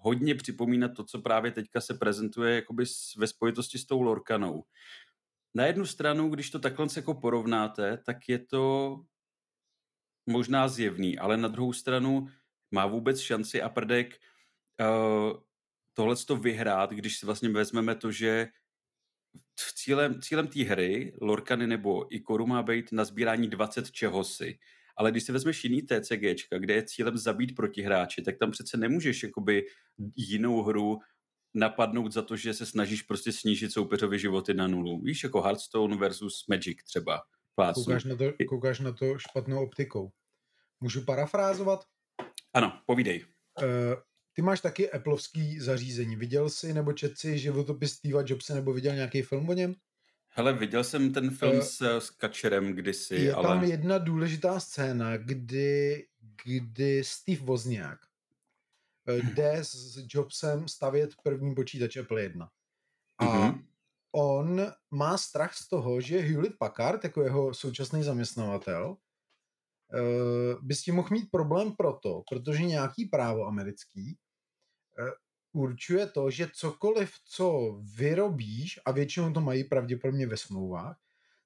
[0.01, 2.85] hodně připomínat to, co právě teďka se prezentuje jakoby
[3.17, 4.65] ve spojitosti s tou Lorkanou.
[5.55, 8.97] Na jednu stranu, když to takhle jako porovnáte, tak je to
[10.27, 12.29] možná zjevný, ale na druhou stranu
[12.71, 14.19] má vůbec šanci a prdek
[14.81, 15.41] uh,
[15.95, 18.49] tohle to vyhrát, když si vlastně vezmeme to, že
[19.75, 24.59] cílem, cílem té hry Lorkany nebo Ikoru má být na sbírání 20 čehosi
[25.01, 29.23] ale když si vezmeš jiný TCG, kde je cílem zabít protihráče, tak tam přece nemůžeš
[29.23, 29.65] jakoby
[30.17, 30.99] jinou hru
[31.55, 35.01] napadnout za to, že se snažíš prostě snížit soupeřovi životy na nulu.
[35.01, 37.21] Víš, jako Hearthstone versus Magic třeba.
[37.75, 40.11] Koukáš na, to, koukáš na to špatnou optikou.
[40.81, 41.85] Můžu parafrázovat?
[42.55, 43.25] Ano, povídej.
[43.63, 43.67] Uh,
[44.33, 46.17] ty máš taky Appleovský zařízení.
[46.17, 49.75] Viděl jsi nebo četl si životopis Steve Jobse nebo viděl nějaký film o něm?
[50.33, 53.49] Hele, viděl jsem ten film uh, s, s Kačerem kdysi, je ale...
[53.49, 56.07] tam jedna důležitá scéna, kdy,
[56.45, 57.99] kdy Steve Wozniak
[59.09, 62.51] eh, jde s Jobsem stavět první počítač Apple 1.
[63.19, 63.65] A mm-hmm.
[64.13, 68.97] on má strach z toho, že Hewlett Packard, jako jeho současný zaměstnavatel, uh,
[70.63, 74.19] by s tím mohl mít problém proto, protože nějaký právo americký
[75.53, 80.97] určuje to, že cokoliv, co vyrobíš, a většinou to mají pravděpodobně ve smlouvách,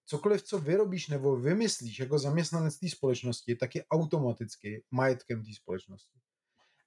[0.07, 6.19] cokoliv, co vyrobíš nebo vymyslíš jako zaměstnanec té společnosti, tak je automaticky majetkem té společnosti.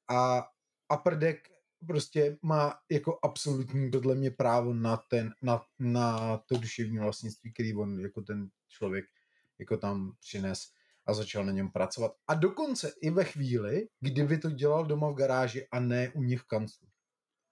[0.10, 0.48] A
[0.96, 1.50] Upper Deck
[1.88, 7.76] prostě má jako absolutní podle mě právo na, ten, na, na to duševní vlastnictví, který
[7.76, 9.06] on jako ten člověk
[9.60, 10.68] jako tam přines
[11.06, 12.12] a začal na něm pracovat.
[12.28, 16.40] A dokonce i ve chvíli, kdyby to dělal doma v garáži a ne u nich
[16.40, 16.88] v kanclu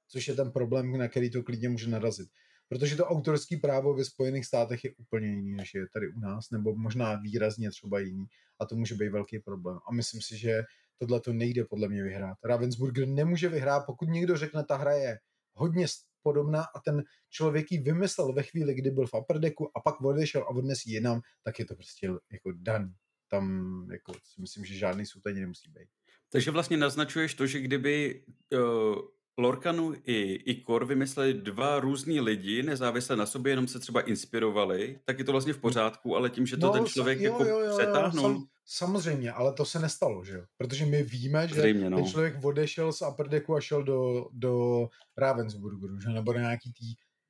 [0.08, 2.30] což je ten problém, na který to klidně může narazit.
[2.70, 6.50] Protože to autorské právo ve Spojených státech je úplně jiný, než je tady u nás,
[6.52, 8.26] nebo možná výrazně třeba jiný.
[8.60, 9.78] A to může být velký problém.
[9.90, 10.64] A myslím si, že
[10.98, 12.38] tohle to nejde podle mě vyhrát.
[12.44, 15.20] Ravensburger nemůže vyhrát, pokud někdo řekne, ta hra je
[15.54, 15.86] hodně
[16.24, 20.02] podobná a ten člověk ji vymyslel ve chvíli, kdy byl v upper decku a pak
[20.02, 22.94] odešel a odnes jinam, tak je to prostě jako daný.
[23.30, 25.90] Tam jako si myslím, že žádný soutěž nemusí být.
[26.32, 28.24] Takže vlastně naznačuješ to, že kdyby
[28.54, 35.00] uh Lorkanu i Ikor vymysleli dva různý lidi, nezávisle na sobě, jenom se třeba inspirovali,
[35.06, 37.46] tak je to vlastně v pořádku, ale tím, že to no, ten člověk jo, jako
[37.46, 38.22] jo, jo, přetáhnul...
[38.22, 40.44] Sam, samozřejmě, ale to se nestalo, že jo?
[40.58, 41.98] Protože my víme, že Zřejmě, no.
[41.98, 44.88] ten člověk odešel z Upper a šel do, do
[45.18, 46.10] Ravensburgeru, že?
[46.10, 46.86] Nebo nějaký tý...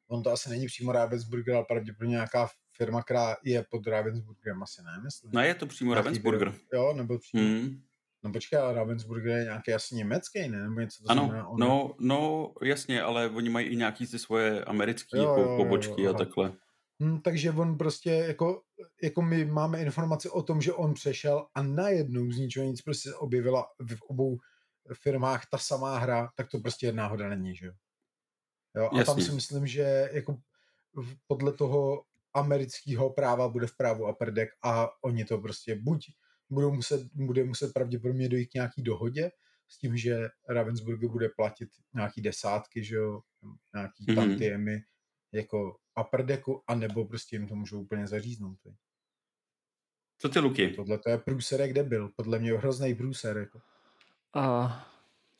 [0.07, 4.82] On to asi není přímo Ravensburger, ale pravděpodobně nějaká firma, která je pod Ravensburgerem, asi
[4.84, 5.32] ne, myslím.
[5.34, 6.53] No je to přímo Ravensburger.
[6.73, 7.44] Jo, nebo přímo.
[7.44, 7.82] Mm.
[8.26, 10.64] No počkej, ale Ravensburger je nějaký asi německý, ne?
[10.64, 11.60] Nebo něco to ano, znamená, on...
[11.60, 16.07] no, no jasně, ale oni mají i nějaký ty svoje americké jo, jo, pobočky jo,
[16.07, 16.53] jo, a takhle.
[17.02, 18.61] Hmm, takže on prostě jako,
[19.03, 23.14] jako my máme informaci o tom, že on přešel a najednou z ničeho nic prostě
[23.14, 24.38] objevila v obou
[24.93, 27.73] firmách ta samá hra, tak to prostě náhoda není, že jo?
[28.76, 29.14] jo a Jasně.
[29.14, 30.38] tam si myslím, že jako
[31.27, 32.03] podle toho
[32.34, 36.06] amerického práva bude v právu upper deck a oni to prostě buď
[36.49, 39.31] budou muset, bude muset pravděpodobně dojít k nějaký dohodě
[39.67, 43.22] s tím, že Ravensburg bude platit nějaký desátky, že jo,
[43.73, 44.15] nějaký mm-hmm.
[44.15, 44.81] tantiemy
[45.31, 48.57] jako upper decku, anebo prostě jim to můžou úplně zaříznout.
[48.65, 48.76] Vy.
[50.17, 50.69] Co ty, Luky?
[50.69, 52.09] Tohle to je průserek, kde byl.
[52.15, 53.38] Podle mě hrozný průser.
[53.38, 53.59] Jako.
[54.35, 54.72] Uh,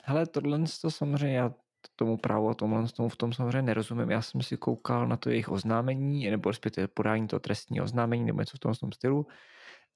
[0.04, 1.54] hele, tohle to samozřejmě, já
[1.96, 4.12] tomu právu a tomhle tomu v tom samozřejmě nerozumím.
[4.12, 8.40] Já jsem si koukal na to jejich oznámení, nebo respektive podání toho trestního oznámení, nebo
[8.40, 9.28] něco v tom, v tom stylu.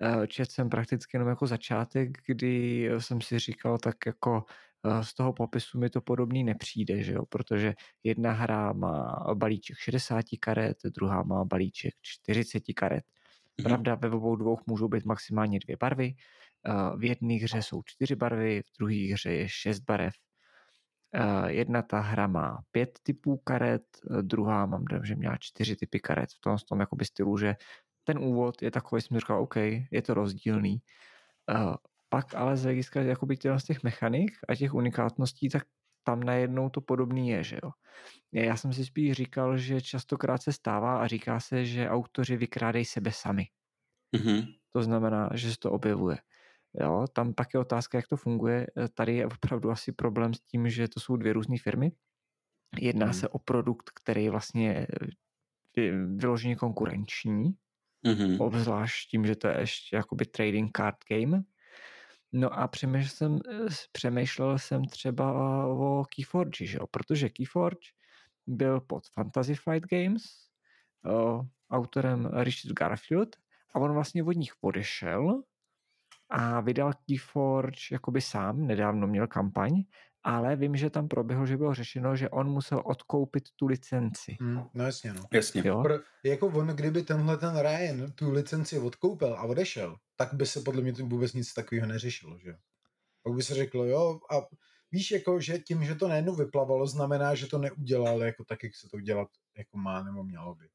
[0.02, 4.44] Eh, četl jsem prakticky jenom jako začátek, kdy jsem si říkal, tak jako
[4.86, 7.26] eh, z toho popisu mi to podobný nepřijde, že jo?
[7.26, 7.74] protože
[8.04, 13.04] jedna hra má balíček 60 karet, druhá má balíček 40 karet.
[13.58, 13.64] Mhm.
[13.64, 16.14] Pravda, ve obou dvou můžou být maximálně dvě barvy.
[16.66, 20.14] Eh, v jedné hře jsou čtyři barvy, v druhé hře je šest barev.
[21.48, 23.84] Jedna ta hra má pět typů karet,
[24.22, 27.56] druhá mám, že měla čtyři typy karet v tom, v tom jakoby stylu, že
[28.14, 29.56] ten úvod je takový, jsem říkal, OK,
[29.92, 30.82] je to rozdílný.
[31.54, 31.76] Uh,
[32.10, 35.64] pak ale z hlediska jakoby z těch mechanik a těch unikátností, tak
[36.04, 37.72] tam najednou to podobný je, že jo.
[38.34, 42.86] Já jsem si spíš říkal, že častokrát se stává a říká se, že autoři vykrádají
[42.86, 43.46] sebe sami.
[44.16, 44.56] Mm-hmm.
[44.74, 46.18] To znamená, že se to objevuje.
[46.74, 48.68] Jo, tam pak je otázka, jak to funguje.
[48.94, 51.92] Tady je opravdu asi problém s tím, že to jsou dvě různé firmy.
[52.80, 53.14] Jedná hmm.
[53.14, 54.88] se o produkt, který je vlastně
[56.16, 57.54] vyloženě konkurenční,
[58.06, 58.42] mm-hmm.
[58.42, 61.44] obzvlášť tím, že to je ještě jakoby trading card game.
[62.32, 63.40] No a přemýšlel jsem,
[63.92, 65.34] přemýšlel jsem třeba
[65.68, 66.88] o Keyforge, že jo?
[66.88, 67.88] protože Keyforge
[68.48, 70.24] byl pod Fantasy Flight Games,
[71.06, 73.36] o, autorem Richard Garfield
[73.74, 75.44] a on vlastně od nich odešel
[76.30, 79.84] a vydal Keyforge jakoby sám, nedávno měl kampaň,
[80.24, 84.38] ale vím, že tam proběhlo, že bylo řešeno, že on musel odkoupit tu licenci.
[84.42, 85.24] Hmm, no jasně, no.
[85.34, 85.64] Jasně.
[85.66, 85.82] Jo?
[85.82, 90.62] Pro, jako on, kdyby tenhle ten Ryan tu licenci odkoupil a odešel, tak by se
[90.62, 92.56] podle mě tím vůbec nic takového neřešilo, že
[93.24, 94.36] Pak by se řeklo, jo, a
[94.92, 98.76] víš, jako, že tím, že to najednou vyplavalo, znamená, že to neudělal jako tak, jak
[98.76, 99.28] se to dělat
[99.58, 100.66] jako má nebo mělo by.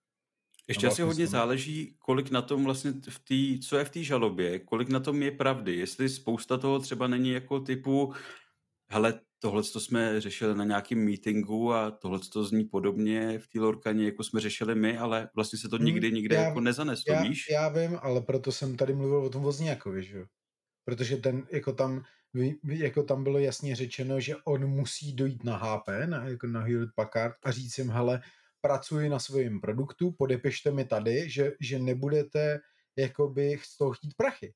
[0.69, 4.59] Ještě asi hodně záleží, kolik na tom vlastně v tý, co je v té žalobě,
[4.59, 5.77] kolik na tom je pravdy.
[5.77, 8.15] Jestli spousta toho třeba není jako typu,
[8.91, 13.61] hele, tohle to jsme řešili na nějakém meetingu a tohle to zní podobně v té
[13.61, 17.15] Lorkaně, jako jsme řešili my, ale vlastně se to hmm, nikdy nikde já, jako nezaneslo,
[17.15, 17.45] já, víš?
[17.51, 20.27] Já vím, ale proto jsem tady mluvil o tom Vozňákovi, že jo?
[20.85, 22.05] Protože ten, jako tam,
[22.65, 26.95] jako tam bylo jasně řečeno, že on musí dojít na HP, na, jako na Hewlett
[26.95, 28.21] Packard a říct jim, hele,
[28.61, 32.61] pracuji na svém produktu, podepište mi tady, že, že nebudete
[32.97, 34.55] jakoby z toho chtít prachy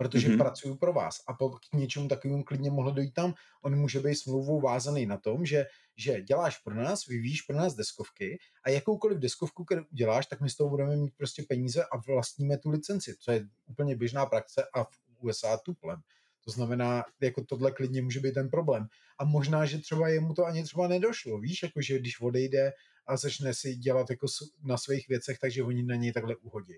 [0.00, 0.38] protože mm-hmm.
[0.38, 1.20] pracuju pro vás.
[1.26, 3.34] A po, k něčemu takovému klidně mohlo dojít tam.
[3.62, 5.66] On může být smlouvou vázaný na tom, že,
[5.96, 10.50] že děláš pro nás, vyvíjíš pro nás deskovky a jakoukoliv deskovku, kterou uděláš, tak my
[10.50, 14.62] z toho budeme mít prostě peníze a vlastníme tu licenci, co je úplně běžná praxe
[14.74, 16.00] a v USA tuplem.
[16.44, 18.86] To znamená, jako tohle klidně může být ten problém.
[19.18, 22.72] A možná, že třeba jemu to ani třeba nedošlo, víš, jako že když odejde
[23.06, 24.26] a začne si dělat jako
[24.64, 26.74] na svých věcech, takže oni na něj takhle uhodí.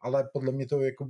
[0.00, 1.08] Ale podle mě to jako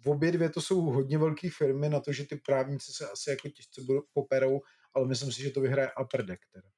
[0.00, 3.30] v obě dvě to jsou hodně velké firmy na to, že ty právníci se asi
[3.30, 3.82] jako těžce
[4.12, 4.60] poperou,
[4.94, 6.68] ale myslím si, že to vyhraje Upper Deck teda.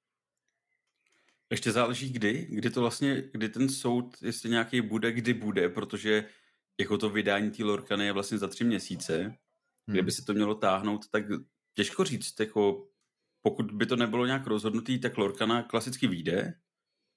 [1.50, 6.24] Ještě záleží kdy, kdy to vlastně, kdy ten soud, jestli nějaký bude, kdy bude, protože
[6.80, 9.34] jako to vydání té Lorkany je vlastně za tři měsíce, hmm.
[9.86, 11.24] kdyby se to mělo táhnout, tak
[11.74, 12.88] těžko říct, jako
[13.42, 16.54] pokud by to nebylo nějak rozhodnutý, tak Lorkana klasicky vyjde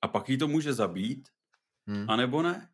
[0.02, 1.30] a pak jí to může zabít,
[1.88, 2.10] hmm.
[2.10, 2.70] anebo ne.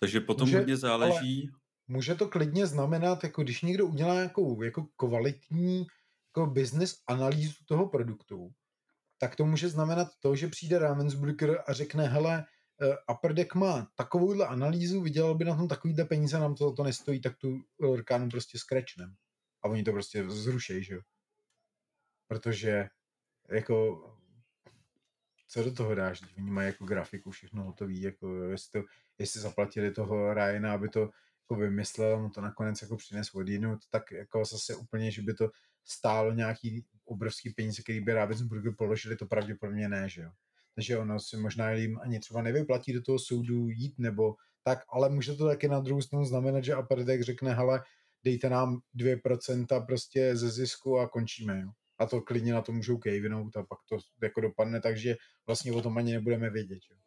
[0.00, 1.50] Takže potom může, hodně záleží.
[1.52, 1.58] Ale
[1.88, 5.86] může to klidně znamenat, jako když někdo udělá nějakou jako kvalitní
[6.26, 8.52] jako business analýzu toho produktu,
[9.18, 12.44] tak to může znamenat to, že přijde Ravensbrücker a řekne, hele,
[12.80, 16.84] uh, Upper Deck má takovouhle analýzu, vydělal by na tom takovýhle peníze, nám to, to
[16.84, 19.14] nestojí, tak tu orkánu prostě skrečnem.
[19.62, 21.00] A oni to prostě zrušejí, že jo.
[22.28, 22.88] Protože
[23.48, 24.04] jako
[25.48, 28.88] co do toho dáš, oni mají jako grafiku, všechno hotový, jako jestli, to,
[29.18, 31.10] jestli zaplatili toho Ryana, aby to
[31.50, 35.50] jako vymyslel, mu to nakonec jako přines odjinut, tak jako zase úplně, že by to
[35.84, 40.30] stálo nějaký obrovský peníze, který by Ravensburger položili, to pravděpodobně ne, že jo.
[40.74, 45.08] Takže ono si možná jim ani třeba nevyplatí do toho soudu jít nebo tak, ale
[45.08, 47.82] může to taky na druhou stranu znamenat, že Aperdek řekne, hele,
[48.24, 51.70] dejte nám 2% prostě ze zisku a končíme, jo.
[51.98, 55.16] A to klidně na to můžou kejvinout a pak to jako dopadne, takže
[55.46, 56.98] vlastně o tom ani nebudeme vědět, jo.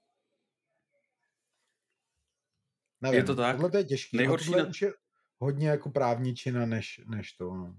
[3.02, 3.56] Nevím, je to tak.
[3.56, 4.18] Tohle to je těžké.
[4.18, 4.65] Nejhorší na...
[4.65, 4.94] už je
[5.40, 7.45] hodně jako právničina než, než to.
[7.56, 7.76] No.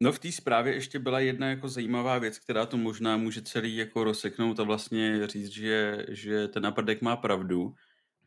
[0.00, 3.76] No v té zprávě ještě byla jedna jako zajímavá věc, která to možná může celý
[3.76, 7.74] jako rozseknout a vlastně říct, že, že ten naprdek má pravdu.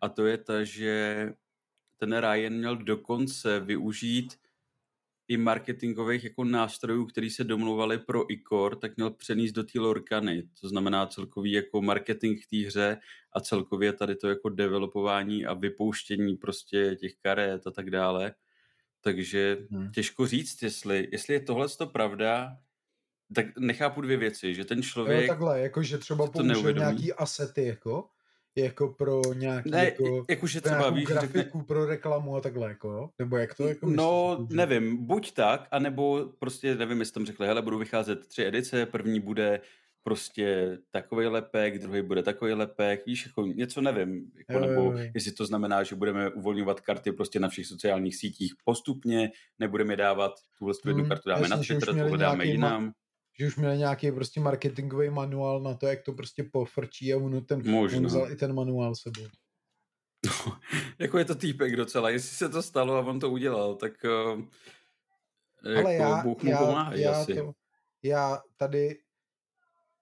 [0.02, 1.30] A to je ta, že
[1.98, 4.38] ten Ryan měl dokonce využít
[5.30, 10.44] i marketingových jako nástrojů, který se domluvali pro ICOR, tak měl přenést do té Lorkany.
[10.62, 12.98] To znamená celkový jako marketing v té hře
[13.34, 18.34] a celkově tady to jako developování a vypouštění prostě těch karet a tak dále.
[19.02, 19.92] Takže hmm.
[19.92, 22.58] těžko říct, jestli, jestli je tohle to pravda,
[23.36, 25.22] tak nechápu dvě věci, že ten člověk...
[25.22, 28.10] Jo, takhle, jako že třeba použil nějaký asety, jako,
[28.60, 31.64] jako pro nějaký ne, jako, jak už je třeba, víš, grafiku řekne...
[31.64, 36.30] pro reklamu a takhle, jako, nebo jak to jako No, myslíš, nevím, buď tak, anebo
[36.40, 39.62] prostě, nevím, jestli tam řekli, hele, budou vycházet tři edice, první bude
[40.04, 44.92] prostě takový lepek, druhý bude takový lepek, víš, jako něco nevím, jako, jo, nebo jo,
[44.92, 45.10] jo.
[45.14, 50.32] jestli to znamená, že budeme uvolňovat karty prostě na všech sociálních sítích postupně, nebudeme dávat
[50.58, 52.94] tuhle jednu mm, kartu dáme jasně, na Twitter, tuhle dáme jinam
[53.40, 57.46] že už měli nějaký prostě marketingový manuál na to, jak to prostě pofrčí a on
[57.46, 59.28] ten on vzal i ten manuál sebou.
[60.26, 60.58] No,
[61.00, 64.42] jako je to týpek docela, jestli se to stalo a on to udělal, tak uh,
[65.76, 67.34] jako já, Bůh mu já, pomáhají já, asi.
[67.34, 67.52] to,
[68.04, 69.00] já tady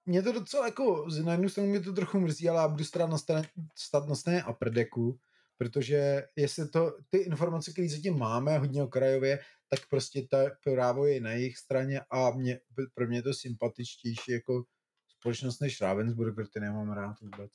[0.05, 3.09] mě to docela jako, na jednu stranu mě to trochu mrzí, ale já budu stát
[3.09, 5.19] na straně, stát na straně Aperdeku,
[5.57, 9.39] protože jestli to, ty informace, které zatím máme hodně okrajově,
[9.69, 12.59] tak prostě ta právo je na jejich straně a mě,
[12.93, 14.63] pro mě je to sympatičtější jako
[15.07, 17.51] společnost než Ravensburg, protože nemám rád vůbec.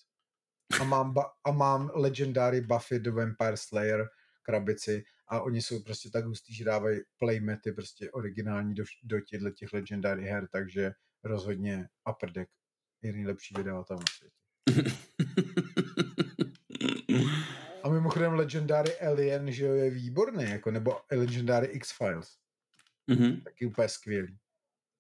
[0.81, 4.09] A mám, ba- a mám Legendary Buffy the Vampire Slayer
[4.43, 9.51] krabici a oni jsou prostě tak hustý, že dávají playmety prostě originální do, do těchto
[9.51, 10.93] těch Legendary her, takže
[11.25, 12.51] rozhodně Upper Deck
[13.03, 14.97] je nejlepší vydavatel na světě.
[18.15, 22.37] Mimochodem Legendary Alien, že jo, je výborný, jako, nebo Legendary X-Files.
[23.11, 23.43] Mm-hmm.
[23.43, 24.39] Taky úplně skvělý.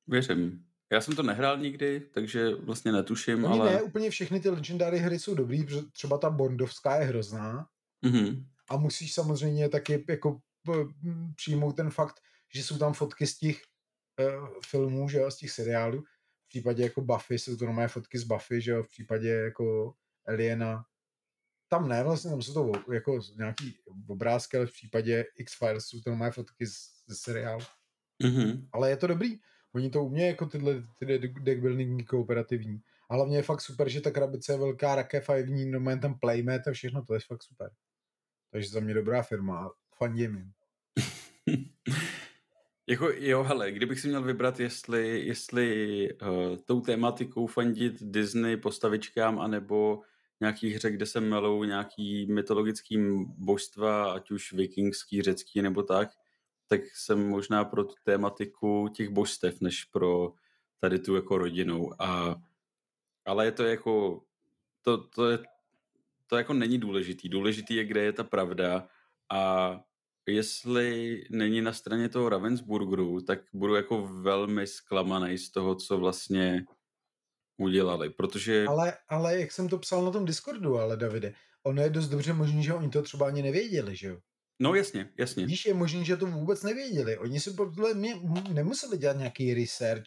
[0.06, 0.64] Věřím.
[0.92, 3.72] Já jsem to nehrál nikdy, takže vlastně netuším, Oni ale...
[3.72, 7.66] ne, úplně všechny ty Legendary hry jsou dobrý, protože třeba ta Bondovská je hrozná.
[8.04, 8.46] Mm-hmm.
[8.70, 10.40] A musíš samozřejmě taky jako
[11.36, 12.20] přijmout ten fakt,
[12.54, 13.62] že jsou tam fotky z těch
[14.20, 16.02] uh, filmů, že jo, z těch seriálů.
[16.44, 19.94] V případě jako Buffy jsou to normálně fotky z Buffy, že jo, v případě jako
[20.26, 20.84] Aliena
[21.72, 23.74] tam ne, vlastně tam jsou to jako nějaký
[24.08, 26.76] obrázky, ale v případě X-Files jsou to normálně fotky z,
[27.06, 27.62] ze seriálu.
[28.24, 28.68] Mm-hmm.
[28.72, 29.38] Ale je to dobrý.
[29.74, 32.80] Oni to umějí jako tyhle ty deckbuildingy kooperativní.
[33.10, 35.70] A hlavně je fakt super, že ta krabice je velká, rakev a je v ní
[35.70, 37.70] normálně ten playmat a všechno, to je fakt super.
[38.50, 39.70] Takže za mě dobrá firma.
[39.96, 40.52] Fandím jim.
[42.86, 49.40] jako jo, hele, kdybych si měl vybrat, jestli, jestli uh, tou tématikou fandit Disney postavičkám,
[49.40, 50.02] anebo
[50.42, 52.98] nějaký hře, kde se melou nějaký mytologický
[53.38, 56.08] božstva, ať už vikingský, řecký nebo tak,
[56.66, 60.32] tak jsem možná pro tu tématiku těch božstev, než pro
[60.80, 62.02] tady tu jako rodinou.
[62.02, 62.36] A,
[63.24, 64.22] ale je to jako,
[64.82, 65.38] to, to, je,
[66.26, 67.28] to jako není důležitý.
[67.28, 68.88] Důležitý je, kde je ta pravda
[69.30, 69.80] a
[70.26, 76.64] jestli není na straně toho Ravensburgeru, tak budu jako velmi zklamaný z toho, co vlastně
[77.62, 78.64] udělali, protože...
[78.68, 81.32] Ale, ale jak jsem to psal na tom Discordu, ale Davide,
[81.62, 84.18] ono je dost dobře možný, že oni to třeba ani nevěděli, že jo?
[84.60, 85.46] No jasně, jasně.
[85.46, 87.18] Víš, je možný, že to vůbec nevěděli.
[87.18, 88.14] Oni si podle mě
[88.52, 90.04] nemuseli dělat nějaký research,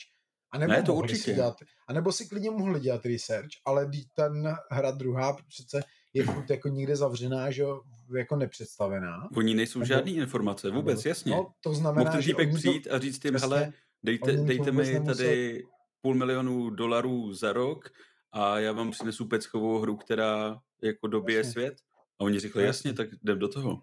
[0.52, 1.22] a nebo ne, to určitě.
[1.22, 1.56] Si dělat,
[1.88, 5.84] a nebo si klidně mohli dělat research, ale ten hra druhá přece
[6.14, 7.82] je furt jako nikde zavřená, že jo,
[8.18, 9.30] jako nepředstavená.
[9.36, 11.32] Oni nejsou nebo, žádný informace, vůbec, nebo, jasně.
[11.32, 13.74] No, to znamená, Mohl ten že přijít to, a říct jim, hele,
[14.04, 15.64] dejte, dejte mi tady
[16.06, 17.90] půl milionu dolarů za rok
[18.32, 21.52] a já vám přinesu peckovou hru, která jako dobije jasně.
[21.52, 21.76] svět.
[22.20, 23.82] A oni řekli, jasně, tak jdem do toho.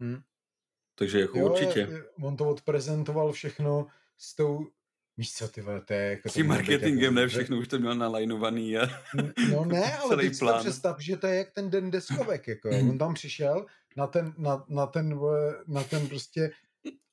[0.00, 0.20] Hmm.
[0.94, 2.04] Takže jako jo, určitě.
[2.22, 3.86] On to odprezentoval všechno
[4.18, 4.66] s tou
[5.16, 6.28] Víš co, ty to je jako...
[6.28, 8.86] S tím marketingem, jako, ne všechno, už to měl nalajnovaný a
[9.50, 12.98] No ne, ale teď si představ, že to je jak ten den deskovek, jako On
[12.98, 15.20] tam přišel na ten, na, na ten,
[15.66, 16.50] na ten prostě,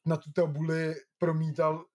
[0.05, 1.85] na tu tabuli promítal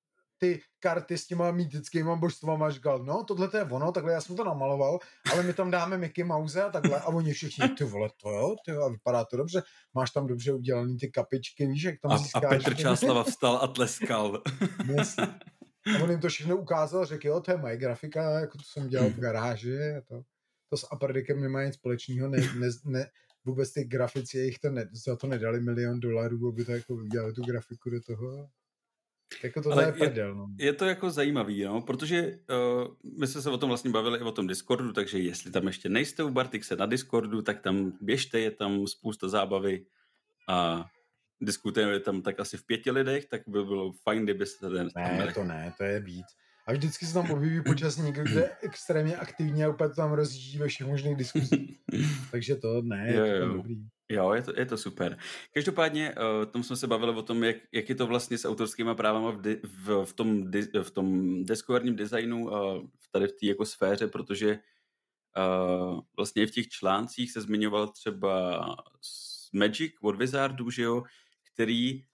[0.44, 4.36] ty karty s těma mýtickýma božstvama říkal, no tohle to je ono, takhle já jsem
[4.36, 4.98] to namaloval,
[5.32, 8.56] ale my tam dáme Mickey Mouse a takhle a oni všichni, ty vole, to jo,
[8.64, 9.62] ty a vypadá to dobře,
[9.94, 12.44] máš tam dobře udělaný ty kapičky, víš, jak tam a, získáš.
[12.44, 14.42] A Petr Čáslava vstal a tleskal.
[15.96, 18.88] a on jim to všechno ukázal, řekl, jo, to je moje grafika, jako to jsem
[18.88, 20.22] dělal v garáži a to,
[20.70, 23.06] to s Apardikem nemá nic společného, ne, ne, ne,
[23.44, 27.32] vůbec ty grafici, jich to ne, za to nedali milion dolarů, aby to jako udělali
[27.32, 28.48] tu grafiku do toho.
[29.43, 30.47] Jako to Ale je, prdel, no.
[30.59, 32.39] je to jako zajímavý, no, protože
[32.82, 35.66] uh, my jsme se o tom vlastně bavili i o tom Discordu, takže jestli tam
[35.66, 39.86] ještě nejste u Bartix na Discordu, tak tam běžte, je tam spousta zábavy
[40.48, 40.86] a
[41.40, 44.78] diskutujeme tam tak asi v pěti lidech, tak by bylo fajn, kdyby se tady...
[44.97, 46.27] Ne, to ne, to je víc.
[46.66, 50.12] A vždycky se tam objeví počas někdo, kde je extrémně aktivní a úplně to tam
[50.12, 51.81] rozjíždí ve všech možných diskuzích.
[52.31, 53.52] Takže to ne, jo, je to jo.
[53.55, 53.77] dobrý.
[54.09, 55.18] Jo, je to, je to super.
[55.55, 58.94] Každopádně, uh, tom jsme se bavili o tom, jak, jak je to vlastně s autorskými
[58.94, 63.47] právama v, di, v, v, tom, di, v tom deskoverním designu uh, tady v té
[63.47, 64.59] jako sféře, protože
[65.36, 68.64] uh, vlastně v těch článcích se zmiňoval třeba
[69.52, 71.02] Magic od Wizardů, že jo,
[71.52, 72.05] který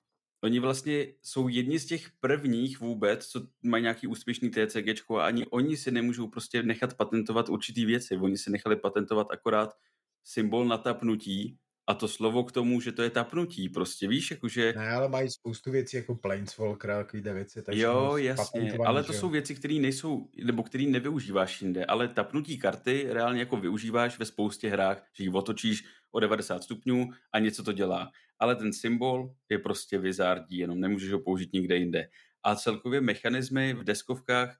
[0.43, 5.47] Oni vlastně jsou jedni z těch prvních vůbec, co mají nějaký úspěšný TCG a ani
[5.47, 8.17] oni si nemůžou prostě nechat patentovat určitý věci.
[8.17, 9.77] Oni si nechali patentovat akorát
[10.25, 14.73] symbol na tapnutí a to slovo k tomu, že to je tapnutí, prostě víš, jakože...
[14.77, 17.63] Ne, ale mají spoustu věcí jako Planeswalker a takovýhle věci.
[17.63, 19.19] Takže jo, jasně, ale to jo.
[19.19, 24.25] jsou věci, které nejsou, nebo které nevyužíváš jinde, ale tapnutí karty reálně jako využíváš ve
[24.25, 28.11] spoustě hrách, že ji otočíš o 90 stupňů a něco to dělá.
[28.39, 32.09] Ale ten symbol je prostě vizardí, jenom nemůžeš ho použít nikde jinde.
[32.43, 34.57] A celkově mechanismy v deskovkách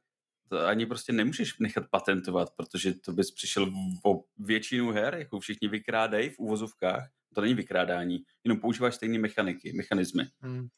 [0.51, 3.73] to ani prostě nemůžeš nechat patentovat, protože to bys přišel
[4.05, 9.73] o většinu her, jako všichni vykrádají v úvozovkách, to není vykrádání, jenom používáš stejné mechaniky,
[9.73, 10.23] mechanismy.
[10.41, 10.69] Hmm.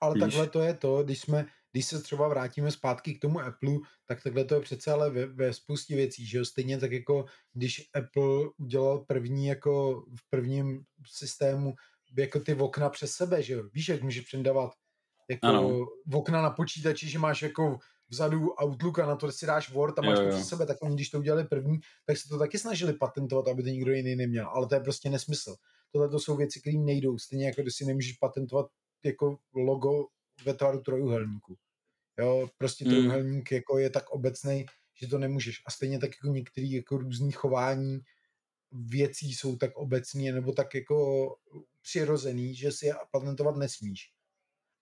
[0.00, 0.20] ale Víš?
[0.20, 3.74] takhle to je to, když jsme, když se třeba vrátíme zpátky k tomu Apple,
[4.06, 7.24] tak takhle to je přece ale ve, ve spoustě věcí, že jo, stejně tak jako
[7.52, 11.74] když Apple udělal první jako v prvním systému
[12.18, 14.70] jako ty okna přes sebe, že jo, víš, jak můžeš předávat
[15.30, 15.86] jako Ano.
[16.12, 17.78] okna na počítači, že máš jako
[18.12, 20.30] vzadu Outlook a na to si dáš Word a máš Jo, to jo.
[20.30, 23.62] přes sebe, tak oni když to udělali první, tak se to taky snažili patentovat, aby
[23.62, 25.56] to nikdo jiný neměl, ale to je prostě nesmysl.
[25.92, 28.66] Tohle to jsou věci, které nejdou, stejně jako když si nemůžeš patentovat
[29.04, 30.06] jako logo
[30.44, 31.56] ve tvaru trojuhelníku.
[32.18, 32.92] Jo, prostě Hmm.
[32.94, 34.66] trojuhelník jako je tak obecný,
[35.00, 35.62] že to nemůžeš.
[35.66, 38.00] A stejně tak jako některé jako různý chování
[38.72, 41.26] věcí jsou tak obecní nebo tak jako
[41.82, 44.12] přirozený, že si je patentovat nesmíš.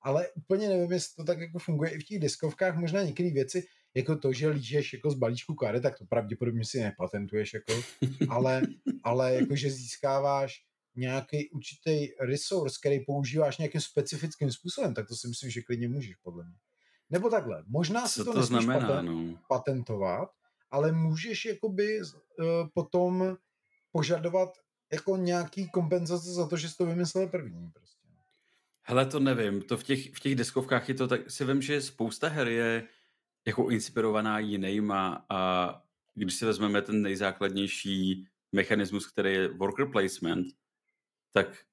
[0.03, 3.67] Ale úplně nevím, jestli to tak jako funguje i v těch diskovkách, možná některé věci,
[3.95, 7.83] jako to, že lížeš jako z balíčku karet, tak to pravděpodobně si nepatentuješ, jako,
[8.29, 8.63] ale,
[9.05, 10.65] ale jako, že získáváš
[10.97, 16.17] nějaký určitý resource, který používáš nějakým specifickým způsobem, tak to si myslím, že klidně můžeš,
[16.17, 16.57] podle mě.
[17.11, 19.39] Nebo takhle, možná si Co to, to znamená, patent, no?
[19.49, 20.29] patentovat,
[20.71, 22.07] ale můžeš jakoby uh,
[22.75, 23.37] potom
[23.93, 24.59] požadovat
[24.93, 27.71] jako nějaký kompenzace za to, že jsi to vymyslel první.
[27.71, 28.00] Prostě.
[28.91, 31.81] Hele, to nevím, to v těch, v těch deskovkách je to tak, si vím, že
[31.81, 32.89] spousta her je
[33.47, 35.83] jako inspirovaná jinýma a
[36.15, 40.47] když si vezmeme ten nejzákladnější mechanismus, který je worker placement,
[41.33, 41.65] tak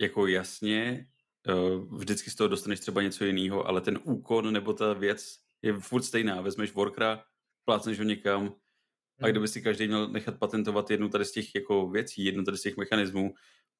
[0.00, 1.08] jako jasně,
[1.48, 1.52] eh,
[1.90, 6.02] vždycky z toho dostaneš třeba něco jiného, ale ten úkon nebo ta věc je furt
[6.02, 6.40] stejná.
[6.40, 7.24] Vezmeš workera,
[7.64, 9.30] plácneš ho někam a Hmm.
[9.30, 12.62] kdyby si každý měl nechat patentovat jednu tady z těch jako věcí, jednu tady z
[12.62, 13.34] těch mechanismů,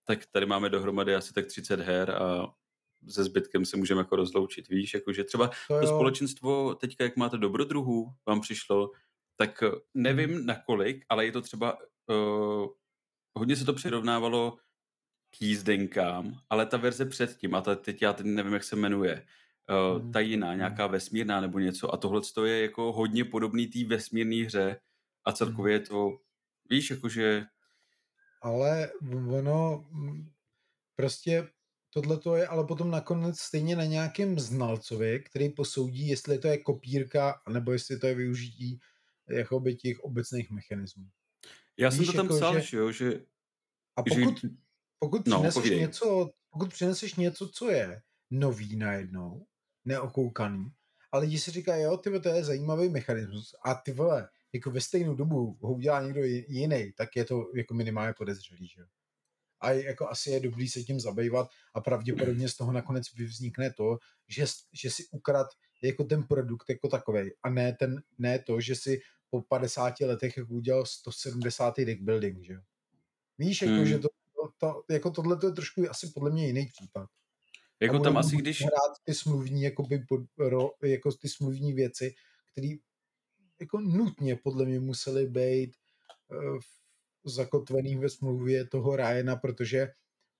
[0.05, 2.55] tak tady máme dohromady asi tak 30 her a
[3.09, 7.39] se zbytkem se můžeme jako rozloučit, víš, jakože třeba To to společenstvo teďka, jak máte
[7.39, 8.90] dobrodruhů, vám přišlo,
[9.36, 10.47] tak eh, nevím Hmm.
[10.47, 11.78] na kolik, ale je to třeba,
[12.09, 12.66] uh,
[13.39, 14.59] hodně se to přirovnávalo
[15.31, 19.27] k jízdenkám, ale ta verze předtím, a ta, teď já teď nevím, jak se jmenuje,
[19.97, 20.12] uh, Hmm.
[20.12, 20.56] ta jiná, Hmm.
[20.59, 24.81] nějaká vesmírná nebo něco, a tohle je jako hodně podobný té vesmírné hře
[25.24, 26.18] a celkově je to,
[26.70, 27.47] víš, jakože,
[28.43, 28.93] Ale
[29.39, 29.85] ono
[30.97, 31.48] prostě
[31.97, 36.59] tohle to je ale potom nakonec stejně na nějakém znalcovi, který posoudí, jestli to je
[36.59, 38.81] kopírka, nebo jestli to je využití
[39.28, 41.05] jakoby těch obecných mechanismů.
[41.77, 43.20] já jsem Víš, to tam jako, psal, že- že jo, že,
[43.97, 44.44] A že pokud,
[44.98, 45.81] pokud no, přineseš povídej.
[45.81, 49.47] něco, pokud přineseš něco, co je nový najednou,
[49.85, 50.66] neokoukaný,
[51.12, 54.81] a lidi si říkají, jo, ty to je zajímavý mechanismus a ty vole, jako ve
[54.81, 58.86] stejnou dobu ho udělá někdo ji- jiný, tak je to jako minimálně podezřelý, že jo.
[59.67, 63.73] A je- jako asi je dobrý se tím zabývat a pravděpodobně z toho nakonec vznikne
[63.73, 63.99] to,
[64.29, 65.47] že, že si ukrad
[65.83, 70.37] jako ten produkt jako takový a ne, ten, ne to, že si po 50 letech
[70.37, 71.77] jako udělal 170.
[71.77, 72.61] deck building, že jo.
[73.39, 73.87] Víš, jako, Hmm.
[73.87, 74.09] že to,
[74.59, 77.09] to, jako tohle to je trošku asi podle mě jiný případ.
[77.81, 82.15] jako tam asi, když, hrát ty smluvní, jakoby, pod, ro, jako ty smluvní věci,
[82.53, 82.69] které
[83.61, 85.77] jako nutně podle mě musely být
[86.29, 86.59] uh,
[87.31, 89.89] zakotvený ve smluvě toho Ryana, protože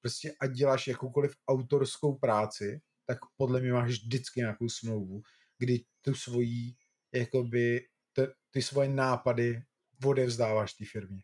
[0.00, 5.22] prostě ať děláš jakoukoliv autorskou práci, tak podle mě máš vždycky nějakou smlouvu,
[5.58, 6.76] kdy tu svojí,
[7.14, 9.62] jakoby, te, ty svoje nápady
[10.04, 11.22] odevzdáváš té firmě.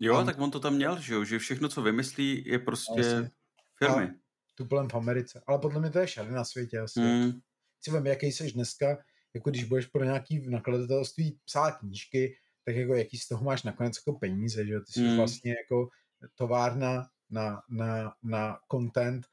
[0.00, 3.00] jo, a- tak on to tam měl, že jo, že všechno, co vymyslí, je prostě
[3.00, 3.30] Jasně.
[3.78, 4.08] firmy.
[4.54, 5.42] Tuplem v Americe.
[5.46, 7.00] Ale podle mě to je všade na světě asi.
[7.00, 7.32] Hmm.
[7.80, 8.98] si vem, jaký jsi dneska,
[9.34, 13.96] jako když budeš pro nějaký nakladatelství psát knížky, tak jako jaký z toho máš nakonec
[13.96, 14.80] jako peníze, že jo?
[14.80, 15.16] Ty jsi Mm.
[15.16, 15.88] vlastně jako
[16.34, 19.26] továrna na, na, na content,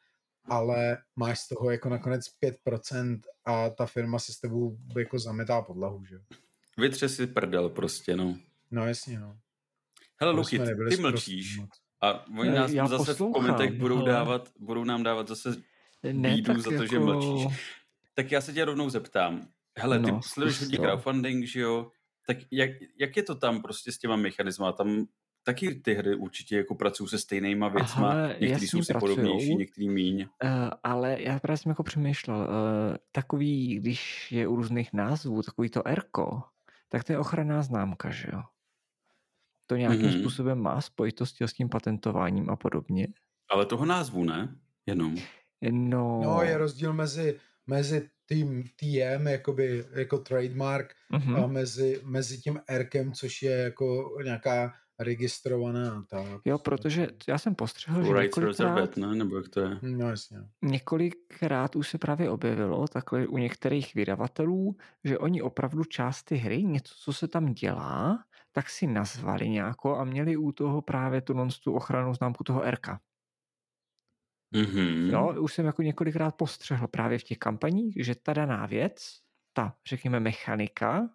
[0.46, 2.26] ale máš z toho jako nakonec
[2.66, 6.22] 5% a ta firma se s tebou jako zametá podlahu, že jo?
[6.78, 8.38] Vytře si prdel prostě, no.
[8.72, 9.38] No jasně, no.
[10.22, 11.70] Hele, Luky, jsme ty, ty mlčíš moc.
[12.02, 15.56] a oni nás já zase v komentech budou ale- dávat, budou nám dávat zase
[16.04, 17.06] Ne, bídu za to, že jako...
[17.06, 17.60] mlčíš.
[18.14, 19.48] Tak já se tě rovnou zeptám.
[19.78, 20.84] Hele, ty No, sleduješ zkus hodně to.
[20.84, 21.92] crowdfunding, že jo?
[22.30, 22.70] Tak jak,
[23.00, 24.66] jak je to tam prostě s těma mechanismy?
[24.78, 25.06] Tam
[25.44, 28.28] taky ty hry určitě jako pracují se stejnýma věcma.
[28.28, 30.28] Některý jsou si podobnější, některý míň.
[30.44, 30.50] Uh,
[30.84, 35.82] ale já právě jsem jako přemýšlel, uh, takový, když je u různých názvů, takový to
[35.94, 36.44] Rko,
[36.90, 38.42] tak to je ochranná známka, že jo?
[39.68, 40.10] To nějakým Mhm.
[40.10, 40.20] mm-hmm.
[40.20, 43.08] způsobem má spojitosti s tím patentováním a podobně.
[43.50, 44.56] Ale toho názvu ne?
[44.86, 45.16] Jenom.
[45.72, 51.36] No, No, je rozdíl mezi, mezi tím TM, jakoby, jako trademark, mhm.
[51.36, 56.26] a mezi, mezi tím Rkem, což je jako nějaká registrovaná ta...
[56.46, 59.16] Jo, protože já jsem postřehl, že několikrát, ne?
[59.16, 59.78] Nebo jak to je?
[59.82, 60.38] No jasně.
[60.62, 66.64] několikrát už se právě objevilo takhle u některých vydavatelů, že oni opravdu část ty hry,
[66.64, 71.34] něco, co se tam dělá, tak si nazvali nějako a měli u toho právě tu,
[71.64, 72.88] tu ochranu známku toho RK.
[74.54, 75.12] Mm-hmm.
[75.12, 79.20] Jo, už jsem jako několikrát postřehl právě v těch kampaních, že ta daná věc,
[79.54, 81.10] ta, řekněme, mechanika,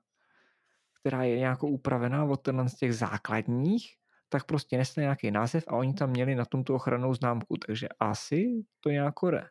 [1.00, 3.96] která je nějakou upravená od tenhle z těch základních,
[4.28, 7.88] tak prostě nesne nějaký název a oni tam měli na tom tu ochranou známku, takže
[8.00, 9.48] asi to nějak jde.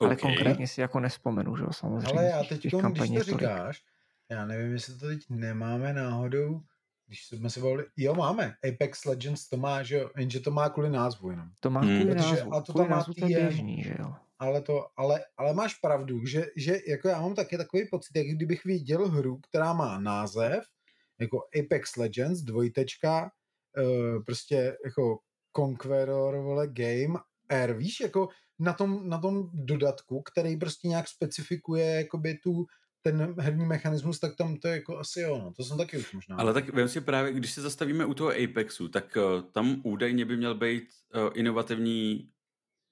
[0.00, 0.20] Ale OK.
[0.20, 2.08] konkrétně si jako nespomenu, že jo, samozřejmě.
[2.08, 3.84] Ale já teď, těch když kampaní to říkáš,
[4.30, 6.60] já nevím, jestli to teď nemáme náhodou,
[7.06, 10.68] když jsme se bavili, jo máme, Apex Legends to má, že jo, jenže to má
[10.68, 11.48] kvůli názvu jenom.
[11.60, 11.98] To má Hmm.
[12.00, 12.54] kvůli Protože- názvu.
[12.54, 14.14] a to kvůli tam má názvu to je běžný, že jo.
[14.38, 18.26] Ale, to, ale, ale máš pravdu, že, že jako já mám taky takový pocit, jak
[18.26, 20.64] kdybych viděl hru, která má název,
[21.20, 23.30] jako Apex Legends, dvojtečka,
[23.78, 25.18] uh, prostě jako
[25.56, 27.18] Conqueror, vole, Game,
[27.48, 28.28] R, víš, jako
[28.58, 32.66] na tom, na tom dodatku, který prostě nějak specifikuje jakoby tu,
[33.12, 35.52] ten herní mechanismus, tak tam to je jako asi jo, no.
[35.56, 36.36] to jsem taky už možná.
[36.36, 40.24] Ale tak vem si právě, když se zastavíme u toho Apexu, tak uh, tam údajně
[40.24, 40.82] by měl být
[41.14, 42.30] uh, inovativní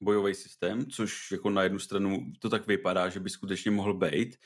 [0.03, 4.37] bojový systém, což jako na jednu stranu to tak vypadá, že by skutečně mohl být,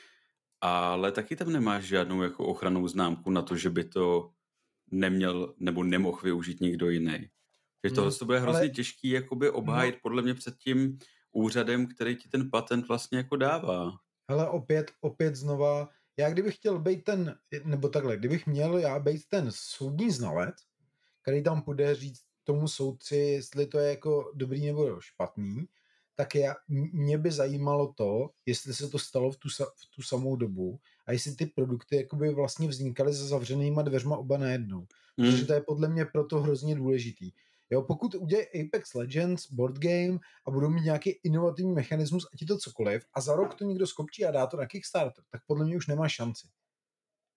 [0.61, 4.31] ale taky tam nemáš žádnou jako ochranou známku na to, že by to
[4.91, 7.29] neměl nebo nemohl využít někdo jiný.
[7.85, 10.97] Že tohle Hmm, to bude hrozně ale- těžký jakoby obhájit podle mě před tím
[11.31, 13.91] úřadem, který ti ten patent vlastně jako dává.
[14.29, 19.21] Hele, opět, opět znova, já kdybych chtěl být ten, nebo takhle, kdybych měl já být
[19.29, 20.55] ten soudní znalec,
[21.21, 25.65] který tam bude říct tomu soudci, jestli to je jako dobrý nebo špatný,
[26.15, 26.55] tak já,
[26.93, 31.11] mě by zajímalo to, jestli se to stalo v tu, v tu samou dobu a
[31.11, 34.87] jestli ty produkty jakoby vlastně vznikaly za zavřenýma dveřma oba najednou.
[35.17, 35.31] Hmm.
[35.31, 37.31] Protože to je podle mě proto hrozně důležitý.
[37.71, 42.47] Jo, pokud udělají Apex Legends, board game a budou mít nějaký inovativní mechanismus, ať je
[42.47, 45.65] to cokoliv, a za rok to někdo skopčí a dá to na Kickstarter, tak podle
[45.65, 46.47] mě už nemá šanci.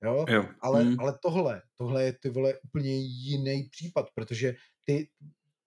[0.05, 0.25] Jo?
[0.29, 0.47] Jo.
[0.61, 0.97] Ale, hmm.
[1.01, 4.55] ale tohle, tohle je ty vole úplně jiný případ, protože
[4.85, 5.11] ty,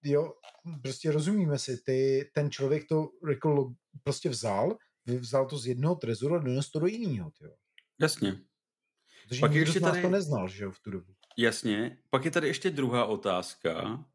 [0.03, 0.33] jo,
[0.81, 4.77] prostě rozumíme si, ty, ten člověk to jako lo- prostě vzal,
[5.19, 7.51] vzal to z jednoho trezoru a donesl to do jiného, jo.
[8.01, 8.41] Jasně.
[9.27, 11.13] Protože Pak nikdo ještě z nás tady- to neznal, že jo, v tu dobu.
[11.37, 11.97] Jasně.
[12.09, 14.05] Pak je tady ještě druhá otázka,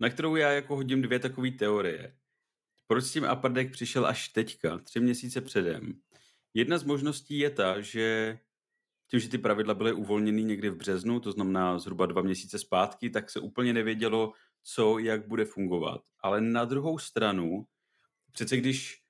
[0.00, 2.16] na kterou já jako hodím dvě takové teorie.
[2.86, 6.00] Proč s tím Upper Deck přišel až teďka, tři měsíce předem?
[6.54, 8.38] Jedna z možností je ta, že
[9.10, 13.10] tím, že ty pravidla byly uvolněny někdy v březnu, to znamená zhruba dva měsíce zpátky,
[13.10, 16.00] tak se úplně nevědělo, co, jak bude fungovat.
[16.20, 17.66] Ale na druhou stranu,
[18.32, 19.02] přece když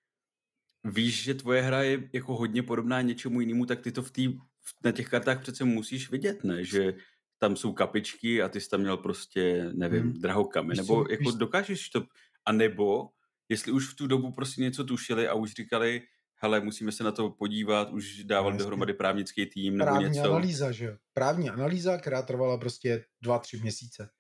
[0.85, 4.39] víš, že tvoje hra je jako hodně podobná něčemu jinému, tak ty to v tý,
[4.85, 6.65] na těch kartách přece musíš vidět, ne?
[6.65, 6.95] Že
[7.39, 10.13] tam jsou kapičky a ty jsi tam měl prostě, nevím, Hmm.
[10.21, 12.05] drahokamy, Víš nebo co, jako víš- dokážeš to,
[12.45, 13.09] a nebo
[13.49, 16.03] jestli už v tu dobu prostě něco tušili a už říkali,
[16.35, 18.59] hele, musíme se na to podívat, už dával Jasně.
[18.59, 20.31] dohromady právnický tým nebo Právní něco.
[20.33, 20.97] analýza, že jo.
[21.13, 24.11] Právní analýza, která trvala prostě dva, tři měsíce.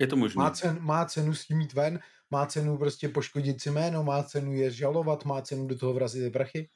[0.00, 0.42] Je to možné.
[0.42, 2.00] Má, cen, má cenu s tím jít ven,
[2.30, 6.32] má cenu prostě poškodit si jméno, má cenu je žalovat, má cenu do toho vrazit
[6.32, 6.68] prachy.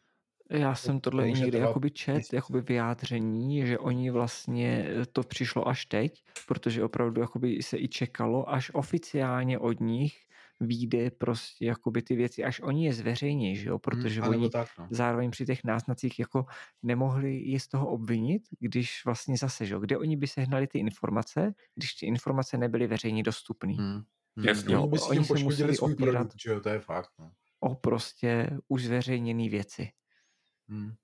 [0.51, 5.68] Já jsem tohle i někdy jakoby čet, jakoby vyjádření, že oni vlastně eh, to přišlo
[5.68, 10.18] až teď, protože opravdu jakoby se i čekalo, až oficiálně od nich
[10.60, 14.68] vyjde prostě jakoby ty věci, až oni je zveřejní, že jo, protože Hmm, oni tak,
[14.78, 14.89] no.
[14.90, 16.47] zároveň při těch náznacích jako
[16.82, 20.78] nemohli je z toho obvinit, když vlastně zase, že jo, kde oni by sehnali ty
[20.78, 23.72] informace, když ty informace nebyly veřejně dostupné.
[23.72, 24.02] Hmm.
[24.44, 24.78] Jasně.
[24.78, 26.12] Oni by si Oni tím se poškodili museli svůj opírat.
[26.12, 27.31] produkt, že jo, to je fakt, no.
[27.60, 29.90] O prostě už zveřejněné věci.
[30.70, 30.94] Hmm.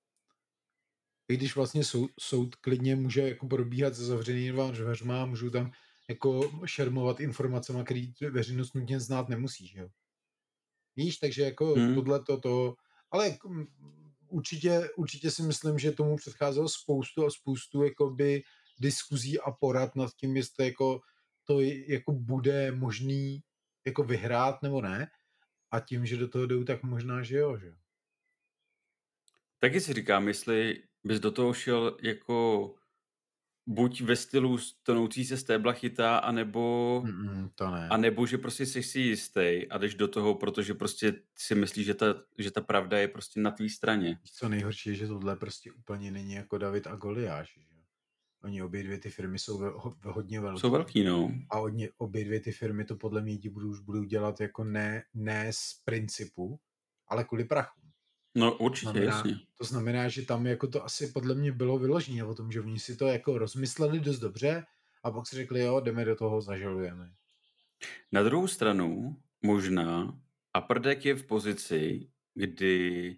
[1.29, 5.73] I když vlastně soud, soud klidně může jako probíhat se zavřenýma dveřma, můžou tam
[6.09, 9.89] jako šermovat informacemi, které veřejnost nutně znát nemusí, že jo.
[10.97, 11.95] Víš, takže jako Hmm.
[11.95, 12.75] tohle to, to,
[13.11, 13.67] ale jako, mm,
[14.29, 18.43] určitě, určitě si myslím, že tomu předcházelo spoustu a spoustu jakoby
[18.81, 21.01] diskuzí a porad nad tím, jestli jako
[21.45, 23.43] to jako bude možný
[23.87, 25.09] jako vyhrát nebo ne.
[25.71, 27.75] A tím, že do toho jdou, tak možná, že jo, že jo.
[29.59, 32.75] Taky si říkám, jestli bys do toho šel jako
[33.67, 37.89] buď ve stylu tonoucí se stébla chytá, anebo, Mm-mm, to ne.
[37.89, 41.87] a nebo že prostě jsi si jistý a jdeš do toho, protože prostě si myslíš,
[41.87, 42.07] že ta,
[42.39, 44.19] že ta pravda je prostě na tvý straně.
[44.25, 47.77] Co nejhorší je, že tohle prostě úplně není jako David a Goliáš, že.
[48.45, 50.61] Oni obě dvě ty firmy jsou ve, ho, ve hodně velké.
[50.61, 51.33] Jsou velký, no.
[51.51, 54.65] A oni, obě dvě ty firmy to podle mě ti budou, už budou dělat jako
[54.65, 56.61] ne, ne z principu,
[57.09, 57.81] ale kvůli prachu.
[58.37, 59.35] No určitě, Znamená- jasně.
[59.59, 62.79] To znamená, že tam jako to asi podle mě bylo vyloženě o tom, že oni
[62.79, 64.65] si to jako rozmysleli dost dobře
[65.03, 67.13] a pak si řekli, jo, jdeme do toho, zažalujeme.
[68.13, 70.19] Na druhou stranu, možná,
[70.59, 73.17] Upper Deck je v pozici, kdy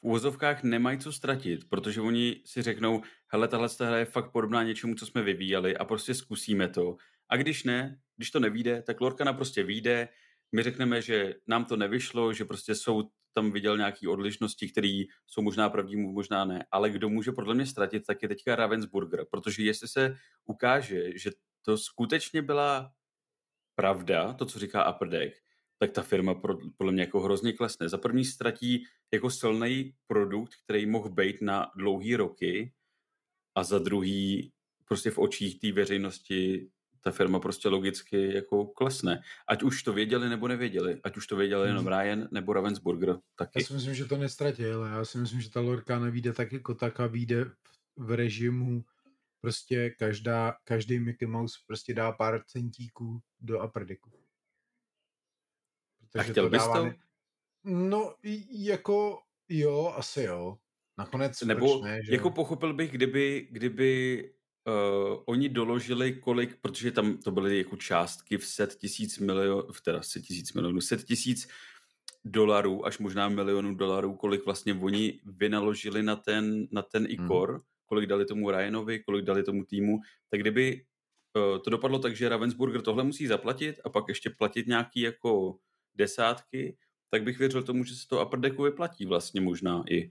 [0.00, 4.62] v úvozovkách nemají co ztratit, protože oni si řeknou, hele, tahle hra je fakt podobná
[4.62, 6.96] něčemu, co jsme vyvíjeli a prostě zkusíme to.
[7.28, 10.08] A když ne, když to nevíde, tak Lorkana prostě vyjde,
[10.52, 15.42] my řekneme, že nám to nevyšlo, že prostě jsou tam viděl nějaké odlišnosti, které jsou
[15.42, 16.66] možná pravdivé, možná ne.
[16.70, 21.30] Ale kdo může podle mě ztratit, tak je teďka Ravensburger, protože jestli se ukáže, že
[21.62, 22.92] to skutečně byla
[23.74, 25.36] pravda, to, co říká Upper Deck,
[25.78, 26.34] tak ta firma
[26.76, 27.88] podle mě jako hrozně klesne.
[27.88, 32.72] Za první ztratí jako silný produkt, který mohl být na dlouhý roky
[33.54, 34.52] a za druhý
[34.84, 36.70] prostě v očích té veřejnosti
[37.08, 39.22] ta firma prostě logicky jako klesne.
[39.48, 41.00] Ať už to věděli nebo nevěděli.
[41.04, 41.98] Ať už to věděli jenom hmm.
[41.98, 43.60] Ryan nebo Ravensburger taky.
[43.60, 46.52] Já si myslím, že to nestratí, ale já si myslím, že ta lorka nevíde tak
[46.52, 47.44] jako tak a vyjde
[47.96, 48.84] v režimu
[49.40, 54.10] prostě každá, každý Mickey Mouse prostě dá pár centíků do aperdiku.
[55.98, 56.90] Protože a chtěl to bys to?
[57.64, 58.14] No,
[58.50, 59.18] jako
[59.48, 60.58] jo, asi jo.
[60.98, 64.24] Nakonec Nebo ne, že jako pochopil bych, kdyby, kdyby
[64.68, 70.02] uh, oni doložili kolik, protože tam to byly jako částky v set tisíc milionů, teda
[70.02, 71.48] set tisíc milionů, set tisíc
[72.24, 77.60] dolarů, až možná milionů dolarů, kolik vlastně oni vynaložili na ten, na ten ikor, hmm.
[77.86, 79.98] kolik dali tomu Ryanovi, kolik dali tomu týmu,
[80.30, 80.84] tak kdyby
[81.36, 85.58] uh, to dopadlo tak, že Ravensburger tohle musí zaplatit a pak ještě platit nějaký jako
[85.94, 86.76] desátky,
[87.10, 90.10] tak bych věřil tomu, že se to upper decku vyplatí vlastně možná i.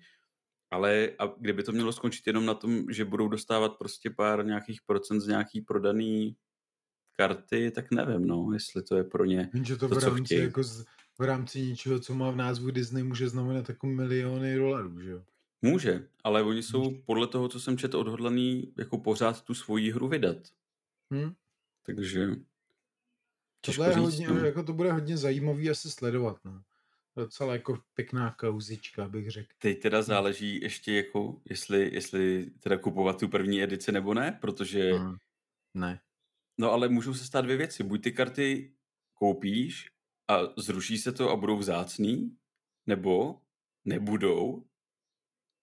[0.72, 4.82] Ale a kdyby to mělo skončit jenom na tom, že budou dostávat prostě pár nějakých
[4.82, 6.36] procent z nějaký prodaný
[7.12, 10.36] karty, tak nevím, no, jestli to je pro ně Vím, že to, to v rámci,
[10.36, 10.86] jako z,
[11.20, 15.24] v rámci něčeho, co má v názvu Disney, může znamenat jako miliony dolarů, že jo?
[15.62, 20.08] Může, ale oni jsou podle toho, co jsem četl, odhodlaný jako pořád tu svoji hru
[20.08, 20.38] vydat.
[21.12, 21.34] Hmm?
[21.84, 22.30] Takže
[23.62, 24.46] Tohle je hodně, no.
[24.46, 26.62] jako to bude hodně zajímavý asi sledovat, no
[27.18, 29.48] docela jako pěkná kauzička, bych řekl.
[29.58, 34.94] Teď teda záleží ještě jako, jestli, jestli teda kupovat tu první edici nebo ne, protože...
[34.94, 35.16] Hmm.
[35.74, 36.02] Ne.
[36.58, 37.84] No ale můžou se stát dvě věci.
[37.84, 38.74] Buď ty karty
[39.14, 39.92] koupíš
[40.28, 42.38] a zruší se to a budou vzácný,
[42.86, 43.42] nebo
[43.86, 44.64] nebudou,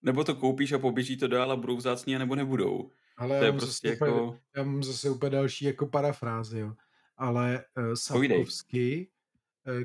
[0.02, 2.90] nebo to koupíš a poběží to dál a budou vzácný a nebo nebudou.
[3.16, 4.24] Ale to já, je prostě jako...
[4.24, 6.74] úplně, já mám zase úplně další jako parafrázi, jo.
[7.16, 9.13] Ale uh, Sapkovsky Eh,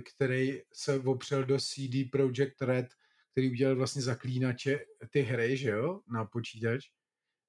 [0.05, 2.87] který se opřel do CD Projekt Red,
[3.31, 4.79] který udělal vlastně zaklínače
[5.09, 6.85] ty hry, že jo, na počítač,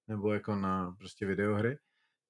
[0.09, 1.78] nebo jako na prostě videohry,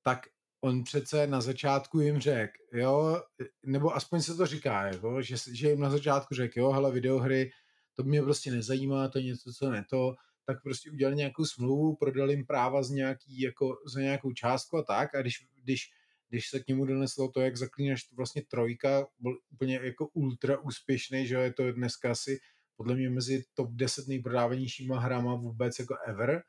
[0.03, 0.27] tak
[0.61, 3.23] on přece na začátku jim řekl, jo,
[3.67, 7.51] nebo aspoň se to říká, jako, že, že jim na začátku řekl, jo, hele, videohry,
[7.95, 10.15] to mě prostě nezajímá, to je něco, co ne to,
[10.47, 14.83] tak prostě udělali nějakou smlouvu, prodali jim práva z nějaký, jako, za nějakou částku a
[14.83, 15.91] tak, a když, když
[16.31, 21.27] když se k němu doneslo to, jak zaklínaš vlastně trojka, byl úplně jako ultra úspěšný,
[21.27, 22.39] že je to dneska asi
[22.77, 26.43] podle mě mezi top 10 nejprodávanějšíma hrama vůbec jako ever,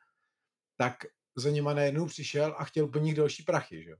[0.76, 0.96] tak
[1.36, 3.94] za něma najednou přišel a chtěl po nich další prachy, že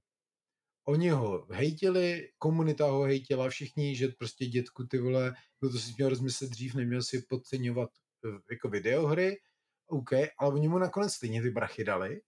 [0.84, 5.92] Oni ho hejtili, komunita ho hejtila, všichni, že prostě dětku ty vole, jako to si
[5.96, 7.90] měl rozmyslet dřív, neměl si podceňovat
[8.26, 9.36] eh, jako videohry,
[9.86, 12.20] OK, ale oni mu nakonec stejně ty brachy dali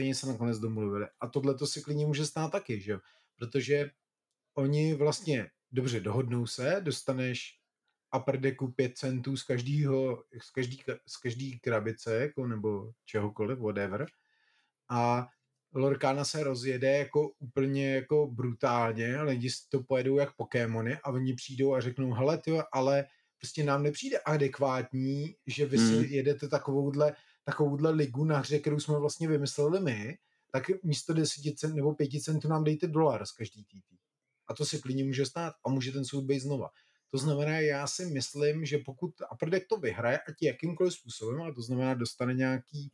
[0.00, 1.06] stejně se nakonec domluvili.
[1.20, 3.00] A tohle to si klidně může stát taky, že jo?
[3.36, 3.90] Protože
[4.54, 7.58] oni vlastně, dobře, dohodnou se, dostaneš
[8.16, 14.06] upper decku 5 centů z každýho, z každý, z každý krabice, jako, nebo čehokoliv, whatever.
[14.88, 15.28] A
[15.74, 21.74] Lorkána se rozjede jako úplně jako brutálně, lidi to pojedou jak Pokémony a oni přijdou
[21.74, 23.06] a řeknou, hele tyjo, ale
[23.38, 26.04] prostě nám nepřijde adekvátní, že vy si hmm.
[26.04, 27.12] jedete takovouhle
[27.50, 30.18] takovouhle ligu na hře, kterou jsme vlastně vymysleli my,
[30.52, 33.94] tak místo 10 cent nebo 5 centů nám dejte dolar z každý TT.
[34.48, 36.68] A to se klidně může stát a může ten soud být znova.
[37.10, 41.62] To znamená, já si myslím, že pokud Upper to vyhraje, ať jakýmkoliv způsobem, a to
[41.62, 42.92] znamená, dostane nějaký,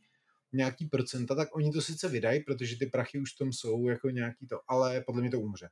[0.53, 4.09] nějaký procenta, tak oni to sice vydají, protože ty prachy už v tom jsou jako
[4.09, 5.69] nějaký to, ale podle mě to umře.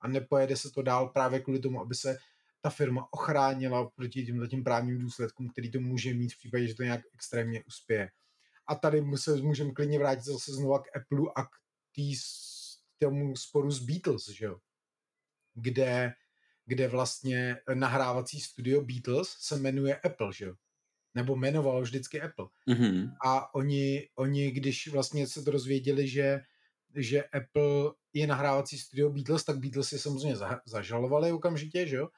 [0.00, 2.16] A nepojede se to dál právě kvůli tomu, aby se
[2.64, 6.74] ta firma ochránila proti těm tím právním důsledkům, který to může mít v případě, že
[6.74, 8.10] to nějak extrémně uspěje.
[8.66, 11.50] A tady se můžeme klidně vrátit zase znova k Apple a k
[11.94, 12.14] tý,
[12.98, 14.58] tomu sporu s Beatles, že jo?
[15.54, 16.12] Kde,
[16.66, 20.54] kde vlastně nahrávací studio Beatles se jmenuje Apple, že jo?
[21.14, 22.46] Nebo jmenovalo vždycky Apple.
[22.68, 23.16] Mm-hmm.
[23.26, 26.40] A oni, oni, když vlastně se to rozvěděli, že
[26.96, 30.36] že Apple je nahrávací studio Beatles, tak Beatles je samozřejmě
[30.66, 32.08] zažalovali okamžitě, že jo?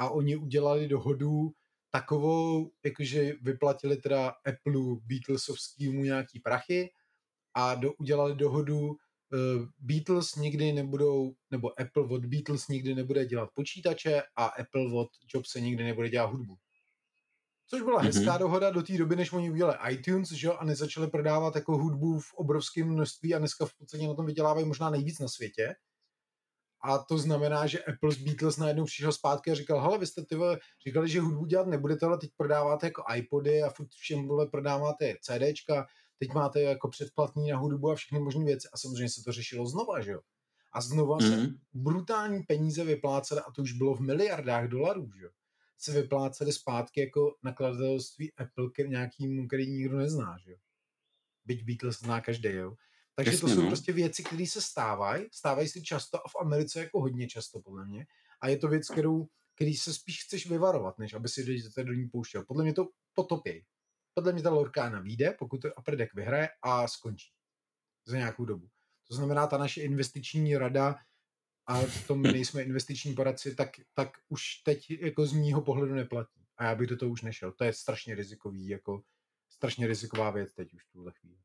[0.00, 1.50] A oni udělali dohodu
[1.90, 6.90] takovou, jakože vyplatili teda Apple Beatlesovskýmu nějaký prachy
[7.54, 8.96] a do, udělali dohodu uh,
[9.78, 15.60] Beatles nikdy nebudou, nebo Apple od Beatles nikdy nebude dělat počítače a Apple od Jobse
[15.60, 16.56] nikdy nebude dělat hudbu.
[17.66, 18.04] Což byla mm-hmm.
[18.04, 22.20] hezká dohoda do té doby, než oni udělali iTunes, že a nezačali prodávat jako hudbu
[22.20, 25.74] v obrovském množství a dneska v podstatě na tom vydělávají možná nejvíc na světě
[26.82, 30.24] A to znamená, že Apple z Beatles najednou přišel zpátky a říkal, hele, vy jste
[30.24, 34.26] ty vole, říkali, že hudbu dělat nebudete, ale teď prodáváte jako iPody a furt všem
[34.28, 35.86] vole prodáváte CDčka,
[36.18, 38.68] teď máte jako předplatní na hudbu a všechny možné věci.
[38.72, 40.20] A samozřejmě se to řešilo znova, že jo?
[40.72, 41.30] A znova mm-hmm.
[41.30, 41.58] se Mhm.
[41.74, 45.30] brutální peníze vyplácely, a to už bylo v miliardách dolarů, že jo?
[45.78, 50.56] Se vyplácely zpátky jako nakladatelství Apple k nějakým, který nikdo nezná, že jo?
[51.44, 52.74] Byť Beatles zná každý, jo?
[53.16, 53.66] Takže Jasně, to jsou no.
[53.66, 57.86] prostě věci, které se stávají, stávají si často a v Americe jako hodně často, podle
[57.86, 58.06] mě.
[58.40, 61.92] A je to věc, kterou, který se spíš chceš vyvarovat, než aby si do, do
[61.92, 62.44] ní pouštěl.
[62.44, 63.64] Podle mě to potopěj.
[64.14, 67.32] Podle mě ta Lorkána vyjde, pokud to Upper Deck vyhraje a skončí.
[68.06, 68.68] Za nějakou dobu.
[69.08, 70.96] To znamená, ta naše investiční rada,
[71.70, 76.46] a v tom nejsme investiční poradci, tak, tak už teď jako z mýho pohledu neplatí.
[76.56, 77.52] A já bych do toho už nešel.
[77.52, 79.02] To je strašně rizikový, jako
[79.48, 81.38] strašně riziková věc teď už v tuhle chvíli.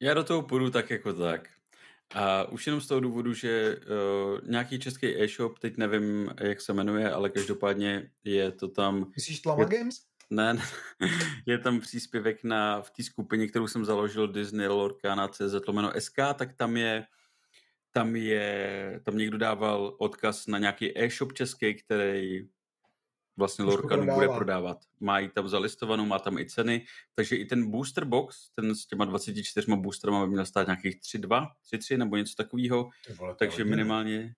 [0.00, 1.48] Já do toho půjdu tak jako tak.
[2.14, 6.72] A už jenom z toho důvodu, že uh, nějaký český e-shop, teď nevím, jak se
[6.72, 9.12] jmenuje, ale každopádně je to tam...
[9.16, 9.96] Myslíš Tlama Je- Games?
[10.30, 10.62] Ne, ne,
[11.46, 16.16] je tam příspěvek na, v té skupině, kterou jsem založil, Disney Lorcana CZ lomeno SK,
[16.34, 17.06] tak tam je,
[17.92, 22.48] tam je, tam někdo dával odkaz na nějaký e-shop český, který
[23.40, 24.78] vlastně to Lorcanu bude prodávat.
[25.00, 26.84] Má ji tam zalistovanou, má tam i ceny,
[27.14, 31.48] takže i ten booster box, ten s těma 24 boosterama by měl stát nějakých 3,2,
[31.72, 34.34] 3,3 nebo něco takového, to takže minimálně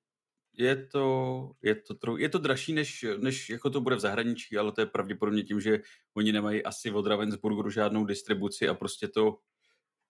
[0.58, 4.56] je to, je to, tro, je to dražší, než, než jako to bude v zahraničí,
[4.56, 5.80] ale to je pravděpodobně tím, že
[6.16, 9.38] oni nemají asi od Ravensburgeru žádnou distribuci a prostě to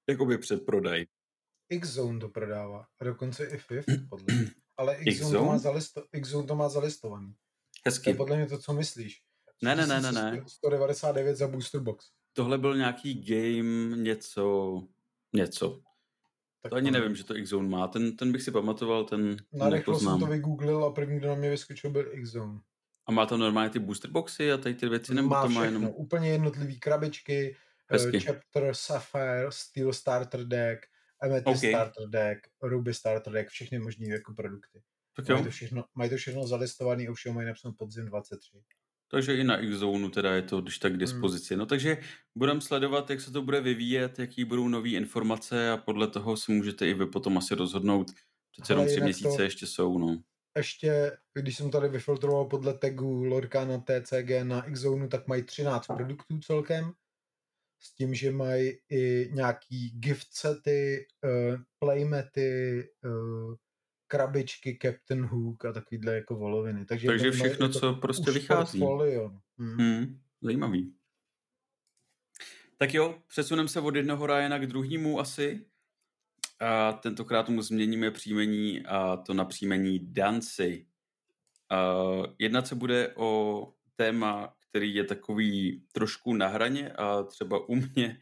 [0.09, 1.07] jakoby předprodaj.
[1.69, 2.87] X-Zone to prodává.
[3.01, 4.51] A dokonce i FIF, podle mě.
[4.77, 5.47] Ale X-Zone, to X-Zone?
[5.47, 7.35] má, zalisto, X-Zone to má zalistovaný.
[7.83, 8.15] To je Hezky.
[8.15, 9.23] podle mě to, co myslíš.
[9.63, 10.45] Ne, ne, ne, ne, ne.
[10.47, 12.07] 199 za booster box.
[12.33, 14.83] Tohle byl nějaký game, něco,
[15.33, 15.83] něco.
[16.63, 17.89] Tak To ani nevím, že to X-Zone má.
[17.89, 21.35] Ten, ten bych si pamatoval, ten Na rychlo jsem to vygooglil a první, kdo na
[21.35, 22.61] mě vyskočil, byl X-Zone.
[23.07, 25.61] A má tam normálně ty booster boxy a tady ty věci, nebo má to má
[25.61, 25.93] všechno, jenom...
[25.97, 27.57] úplně jednotlivý krabičky,
[27.91, 28.21] eh, Hezky.
[28.21, 30.87] Chapter, Sapphire, Steel Starter Deck,
[31.23, 31.71] Amethyst OK.
[31.71, 34.83] Starter Deck, Ruby Starter Deck, všechny možné jako produkty.
[35.17, 38.51] Tak Mají jo, to, všechno, mají to všechno zalistovaný, už mají napsáno podzim 23.
[39.11, 40.99] takže i na X-Zone teda je to když tak k Hmm.
[41.01, 41.57] dispozici.
[41.57, 41.97] No takže
[42.39, 46.53] budeme sledovat, jak se to bude vyvíjet, jaký budou nové informace a podle toho si
[46.53, 48.11] můžete i vy potom asi rozhodnout.
[48.53, 50.23] Přece jenom tři měsíce to- ještě jsou, no.
[50.57, 56.39] ještě, když jsem tady vyfiltroval podle tagu Lorcana TCG na Xzone, tak mají 13 produktů
[56.39, 56.93] celkem.
[57.81, 63.55] S tím, že mají i nějaký gift sety, uh, playmety, uh,
[64.13, 66.85] krabičky Captain Hook a takovýhle jako voloviny.
[66.85, 68.79] Takže, Takže všechno, jako co prostě vychází.
[68.79, 69.31] portfolio.
[69.59, 69.77] Hmm.
[69.77, 70.95] Hmm, zajímavý.
[72.77, 75.67] Tak jo, přesuneme se od jednoho Ryana k druhému asi.
[76.61, 80.87] A tentokrát mu změníme příjmení a to na příjmení Dancy.
[81.71, 81.95] A
[82.39, 88.21] jednat se bude o téma, který je takový trošku na hraně a třeba u mě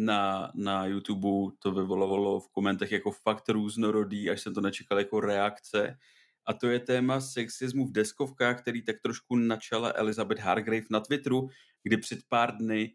[0.00, 5.20] na, na YouTube to vyvolovalo v komentech jako fakt různorodý, až jsem to nečekal jako
[5.20, 5.98] reakce.
[6.46, 11.48] A to je téma sexismu v deskovkách, který tak trošku načala Elizabeth Hargrave na Twitteru,
[11.82, 12.94] kdy před pár dny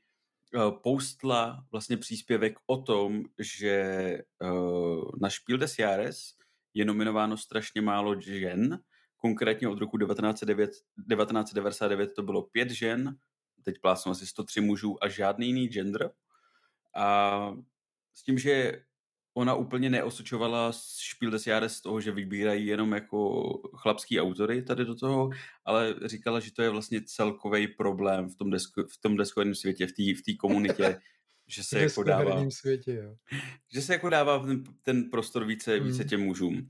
[0.56, 6.34] uh, postla vlastně příspěvek o tom, že uh, na Spiel des Jahres
[6.74, 8.80] je nominováno strašně málo žen,
[9.18, 13.18] konkrétně od roku 1909, 1999 to bylo pět žen,
[13.64, 16.12] teď plásnu asi 103 mužů a žádný jiný gender.
[16.96, 17.58] A
[18.14, 18.82] s tím, že
[19.38, 23.44] ona úplně neosočovala Spiel des Jahres z toho, že vybírají jenom jako
[23.76, 25.30] chlapský autory tady do toho,
[25.66, 29.88] ale říkala, že to je vlastně celkový problém v tom, desko, v tom deskovém světě,
[29.88, 31.00] v té v komunitě,
[31.48, 33.16] že se jako dává, světě, jo.
[33.74, 36.10] že se jako dává ten, ten prostor více, více Mm.
[36.10, 36.70] těm mužům.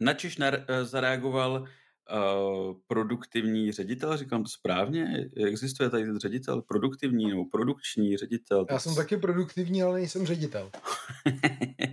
[0.00, 1.68] Načež nar, eh, zareagoval uh,
[2.86, 8.66] produktivní ředitel, říkám to správně, existuje tady ten ředitel, produktivní nebo produkční ředitel.
[8.70, 10.70] Já jsem taky produktivní, ale nejsem ředitel.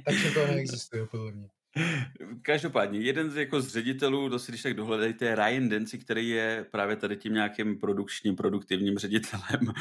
[0.06, 1.50] Takže to neexistuje, podle mě.
[2.42, 6.30] Každopádně, jeden z, jako z ředitelů, to si když tak dohledejte, je Ryan Denci, který
[6.30, 9.74] je právě tady tím nějakým produkčním, produktivním ředitelem uh,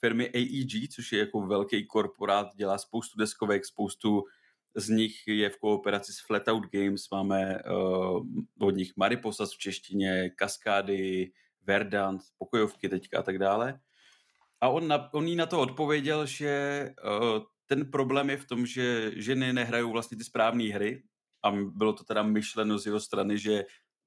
[0.00, 4.24] firmy AEG, což je jako velký korporát, dělá spoustu deskovek, spoustu
[4.76, 8.22] z nich je v kooperaci s Flatout Games, máme uh,
[8.60, 11.32] od nich Mariposas v češtině, Kaskády,
[11.62, 13.80] Verdant, pokojovky teďka a tak dále.
[14.60, 18.66] A on, na, on jí na to odpověděl, že uh, ten problém je v tom,
[18.66, 21.02] že ženy nehrajou vlastně ty správné hry
[21.44, 23.64] a bylo to teda myšleno z jeho strany, že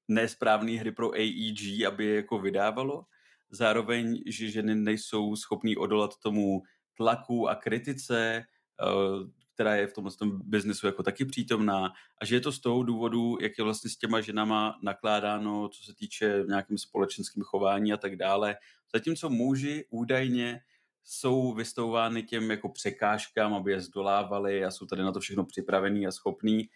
[0.08, 3.06] nesprávné hry pro AEG, aby je jako vydávalo.
[3.52, 6.62] Zároveň, že ženy nejsou schopný odolat tomu
[6.98, 8.44] tlaku a kritice,
[8.82, 12.60] uh, která je v tomhle tom biznesu jako taky přítomná a že je to z
[12.60, 17.94] toho důvodu, jak je vlastně s těma ženama nakládáno, co se týče nějakým společenským chování
[17.94, 18.56] a tak dále.
[18.94, 20.62] Zatímco muži údajně
[21.04, 26.08] jsou vystouvány těm jako překážkám, aby je zdolávali a jsou tady na to všechno připravený
[26.08, 26.70] a schopný.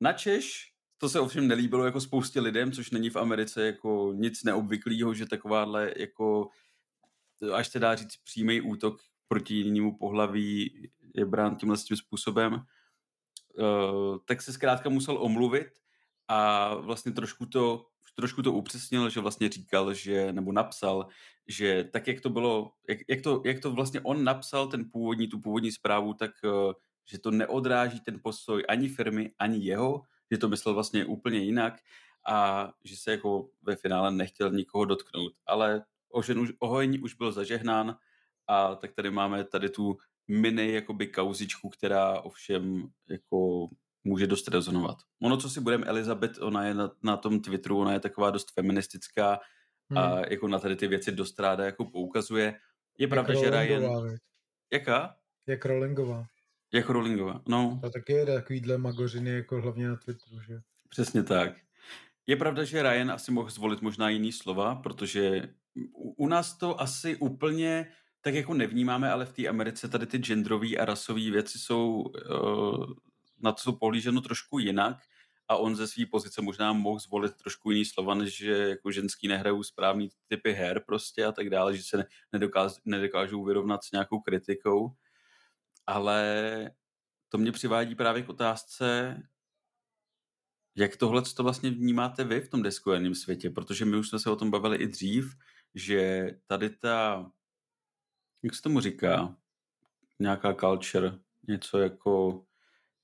[0.00, 4.44] Na Češ to se ovšem nelíbilo jako spoustě lidem, což není v Americe jako nic
[4.44, 6.48] neobvyklého, že takováhle jako
[7.52, 10.72] až se dá říct přímý útok proti jinému pohlaví
[11.14, 15.68] je brán tímhle tím způsobem, uh, tak se zkrátka musel omluvit
[16.28, 21.06] a vlastně trošku to, trošku to upřesnil, že vlastně říkal, že, nebo napsal,
[21.46, 25.28] že tak, jak to bylo, jak, jak, to, jak to vlastně on napsal, ten původní,
[25.28, 26.72] tu původní zprávu, tak uh,
[27.04, 31.80] že to neodráží ten postoj ani firmy, ani jeho, že to myslel vlastně úplně jinak
[32.26, 35.32] a že se jako ve finále nechtěl nikoho dotknout.
[35.46, 36.52] Ale ožen už,
[37.02, 37.96] už byl zažehnán
[38.46, 39.98] a tak tady máme tady tu
[40.28, 43.68] mini jakoby kauzičku, která ovšem jako
[44.04, 44.96] může dost rezonovat.
[45.22, 48.54] Ono, co si budeme, Elizabeth, ona je na, na tom Twitteru, ona je taková dost
[48.54, 49.40] feministická
[49.90, 49.98] hmm.
[49.98, 52.54] a jako na tady ty věci dost ráda jako poukazuje.
[52.98, 53.82] Je pravda, že Ryan...
[54.72, 55.16] Jaká?
[55.46, 56.26] Jak Rowlingová.
[56.72, 57.80] Jak Rowlingová, no.
[57.82, 60.60] A taky je takovýhle magořiny jako hlavně na Twitteru, že?
[60.88, 61.52] Přesně tak.
[62.26, 65.42] Je pravda, že Ryan asi mohl zvolit možná jiný slova, protože
[65.74, 67.86] u, u nás to asi úplně
[68.24, 72.86] tak jako nevnímáme, ale v té Americe tady ty genderové a rasové věci jsou uh,
[73.42, 74.96] na to pohlíženo trošku jinak
[75.48, 79.28] a on ze své pozice možná mohl zvolit trošku jiný slova, než že jako ženský
[79.28, 84.20] nehrajou správný typy her prostě a tak dále, že se nedokáž, nedokážou vyrovnat s nějakou
[84.20, 84.92] kritikou.
[85.86, 86.70] Ale
[87.28, 89.16] to mě přivádí právě k otázce,
[90.76, 94.30] jak tohle to vlastně vnímáte vy v tom deskovaném světě, protože my už jsme se
[94.30, 95.34] o tom bavili i dřív,
[95.74, 97.26] že tady ta
[98.44, 99.36] jak se tomu říká,
[100.18, 101.12] nějaká culture,
[101.48, 102.44] něco jako,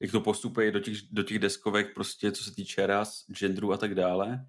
[0.01, 3.77] jak to postupuje do těch, do těch deskovek, prostě co se týče ras, genderu a
[3.77, 4.47] tak dále,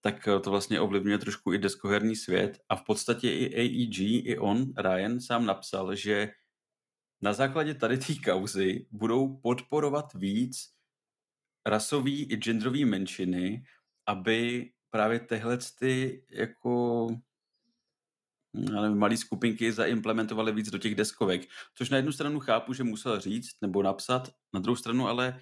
[0.00, 2.60] tak to vlastně ovlivňuje trošku i deskoherní svět.
[2.68, 6.32] A v podstatě i AEG, i on, Ryan, sám napsal, že
[7.20, 10.72] na základě tady té kauzy budou podporovat víc
[11.66, 13.64] rasový i genderový menšiny,
[14.06, 17.06] aby právě tyhle ty jako
[18.94, 21.42] malé skupinky zaimplementovali víc do těch deskovek.
[21.74, 25.40] Což na jednu stranu chápu, že musel říct nebo napsat, na druhou stranu ale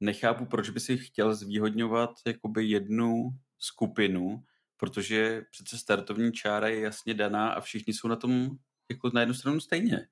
[0.00, 3.28] nechápu, proč by si chtěl zvýhodňovat jakoby jednu
[3.58, 4.44] skupinu,
[4.76, 8.50] protože přece startovní čára je jasně daná a všichni jsou na tom
[8.90, 10.08] jako na jednu stranu stejně.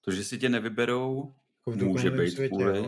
[0.00, 1.34] To, že si tě nevyberou,
[1.66, 2.82] jako může být světě, kvůli...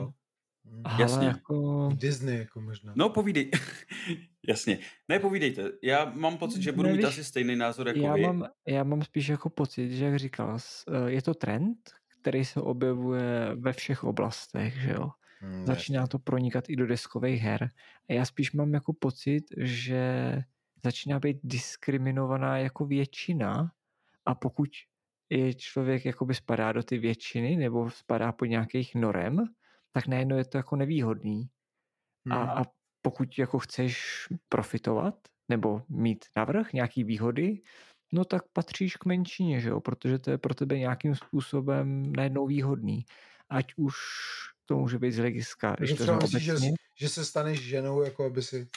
[0.85, 1.27] Ale Jasně.
[1.27, 1.89] Jako...
[1.95, 2.93] Disney jako možná.
[2.97, 3.51] No povídej.
[4.49, 4.79] Jasně.
[5.09, 5.71] Ne, povídejte.
[5.83, 8.23] Já mám pocit, že budu Nevíš, mít asi stejný názor jako já vy.
[8.23, 11.79] Mám, já mám spíš jako pocit, že jak říkal, eh, je to trend,
[12.21, 15.11] který se objevuje ve všech oblastech, že jo.
[15.41, 17.71] Hmm, začíná to pronikat i do deskových her.
[18.09, 20.33] A já spíš mám jako pocit, že
[20.85, 23.71] začíná být diskriminovaná jako většina
[24.27, 24.69] a pokud
[25.31, 29.45] je člověk jakoby spadá do ty většiny nebo spadá pod nějakých norem,
[29.97, 31.49] tak najednou je to jako nevýhodný.
[32.27, 32.39] Hmm.
[32.39, 32.65] A, a
[33.03, 35.15] pokud jako chceš profitovat
[35.49, 37.63] nebo mít navrh nějaký výhody,
[38.13, 39.81] no tak patříš k menšině, že jo?
[39.81, 43.05] protože to je pro tebe nějakým způsobem najednou výhodný.
[43.49, 43.95] Ať už
[44.67, 45.77] to může být z hlediska.
[45.77, 46.57] Takže třeba myslíš, že,
[47.01, 48.69] že se staneš ženou, jako aby si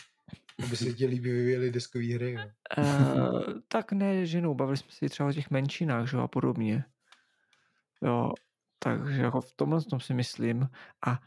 [0.64, 2.32] aby se ti líbí vyvíjeli deskové hry.
[2.32, 2.42] Jo?
[2.78, 6.84] Uh, tak ne ženou, bavili jsme si třeba o těch menšinách že a podobně.
[8.04, 8.32] Jo,
[8.80, 10.70] takže jako v tomhle tom si myslím
[11.08, 11.20] a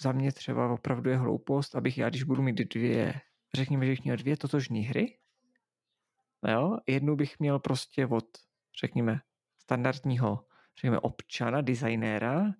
[0.00, 3.14] za mě třeba opravdu je hloupost, abych já, když budu mít dvě,
[3.54, 5.18] řekněme, že bych měl dvě totožní hry,
[6.48, 8.24] jo, jednu bych měl prostě od,
[8.80, 9.20] řekněme,
[9.62, 10.44] standardního,
[10.76, 12.52] řekněme, občana, designéra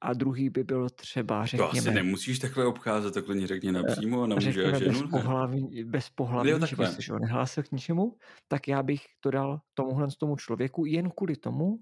[0.00, 1.72] a druhý by byl třeba, řekněme...
[1.72, 5.00] To asi nemusíš takhle obcházet, takhle řekni napřímo, na muže a ženu.
[5.00, 8.16] Bez pohlaví, bez pohlaví jo, že se nehlásil k ničemu,
[8.48, 11.78] tak já bych to dal tomuhle tomu člověku jen kvůli tomu,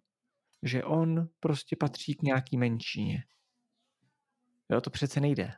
[0.63, 3.25] že on prostě patří k nějaký menšině.
[4.71, 5.53] Jo, to přece nejde.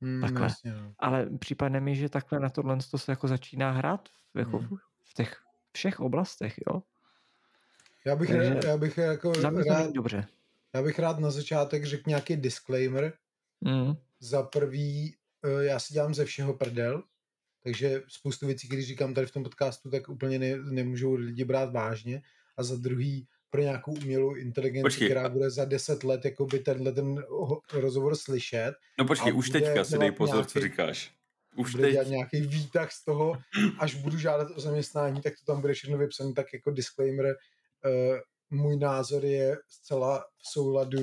[0.00, 0.46] Hmm, takhle.
[0.46, 0.94] Jasně, no.
[0.98, 4.76] Ale připadne mi, že takhle na tohle to se jako začíná hrát v, jako hmm.
[5.04, 5.42] v těch
[5.72, 6.82] všech oblastech, jo.
[8.06, 10.26] Já bych, Takže já bych jako za mě rád, dobře.
[10.74, 13.12] Já bych rád na začátek řekl nějaký disclaimer.
[13.62, 13.94] Hmm.
[14.20, 17.02] Za prvý, eh, já si dělám ze všeho prdel,
[17.62, 21.72] takže spoustu věcí, když říkám tady v tom podcastu, tak úplně ne, nemůžou lidi brát
[21.72, 22.22] vážně.
[22.56, 25.08] A za druhý, pro nějakou umělou inteligenci, počkej.
[25.08, 27.24] která bude za deset let jakoby tenhle ten
[27.72, 28.74] rozhovor slyšet.
[28.98, 31.12] No počkej, už teďka si dej pozor, nějaký, co říkáš.
[31.56, 31.92] Už bude teď.
[31.92, 33.38] dělat nějaký výtah z toho,
[33.78, 37.26] až budu žádat o zaměstnání, tak to tam bude všechno vypsané tak jako disclaimer.
[37.26, 38.18] Uh,
[38.50, 40.98] můj názor je zcela v souladu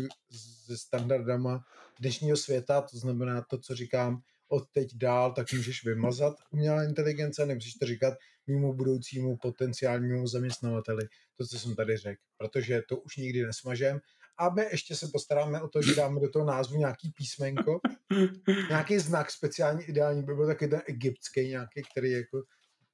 [0.68, 1.60] se standardama
[2.00, 7.46] dnešního světa, to znamená to, co říkám od teď dál, tak můžeš vymazat umělá inteligence,
[7.46, 8.14] nemusíš to říkat
[8.48, 11.08] mimo budoucímu potenciálnímu zaměstnavateli,
[11.38, 14.00] to, co jsem tady řekl, protože to už nikdy nesmažem.
[14.38, 17.80] A my ještě se postaráme o to, že dáme do toho názvu nějaký písmenko,
[18.70, 22.44] nějaký znak speciální, ideální by byl taky ten egyptský nějaký, který jako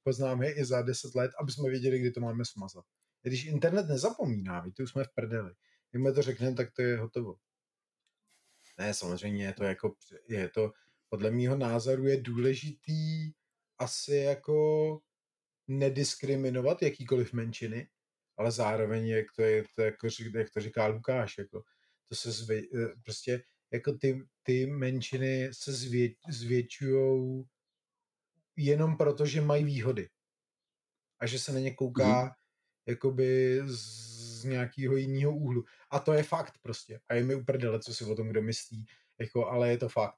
[0.02, 2.84] poznáme i za 10 let, aby jsme věděli, kdy to máme smazat.
[3.22, 5.54] Když internet nezapomíná, víte, už jsme v prdeli.
[5.90, 7.36] Když to řekneme, tak to je hotovo.
[8.78, 9.94] Ne, samozřejmě je to jako,
[10.28, 10.72] je to,
[11.08, 13.32] podle mýho názoru je důležitý
[13.78, 14.98] asi jako
[15.68, 17.88] nediskriminovat jakýkoliv menšiny,
[18.40, 21.62] ale zároveň, jak to, je, to jako, jak to říká Lukáš, jako,
[22.08, 23.42] to se zvě, eh, prostě
[23.72, 27.44] jako ty, ty menšiny se zvě, zvětšují
[28.56, 30.08] jenom proto, že mají výhody.
[31.20, 32.30] A že se na ně kouká mm.
[32.86, 35.64] jakoby z nějakého jiného úhlu.
[35.90, 37.00] A to je fakt prostě.
[37.08, 38.86] A je mi uprdele, co si o tom kdo myslí.
[39.18, 40.14] Jako, ale je to fakt.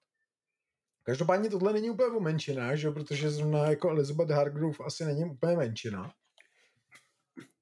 [1.03, 2.91] Každopádně tohle není úplně o menšinách, že?
[2.91, 6.15] protože zrovna jako Elizabeth Hargrove asi není úplně menšina.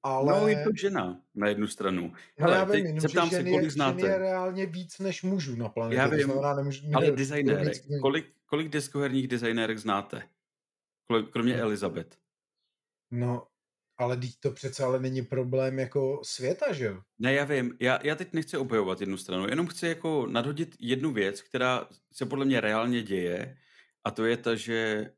[0.03, 0.39] Ale...
[0.39, 2.13] No, je to žena na jednu stranu.
[2.37, 4.07] Hele, já vím, jenom, že ženy, kolik znáte.
[4.07, 5.97] je reálně víc než mužů na planetě.
[5.97, 7.73] Já vím, znamená, nemůžu, ale designérek.
[8.01, 10.23] Kolik, kolik deskoherních designérek znáte?
[11.31, 12.17] Kromě Elizabeth.
[13.11, 13.47] No,
[13.97, 17.01] ale teď to přece ale není problém jako světa, že jo?
[17.19, 17.77] Ne, já vím.
[17.79, 22.25] Já, já teď nechci obhajovat jednu stranu, jenom chci jako nadhodit jednu věc, která se
[22.25, 23.57] podle mě reálně děje
[24.03, 25.09] a to je ta, že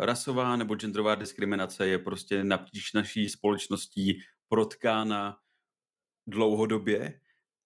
[0.00, 5.38] rasová nebo genderová diskriminace je prostě napříč naší společností protkána
[6.26, 7.20] dlouhodobě.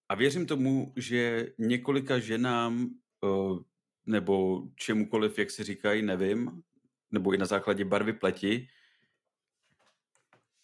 [0.09, 2.89] A věřím tomu, že několika ženám
[3.21, 3.59] uh,
[4.05, 6.61] nebo čemukoliv, jak si říkají, nevím,
[7.11, 8.67] nebo i na základě barvy pleti,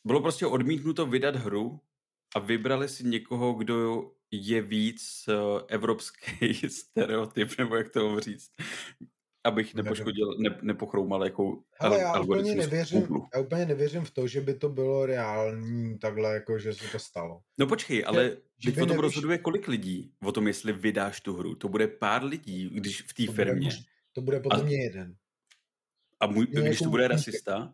[0.05, 1.79] bylo prostě odmítnuto vydat hru
[2.35, 8.51] a vybrali si někoho, kdo je víc uh, evropský stereotyp, nebo jak to říct,
[9.45, 14.41] abych nepoškodil, ne, nepochroumal jako Ale já úplně, nevěřím, já úplně nevěřím v to, že
[14.41, 17.41] by to bylo reální takhle, jako že se to stalo.
[17.57, 21.35] No počkej, ale že, teď o tom rozhoduje kolik lidí, o tom, jestli vydáš tu
[21.35, 21.55] hru.
[21.55, 23.69] To bude pár lidí, když v té firmě.
[23.69, 24.63] Bude, to bude podle a...
[24.63, 25.15] mě jeden.
[26.19, 27.73] A můj, když jako to bude rasista?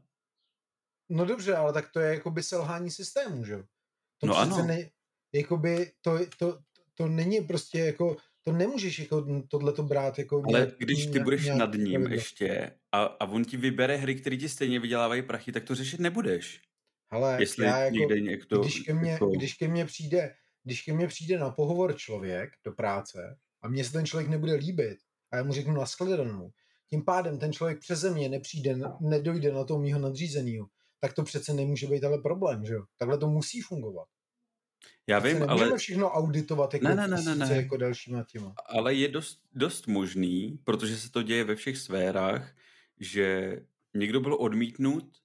[1.10, 3.64] No dobře, ale tak to je jakoby selhání systému, že jo?
[4.18, 4.66] To no ano.
[4.66, 4.90] Ne,
[5.34, 6.60] jakoby to, to,
[6.94, 10.42] to není prostě jako, to nemůžeš jako tohleto brát jako...
[10.48, 12.14] Ale nějak, když ty budeš nějak, nad ním pravidlo.
[12.14, 16.00] ještě a, a on ti vybere hry, které ti stejně vydělávají prachy, tak to řešit
[16.00, 16.62] nebudeš.
[17.10, 19.28] Ale Jestli já jako, někde někdo, když, ke mně, jako...
[19.28, 23.84] když ke mně přijde, když ke mně přijde na pohovor člověk do práce a mně
[23.84, 24.98] se ten člověk nebude líbit
[25.32, 26.52] a já mu řeknu nashledanou,
[26.90, 30.68] tím pádem ten člověk přeze mě nepřijde, nedojde na toho mýho nadřízeného,
[31.00, 32.84] tak to přece nemůže být ale problém, že jo?
[32.98, 34.08] Takhle to musí fungovat.
[35.08, 35.78] Já vím, ale...
[35.78, 37.56] všechno auditovat jako, ne, ne, ne, ne, ne.
[37.56, 38.54] jako dalšíma těma.
[38.66, 42.56] Ale je dost, dost možný, protože se to děje ve všech sférách,
[43.00, 43.58] že
[43.94, 45.18] někdo byl odmítnut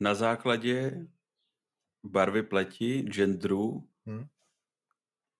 [0.00, 1.06] na základě
[2.04, 4.26] barvy pleti, genderu hmm.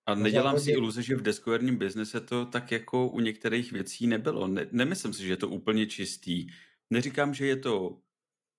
[0.06, 4.48] a nedělám si iluze, že v deskoherním biznese to tak jako u některých věcí nebylo.
[4.48, 6.46] Ne, nemyslím si, že je to úplně čistý.
[6.90, 7.98] Neříkám, že je to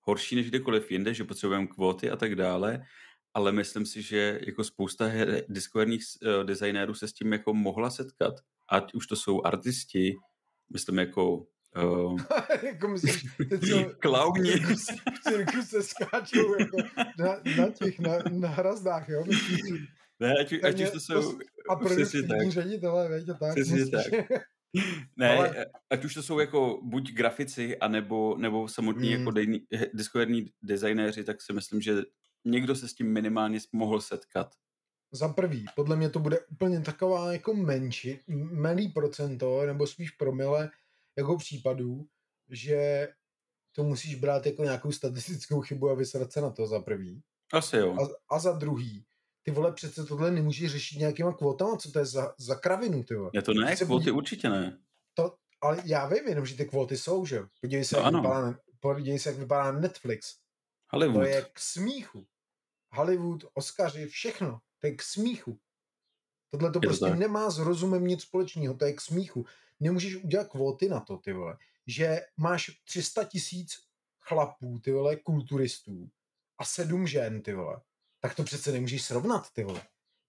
[0.00, 2.86] horší než kdekoliv jinde, že potřebujeme kvóty a tak dále,
[3.34, 5.10] ale myslím si, že jako spousta
[5.48, 8.34] diskoherních uh, designérů se s tím jako mohla setkat.
[8.68, 10.14] Ať už to jsou artisti,
[10.72, 11.46] myslím jako
[11.82, 12.20] Uh,
[12.62, 13.26] jako myslíš,
[13.68, 13.90] co...
[13.98, 14.50] Klauni.
[14.60, 16.76] V cirku se skáčou jako
[17.18, 19.24] na, na těch, na, na hrazdách, jo?
[20.20, 21.38] Ne, ať, ať už to jsou...
[21.68, 23.54] A produkční ředitele, veď, tak.
[23.54, 24.06] Přesně tak.
[25.16, 25.54] Ne, ale...
[25.56, 29.18] Eh, ať už to jsou jako buď grafici, anebo, nebo samotní mm.
[29.18, 29.32] jako
[29.94, 31.94] diskoherní designéři, tak si myslím, že
[32.44, 34.54] někdo se s tím minimálně mohl setkat.
[35.12, 38.18] Za prvý, podle mě to bude úplně taková jako menší,
[38.52, 40.70] malý procento, nebo spíš promile
[41.16, 42.06] jako případů,
[42.50, 43.08] že
[43.72, 47.22] to musíš brát jako nějakou statistickou chybu a vysrat se na to za prvý.
[47.52, 47.96] Asi jo.
[48.02, 49.04] A, a za druhý,
[49.42, 53.14] ty vole, přece tohle nemůžeš řešit nějakýma kvotama, co to je za, za kravinu, ty
[53.14, 53.30] vole.
[53.34, 54.78] Je to ne, kvóty určitě ne.
[55.14, 58.22] To, ale já vím jenom, že ty kvóty jsou, že Podívej se, no, jak, ano.
[58.22, 60.36] vypadá, podívej se jak vypadá Netflix.
[60.88, 61.22] Hollywood.
[61.22, 62.26] To je k smíchu.
[62.94, 64.60] Hollywood, Oscary, všechno.
[64.78, 65.58] To je k smíchu.
[66.50, 69.46] Tohle to prostě to nemá s rozumem nic společného, to je k smíchu.
[69.80, 71.56] Nemůžeš udělat kvóty na to, ty vole,
[71.86, 73.72] že máš 300 tisíc
[74.20, 76.10] chlapů, ty vole, kulturistů
[76.58, 77.80] a sedm žen, ty vole
[78.24, 79.82] tak to přece nemůžeš srovnat, ty vole.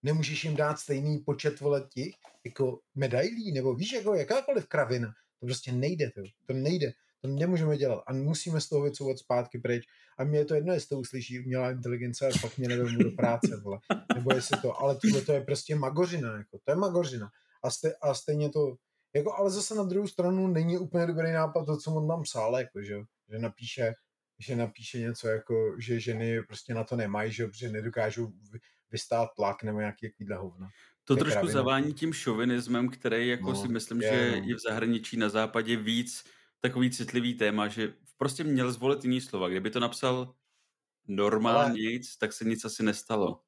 [0.04, 2.14] Nemůžeš jim dát stejný počet, vole, těch,
[2.44, 5.14] jako medailí, nebo víš, jako jakákoliv kravina.
[5.40, 6.94] To prostě nejde, ty, to nejde.
[7.26, 9.84] To nemůžeme dělat a musíme z toho vycouvat zpátky pryč.
[10.18, 13.12] A mě je to jedno, jestli to uslyší umělá inteligence a pak mě nevím do
[13.12, 13.80] práce, vole.
[14.16, 17.30] nebo jestli to, ale tohle to je prostě magořina, jako, to je magořina.
[17.64, 18.76] A, ste, a stejně to,
[19.16, 22.58] jako, ale zase na druhou stranu není úplně dobrý nápad to, co on tam psal,
[22.58, 22.96] jako, že,
[23.32, 23.94] že napíše,
[24.40, 28.32] že napíše něco jako, že ženy prostě na to nemají, že, že nedokážou
[28.92, 30.68] vystát tlak nebo nějaký takovýhle hovno.
[31.04, 31.54] To trošku kravina.
[31.54, 34.48] zavání tím šovinismem, který jako no, si myslím, je, že no.
[34.48, 36.24] je v zahraničí na západě víc
[36.68, 39.50] takový citlivý téma, že prostě měl zvolit jiný slova.
[39.50, 40.36] Kdyby to napsal
[41.08, 43.42] normálně, ale, tak se nic asi nestalo.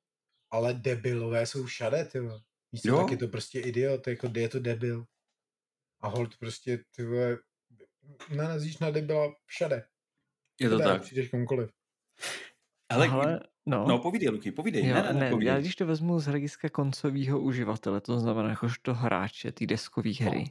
[0.51, 2.19] Ale debilové jsou všade, ty
[2.71, 5.05] Místo tak je to prostě idiot, jako je to debil.
[6.01, 7.37] A hold prostě, ty vole,
[8.35, 9.83] nanazíš na debila všade.
[10.59, 11.01] Je to tak.
[11.01, 11.69] Přijdeš komukoliv.
[12.89, 13.85] Ale, Ale no.
[13.87, 14.87] no, povídej, Luky, povídej.
[14.87, 15.53] Jo, ne, ne, ne, povídej.
[15.53, 20.29] já když to vezmu z hlediska koncového uživatele, to znamená jakožto hráče té deskové no.
[20.29, 20.45] hry, no.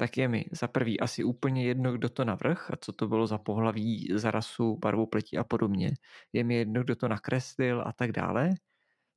[0.00, 3.26] Tak je mi za prvý asi úplně jedno, kdo to navrh a co to bylo
[3.26, 5.90] za pohlaví, za rasu, barvu pleti a podobně.
[6.32, 8.50] Je mi jedno, kdo to nakreslil a tak dále.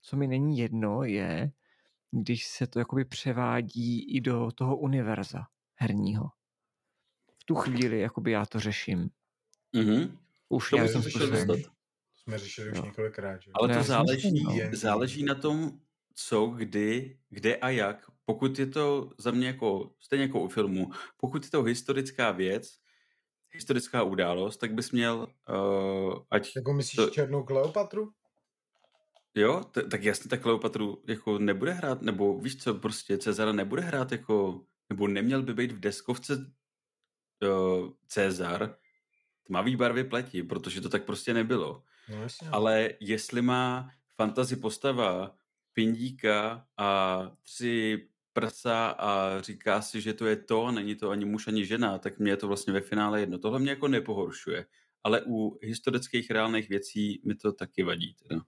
[0.01, 1.51] Co mi není jedno je,
[2.11, 5.43] když se to jakoby převádí i do toho univerza
[5.75, 6.23] herního.
[7.37, 9.09] V tu chvíli jakoby já to řeším.
[9.75, 10.17] Mm-hmm.
[10.49, 11.61] Už to nějakým způsobem.
[12.15, 13.41] Jsme řešili už několikrát.
[13.41, 13.51] Že?
[13.53, 14.55] Ale to no, záleží, no.
[14.73, 15.71] záleží na tom,
[16.13, 18.12] co, kdy, kde a jak.
[18.25, 22.69] Pokud je to za mě jako, stejně jako u filmu, pokud je to historická věc,
[23.51, 26.51] historická událost, tak bys měl, uh, ať...
[26.55, 27.09] Jako myslíš to...
[27.09, 28.11] Černou Kleopatru?
[29.35, 33.81] Jo, t- tak jasně, tak Kleopatru jako nebude hrát, nebo víš co, prostě Cezara nebude
[33.81, 38.75] hrát jako, nebo neměl by být v deskovce uh, Cezar
[39.43, 41.83] tmavý barvy pleti, protože to tak prostě nebylo.
[42.09, 42.49] No, jasně.
[42.49, 45.35] Ale jestli má fantazi postava
[45.73, 51.25] pindíka a tři prsa a říká si, že to je to a není to ani
[51.25, 53.37] muž, ani žena, tak mě je to vlastně ve finále jedno.
[53.37, 54.65] Tohle mě jako nepohoršuje.
[55.03, 58.15] Ale u historických reálných věcí mi to taky vadí.
[58.27, 58.41] Teda.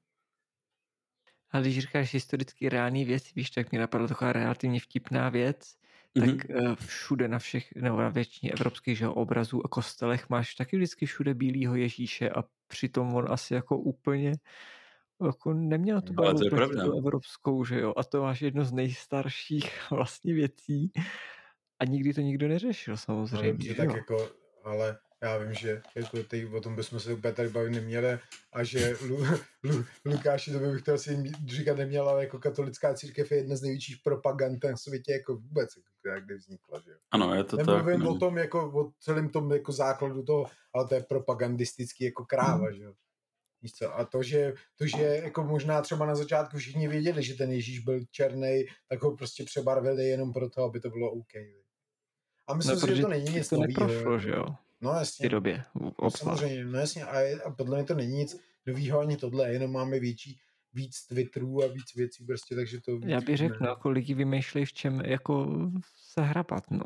[1.51, 5.75] Ale když říkáš historicky reální věc, víš, tak mi napadla taková relativně vtipná věc,
[6.13, 6.75] tak mm-hmm.
[6.75, 11.33] všude na všech, nebo na většině evropských že, obrazů a kostelech máš taky vždycky všude
[11.33, 14.33] bílýho Ježíše a přitom on asi jako úplně
[15.23, 16.39] jako neměl tu barvu
[16.75, 16.97] no.
[16.97, 20.91] evropskou, že jo, a to máš jedno z nejstarších vlastně věcí
[21.79, 23.47] a nikdy to nikdo neřešil samozřejmě.
[23.47, 24.29] No, dobře, tak jako,
[24.63, 28.19] ale já vím, že jako teď o tom bychom se úplně tady bavit neměli
[28.53, 29.25] a že Lu,
[29.63, 33.61] Lu, Lukáši, to bych to asi říkat neměl, ale jako katolická církev je jedna z
[33.61, 37.87] největších propagand na světě jako vůbec, jako, kde vznikla, že Ano, je to Nemluvím tak.
[37.87, 42.25] Nemluvím o tom, jako o celém tom jako základu toho, ale to je propagandistický jako
[42.25, 42.93] kráva, že jo.
[43.65, 43.95] Víš co?
[43.97, 47.79] A to, že, to, že jako možná třeba na začátku všichni věděli, že ten Ježíš
[47.79, 51.33] byl černý, tak ho prostě přebarvili jenom proto, aby to bylo OK.
[52.47, 54.45] A myslím no, si, že to není nic to neprošlo, že jo?
[54.81, 55.23] No jasně.
[55.23, 55.63] V té době.
[55.75, 57.05] No, samozřejmě, no jasně.
[57.05, 60.39] A, je, a podle mě to není nic novýho ani tohle, jenom máme větší
[60.73, 62.99] víc Twitterů a víc věcí prostě, takže to...
[63.05, 65.47] Já bych řekl, no, jako lidi vymýšlejí v čem jako
[66.13, 66.85] se hrabat, no.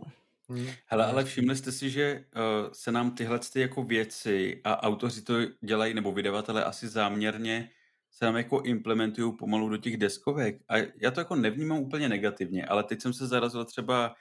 [0.50, 0.68] Hmm.
[0.86, 5.22] Hele, ale všimli jste si, že uh, se nám tyhle ty jako věci a autoři
[5.22, 7.70] to dělají, nebo vydavatelé asi záměrně
[8.12, 10.62] se nám jako implementují pomalu do těch deskovek.
[10.70, 14.16] A já to jako nevnímám úplně negativně, ale teď jsem se zarazil třeba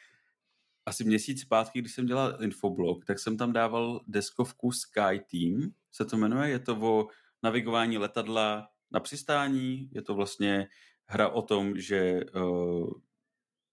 [0.86, 6.04] asi měsíc zpátky, když jsem dělal infoblog, tak jsem tam dával deskovku Sky Team, se
[6.04, 7.08] to jmenuje, je to o
[7.42, 10.68] navigování letadla na přistání, je to vlastně
[11.06, 12.90] hra o tom, že uh,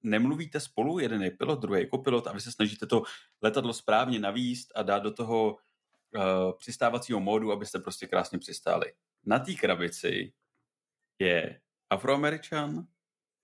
[0.05, 3.03] nemluvíte spolu, jeden je pilot, druhý je kopilot a vy se snažíte to
[3.41, 8.93] letadlo správně navíst a dát do toho uh, přistávacího módu, abyste prostě krásně přistáli.
[9.25, 10.33] Na té krabici
[11.19, 12.87] je Afroameričan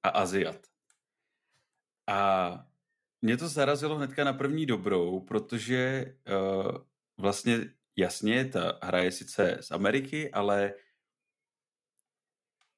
[0.04, 0.68] a Aziat.
[2.08, 2.52] A
[3.22, 6.78] mě to zarazilo hnedka na první dobrou, protože uh,
[7.18, 7.60] vlastně
[7.98, 10.74] jasně, ta hra je sice z Ameriky, ale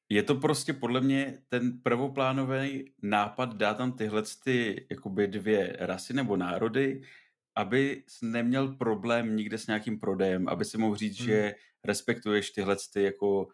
[0.09, 6.13] je to prostě podle mě ten prvoplánový nápad dát tam tyhle ty jakoby dvě rasy
[6.13, 7.01] nebo národy,
[7.55, 11.27] aby neměl problém nikde s nějakým prodejem, aby si mohl říct, hmm.
[11.27, 13.47] že respektuješ tyhle ty jako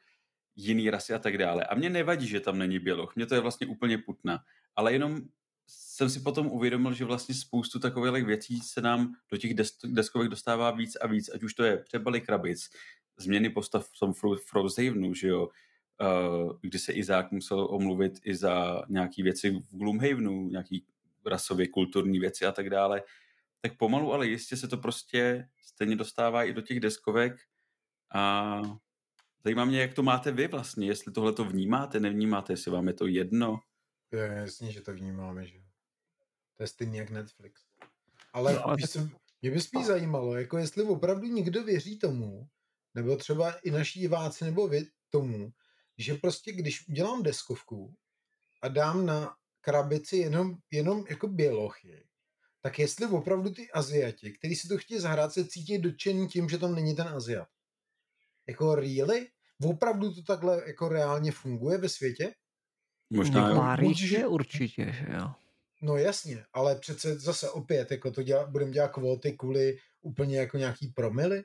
[0.55, 1.63] jiný rasy a tak dále.
[1.65, 4.39] A mě nevadí, že tam není běloch, mě to je vlastně úplně putna,
[4.75, 5.21] ale jenom
[5.67, 9.53] jsem si potom uvědomil, že vlastně spoustu takových věcí se nám do těch
[9.83, 12.69] deskovek dostává víc a víc, ať už to je přebaly krabic,
[13.17, 14.13] změny postav v tom
[14.45, 15.49] Frozehavenu, že jo,
[16.61, 20.85] kdy se Izák musel omluvit i za nějaké věci v Gloomhavenu, nějaký
[21.25, 23.03] rasově kulturní věci a tak dále,
[23.61, 27.41] tak pomalu, ale jistě se to prostě stejně dostává i do těch deskovek
[28.15, 28.61] a
[29.43, 32.93] zajímá mě, jak to máte vy vlastně, jestli tohle to vnímáte, nevnímáte, jestli vám je
[32.93, 33.59] to jedno.
[34.11, 35.59] Je jasně, že to vnímáme, že
[36.57, 37.61] to je stejný jak Netflix.
[38.33, 38.89] Ale, no, ale tak...
[38.89, 39.11] jsem,
[39.41, 42.47] Mě by spíš zajímalo, jako jestli opravdu někdo věří tomu,
[42.95, 45.51] nebo třeba i naši diváci nebo vy tomu,
[45.99, 47.95] že prostě když udělám deskovku
[48.61, 52.07] a dám na krabici jenom, jenom jako bělochy,
[52.61, 56.57] tak jestli opravdu ty Aziati, kteří si to chtějí zahrát, se cítí dotčený tím, že
[56.57, 57.47] tam není ten Aziat.
[58.47, 59.27] Jako really?
[59.63, 62.33] Opravdu to takhle jako reálně funguje ve světě?
[63.09, 63.93] Možná no, jo.
[64.01, 65.31] je určitě, že jo.
[65.81, 70.57] No jasně, ale přece zase opět, jako to dělá, budeme dělat kvóty kvůli úplně jako
[70.57, 71.43] nějaký promily.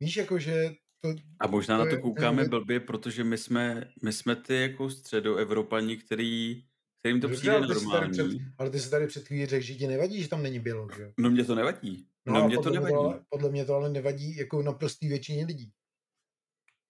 [0.00, 0.70] Víš, jako že
[1.00, 1.08] to,
[1.40, 4.54] A možná to na to je- koukáme je- blbě, protože my jsme, my jsme ty
[4.54, 6.64] jako středoevropani, který,
[7.00, 8.12] kterým to přijde normální.
[8.12, 8.26] před-
[8.58, 11.12] Ale ty se tady před chvílí řekl, že ti nevadí, že tam není bělok, že?
[11.18, 12.06] No mě to nevadí.
[12.26, 13.06] No, No, mě to podle, mě to nevadí.
[13.14, 15.72] ale, podle mě to ale nevadí jako naprostý většině lidí.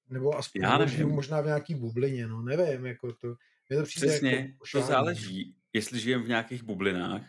[0.08, 1.08] Nebo aspoň Já nevím.
[1.08, 3.34] možná v nějaký bublině, no nevím, jako to,
[3.68, 7.22] mě to přijde Přesně, jako to záleží, jestli žijeme v nějakých bublinách.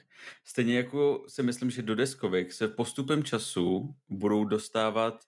[0.45, 5.23] Stejně jako si myslím, že do deskovek se postupem času budou dostávat,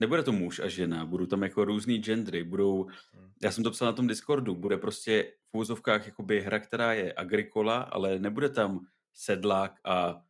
[0.00, 3.32] nebude to muž a žena, budou tam jako různý gendry, budou, Hmm.
[3.42, 7.12] já jsem to psal na tom Discordu, bude prostě v úzovkách jakoby hra, která je
[7.16, 10.22] agrikola, ale nebude tam sedlák a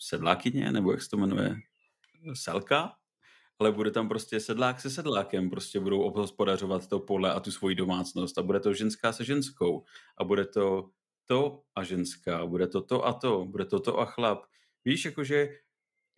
[0.00, 1.56] sedlákyně, nebo jak se to jmenuje,
[2.34, 2.96] selka,
[3.58, 7.74] ale bude tam prostě sedlák se sedlákem, prostě budou obhospodařovat to pole a tu svoji
[7.74, 9.84] domácnost a bude to ženská se ženskou
[10.18, 10.90] a bude to
[11.26, 14.44] to a ženská, bude to to a to, bude to to a chlap.
[14.84, 15.48] Víš, jakože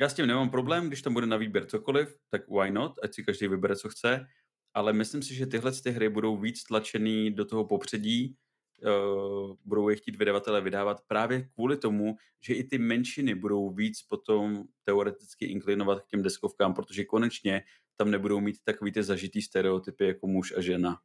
[0.01, 3.15] já s tím nemám problém, když tam bude na výběr cokoliv, tak why not, ať
[3.15, 4.27] si každý vybere, co chce,
[4.75, 8.37] ale myslím si, že tyhle ty hry budou víc tlačený do toho popředí,
[8.85, 14.03] uh, budou je chtít vydavatelé vydávat právě kvůli tomu, že i ty menšiny budou víc
[14.03, 17.63] potom teoreticky inklinovat k těm deskovkám, protože konečně
[17.97, 21.01] tam nebudou mít takový ty zažitý stereotypy jako muž a žena.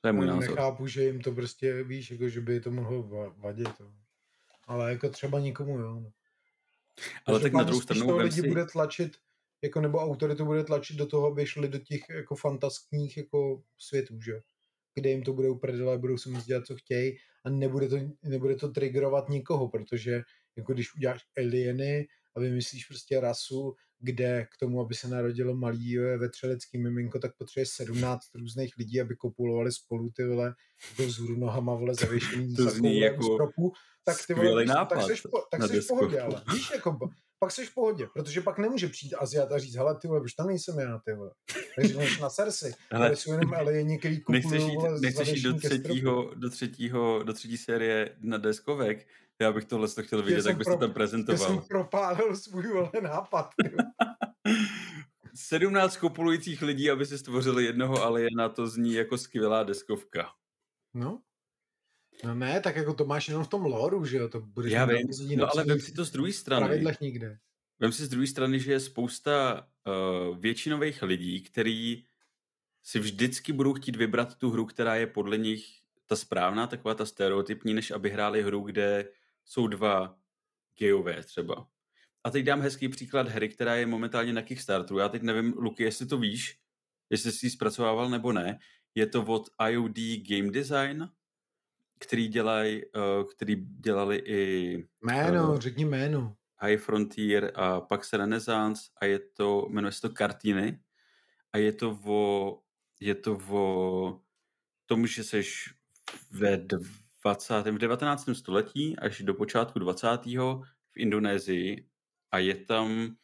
[0.00, 0.50] To je můj Já názor.
[0.50, 3.68] Nechápu, že jim to prostě, víš, jako že by to mohlo va- vadit.
[4.66, 6.12] Ale jako třeba nikomu, jo.
[7.26, 9.16] Ale tak na druhou stranu lidi si, bude tlačit,
[9.62, 13.62] jako nebo autory to bude tlačit do toho, aby šli do těch jako fantaskních jako
[13.78, 14.40] světů, že?
[14.94, 18.54] Kde jim to bude uprdele, budou si moct dělat, co chtějí a nebude to, nebude
[18.54, 20.22] to triggerovat nikoho, protože
[20.56, 25.98] jako když uděláš alieny a vymyslíš prostě rasu, kde k tomu, aby se narodilo malý
[25.98, 30.54] eh, vetřelecký miminko, tak potřebuje 17 různých lidí, aby kopulovali spolu ty vole
[30.98, 33.72] do vzhůru nohama, vole, zavěšený To zní jako stropu,
[34.04, 36.98] tak ty vole, víš, tak nápad seš, po, tak seš v pohodě, ale víš, jako,
[37.38, 40.32] pak seš v pohodě, protože pak nemůže přijít Aziat a říct, hele, ty vole, už
[40.32, 41.30] tam nejsem já, ty vole.
[41.76, 42.50] Takže jdeš na Hele,
[42.92, 47.22] ale jsou jenom alieni, který nechceš kupujou, jít, vole, nechceš jít do třetího, do třetího,
[47.22, 49.06] do třetí série na deskovek,
[49.40, 51.60] já bych tohle to chtěl vidět, jsem jak bys to pro- tam Já jsem prezentoval.
[51.68, 53.50] propálil svůj vole nápad.
[53.62, 53.84] ty vole.
[55.34, 60.28] 17 kopulujících lidí, aby si stvořili jednoho aliena, to zní jako skvělá deskovka.
[60.94, 61.22] No.
[62.24, 64.84] No ne, tak jako to máš jenom v tom loru, že jo, to budeš Já
[64.84, 65.06] vím,
[65.36, 66.66] no ale vem si to z druhé strany.
[66.66, 67.38] pravidlech nikde.
[67.78, 69.66] Vem si z druhé strany, že je spousta
[70.30, 72.04] uh, většinových lidí, který
[72.82, 75.66] si vždycky budou chtít vybrat tu hru, která je podle nich
[76.06, 79.08] ta správná, taková ta stereotypní, než aby hráli hru, kde
[79.46, 80.18] jsou dva
[80.78, 81.68] gejové třeba.
[82.24, 84.98] A teď dám hezký příklad hry, která je momentálně na Kickstarteru.
[84.98, 86.58] Já teď nevím, Luky, jestli to víš,
[87.10, 88.58] jestli jsi ji zpracovával nebo ne.
[88.94, 91.08] Je to od IOD Game Design,
[91.98, 96.36] který, dělaj, uh, který dělali i Jméno, Eh, řekni jméno.
[96.62, 100.80] High Frontier a Pax Renaissance a je to, jmenuje se to Kartiny
[101.52, 102.62] a je to o,
[103.00, 104.20] je to o
[104.86, 105.74] tom, že seš
[106.30, 106.56] ve
[107.26, 107.66] 20.
[107.70, 108.28] v 19.
[108.32, 110.08] století až do počátku 20.
[110.90, 111.88] v Indonésii
[112.30, 113.16] a je tam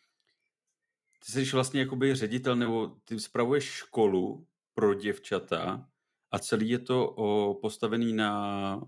[1.26, 5.86] ty jsi vlastně jakoby ředitel nebo ty spravuješ školu pro děvčata
[6.30, 8.80] a celý je to o, postavený na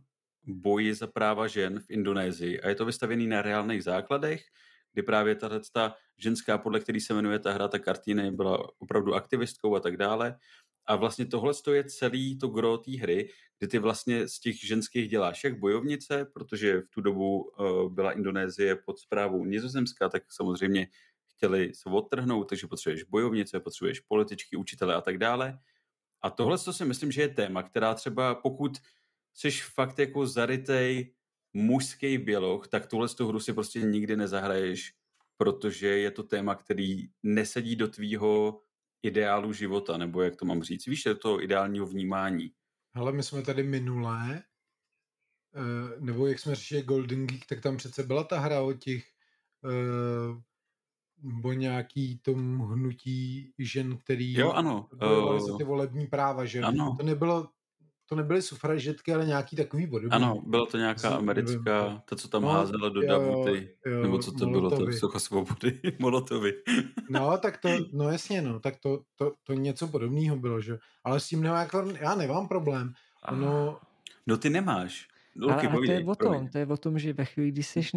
[0.46, 4.42] boji za práva žen v Indonésii a je to vystavený na reálných základech,
[4.92, 9.14] kdy právě tahle ta ženská, podle který se jmenuje ta hra, ta kartiny, byla opravdu
[9.14, 10.36] aktivistkou a tak dále.
[10.86, 15.08] A vlastně tohle je celý to gro té hry, kdy ty vlastně z těch ženských
[15.08, 20.88] děláš jak bojovnice, protože v tu dobu uh, byla Indonésie pod zprávou Nizozemska, tak samozřejmě
[21.26, 25.58] chtěli se odtrhnout, takže potřebuješ bojovnice, potřebuješ političky, učitele a tak dále.
[26.22, 28.72] A tohle to si myslím, že je téma, která třeba pokud
[29.34, 31.14] jsi fakt jako zarytej
[31.52, 34.94] mužský běloch, tak tuhle tu hru si prostě nikdy nezahraješ,
[35.36, 38.60] protože je to téma, který nesedí do tvýho
[39.04, 40.86] ideálu života, nebo jak to mám říct.
[40.86, 42.52] Víš, do toho ideálního vnímání.
[42.94, 44.42] Hele, my jsme tady minulé,
[45.54, 49.04] eh, nebo jak jsme řešili Golden Geek, tak tam přece byla ta hra o těch
[49.64, 50.42] eh,
[51.44, 54.88] o nějaký tom hnutí žen, který Jo, ano.
[54.96, 56.96] bojovali za Uh, ty volební práva, že ano.
[57.00, 57.48] To nebylo,
[58.06, 60.06] to nebyly sufražetky, ale nějaký takový body.
[60.10, 62.00] Ano, byla to nějaká americká, nevím.
[62.04, 64.92] to, co tam No, házela do jo, davu ty, jo, nebo co to bylo, to
[64.92, 66.52] socha svobody, molotovy.
[67.10, 70.78] No, tak to, no jasně, no, tak to, to, to něco podobného bylo, že?
[71.04, 72.92] Ale s tím nemá, jako, já nemám problém.
[73.28, 73.78] Ono,
[74.26, 75.08] No ty nemáš.
[75.36, 77.62] No, Ale, ale to je o tom, to je o tom, že ve chvíli, kdy,
[77.62, 77.92] seš,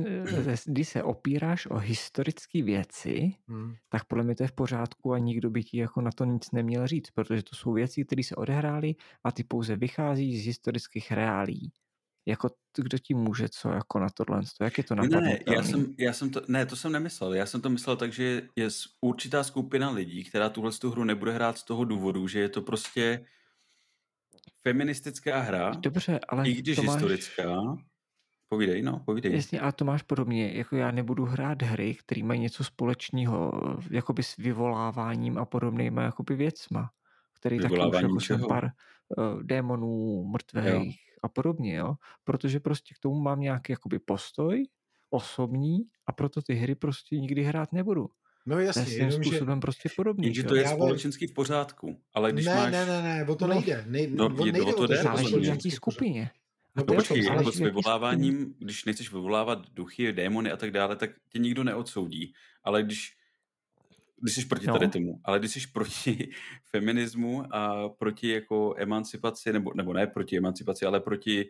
[0.66, 5.20] když se opíráš o historické věci, hm, tak podle mě to je v pořádku a
[5.20, 8.36] nikdo by ti jako na to nic neměl říct, protože to jsou věci, které se
[8.36, 11.74] odehrály a ty pouze vychází z historických reálí.
[12.26, 15.64] Jako kdo ti může co jako na tohle, jak je to Ne, ne, ne, já
[15.64, 17.34] jsem, já jsem to, ne, to jsem nemyslel.
[17.34, 18.68] Já jsem to myslel tak, že je
[19.02, 22.62] určitá skupina lidí, která tuhle tu hru nebude hrát z toho důvodu, že je to
[22.62, 23.26] prostě
[24.68, 27.78] feministická hra, Dobře, ale i když to máš, historická.
[28.50, 29.34] Povídej, no, povídej.
[29.34, 33.52] Jasně, a to máš podobně, jako já nebudu hrát hry, které mají něco společného,
[33.92, 36.90] jakoby s vyvoláváním a podobnýma jakoby věcma,
[37.34, 41.96] který taky už jako jsem pár uh, démonů, mrtvých a podobně, jo.
[42.24, 44.64] Protože prostě k tomu mám nějaký jakoby postoj
[45.10, 45.78] osobní
[46.08, 48.10] a proto ty hry prostě nikdy hrát nebudu.
[48.48, 52.02] No To je jasně, jenomže, způsobem prostě podobný, že to je Já společensky v pořádku,
[52.14, 52.72] ale když ne, máš...
[52.72, 53.86] ne, ne, ne, o to No, nejde.
[53.88, 55.50] Nej, no, o, je- nejde o to to, jde, že Záleží v rozhodně.
[55.50, 56.32] jaký skupině.
[56.76, 60.52] A No to No je to, počkej, jako s vyvoláváním, když nechceš vyvolávat duchy, démony
[60.52, 62.34] a tak dále, tak tě nikdo neodsoudí.
[62.64, 63.18] Ale když,
[64.22, 64.74] když jsi proti No.
[64.74, 66.30] tady tomu, ale když jsi proti
[66.72, 71.50] feminismu a proti jako emancipaci, nebo, nebo ne proti emancipaci, ale proti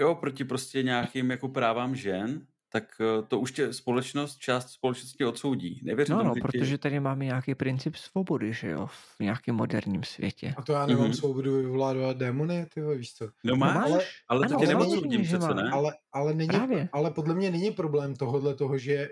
[0.00, 5.24] jo, proti prostě nějakým jako právám žen, tak eh, to už tě společnost, část společnosti
[5.24, 5.80] odsoudí.
[5.84, 6.78] Nevěřím No, tomu, no, že protože tě...
[6.78, 10.54] tady máme nějaký princip svobody, že jo, v nějakém moderním světě.
[10.56, 11.14] A to já nemám Mhm.
[11.14, 13.24] svobodu vyvolávat démony, ty víš co.
[13.24, 15.70] No No máš, ale- ale to ano, tě ale neodsoudím přece, ne?
[15.72, 16.88] Ale, ale, není, Právě.
[16.92, 19.08] ale podle mě není problém tohohle toho, že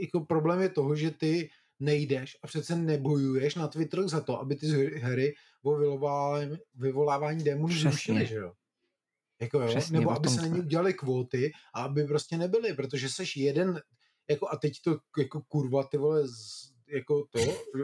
[0.00, 4.56] jako problém je toho, že ty nejdeš a přece nebojuješ na Twitteru za to, aby
[4.56, 5.76] ty z- hry o
[6.74, 8.52] vyvolávání, démonů zrušily, že jo?
[9.40, 9.68] Jako jo?
[9.68, 10.62] Přesně, Nebo aby se na to ně je.
[10.62, 13.80] udělaly kvóty a aby prostě nebyly, protože seš jeden,
[14.30, 17.38] jako a teď to jako kurva, ty vole, z, jako to,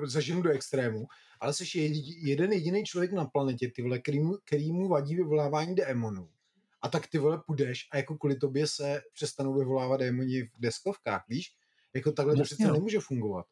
[0.04, 1.06] zaženu do extrému,
[1.40, 1.74] ale seš
[2.22, 6.28] jeden jediný člověk na planetě, ty vole, který mu, který mu vadí vyvolávání démonů.
[6.82, 11.24] A tak ty vole půjdeš a jako kvůli tobě se přestanou vyvolávat démoni v deskovkách,
[11.28, 11.52] víš?
[11.94, 12.72] Jako takhle to přece no.
[12.72, 13.46] nemůže fungovat.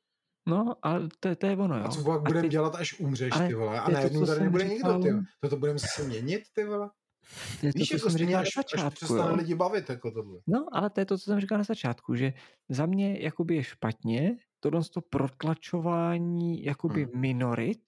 [0.47, 1.85] No, ale to, to je ono, jo.
[1.85, 3.81] A co pak budeme teď- dělat, až umřeš, ale ty vole?
[3.81, 5.25] A to je to, najednou tady nebude nikdo, ty vole.
[5.41, 6.91] Toto budeme se měnit, ty vole?
[7.61, 9.37] To je to, Víš, co jako jsem říkal na až, až začátku, jo.
[9.37, 10.41] lidi bavit, jako tohle.
[10.47, 12.33] No, ale to je to, co jsem říkal na začátku, že
[12.69, 17.21] za mě jakoby je špatně tohle to protlačování jakoby Hmm.
[17.21, 17.85] minorit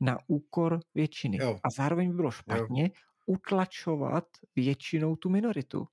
[0.00, 1.36] na úkor většiny.
[1.40, 1.58] Jo.
[1.64, 2.90] A zároveň by bylo špatně
[3.26, 4.24] utlačovat
[4.56, 5.88] většinou tu minoritu.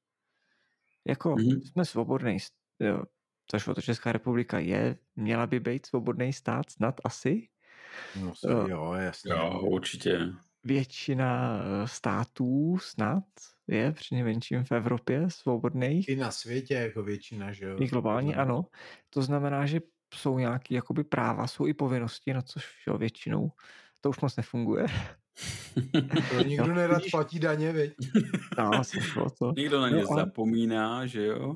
[1.07, 1.61] Jako Mhm.
[1.61, 2.37] jsme svobodný,
[2.79, 3.03] jo,
[3.47, 7.47] což o to Česká republika je, měla by být svobodný stát, snad asi.
[8.21, 8.67] No, Jo.
[8.69, 9.31] jo, jasně.
[9.33, 10.19] Jo, určitě.
[10.65, 13.23] Většina eh, států snad
[13.67, 16.09] je přinejmenším v Evropě svobodných.
[16.09, 17.77] I na světě, jako většina, že jo?
[17.79, 18.65] I globálně, ano.
[19.09, 19.79] To znamená, že
[20.13, 23.51] jsou nějaké jakoby práva, jsou i povinnosti, na což jo, většinou
[24.01, 24.85] to už moc nefunguje.
[26.31, 27.93] To nikdo Jo, nerad platí daně, viď?
[28.57, 28.71] No,
[29.39, 29.53] to.
[29.57, 31.55] Nikdo na No, ně ale- zapomíná, že jo?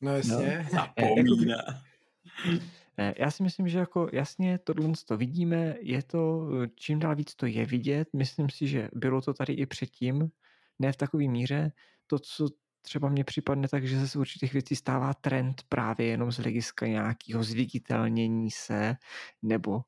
[0.00, 0.66] No jasně.
[0.72, 1.56] Zapomíná.
[3.00, 7.16] Ne, já si myslím, že jako jasně tohle to vidíme, je to, eh, čím dál
[7.16, 10.30] víc to je vidět, myslím si, že bylo to tady i předtím,
[10.78, 11.72] ne v takové míře,
[12.06, 12.48] to, co
[12.82, 16.86] třeba mně připadne tak, že se z určitých věcí stává trend právě jenom z hlediska
[16.86, 18.96] nějakého zviditelnění se,
[19.42, 19.80] nebo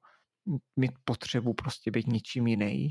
[0.76, 2.90] mít potřebu prostě být něčím jiný,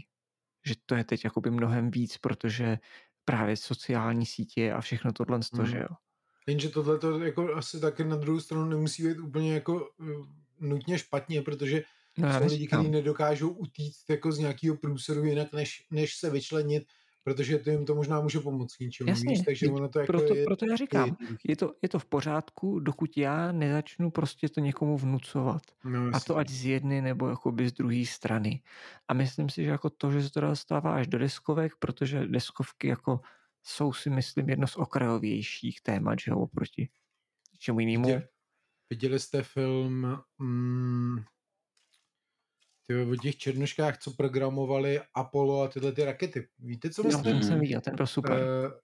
[0.65, 2.77] že to je teď jakoby mnohem víc, protože
[3.25, 5.71] právě sociální sítě a všechno tohle, to, Mhm.
[5.71, 5.87] že jo.
[6.47, 10.07] Jenže tohle to jako asi taky na druhou stranu nemusí být úplně jako uh,
[10.59, 11.83] nutně špatně, protože
[12.17, 16.83] No, jsou lidi, kteří nedokážou utíct jako z nějakého průseru jinak, než, než se vyčlenit,
[17.23, 19.41] protože to jim to možná může pomoct něčemu, Jasně, víš?
[19.45, 22.79] takže ono to jako proto, je, proto já říkám, je to, je to v pořádku,
[22.79, 25.61] dokud já nezačnu prostě to někomu vnucovat.
[25.83, 28.61] No, A to ať z jedny nebo jakoby z druhé strany.
[29.07, 32.87] A myslím si, že jako to, že se to dostává až do deskovek, protože deskovky
[32.87, 33.19] jako
[33.63, 36.89] jsou si myslím jedno z okrajovějších témat, že jo, oproti
[37.59, 38.03] čemu jinému.
[38.05, 38.27] Viděli,
[38.89, 41.19] viděli jste film mm,
[42.87, 46.47] ty, o těch černoškách, co programovali Apollo a tyhle ty rakety.
[46.59, 47.23] Víte, co Jo, myslím?
[47.23, 48.31] ten jsem viděl, ten byl super.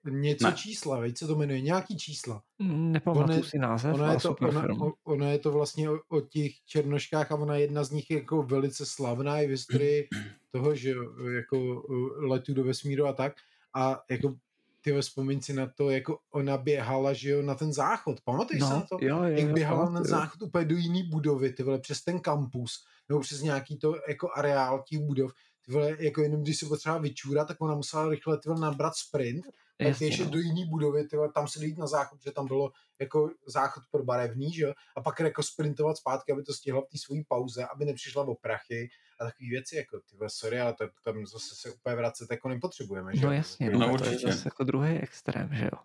[0.06, 0.54] Uh, něco Ne.
[0.56, 2.44] čísla, veď se to jmenuje, nějaký čísla.
[2.60, 4.82] Nepamatuju si název, Ono ale je, to, super ono, film.
[4.82, 8.12] o- ono je to vlastně o, o těch černoškách a ona je jedna z nich
[8.12, 10.08] jako velice slavná i v historii
[10.52, 13.34] toho, že jo, jako uh, letu do vesmíru a tak.
[13.76, 14.36] A jako
[14.82, 18.22] ty vzpomeň si na to, jako ona běhala, že jo, na ten záchod.
[18.22, 18.98] Pamatuješ se na No, to?
[19.02, 20.10] jo, jo, jak jo, běhala na ten pamatuju.
[20.10, 24.30] záchod úplně do jiný budovy, ty vole, přes ten kampus, nebo přes nějaký to jako
[24.36, 25.32] areál těch budov.
[25.66, 28.96] ty vole, jako jenom když se potřeba vyčůrat, tak ona musela rychle ty vole, nabrat
[28.96, 29.46] sprint,
[29.78, 30.30] tak Jasně, ještě no.
[30.32, 33.84] do jiný budovy, ty vole, tam se jít na záchod, protože tam bylo jako záchod
[33.92, 37.24] pro barevný, že jo, a pak jako sprintovat zpátky, aby to stihla v té svojí
[37.28, 38.90] pauze, aby nepřišla o prachy
[39.20, 43.16] a takové věci, jako ty sorry, ale to, tam zase se úplně vracet jako nepotřebujeme,
[43.16, 44.28] že No jasně, No, no, to je určitě.
[44.32, 45.80] zase jako druhý extrém, že jo.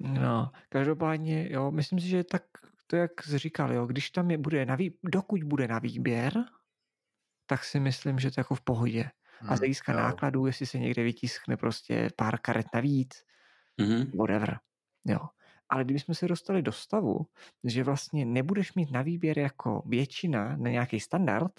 [0.00, 2.42] No, každopádně, jo, myslím si, že tak
[2.86, 6.44] to, jak jsi říkal, jo, když tam je, bude na vý, dokud bude na výběr,
[7.46, 9.10] tak si myslím, že to je jako v pohodě.
[9.48, 10.06] A z hlediska Hmm, jo.
[10.08, 13.24] nákladů, jestli se někde vytiskne prostě pár karet navíc,
[13.80, 14.10] Mhm.
[14.18, 14.58] whatever.
[15.04, 15.18] Jo.
[15.68, 17.26] Ale kdybychom se dostali do stavu,
[17.64, 21.52] že vlastně nebudeš mít na výběr jako většina na nějaký standard,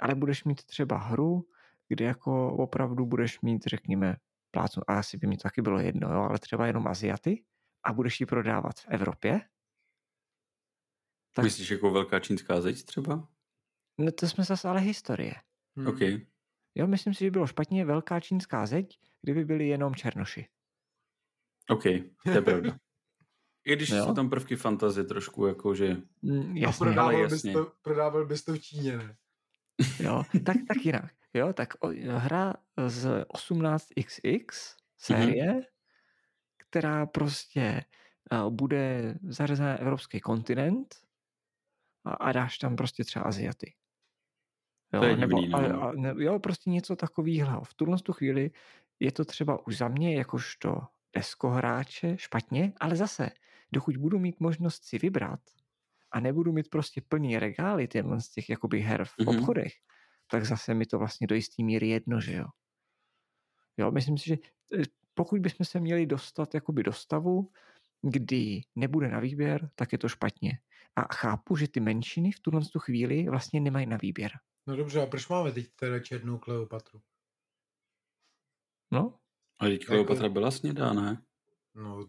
[0.00, 1.48] ale budeš mít třeba hru,
[1.88, 4.16] kde jako opravdu budeš mít, řekněme,
[4.50, 7.44] plácnu, a asi by mi to taky bylo jedno, jo, ale třeba jenom Aziaty
[7.84, 9.40] a budeš ji prodávat v Evropě,
[11.34, 13.28] tak Myslíš jako velká čínská zeď třeba?
[13.98, 15.34] no to jsme zase ale historie.
[15.76, 15.86] Hmm.
[15.86, 16.00] OK.
[16.74, 20.48] Jo, myslím si, že bylo špatně velká čínská zeď, kdyby byli jenom černoši.
[21.70, 21.82] OK,
[22.24, 22.78] to je pravda.
[23.66, 24.04] I když Jo.
[24.04, 25.96] jsou tam prvky fantazie trošku, jako že...
[26.22, 27.52] Mm, A jasně, prodával ale bys, jasně.
[27.52, 29.16] to, prodával bys to v Číně, ne?
[30.00, 31.12] Jo, tak, tak jinak.
[31.34, 32.54] Jo, tak o, hra
[32.86, 34.46] z 18XX
[34.96, 35.60] série,
[36.56, 37.84] která prostě
[38.32, 40.94] uh, bude zařazena na evropský kontinent
[42.04, 43.74] a, a dáš tam prostě třeba Aziaty.
[44.94, 45.82] Jo, To je nebo, divný, no.
[45.82, 47.64] a, a, ne, jo, prostě něco takového.
[47.64, 48.50] V tuhle tu chvíli
[49.00, 50.80] je to třeba už za mě jakožto
[51.12, 53.30] deskohráče špatně, ale zase,
[53.72, 55.40] dokud budu mít možnost si vybrat
[56.12, 59.28] a nebudu mít prostě plný regály těchto z těch jakoby her v Mhm.
[59.38, 59.72] obchodech,
[60.30, 62.46] tak zase mi to vlastně do jistý míry jedno, že jo.
[63.76, 64.36] Jo, myslím si, že
[64.78, 64.82] eh,
[65.14, 67.50] pokud bychom se měli dostat jakoby do stavu,
[68.02, 70.58] kdy nebude na výběr, tak je to špatně.
[70.96, 74.30] A chápu, že ty menšiny v tuhle tu chvíli vlastně nemají na výběr.
[74.66, 77.00] No dobře, a proč máme teď teda černou Kleopatru?
[78.90, 79.18] No,
[79.58, 81.22] Ale teď Kleopatra byla snědá, ne?
[81.74, 82.06] No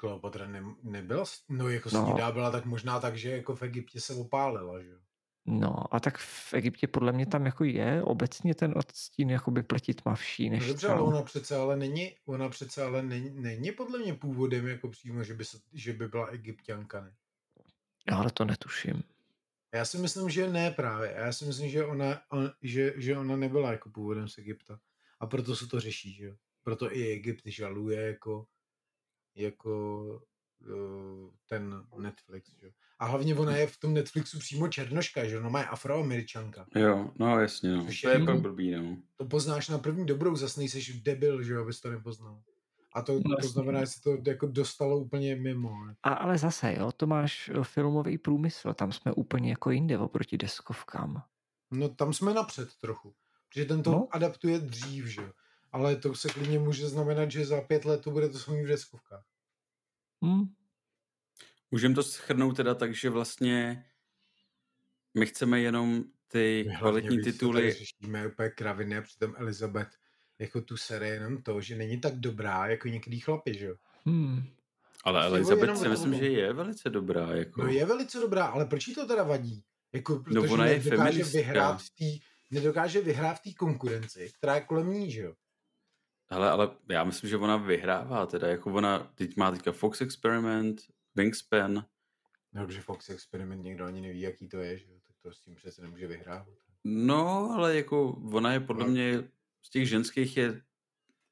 [0.00, 2.00] Kleopatra ne, nebyla, no jako No.
[2.00, 2.06] no.
[2.06, 4.98] snídá byla tak možná tak, že jako v Egyptě se opálila, že jo?
[5.46, 9.94] no a tak v Egyptě podle mě tam jako je obecně ten odstín jakoby pleti
[9.94, 10.96] tmavší No než dobře, tam.
[10.96, 15.24] ale ona přece ale není, ona přece ale není, není podle mě původem jako přímo,
[15.24, 17.14] že by, se, že by byla egyptianka, ne?
[18.12, 19.02] Ale to netuším.
[19.74, 21.14] Já si myslím, že ne právě.
[21.16, 24.80] Já si myslím, že ona, on, že, že ona nebyla jako původem z Egypta.
[25.20, 26.34] A proto se to řeší, že jo?
[26.62, 28.46] Proto i Egypt žaluje jako,
[29.34, 30.00] jako
[30.68, 32.72] uh, ten Netflix, že jo?
[32.98, 35.40] A hlavně ona je v tom Netflixu přímo černoška, že jo?
[35.40, 36.66] Ona má afroameričanka.
[36.76, 37.84] Jo, no jasně, no.
[37.86, 38.96] Což To je- je pak blbý, no.
[39.16, 42.42] To poznáš na první dobrou, zas nejseš debil, že jo, abys to nepoznal.
[42.94, 45.74] A to, No to znamená, že se to jako dostalo úplně mimo.
[46.02, 50.38] A, ale zase, jo, to máš eh, filmový průmysl, tam jsme úplně jako jinde oproti
[50.38, 51.22] deskovkám.
[51.70, 53.14] No tam jsme napřed trochu.
[53.48, 54.08] Protože ten to no.
[54.10, 55.30] adaptuje dřív, že jo.
[55.72, 58.66] Ale to se klidně může znamenat, že za pět let to bude to samý v
[58.66, 59.24] deskovkách.
[60.24, 60.54] Hm?
[61.70, 63.84] Můžeme to schrnout teda tak, že vlastně
[65.14, 67.72] my chceme jenom ty My kvalitní víš co, tituly.
[67.72, 69.90] Řešíme úplně kraviny a přitom Elizabeth
[70.38, 73.76] jako tu sérii jenom to, že není tak dobrá jako některý chlapi, že jo.
[74.08, 74.42] Hm.
[75.04, 77.28] Ale Prostě Elizabeth si myslím, že je velice dobrá.
[77.28, 77.62] Jako.
[77.62, 79.64] No je velice dobrá, ale proč jí to teda vadí?
[79.92, 81.38] Jako, protože ona je nedokáže feministka.
[81.38, 85.34] vyhrát v té nedokáže vyhrát v té konkurenci, která je kolem ní, že jo.
[86.32, 90.80] Hele, ale já myslím, že ona vyhrává teda, jako ona teď má teďka Fox Experiment,
[91.14, 91.84] Wingspan,
[92.52, 95.40] No, Dobře, Fox Experiment někdo ani neví, jaký to je, že jo, tak to s
[95.42, 96.54] tím přece nemůže vyhrávat.
[96.84, 98.90] no, ale jako ona je podle No.
[98.92, 99.24] mě
[99.66, 100.62] z těch ženských je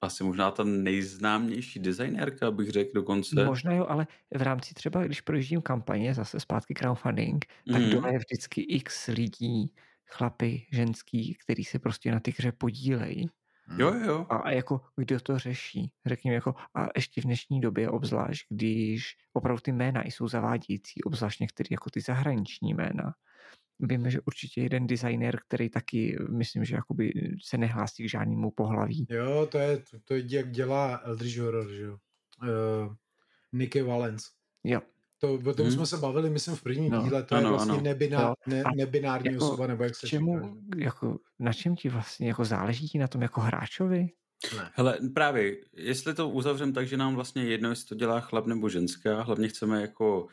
[0.03, 3.37] asi možná ta nejznámější designérka, bych řekl dokonce.
[3.45, 7.91] Možná jo, ale v rámci třeba, když projíždím kampaně, zase zpátky crowdfunding, tak Mhm.
[7.91, 9.75] dole je vždycky x lidí,
[10.11, 13.31] chlapy, ženský, který se prostě na ty hře podílejí.
[13.77, 14.27] Jo, jo.
[14.29, 15.93] A, a jako kdo to řeší?
[16.07, 21.41] Řekněme jako, a ještě v dnešní době obzvlášť, když opravdu ty jména jsou zavádějící, obzvlášť
[21.41, 23.15] některé jako ty zahraniční jména.
[23.81, 27.13] Víme, že určitě jeden designer, který taky, myslím, že jakoby
[27.45, 29.07] se nehlásí k žádnému pohlaví.
[29.11, 31.97] Jo, to je, to, to je jak dělá Eldritch Horror, že jo.
[32.43, 32.95] Uh,
[33.53, 34.27] Nicky Valence.
[34.65, 34.81] Jo,
[35.19, 35.71] To, o tom Hmm.
[35.75, 37.83] jsme se bavili, myslím, v prvním No, díle, to je ano, vlastně ano.
[37.83, 38.35] nebiná, Jo.
[38.47, 40.55] ne, nebinární jako osoba, nebo jak se čemu, říká.
[40.77, 44.09] jako, na čem ti vlastně jako záleží ti na tom jako hráčovi?
[44.57, 44.71] Ne.
[44.75, 48.47] Hele, právě, jestli to uzavřem tak, že nám vlastně je jedno, jestli to dělá chlap
[48.47, 50.27] nebo ženská, hlavně chceme jako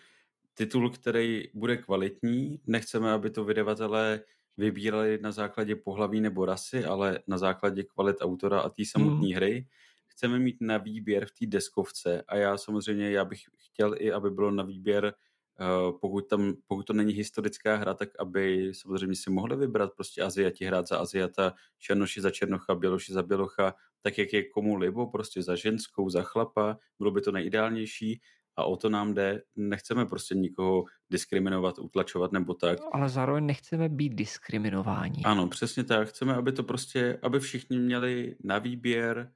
[0.54, 4.20] titul, který bude kvalitní, nechceme, aby to vydavatelé
[4.58, 9.36] vybírali na základě pohlaví nebo rasy, ale na základě kvalit autora a té samotné Hmm.
[9.36, 9.68] hry.
[10.16, 14.30] Chceme mít na výběr v té deskovce a já samozřejmě, já bych chtěl i, aby
[14.30, 15.14] bylo na výběr
[15.60, 20.22] Uh, pokud, tam, pokud to není historická hra, tak aby samozřejmě si mohli vybrat prostě
[20.22, 25.08] Aziati hrát za Aziata, Černoši za Černocha, Běloši za Bělocha, tak jak je komu libo,
[25.08, 28.22] prostě za ženskou, za chlapa, bylo by to nejideálnější
[28.56, 29.42] a o to nám jde.
[29.56, 32.80] Nechceme prostě nikoho diskriminovat, utlačovat nebo tak.
[32.92, 35.24] Ale zároveň nechceme být diskriminováni.
[35.26, 36.08] Ano, přesně tak.
[36.08, 39.32] Chceme, aby to prostě, aby všichni měli na výběr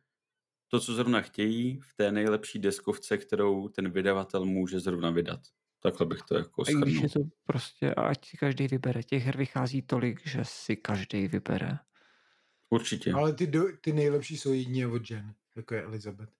[0.71, 5.39] to, co zrovna chtějí v té nejlepší deskovce, kterou ten vydavatel může zrovna vydat.
[5.79, 9.03] Takhle bych to jako A když je to prostě, ať si každý vybere.
[9.03, 11.77] Těch her vychází tolik, že si každý vybere.
[12.69, 13.13] Určitě.
[13.13, 16.38] Ale ty, do, ty nejlepší jsou jedině od žen, jako je Elizabeth.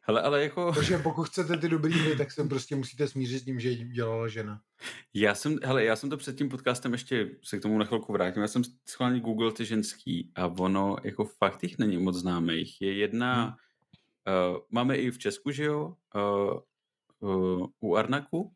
[0.00, 0.72] Hele, ale jako...
[0.72, 4.28] Takže pokud chcete ty dobrý hry, tak se prostě musíte smířit s tím, že dělala
[4.28, 4.60] žena.
[5.14, 8.12] Já jsem, hele, já jsem to před tím podcastem ještě se k tomu na chvilku
[8.12, 8.42] vrátím.
[8.42, 12.80] Já jsem schválně Google ty ženský a ono jako fakt jich není moc známých.
[12.80, 14.52] Je jedna, hmm.
[14.52, 16.60] uh, máme i v Česku, že jo, uh,
[17.30, 18.52] uh, u Arnaku,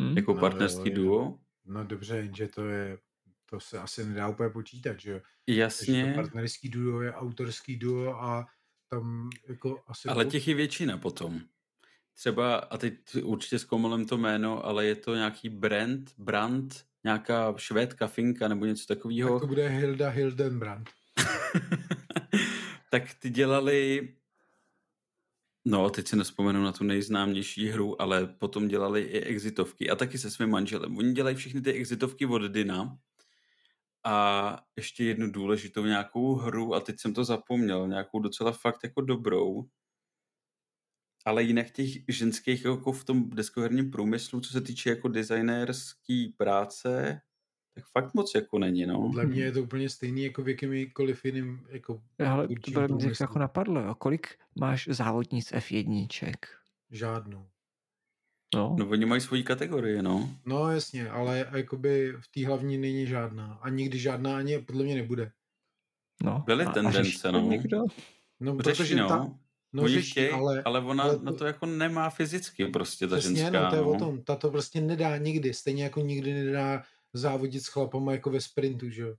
[0.00, 0.16] hmm.
[0.16, 1.38] jako no, partnerský jo, duo.
[1.64, 2.98] No dobře, jenže to je,
[3.50, 5.20] to se asi nedá úplně počítat, že jo.
[5.46, 6.02] Jasně.
[6.02, 8.46] Takže to partnerský duo je autorský duo a
[8.94, 10.08] tam jako asi...
[10.08, 11.40] Ale těch je většina potom.
[12.14, 18.06] Třeba, a teď určitě zkoumolem to jméno, ale je to nějaký brand, brand, nějaká švédka,
[18.06, 19.32] finka nebo něco takového.
[19.32, 20.90] Tak to bude Hilda Hildenbrand.
[22.90, 24.08] tak ty dělali,
[25.64, 30.18] no teď si nespomenu na tu nejznámější hru, ale potom dělali i exitovky a taky
[30.18, 30.96] se svým manželem.
[30.96, 32.98] Oni dělají všechny ty exitovky od Dina,
[34.04, 39.00] a ještě jednu důležitou nějakou hru, a teď jsem to zapomněl, nějakou docela fakt jako
[39.00, 39.64] dobrou,
[41.24, 47.20] ale jinak těch ženských jako v tom deskoherním průmyslu, co se týče jako designérský práce,
[47.74, 49.00] tak fakt moc jako není, no.
[49.00, 53.38] Podle mě je to úplně stejný jako v jakýmkoliv jiným jako Ale to mě jako
[53.38, 53.94] napadlo, jo.
[53.94, 54.26] kolik
[54.60, 56.06] máš závodnic F1?
[56.90, 57.46] Žádnou.
[58.54, 58.76] No.
[58.78, 60.30] no oni mají svoji kategorii, no.
[60.46, 63.58] No jasně, ale jakoby v té hlavní není žádná.
[63.62, 65.30] A nikdy žádná ani podle mě nebude.
[66.22, 66.42] No.
[66.46, 67.40] Byly tendence, no.
[67.40, 67.78] Někdo?
[68.40, 69.08] No, Řeší, protože no.
[69.08, 69.30] ta,
[69.74, 73.08] No, Oni řeší, chtěj, ale, ale ona ale to, na to jako nemá fyzicky prostě
[73.08, 73.62] ta přesně, ženská.
[73.62, 73.90] no, to je no.
[73.90, 74.22] o tom.
[74.22, 75.54] Ta to prostě nedá nikdy.
[75.54, 79.14] Stejně jako nikdy nedá závodit s chlapama jako ve sprintu, že jo.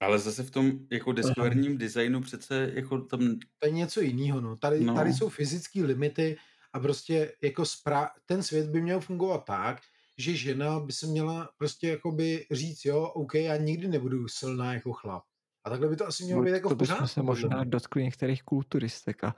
[0.00, 3.38] Ale zase v tom jako deskoherním designu přece jako tam...
[3.58, 4.56] To je něco jiného, no.
[4.56, 4.94] Tady, no.
[4.94, 6.36] tady jsou fyzické limity
[6.72, 9.80] a prostě jako spra- ten svět by měl fungovat tak,
[10.18, 14.92] že žena by se měla prostě jakoby říct, jo, OK, já nikdy nebudu silná jako
[14.92, 15.22] chlap.
[15.64, 17.06] A takhle by to asi mělo no, být jako to v pořádku.
[17.06, 19.34] se možná dotkli některých kulturistek a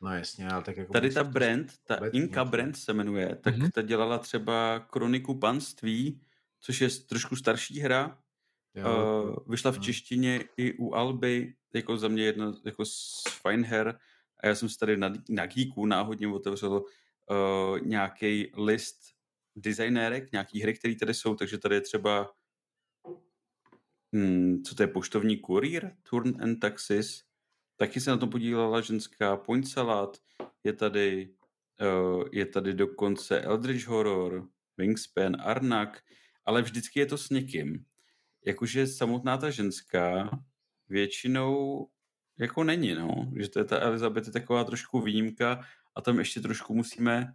[0.00, 0.92] No jasně, ale tak jako...
[0.92, 3.70] Tady ta brand, ta Inka brand se jmenuje, tak mm-hmm.
[3.70, 6.20] ta dělala třeba Kroniku panství,
[6.60, 8.18] což je trošku starší hra.
[8.74, 13.64] Jo, uh, vyšla v češtině i u Alby, jako za mě jedna jako z fajn
[13.64, 13.98] her.
[14.40, 18.98] A já jsem si tady na, na Geeku náhodně otevřel uh, nějaký list
[19.56, 22.32] designérek, nějaký hry, které tady jsou, takže tady je třeba
[24.12, 27.24] hmm, co to je, poštovní kurýr, Turn and Taxis,
[27.76, 30.18] taky se na to podílela ženská Point Salad,
[30.64, 31.34] je tady,
[31.80, 36.02] uh, je tady dokonce Eldritch Horror, Wingspan, Arnak,
[36.44, 37.84] ale vždycky je to s někým.
[38.46, 40.30] Jakože samotná ta ženská
[40.88, 41.88] většinou
[42.38, 43.32] jako není, no.
[43.36, 47.34] Že to je ta Elizabeth je taková trošku výjimka a tam ještě trošku musíme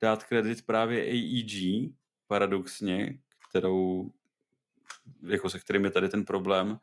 [0.00, 1.90] dát kredit právě AEG,
[2.26, 4.10] paradoxně, kterou,
[5.28, 6.78] jako se kterým je tady ten problém,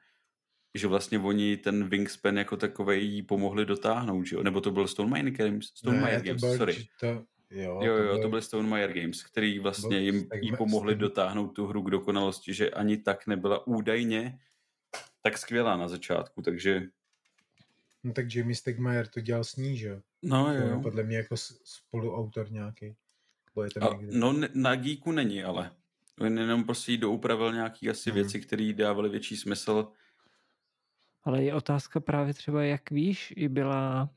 [0.73, 4.43] že vlastně oni ten Wingspan jako takovej jí pomohli dotáhnout, že jo?
[4.43, 5.65] Nebo to byl Stone Mine Games?
[5.65, 6.87] Stone ne, Games, byl, sorry.
[6.99, 7.07] To,
[7.49, 11.47] jo, jo, jo, to, to byl Stone Meyer Games, který vlastně jim jí pomohli dotáhnout
[11.47, 14.39] tu hru k dokonalosti, že ani tak nebyla údajně
[15.21, 16.81] tak skvělá na začátku, takže
[18.05, 20.01] No tak Jamie Stegmaier to dělal s ní, že jo?
[20.23, 20.67] No jo.
[20.67, 20.79] jo.
[20.81, 22.95] Podle mě jako spoluautor nějaký.
[23.63, 25.71] je tam A, no na Geeku není, ale.
[26.19, 28.15] On jenom prostě jí doupravil nějaký asi hmm.
[28.15, 29.87] věci, které dávaly větší smysl.
[31.23, 34.09] Ale je otázka právě třeba, jak víš, i byla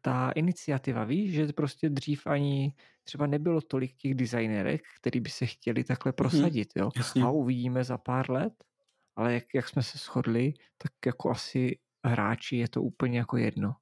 [0.00, 2.74] ta iniciativa, víš, že prostě dřív ani
[3.04, 6.16] třeba nebylo tolik těch designérek, který by se chtěli takhle mhm.
[6.16, 6.90] prosadit, jo.
[6.96, 7.22] Jasně.
[7.22, 8.64] A uvidíme za pár let,
[9.16, 13.74] ale jak, jak jsme se shodli, tak jako asi hráči je to úplně jako jedno.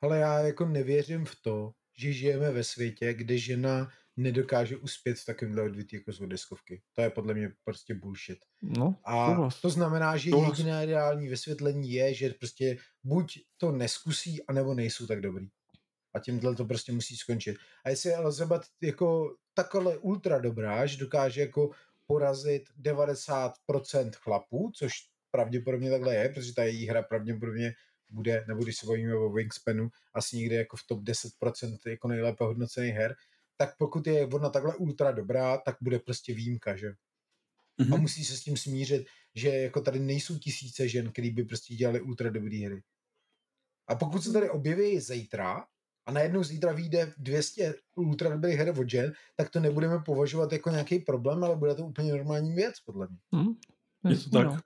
[0.00, 5.24] Ale já jako nevěřím v to, že žijeme ve světě, kde žena nedokáže uspět v
[5.24, 6.82] takovémhle odvětví jako z deskovky.
[6.92, 8.38] To je podle mě prostě bullshit.
[8.62, 14.46] No, a to znamená, že to jediné ideální vysvětlení je, že prostě buď to neskusí,
[14.46, 15.46] anebo nejsou tak dobrý.
[16.14, 17.56] A tímhle to prostě musí skončit.
[17.84, 21.70] A jestli je Elizabeth jako takhle ultra dobrá, že dokáže jako
[22.06, 24.92] porazit 90% chlapů, což
[25.34, 27.74] pravděpodobně takhle je, protože ta její hra pravděpodobně
[28.10, 32.44] bude, nebo když se bavíme o Wingspanu, asi někde jako v top 10% jako nejlépe
[32.44, 33.14] hodnocených her,
[33.56, 36.90] tak pokud je ona takhle ultra dobrá, tak bude prostě výjimka, že?
[36.90, 37.92] Mm-hmm.
[37.92, 38.00] A Mhm.
[38.00, 42.00] musí se s tím smířit, že jako tady nejsou tisíce žen, který by prostě dělali
[42.00, 42.82] ultra dobré hry.
[43.88, 45.64] A pokud se tady objeví zítra
[46.06, 50.70] a najednou zítra vyjde 200 ultra dobrých her od žen, tak to nebudeme považovat jako
[50.70, 53.18] nějaký problém, ale bude to úplně normální věc, podle mě.
[53.34, 53.54] Hm?
[54.10, 54.46] Je to tak.
[54.46, 54.58] no.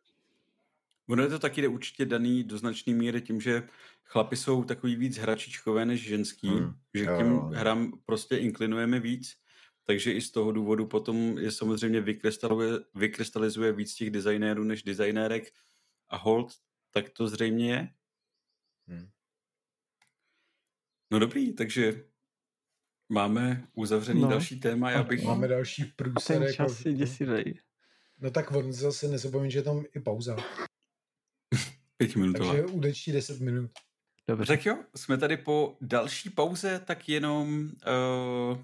[1.08, 3.62] Ono je to taky jde určitě daný do značné míry tím, že
[4.04, 6.74] chlapi jsou takový víc hračičkové než ženský, Hmm.
[6.94, 9.32] že Jo, k těm hrám prostě inklinujeme víc,
[9.84, 15.52] takže i z toho důvodu potom je samozřejmě vykrystaluje, vykrystalizuje víc těch designérů než designérek
[16.08, 16.52] a hold,
[16.90, 17.88] tak to zřejmě je.
[18.88, 19.08] Hmm.
[21.10, 22.04] No dobrý, takže
[23.08, 24.28] máme uzavřený No.
[24.28, 25.22] další téma, já bych...
[25.24, 26.36] Máme další A průser.
[26.36, 27.54] ten Jako, čas je děsivej.
[28.18, 30.36] no tak on zase nezapomeň, že je tam i pauza.
[31.98, 32.38] Pět minut.
[32.38, 33.70] Takže udečtí 10 minut.
[34.28, 34.46] Dobře.
[34.46, 37.70] Tak jo, jsme tady po další pauze, tak jenom...
[38.50, 38.58] Uh,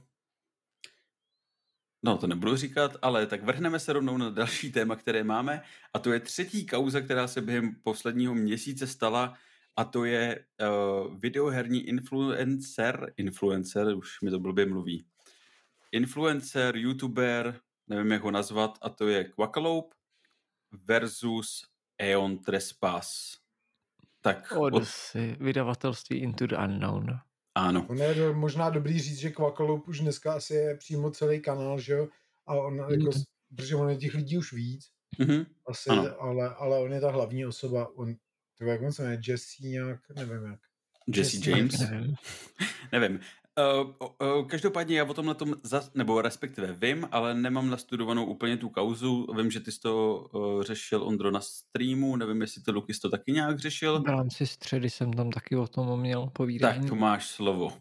[2.03, 5.63] no, to nebudu říkat, ale tak vrhneme se rovnou na další téma, které máme,
[5.95, 9.35] a to je třetí kauza, která se během posledního měsíce stala,
[9.77, 15.07] a to je uh, videoherní influencer, influencer, už mi to blbě mluví,
[15.93, 19.97] influencer, youtuber, nevím, jak ho nazvat, a to je Quackalope
[20.73, 23.39] versus Eon Trespass.
[24.21, 27.19] Tak od, Odyssey, vydavatelství Into the Unknown.
[27.55, 27.87] ano.
[27.89, 31.81] Ono je do- možná dobrý říct, že Quackalope už dneska asi je přímo celý kanál,
[31.81, 32.09] že jo?
[32.47, 33.23] A on jako, Mhm.
[33.57, 34.85] protože on je těch lidí už víc,
[35.19, 35.47] Mhm.
[35.69, 36.21] asi, Ano.
[36.21, 38.15] ale, ale on je ta hlavní osoba, on,
[38.59, 40.61] to jak on se jmenuje, Jesse nějak, nevím jak.
[41.17, 41.81] Jesse Jesse James?
[41.91, 42.15] Nevím.
[42.93, 43.21] Nevím.
[43.59, 43.91] Uh,
[44.39, 48.57] uh, každopádně já o tom na tom, zas, nebo respektive vím, ale nemám nastudovanou úplně
[48.57, 49.27] tu kauzu.
[49.37, 53.11] Vím, že ty jsi to uh, řešil, Ondro, na streamu, nevím, jestli to Lukis to
[53.11, 54.03] taky nějak řešil.
[54.03, 56.81] V rámci středy jsem tam taky o tom měl povídání.
[56.81, 57.73] Tak tu máš slovo,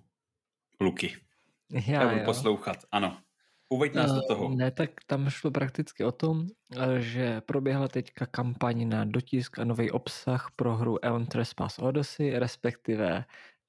[0.80, 1.18] Luky.
[1.88, 2.26] Já já, budu já.
[2.26, 3.18] poslouchat, ano.
[3.70, 4.50] Uveď nás do Eh, toho.
[4.56, 6.48] Ne, tak tam šlo prakticky o tom,
[7.00, 13.26] že proběhla teďka kampaň na dotisk a nový obsah pro hru Eon Trespass Odyssey, respektive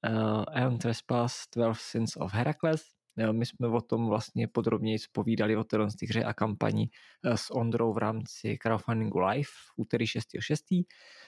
[0.09, 2.83] uh, Eon Trespass 12 Sins of Heracles.
[3.17, 6.89] Jo, My jsme o tom vlastně podrobněji povídali o téhle hře a kampani
[7.25, 10.83] eh, s Ondrou v rámci crowdfundingu live v úterý 6.6.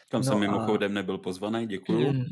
[0.09, 2.13] Tam jsem no a- mimochodem nebyl pozvaný, děkuju.
[2.13, 2.25] Mm,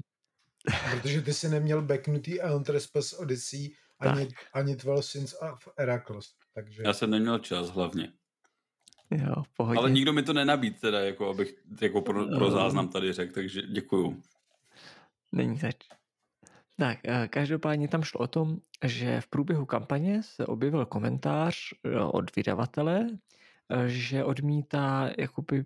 [0.91, 6.25] Protože ty si neměl backnutý Elon Trespass Odyssey ani, ani 12 Sins of Heracles.
[6.53, 8.13] Takže Já jsem neměl čas hlavně.
[9.11, 9.79] jo, pohodě.
[9.79, 12.51] Ale nikdo mi to nenabít, teda, jako abych jako pro, pro Eh.
[12.51, 14.21] záznam tady řekl, takže děkuju.
[15.31, 15.75] Není zač.
[16.79, 21.99] Tak, eh, každopádně tam šlo o tom, že v průběhu kampaně se objevil komentář eh,
[21.99, 23.07] od vydavatele,
[23.69, 25.65] eh, že odmítá jakoby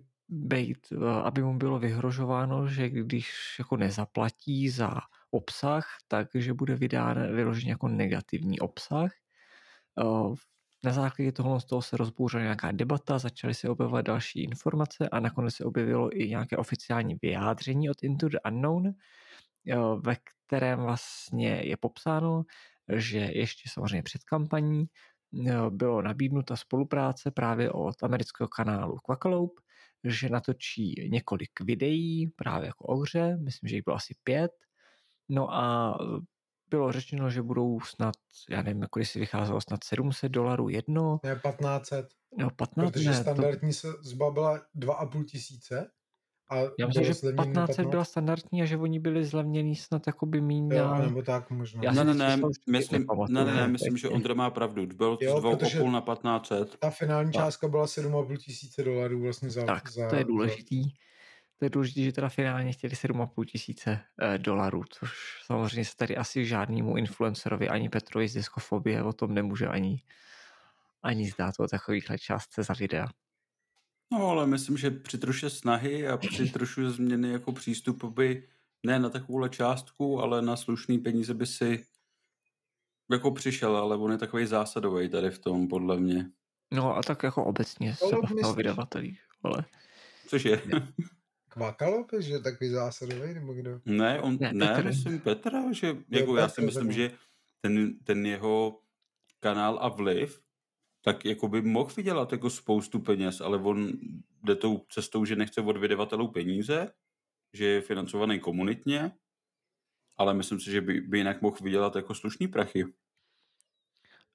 [0.52, 4.94] eh, aby mu bylo vyhrožováno, že když jako nezaplatí za
[5.30, 9.10] obsah, takže bude vydán vyloženě jako negativní obsah.
[10.84, 15.20] Na základě tohle z toho se rozbouřila nějaká debata, začaly se objevovat další informace a
[15.20, 18.94] nakonec se objevilo i nějaké oficiální vyjádření od Into the Unknown,
[20.00, 20.16] ve
[20.46, 22.42] kterém vlastně je popsáno,
[22.96, 24.86] že ještě samozřejmě před kampaní
[25.70, 29.62] bylo nabídnuta spolupráce právě od amerického kanálu Quackalope,
[30.04, 34.52] že natočí několik videí právě jako o hře, myslím, že jich bylo asi pět,
[35.28, 35.98] no a
[36.70, 38.14] bylo řečeno, že budou snad,
[38.50, 42.06] já nevím, jako si vycházelo snad 700 dolarů jedno, ne 1500,
[42.38, 45.90] no 15 protože ne, to, standardní se zba byla 2,5 tisíce.
[46.50, 50.40] A já myslím, že zlevněný 1500 byla standardní a že oni byli zlevněný snad jakoby
[50.40, 51.80] míň Jo, nebo tak možná.
[51.84, 54.08] Já Ne, si ne, to ne, už taky myslím, ne, ne, ne, no, myslím, že.
[54.08, 54.86] Ondra má pravdu.
[54.86, 56.76] Bylo to Jo, z 2,5 protože- na 1500.
[56.78, 57.44] Ta finální Tak.
[57.44, 59.64] částka byla 7,5 tisíce dolarů vlastně za...
[59.64, 60.82] Tak, za to je za- důležitý.
[61.58, 65.10] To je důležité, že teda finálně chtěli 7,5 tisíce eh, dolarů, což
[65.46, 70.02] samozřejmě se tady asi žádnému influencerovi ani Petrovi z diskofobie o tom nemůže ani,
[71.02, 73.06] ani zdát o takovýchhle částce za videa.
[74.12, 78.48] No, ale myslím, že při troše snahy a při trošku změny jako přístupu by
[78.86, 81.84] ne na takovouhle částku, ale na slušný peníze by si
[83.10, 86.30] jako přišel, ale on je takový zásadový tady v tom, podle mě.
[86.72, 89.64] No a tak jako obecně se Ale bavíme o vydavatelích, ale
[90.26, 90.62] Což je.
[91.48, 93.80] Kvakalop, že je takový zásadový, nebo kdo?
[93.86, 94.84] Ne, on, Ne, ne, Petr.
[94.84, 97.10] myslím Petra, že jako já Petr, si myslím, že
[97.60, 98.80] ten, ten jeho
[99.40, 100.42] kanál a vliv,
[101.02, 103.88] tak jako by mohl vydělat jako spoustu peněz, ale on
[104.42, 106.92] jde tou cestou, že nechce od vydavatelů peníze,
[107.52, 109.12] že je financovaný komunitně,
[110.16, 112.84] ale myslím si, že by, by jinak mohl vydělat jako slušný prachy.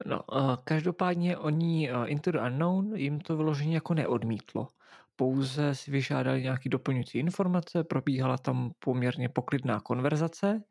[0.06, 0.22] No,
[0.64, 4.68] každopádně oni Into the Unknown jim to vyloženě jako neodmítlo.
[5.16, 10.64] Pouze si vyžádali nějaký doplňující informace, probíhala tam poměrně poklidná konverzace,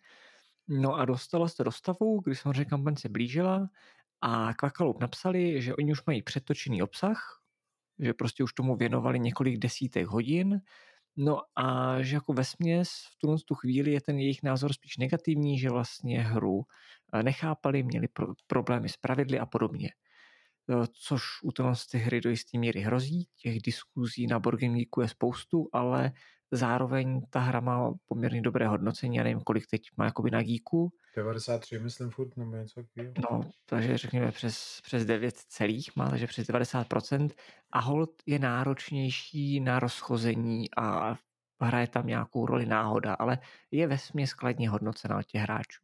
[0.68, 3.68] no a dostalo se do stavu, kdy samozřejmě kampaň se blížila
[4.26, 7.42] A Kvakaloup napsali, že oni už mají přetočený obsah,
[7.98, 10.60] že prostě už tomu věnovali několik desítek hodin,
[11.16, 14.96] no a že jako ve směs v tuhle tu chvíli je ten jejich názor spíš
[14.96, 16.62] negativní, že vlastně hru
[17.12, 19.90] eh, nechápali, měli pro, problémy s pravidly a podobně.
[20.70, 23.28] Eh, což u té hry do jisté míry hrozí.
[23.36, 26.12] Těch diskuzí na Board je spoustu, ale
[26.50, 30.92] zároveň ta hra má poměrně dobré hodnocení, já nevím, kolik teď má jakoby na Geeku.
[31.16, 33.12] 93, myslím, furt, nebo něco takového.
[33.30, 37.30] No, takže řekněme přes, přes 9 celých má, takže přes 90%
[37.72, 41.16] a hold je náročnější na rozchození a
[41.60, 43.38] hraje tam nějakou roli náhoda, ale
[43.70, 45.82] je ve skladně hodnocená od těch hráčů.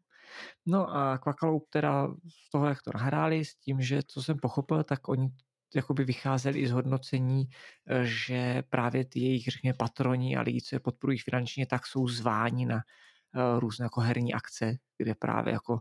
[0.67, 4.85] No a Kvakaloup teda z toho, jak to nahráli, s tím, že co jsem pochopil,
[4.85, 5.29] tak oni
[5.75, 7.49] jakoby vycházeli i z hodnocení,
[7.87, 12.09] eh, že právě ty jejich, řekněme, patroni a lidi, co je podporují finančně, tak jsou
[12.09, 15.81] zváni na eh, různé jako herní akce, kde právě jako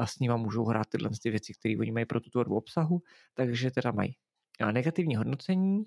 [0.00, 3.02] eh, s nima můžou hrát tyhle ty věci, které oni mají pro tu tvorbu obsahu,
[3.34, 4.16] takže teda mají
[4.72, 5.84] negativní hodnocení,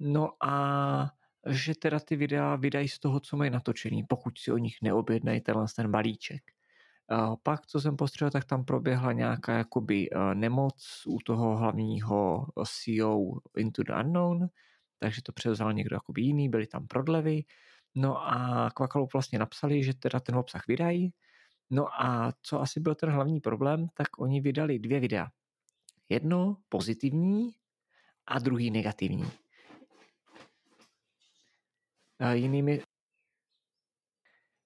[0.00, 1.12] no a
[1.46, 5.40] že teda ty videa vydají z toho, co mají natočený, pokud si o nich neobjednají
[5.40, 6.42] tenhle ten balíček.
[7.08, 12.46] A pak, co jsem postřehl, tak tam proběhla nějaká jakoby eh, nemoc u toho hlavního
[12.66, 13.20] CEO
[13.56, 14.48] Into the Unknown,
[14.98, 17.44] takže to převzal někdo jakoby jiný, byly tam prodlevy.
[17.94, 21.12] No a Kvakaloup vlastně napsali, že teda ten obsah vydají.
[21.70, 25.28] No a co asi byl ten hlavní problém, tak oni vydali dvě videa.
[26.08, 27.50] Jedno pozitivní
[28.26, 29.30] a druhý negativní.
[32.32, 32.82] Jinými,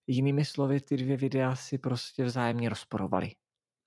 [0.06, 3.30] Jinými slovy, ty dvě videa si prostě vzájemně rozporovaly.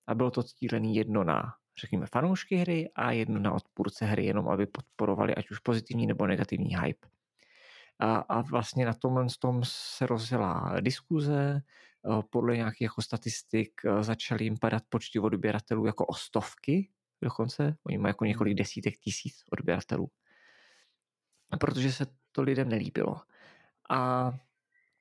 [0.08, 4.50] A bylo to cílený jedno na, řekněme, fanoušky hry a jedno na odpůrce hry, jenom
[4.50, 7.08] aby podporovali ať už pozitivní nebo negativní hype.
[8.00, 11.61] A, a vlastně na tomhle tom se rozjela diskuze,
[12.30, 16.90] podle nějakých jako statistik začaly jim padat počty odběratelů jako o stovky
[17.22, 20.11] dokonce, oni mají jako několik desítek tisíc odběratelů.
[21.60, 23.22] Protože se to lidem nelíbilo.
[23.90, 24.32] A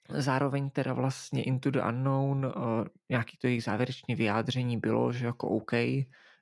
[0.09, 2.53] Zároveň teda vlastně Into the Unknown, uh,
[3.11, 5.73] nějaký to jejich závěrečné vyjádření bylo, že jako OK,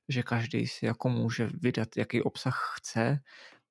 [0.09, 3.21] že každý si jako může vydat, jaký obsah chce,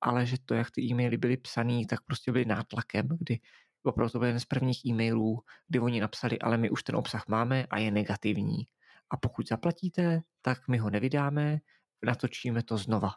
[0.01, 3.39] ale že to, jak ty e-maily byly psaný, tak prostě byly nátlakem, kdy
[3.83, 7.27] opravdu to byl jeden z prvních e-mailů, kdy oni napsali, ale my už ten obsah
[7.27, 8.67] máme a je negativní.
[9.11, 11.59] A pokud zaplatíte, tak my ho nevydáme,
[12.05, 13.11] natočíme to znova.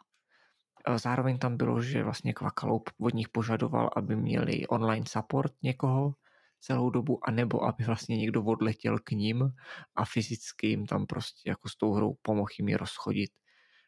[0.95, 6.13] Zároveň tam bylo, že vlastně Kvakaloup od nich požadoval, aby měli online support někoho,
[6.65, 9.49] celou dobu, anebo aby vlastně někdo odletěl k ním
[9.95, 13.31] a fyzicky jim tam prostě jako s tou hrou pomohl jim je rozchodit.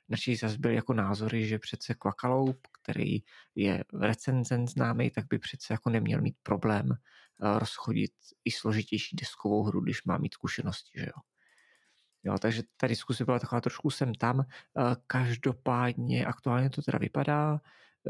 [0.10, 3.20] Naši zase byly jako názory, že přece Kvakaloup, který
[3.56, 8.12] je recenzent známý, tak by přece jako neměl mít problém eh, rozchodit
[8.46, 11.22] i složitější deskovou hru, když má mít zkušenosti, že jo.
[12.24, 14.40] Jo, takže ta diskuse byla taková trošku sem tam.
[14.40, 17.60] Eh, každopádně aktuálně to teda vypadá,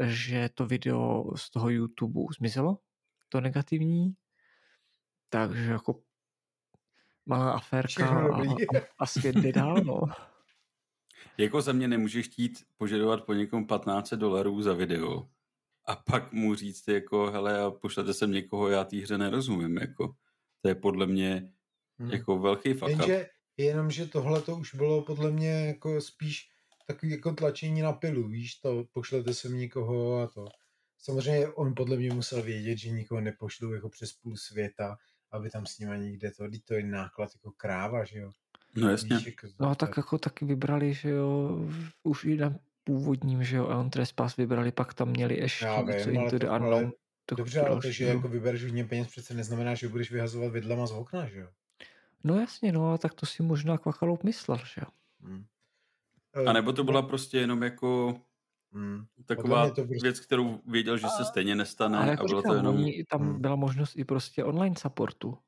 [0.06, 2.78] že to video z toho YouTube zmizelo,
[3.28, 4.14] to negativní,
[5.28, 6.00] takže jako
[7.26, 8.42] malá aférka a,
[8.98, 10.00] a svět jde dál, no.
[11.38, 15.28] Jako za mě nemůžeš chtít požadovat po někom 15 dolarů za video
[15.88, 20.14] a pak mu říct jako, hele, a pošlete sem někoho, já té hře nerozumím, jako.
[20.62, 21.52] To je podle mě
[21.98, 22.10] hmm.
[22.10, 22.90] jako velký fakt.
[22.90, 23.26] Jenže,
[23.56, 26.48] jenom, že tohle to už bylo podle mě jako spíš
[26.86, 30.44] takový jako tlačení na pilu, víš, to pošlete sem někoho a to.
[30.98, 34.96] Samozřejmě on podle mě musel vědět, že nikoho nepošlu jako přes půl světa,
[35.32, 38.30] aby tam s nimi někde to, to je náklad jako kráva, že jo.
[38.76, 39.16] No jasně.
[39.16, 41.58] Víš, jako, no tak, tak jako taky vybrali, že jo,
[42.02, 46.00] už i na původním, že jo, Eon Trespass vybrali, pak tam měli ještě Já vím,
[46.04, 46.92] co Into the Unknown.
[47.26, 48.10] To dobře, ale to, že no.
[48.10, 51.48] jako vybereš hodně peněz, přece neznamená, že budeš vyhazovat vidlema z okna, že jo?
[52.24, 54.86] No jasně, no a tak to si možná Kvachaloup myslel, že jo.
[55.20, 55.44] Hmm.
[56.46, 58.20] A nebo to byla prostě jenom jako
[58.72, 59.04] Hmm.
[59.26, 59.98] Taková to prostě...
[60.02, 61.98] věc, kterou věděl, že se stejně nestane.
[61.98, 62.76] A, jako a bylo říkám, to jenom...
[62.76, 63.40] Oni, tam hmm.
[63.40, 65.38] byla možnost i prostě online supportu.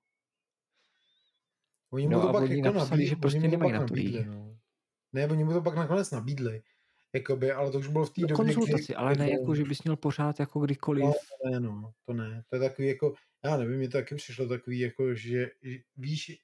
[1.90, 3.94] Oni mu no, to pak jako napsali, nabídli, že prostě nemají na to
[4.26, 4.58] no.
[5.12, 6.62] Ne, oni mu to pak nakonec nabídli.
[7.12, 9.64] Jakoby, ale to už bylo v té no, době, konzultaci, kdy, ale ne jako, že
[9.64, 11.04] bys měl pořád jako kdykoliv.
[11.04, 12.44] No, ne, no, to ne.
[12.48, 16.40] To je takový jako, já nevím, mě to taky přišlo takový jako, že, že víš,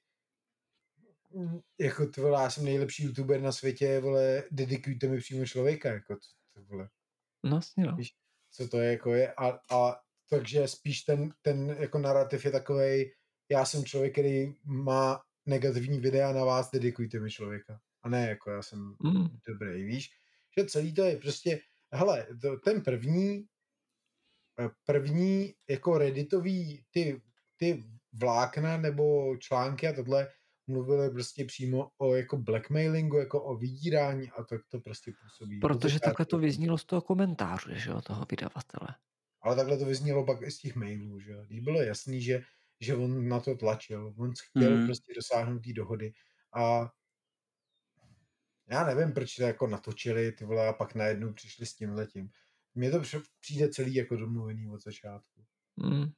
[1.79, 6.13] jako ty vole, já jsem nejlepší youtuber na světě, vole, dedikujte mi přímo člověka, jako
[6.15, 6.89] to, to vole.
[7.43, 7.95] No, vlastně, no.
[7.95, 8.13] Víš,
[8.51, 13.11] co to je, jako je, a, a takže spíš ten, ten jako narrativ je takový,
[13.51, 17.79] já jsem člověk, který má negativní videa na vás, dedikujte mi člověka.
[18.03, 19.27] A ne, jako já jsem mm.
[19.47, 20.09] dobrý, víš?
[20.57, 21.59] Že celý to je prostě,
[21.93, 23.45] hele, to, ten první,
[24.59, 27.21] eh, první jako redditový ty,
[27.57, 30.27] ty vlákna nebo články a tohle,
[30.67, 35.59] mluvili prostě přímo o jako blackmailingu, jako o vydírání a tak to prostě působí.
[35.59, 38.95] Protože takhle to vyznělo z toho komentářu, že jo, toho vydavatele.
[39.41, 41.45] Ale takhle to vyznělo pak i z těch mailů, že jo.
[41.45, 42.41] Když bylo jasný, že,
[42.81, 44.85] že on na to tlačil, on chtěl mm.
[44.85, 46.13] prostě dosáhnout té dohody
[46.55, 46.91] a
[48.69, 52.29] já nevím, proč to jako natočili ty vole a pak najednou přišli s tím letím.
[52.75, 53.01] Mně to
[53.39, 55.45] přijde celý jako domluvený od začátku.
[55.75, 56.11] Mm.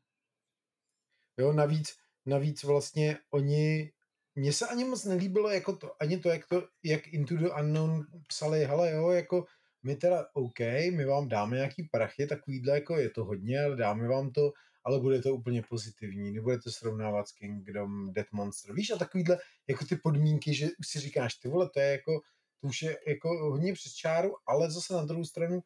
[1.38, 1.96] Jo, navíc,
[2.26, 3.92] navíc vlastně oni,
[4.40, 8.06] mně se ani moc nelíbilo jako to, ani to, jak to, jak Into the Unknown
[8.28, 9.46] psali, hele jo, jako
[9.84, 10.60] my teda OK,
[10.92, 14.52] my vám dáme nějaký prachy, takovýhle jako je to hodně, ale dáme vám to,
[14.84, 18.76] ale bude to úplně pozitivní, nebude to srovnávat s Kingdom Dead Monster.
[18.76, 19.38] Víš, a takovýhle
[19.68, 22.22] jako ty podmínky, že už si říkáš, ty vole, to je jako,
[22.62, 25.60] to už je jako hodně přes čáru, ale zase na druhou stranu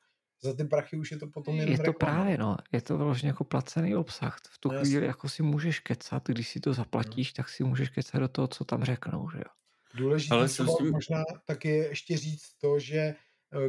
[0.44, 2.14] za ty prachy už je to potom jenom Je to reklama.
[2.14, 2.58] právě, no.
[2.72, 4.38] Je to vlastně jako placený obsah.
[4.50, 7.36] V tu no, chvíli jako si můžeš kecat, když si to zaplatíš, no.
[7.36, 9.52] tak si můžeš kecat do toho, co tam řeknou, že jo.
[9.96, 10.92] Důležité Ale třeba tím...
[10.92, 13.16] možná taky ještě říct to, že eh,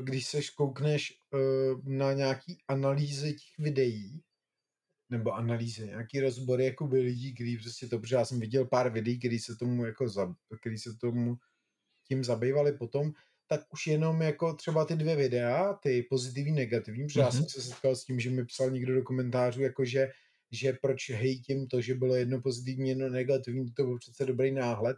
[0.00, 1.38] když se koukneš eh,
[1.84, 4.22] na nějaký analýzy těch videí,
[5.10, 8.92] nebo analýzy, nějaký rozbory jako by lidí, kteří prostě to, protože já jsem viděl pár
[8.92, 11.36] videí, který se tomu jako, za, který se tomu
[12.08, 13.12] tím zabývali potom,
[13.58, 17.24] tak už jenom jako třeba ty dvě videa, ty pozitivní, negativní, protože mm-hmm.
[17.24, 20.08] já jsem se setkal s tím, že mi psal někdo do komentářů, jako že,
[20.50, 24.96] že proč hejtím to, že bylo jedno pozitivní, jedno negativní, to byl přece dobrý náhled,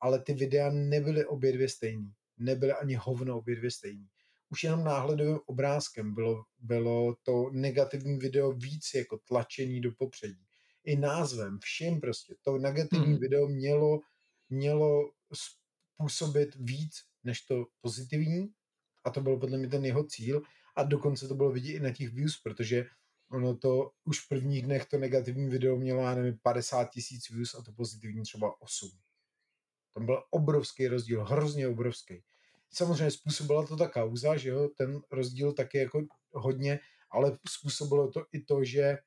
[0.00, 2.12] ale ty videa nebyly obě dvě stejný.
[2.38, 4.06] Nebyly ani hovno obě dvě stejný.
[4.50, 10.44] Už jenom náhledovým obrázkem bylo, bylo to negativní video víc jako tlačení do popředí.
[10.84, 12.34] I názvem, všem prostě.
[12.42, 13.18] To negativní mm.
[13.18, 14.00] video mělo,
[14.50, 15.10] mělo
[15.98, 18.52] způsobit víc než to pozitivní
[19.04, 20.42] a to byl podle mě ten jeho cíl
[20.76, 22.86] a dokonce to bylo vidět i na těch views, protože
[23.30, 27.54] ono to už v prvních dnech to negativní video mělo, já nevím, 50 tisíc views
[27.54, 28.90] a to pozitivní třeba 8.
[29.94, 32.22] Tam byl obrovský rozdíl, hrozně obrovský.
[32.70, 36.80] Samozřejmě způsobila to ta kauza, že jo, ten rozdíl taky jako hodně,
[37.10, 38.98] ale způsobilo to i to, že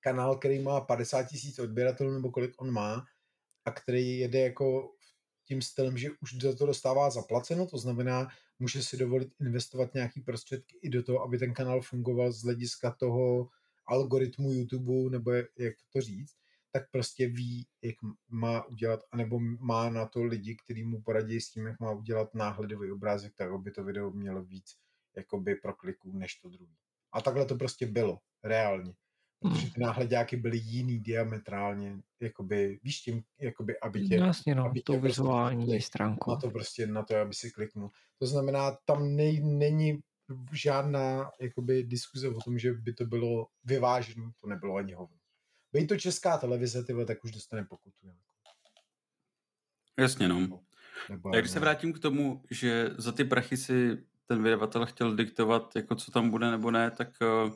[0.00, 3.04] kanál, který má 50 tisíc odběratelů, nebo kolik on má,
[3.64, 4.93] a který jede jako
[5.44, 10.20] tím stylem, že už za to dostává zaplaceno, to znamená, může si dovolit investovat nějaký
[10.20, 13.48] prostředky i do toho, aby ten kanál fungoval z hlediska toho
[13.86, 16.36] algoritmu YouTube, nebo jak to říct,
[16.72, 17.96] tak prostě ví, jak
[18.28, 22.34] má udělat, anebo má na to lidi, kteří mu poradí s tím, jak má udělat
[22.34, 24.76] náhledový obrázek, tak aby to video mělo víc
[25.16, 26.76] jakoby prokliků než to druhý.
[27.12, 28.94] A takhle to prostě bylo, reálně
[29.48, 29.70] protože hmm.
[29.70, 34.20] ty náhledáky byly jiný diametrálně, jakoby, víš tím, jakoby, aby tě...
[34.20, 36.30] No jasně, no, aby tou prostě vizuální prostě stránku.
[36.30, 37.90] Na to prostě, na to, aby si kliknul.
[38.18, 39.98] To znamená, tam nej, není
[40.52, 45.16] žádná jakoby, diskuze o tom, že by to bylo vyvážené, to nebylo ani hovno.
[45.72, 48.06] Bej to česká televize, tyhle, tak už dostane pokutu.
[48.06, 48.18] Jako.
[49.98, 50.60] Jasně, no.
[51.10, 55.16] Nebo, Jak když se vrátím k tomu, že za ty prachy si ten vydavatel chtěl
[55.16, 57.08] diktovat, jako co tam bude nebo ne, tak
[57.46, 57.52] uh,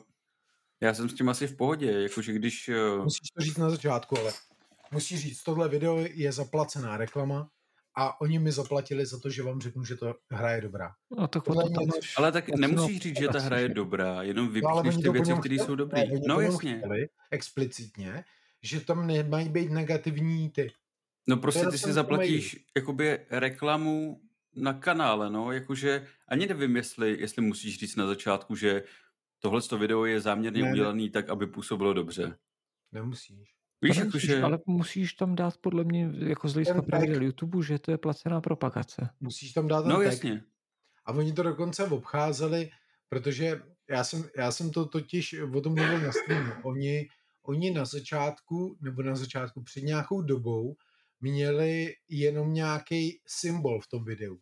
[0.81, 2.69] já jsem s tím asi v pohodě, jakože když...
[2.69, 3.03] Uh...
[3.03, 4.33] Musíš to říct na začátku, ale
[4.91, 7.49] musíš říct, tohle video je zaplacená reklama
[7.95, 10.91] a oni mi zaplatili za to, že vám řeknu, že to hra je dobrá.
[11.17, 14.51] No, tak to tam, ale tak nemusíš říct, že ta hra je dobrá, jenom no,
[14.51, 16.03] vypíšeš no, ty věci, které jsou dobré.
[16.27, 16.81] No jasně.
[17.31, 18.23] Explicitně,
[18.61, 20.71] že tam nemají být negativní ty.
[21.27, 24.21] No prostě ty si zaplatíš jakoby reklamu
[24.55, 28.83] na kanále, no, jakože ani nevím, jestli, jestli musíš říct na začátku, že
[29.39, 31.11] tohle video je záměrně ne, udělaný ne.
[31.11, 32.37] tak, aby působilo dobře.
[32.91, 33.55] Nemusíš.
[33.81, 34.41] Víš, jako, že...
[34.41, 38.41] Ale musíš tam dát podle mě jako z hlediska pravidel YouTube, že to je placená
[38.41, 39.09] propagace.
[39.19, 40.05] Musíš tam dát ten No tag.
[40.05, 40.43] jasně.
[41.05, 42.69] A oni to dokonce obcházeli,
[43.09, 46.51] protože já jsem, já jsem to totiž o tom mluvil na streamu.
[46.63, 47.09] Oni,
[47.43, 50.75] oni na začátku, nebo na začátku před nějakou dobou,
[51.21, 54.39] měli jenom nějaký symbol v tom videu.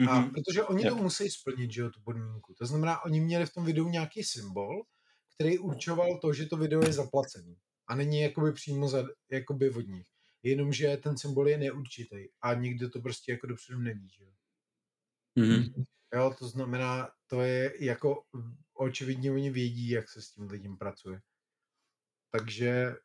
[0.00, 0.26] Mm-hmm.
[0.26, 2.54] A protože oni to musí splnit, že jo, tu podmínku.
[2.54, 4.82] To znamená, oni měli v tom videu nějaký symbol,
[5.34, 7.56] který určoval to, že to video je zaplacený.
[7.86, 10.06] A není jakoby přímo za, jakoby od nich.
[10.42, 14.30] Jenomže ten symbol je neurčitý a nikdo to prostě jako dopředu neví, že jo.
[15.38, 15.84] Mm-hmm.
[16.14, 18.22] Jo, to znamená, to je jako
[18.74, 21.20] očividně oni vědí, jak se s tím lidem pracuje.
[22.30, 22.96] Takže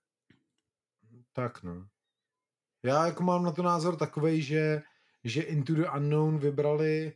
[1.33, 1.87] tak no.
[2.83, 4.81] Já jako mám na to názor takový, že
[5.23, 7.13] že Into the Unknown vybrali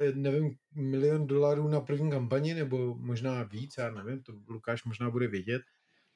[0.00, 5.10] eh, nevím, milion dolarů na první kampani, nebo možná víc, já nevím, to Lukáš možná
[5.10, 5.62] bude vědět.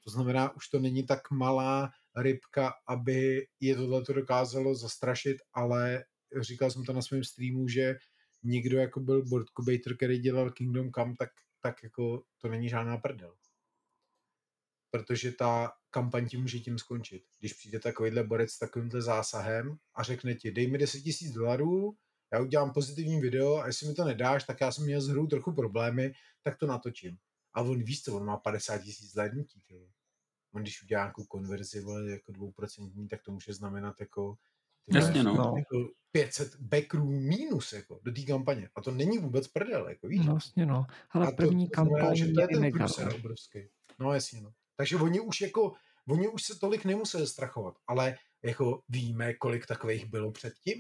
[0.05, 6.05] To znamená, už to není tak malá rybka, aby je tohle to dokázalo zastrašit, ale
[6.41, 7.97] říkal jsem to na svém streamu, že
[8.43, 11.31] někdo jako byl Board Cubator, který dělal Kingdom Come, tak,
[11.61, 13.35] tak jako to není žádná prdel.
[14.95, 17.23] Protože ta kampaň tím může tím skončit.
[17.39, 21.97] Když přijde takovýhle borec s takovýmhle zásahem a řekne ti, dej mi 10 tisíc dolarů,
[22.33, 25.27] já udělám pozitivní video a jestli mi to nedáš, tak já jsem měl s hrou
[25.27, 27.17] trochu problémy, tak to natočím.
[27.55, 29.63] A on víš co, on má 50 tisíc zhlédnutí.
[30.55, 34.37] On když udělá nějakou konverzi, vole, jako dvouprocentní, tak to může znamenat jako,
[34.87, 35.55] Jasně, no.
[35.59, 38.69] jako 500 backrů mínus jako, do té kampaně.
[38.75, 40.27] A to není vůbec prdel, jako víš.
[40.27, 40.87] No, vlastně no.
[41.11, 42.79] Ale první to znamená, kampaň že to je je mega.
[42.79, 43.59] průser obrovský.
[43.99, 44.53] No jasně, no.
[44.77, 45.73] Takže oni už jako,
[46.09, 50.75] oni už se tolik nemuseli strachovat, ale jako víme, kolik takových bylo předtím,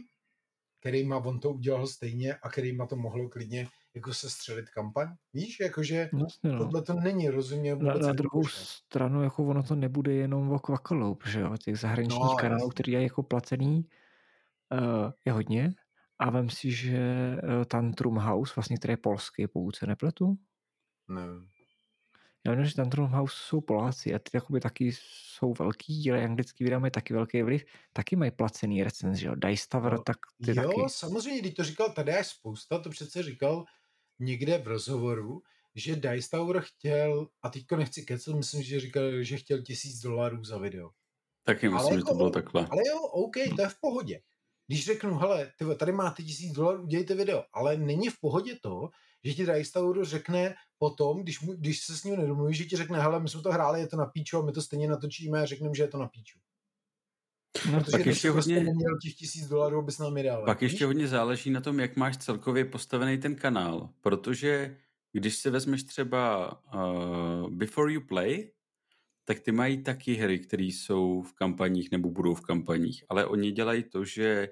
[0.80, 5.08] kterýma on to udělal stejně a kterýma to mohlo klidně jako se střelit kampaň.
[5.32, 6.58] Víš, jakože Vlastně no.
[6.58, 8.48] tohle to není rozumě Na, vůbec na druhou jednoduché.
[8.48, 11.56] stranu, jako ono to nebude jenom o Quackalope, že jo?
[11.56, 13.88] Těch zahraničních No, kanálů, který je jako placený,
[14.72, 15.74] uh, je hodně.
[16.18, 16.98] A vem si, že
[17.42, 20.38] uh, Tantrum House, vlastně, který je polský, pokud se nepletu.
[21.08, 21.50] Nevím.
[22.46, 26.64] Já vím, že Tantrum House jsou Poláci a ty jakoby taky jsou velký, dělají anglický
[26.64, 29.34] videa, mají taky velký vliv, taky mají placený recenz, že jo?
[29.34, 30.80] Dice Tower, No, tak ty jo, taky.
[30.88, 33.64] samozřejmě, když to říkal tady až spousta, to přece říkal
[34.18, 35.42] někde v rozhovoru,
[35.74, 40.44] že Dice Tower chtěl, a teďko nechci kecat, myslím, že říkal, že chtěl tisíc dolarů
[40.44, 40.90] za video.
[41.44, 42.66] Taky Ale myslím, že jako- to bylo takhle.
[42.70, 44.20] Ale jo, OK, to je v pohodě.
[44.66, 48.88] Když řeknu, hele, tady máte tisíc dolarů, dějte video, ale není v pohodě to,
[49.24, 52.76] že ti Dice Tower řekne potom, když, mu, když se s ním nedomluvíš, že ti
[52.76, 55.40] řekne, hele, my jsme to hráli, je to na píču, a my to stejně natočíme
[55.42, 56.38] a řekneme, že je to na píču.
[57.72, 60.44] No, Protože Pak ještě prostě hodně- neměl těch tisíc dolarů, abys nám je dal.
[60.44, 60.72] Pak víš?
[60.72, 64.76] ještě hodně záleží na tom, jak máš celkově postavený ten kanál, protože
[65.12, 68.52] když si vezmeš třeba uh, Before You Play,
[69.24, 73.52] tak ty mají taky hry, které jsou v kampaních nebo budou v kampaních, ale oni
[73.52, 74.48] dělají to, že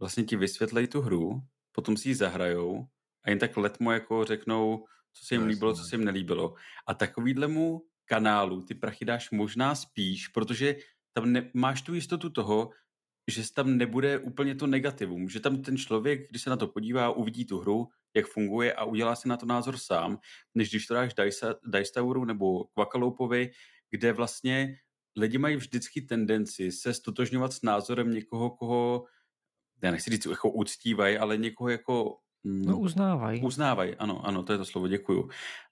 [0.00, 1.40] vlastně ti vysvětlejí tu hru,
[1.72, 2.86] potom si ji zahrajou
[3.24, 5.88] a jen tak letmo jako řeknou, co se jim No, líbilo, jasně, co no.
[5.88, 6.54] se jim nelíbilo.
[6.86, 10.76] A takovýhlemu kanálu ty prachy dáš možná spíš, protože
[11.12, 12.70] tam ne, máš tu jistotu toho,
[13.30, 17.10] že tam nebude úplně to negativum, že tam ten člověk, když se na to podívá,
[17.10, 20.18] uvidí tu hru, jak funguje a udělá si na to názor sám,
[20.54, 21.54] než když to dáš Dice,
[21.94, 23.50] Toweru nebo Quackalopovi,
[23.90, 24.76] kde vlastně
[25.16, 29.04] lidi mají vždycky tendenci se stotožňovat s názorem někoho, koho,
[29.82, 33.42] já nechci říct jako uctívají, ale někoho jako no uznávají.
[33.42, 35.30] Uznávají, ano, ano, to je to slovo, děkuju.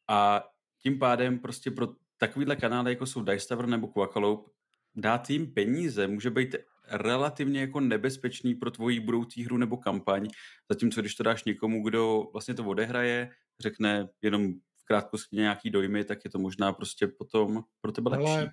[0.08, 0.44] A
[0.82, 1.88] tím pádem prostě pro
[2.18, 4.50] takovýhle kanály, jako jsou Dice Tower nebo Quackalope,
[4.97, 6.56] dát jim peníze může být
[6.90, 10.28] relativně jako nebezpečný pro tvoji budoucí hru nebo kampaň,
[10.70, 13.30] zatímco když to dáš někomu, kdo vlastně to odehraje,
[13.60, 18.26] řekne jenom v krátkosti nějaký dojmy, tak je to možná prostě potom pro tebe lepší.
[18.26, 18.52] Ale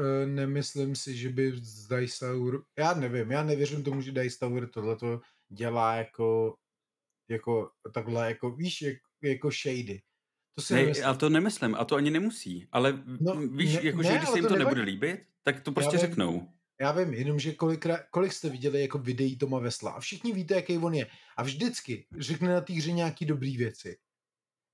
[0.00, 4.38] e, nemyslím si, že by z Dice Tower, já nevím, já nevěřím tomu, že Dice
[4.38, 6.54] Tower tohleto dělá jako,
[7.28, 10.00] jako takhle, jako víš, jak, jako shady.
[10.54, 11.06] To si Ne, nemyslím.
[11.06, 12.68] ale to nemyslím, a to ani nemusí.
[12.72, 14.64] Ale No, víš, ne- jako, že ne, když se jim to nevadí.
[14.64, 16.00] nebude líbit, tak to prostě vím.
[16.00, 16.48] řeknou.
[16.80, 20.78] Já vím, jenomže kolikrát, kolik jste viděli jako videí Toma Vesla a všichni víte, jaký
[20.78, 21.06] on je.
[21.36, 23.96] A vždycky řekne na té hře nějaký dobrý věci.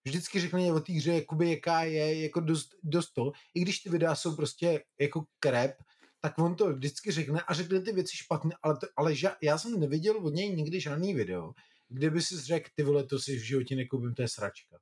[0.05, 3.33] Vždycky řekne o té hře, jakoby, jaká je, jako dost, dost to.
[3.55, 5.75] I když ty videa jsou prostě jako krep,
[6.21, 9.59] tak on to vždycky řekne a řekne ty věci špatně, ale, to, ale ža, já
[9.59, 11.53] jsem neviděl od něj nikdy žádný video,
[11.93, 14.77] kde by si řekl, ty vole, to si v životě nekoupím, to je sračka.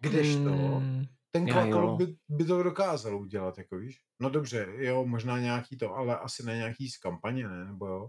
[0.00, 1.96] Kdežto, Hmm, ten jo.
[1.96, 4.00] by, by to dokázal udělat, jako víš.
[4.20, 7.64] No dobře, jo, možná nějaký to, ale asi ne nějaký z kampaně, ne?
[7.64, 8.08] Nebo jo?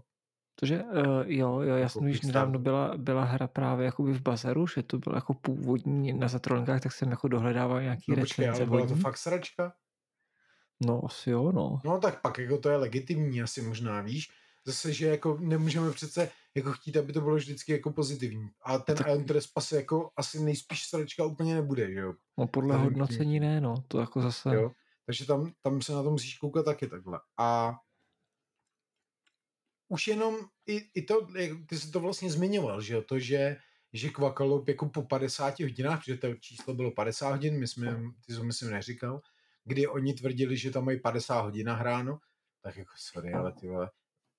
[0.54, 2.26] Protože uh, jo, jo, já Jako jsem Kickstarter.
[2.28, 6.80] nedávno byla, byla hra právě jakoby v bazaru, že to bylo jako původní na zatrolinkách,
[6.80, 9.72] tak jsem jako dohledával nějaký No počkej, recenze ale byla to fakt sračka?
[10.86, 11.80] No asi jo, no.
[11.84, 14.28] No tak pak jako to je legitimní asi možná, víš?
[14.70, 18.48] Zase, že jako nemůžeme přece jako chtít, aby to bylo vždycky jako pozitivní.
[18.62, 22.14] A ten Tak- Ion Trespass jako asi nejspíš sračka úplně nebude, že jo?
[22.38, 23.84] no podle k hodnocení ne, no.
[23.88, 24.54] To jako zase...
[24.54, 24.70] jo?
[25.06, 27.20] Takže tam, tam se na to musíš koukat taky takhle.
[27.38, 27.76] A
[29.88, 33.56] už jenom i, i to, jak ty jsi to vlastně zmiňoval, že jo, to, že,
[33.92, 38.34] že Kvakalop jako po 50 hodinách, protože to číslo bylo 50 hodin, my jsme, ty
[38.34, 39.20] jsi myslím neříkal,
[39.64, 42.18] kdy oni tvrdili, že tam mají 50 hodin nahráno,
[42.62, 43.90] tak jako sorry, ale ty vole,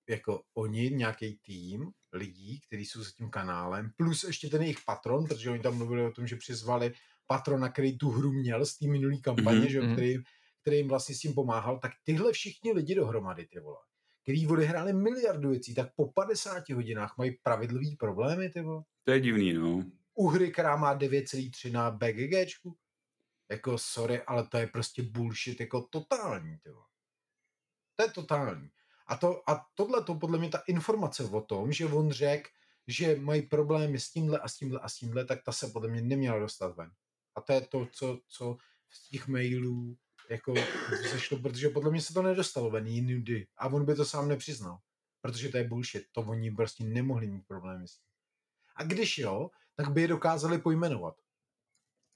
[0.09, 5.25] jako oni, nějaký tým lidí, kteří jsou s tím kanálem, plus ještě ten jejich patron,
[5.25, 6.93] protože oni tam mluvili o tom, že přizvali
[7.27, 9.93] patrona, který tu hru měl z té minulé kampaně, Mhm, že mhm.
[9.93, 10.17] který,
[10.61, 13.77] který jim vlastně s tím pomáhal, tak tyhle všichni lidi dohromady, ty vole,
[14.23, 18.83] který odehráli miliardu věcí, tak po 50 hodinách mají pravidlový problémy, ty vole.
[19.03, 19.85] To je divný, no.
[20.13, 22.77] U hry, která má 9,3 na BGGčku,
[23.51, 26.85] jako sorry, ale to je prostě bullshit, jako totální, ty vole.
[27.95, 28.69] To je totální.
[29.11, 32.49] A, to, a tohle to podle mě ta informace o tom, že on řekl,
[32.87, 35.89] že mají problémy s tímhle a s tímhle a s tímhle, tak ta se podle
[35.89, 36.91] mě neměla dostat ven.
[37.35, 38.57] A to je to, co, co
[38.89, 39.97] z těch mailů
[40.29, 40.53] jako
[41.11, 44.77] zešlo, protože podle mě se to nedostalo ven jiný a on by to sám nepřiznal,
[45.21, 48.07] protože to je bullshit, to oni prostě nemohli mít problémy s tím.
[48.75, 51.15] A když jo, tak by je dokázali pojmenovat.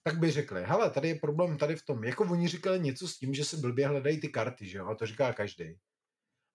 [0.04, 2.04] Tak by řekli, hele, tady je problém tady v tom.
[2.04, 4.96] Jako oni říkali něco s tím, že se blbě hledají ty karty, že jo, a
[4.96, 5.80] to říká každý.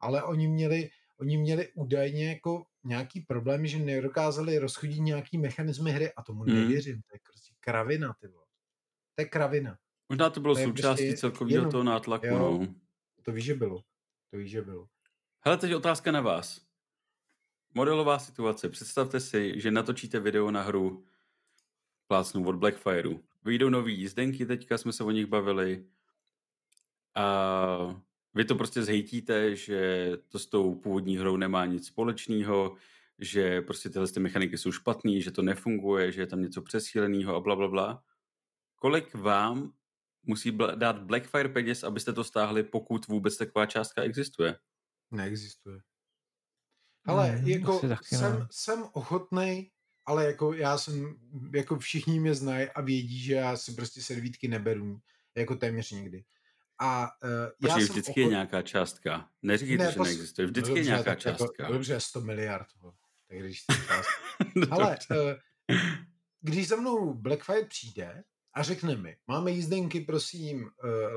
[0.00, 6.12] Ale oni měli, oni měli údajně jako nějaký problémy, že nedokázali rozchodit nějaký mechanismy hry
[6.12, 6.54] a tomu hmm.
[6.54, 8.46] nevěřím, to je prostě kravina, ty vole.
[9.14, 9.78] To je kravina.
[10.08, 12.74] Možná to bylo to součástí prostě celkového toho nátlaku, jo, no.
[13.22, 13.82] To víš, že bylo.
[14.30, 14.88] To víš, že bylo.
[15.40, 16.60] Hele, teď otázka na vás.
[17.74, 18.68] Modelová situace.
[18.68, 21.04] Představte si, že natočíte video na hru
[22.06, 23.20] plácnu od Blackfireu.
[23.44, 25.86] Vyjdou nový jízdenky, teďka jsme se o nich bavili.
[27.14, 28.02] A
[28.34, 32.76] vy to prostě zhejtíte, že to s tou původní hrou nemá nic společného,
[33.18, 37.36] že prostě tyhle ty mechaniky jsou špatný, že to nefunguje, že je tam něco přesíleného
[37.36, 38.02] a bla, bla, bla.
[38.76, 39.72] Kolik vám
[40.22, 44.58] musí dát Blackfire peněz, abyste to stáhli, pokud vůbec taková částka existuje?
[45.10, 45.80] Neexistuje.
[47.04, 49.70] Ale hmm, jako jsem, jsem ochotný,
[50.06, 51.16] ale jako já jsem,
[51.54, 55.00] jako všichni mě znají a vědí, že já si prostě servítky neberu,
[55.36, 56.24] jako téměř nikdy.
[56.80, 58.16] A uh, já jsem vždycky ochot...
[58.16, 59.28] je nějaká částka.
[59.42, 60.08] Neříkejte, ne, že pos...
[60.08, 60.46] neexistuje.
[60.46, 61.62] Vždycky dobře, je nějaká jako částka.
[61.62, 62.66] Jako, dobře, 100 miliard.
[63.28, 63.64] Tak když
[64.70, 65.76] Ale uh,
[66.40, 68.22] když za mnou Blackfire přijde
[68.54, 70.70] a řekne mi, máme jízdenky, prosím, uh,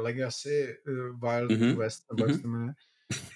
[0.04, 0.94] Legacy uh,
[1.30, 1.78] Wild mm-hmm.
[1.78, 2.74] West, nebo mm-hmm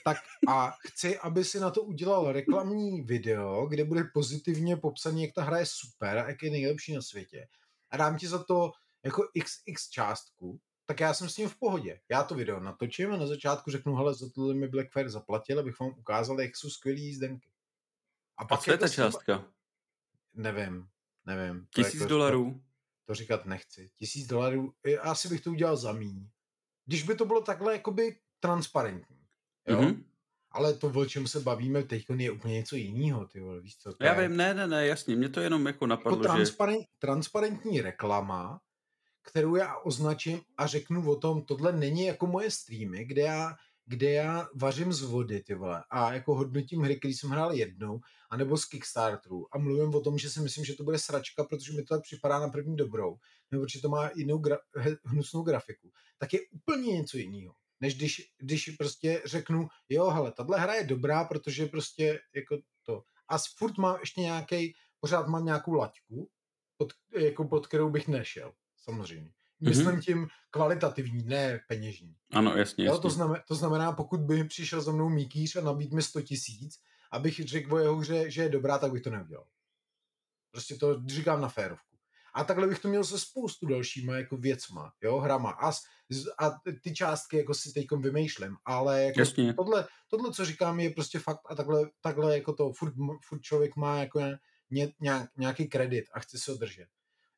[0.04, 5.34] tak a chci, aby si na to udělal reklamní video, kde bude pozitivně popsaný, jak
[5.34, 7.48] ta hra je super a jak je nejlepší na světě.
[7.92, 8.72] A dám ti za to
[9.06, 10.60] jako xx částku,
[10.90, 12.00] tak já jsem s ním v pohodě.
[12.10, 15.80] Já to video natočím a na začátku řeknu, hele, za tohle mi Blackfire zaplatil, abych
[15.80, 17.50] vám ukázal, jak jsou skvělý jízdenky.
[18.38, 19.46] A, pak a co je ta částka?
[20.34, 20.88] Nevím,
[21.26, 21.68] nevím.
[21.76, 22.62] Tisíc jako dolarů?
[23.06, 23.92] To říkat nechci.
[23.96, 26.30] Tisíc dolarů, asi bych to udělal za míň.
[26.86, 29.18] Když by to bylo takhle jakoby transparentní.
[29.68, 29.82] Jo?
[29.82, 30.04] Mm-hmm.
[30.52, 33.94] Ale to, o čem se bavíme teď, je úplně něco jiného, ty vole, víš co?
[33.94, 34.28] To Já je...
[34.28, 36.88] vím, ne, ne, ne, jasně, mě to jenom jako napadlo, jako transparent, že...
[37.00, 38.62] transparentní reklama,
[39.28, 44.12] kterou já označím a řeknu o tom, tohle není jako moje streamy, kde já, kde
[44.12, 48.00] já vařím z vody, ty vole, a jako hodnotím hry, který jsem hrál jednou,
[48.30, 49.48] anebo z Kickstarteru.
[49.52, 52.40] A mluvím o tom, že si myslím, že to bude sračka, protože mi to připadá
[52.40, 53.18] na první dobrou,
[53.52, 58.34] nebo že to má jinou gra- hnusnou grafiku, tak je úplně něco jiného než když,
[58.38, 63.04] když prostě řeknu, jo, hele, tahle hra je dobrá, protože prostě jako to.
[63.28, 66.30] A furt mám ještě nějaký, pořád mám nějakou laťku,
[66.78, 68.54] pod, jako pod kterou bych nešel,
[68.90, 69.32] samozřejmě.
[69.60, 69.70] Mhm.
[69.70, 70.02] Myslím mm-hmm.
[70.02, 72.16] tím kvalitativní, ne peněžní.
[72.34, 75.94] Ano, jasně, jo, To, znamená, to znamená, pokud by přišel za mnou Mikýř a nabít
[75.94, 76.80] mi 100 tisíc,
[77.12, 79.48] abych řekl o jeho hře, že je dobrá, tak bych to neudělal.
[80.52, 81.98] Prostě to říkám na férovku.
[82.34, 85.52] A takhle bych to měl se spoustu dalšíma jako věcma, jo, hrama.
[85.52, 85.72] A,
[86.40, 89.20] a ty částky jako si teď vymýšlím, ale jako
[89.56, 92.94] tohle, tohle, co říkám, je prostě fakt a takhle, takhle jako to, furt,
[93.28, 94.20] furt člověk má jako
[94.72, 96.88] ně, nějak, nějaký kredit a chce se ho držet.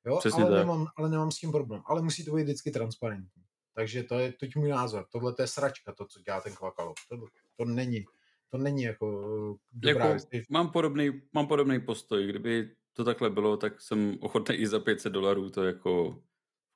[0.05, 1.81] Jo, ale nemám, ale nemám s tím problém.
[1.85, 3.43] Ale musí to být vždycky transparentní.
[3.75, 5.05] Takže to je teď můj názor.
[5.11, 6.95] Tohle to je sračka, to, co dělá ten Kvakalov.
[7.09, 7.17] To,
[7.57, 8.05] to není,
[8.49, 12.27] to není jako dobrá jako, mám, podobný, mám podobný postoj.
[12.27, 16.11] Kdyby to takhle bylo, tak jsem ochotný i za 500 dolarů to jako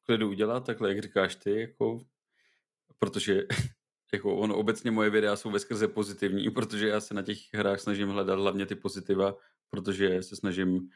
[0.02, 2.00] v klidu udělat, takhle jak říkáš ty, jako,
[3.00, 3.42] protože
[4.14, 8.10] jako ono obecně moje videa jsou veskrze pozitivní, protože já se na těch hrách snažím
[8.10, 9.36] hledat hlavně ty pozitiva,
[9.70, 10.90] protože se snažím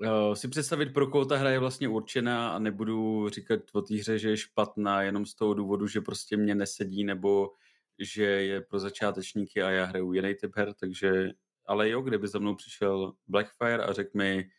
[0.00, 3.94] uh, si představit, pro koho ta hra je vlastně určená a nebudu říkat o té
[3.94, 7.50] hře, že je špatná jenom z toho důvodu, že prostě mě nesedí nebo
[7.98, 11.30] že je pro začátečníky a já hraju jiný typ her, takže
[11.66, 14.50] ale jo, kdyby za mnou přišel Blackfire a řekl mi,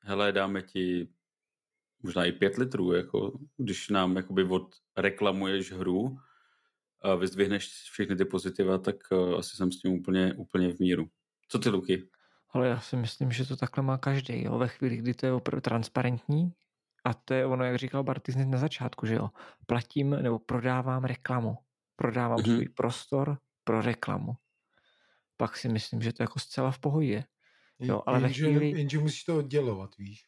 [0.00, 1.08] hele, dáme ti
[2.02, 4.48] možná i pět litrů, jako, když nám jakoby
[4.96, 6.16] reklamuješ hru
[7.00, 11.06] a vyzdvihneš všechny ty pozitiva, tak uh, asi jsem s tím úplně, úplně v míru.
[11.48, 12.08] Co ty, Luky?
[12.52, 14.44] Ale já si myslím, že to takhle má každý.
[14.44, 14.58] Jo?
[14.58, 16.52] Ve chvíli, kdy to je opravdu transparentní,
[17.04, 19.30] a to je ono, jak říkal Barty na začátku, že jo,
[19.66, 21.58] platím nebo prodávám reklamu.
[21.96, 22.54] Prodávám mm-hmm.
[22.54, 24.36] svůj prostor pro reklamu
[25.42, 27.24] pak si myslím, že to je jako zcela v pohodě.
[27.78, 28.70] Jo, ale jenže, chvíli...
[28.70, 30.26] jenže musíš to oddělovat, víš.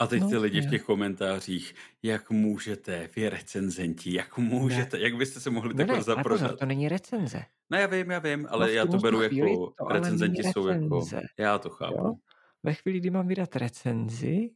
[0.00, 0.62] A teď no, ty lidi je.
[0.62, 5.02] v těch komentářích, jak můžete, vy recenzenti, jak můžete, ne.
[5.02, 6.58] jak byste se mohli takhle zaprodat.
[6.58, 7.42] To není recenze.
[7.70, 11.06] No já vím, já vím, ale no já to beru jako, to recenzenti jsou jako,
[11.38, 11.98] já to chápu.
[11.98, 12.14] Jo?
[12.62, 14.50] Ve chvíli, kdy mám vydat recenzi,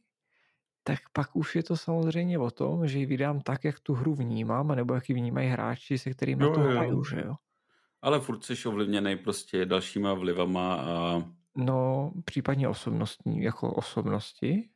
[0.83, 4.15] tak pak už je to samozřejmě o tom, že ji vydám tak, jak tu hru
[4.15, 7.35] vnímám, nebo jak ji vnímají hráči, se kterými to hraju, že jo.
[8.01, 11.23] Ale furt jsi ovlivněný prostě dalšíma vlivama a...
[11.55, 14.69] No, případně osobnostní, jako osobnosti.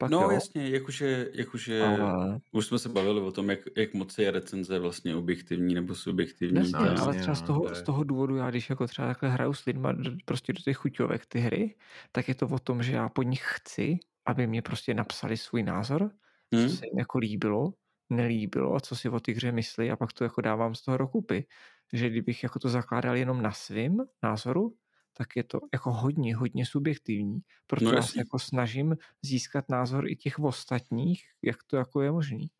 [0.00, 0.30] Pak No jo.
[0.30, 4.78] jasně, jakože, jakože Ale, už jsme se bavili o tom, jak, jak moc je recenze
[4.78, 6.72] vlastně objektivní nebo subjektivní.
[6.74, 8.86] jasně, No, jasně, ale třeba z no, toho, to z toho důvodu, já když jako
[8.86, 11.76] třeba takhle hraju s lidma do, prostě do těch chuťovek ty hry,
[12.12, 15.62] tak je to o tom, že já po nich chci, aby mě prostě napsali svůj
[15.62, 16.10] názor,
[16.54, 16.70] co Hm?
[16.70, 17.74] se jim jako líbilo,
[18.10, 20.96] nelíbilo a co si o té hře myslí a pak to jako dávám z toho
[20.98, 21.46] dokupy.
[21.92, 24.76] Že kdybych jako to zakládal jenom na svým názoru,
[25.20, 27.40] tak je to jako hodně, hodně subjektivní.
[27.66, 32.12] Proto No já se jako snažím získat názor i těch ostatních, jak to jako je
[32.12, 32.50] možný.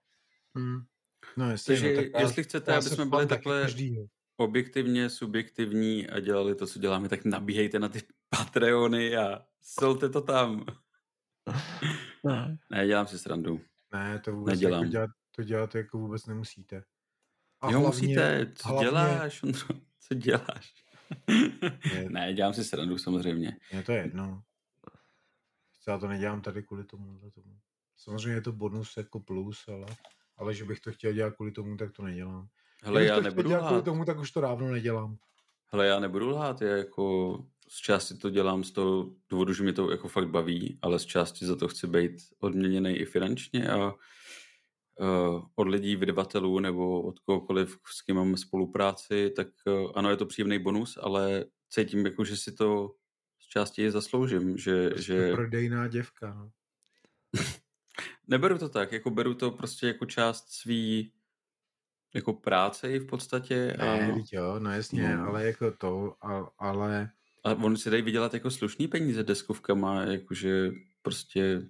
[0.57, 0.81] Hmm.
[1.37, 4.07] No jasně, Takže no, tak já- jestli chcete, aby jsme byli takhle každýho.
[4.37, 10.21] objektivně, subjektivní a dělali to, co děláme, tak nabíhejte na ty Patreony a solte to
[10.21, 10.65] tam.
[12.25, 12.59] Ne.
[12.71, 13.61] Ne, dělám si srandu.
[13.93, 14.83] Ne, to vůbec Nedělám.
[14.83, 16.83] jako dělat, to dělat jako vůbec nemusíte.
[17.61, 18.53] A jo, musíte.
[18.55, 19.67] Co hlavně- děláš, Ondro?
[20.01, 20.75] Co děláš?
[21.95, 23.57] Je- ne, dělám si srandu samozřejmě.
[23.73, 24.43] Je to jedno.
[25.89, 27.19] Já to nedělám tady kvůli tomu.
[27.35, 27.59] tomu.
[27.97, 29.87] Samozřejmě je to bonus jako plus, ale,
[30.37, 32.49] ale že bych to chtěl dělat kvůli tomu, tak to nedělám.
[32.83, 35.17] Hele, já to nebudu dělat kvůli tomu, tak už to dávno nedělám.
[35.73, 37.35] Hele, já nebudu lhát, já jako
[37.69, 41.07] z části to dělám z toho důvodu, že mi to jako fakt baví, ale z
[41.07, 43.95] části za to chci být odměněný i finančně a
[45.55, 50.27] od lidí, vydavatelů nebo od kohokoliv, s kým mám spolupráci, tak uh, ano, je to
[50.27, 52.95] příjemný bonus, ale cítím jako, že si to
[53.39, 56.35] z části zasloužím, že, Prostě že prodejná děvka.
[56.35, 56.51] No.
[58.29, 61.12] neberu to tak, jako beru to prostě jako část svý
[62.15, 65.27] jako práce i v podstatě a, Ne, jo, no jasně, No.
[65.29, 67.11] ale jako to, a, ale
[67.45, 70.70] a on si dají vydělat jako slušný peníze deskovkama, jakože
[71.03, 71.62] prostě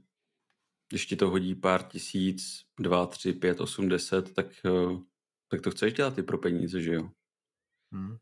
[0.90, 4.98] když ti to hodí pár tisíc, dva, tři, pět, osm, deset, tak, eh,
[5.48, 7.10] tak to chceš dělat i pro peníze, že jo?
[7.94, 8.16] hm,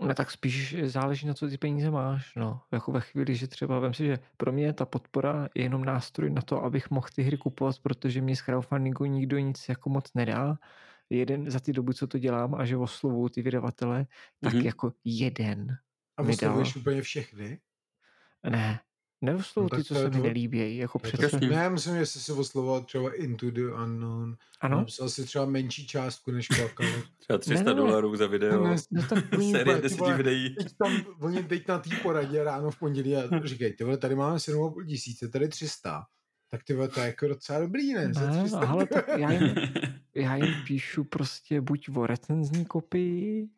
[0.00, 2.62] No tak spíš záleží na co ty peníze máš, no.
[2.72, 6.30] Jako ve chvíli, že třeba vem si, že pro mě ta podpora je jenom nástroj
[6.30, 10.14] na to, abych mohl ty hry kupovat, protože mě z crowdfundingu nikdo nic jako moc
[10.14, 10.58] nedá.
[11.10, 14.06] Jeden za ty dobu, co to dělám a že oslovuju ty vydavatele,
[14.42, 14.66] tak Mhm.
[14.66, 15.78] jako jeden
[16.18, 17.60] a oslovuješ úplně všechny?
[18.50, 18.80] Ne,
[19.20, 20.76] neoslovuju No ty, co to se mi to- nelíbí.
[20.76, 24.36] Jako to, ne, já myslím, že jsi si oslovoval třeba Into the Unknown.
[24.60, 26.90] ano, Napsal si třeba menší částku než Kvakalo.
[27.18, 27.74] Třeba 300 ne, ne.
[27.74, 30.54] dolarů za video, Ne, no tak oni série úplně, ty deseti vole, videí.
[30.54, 34.14] Teď tam, oni teď na té poradě ráno v pondělí a říkají, ty vole, tady
[34.14, 36.04] máme 7,5 tisíce, tady 300.
[36.50, 38.14] Tak ty vole, to je jako docela dobrý, ne?
[38.14, 39.54] Za ne, 300 ale tak já jim,
[40.14, 43.48] já jim píšu prostě buď o recenzní kopii,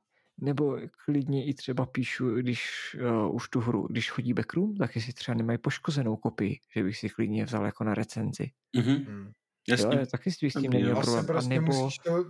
[0.41, 2.61] nebo klidně i třeba píšu, když
[3.01, 6.97] uh, už tu hru, když chodí backroom, tak jestli třeba nemají poškozenou kopii, že bych
[6.97, 8.51] si klidně vzal jako na recenzi.
[8.77, 9.33] Mhm, Hmm.
[9.69, 9.99] Jo, Jasně.
[9.99, 10.99] je, taky s tím jo.
[10.99, 11.25] Asi problém.
[11.25, 12.25] A prostě nebo, musíš to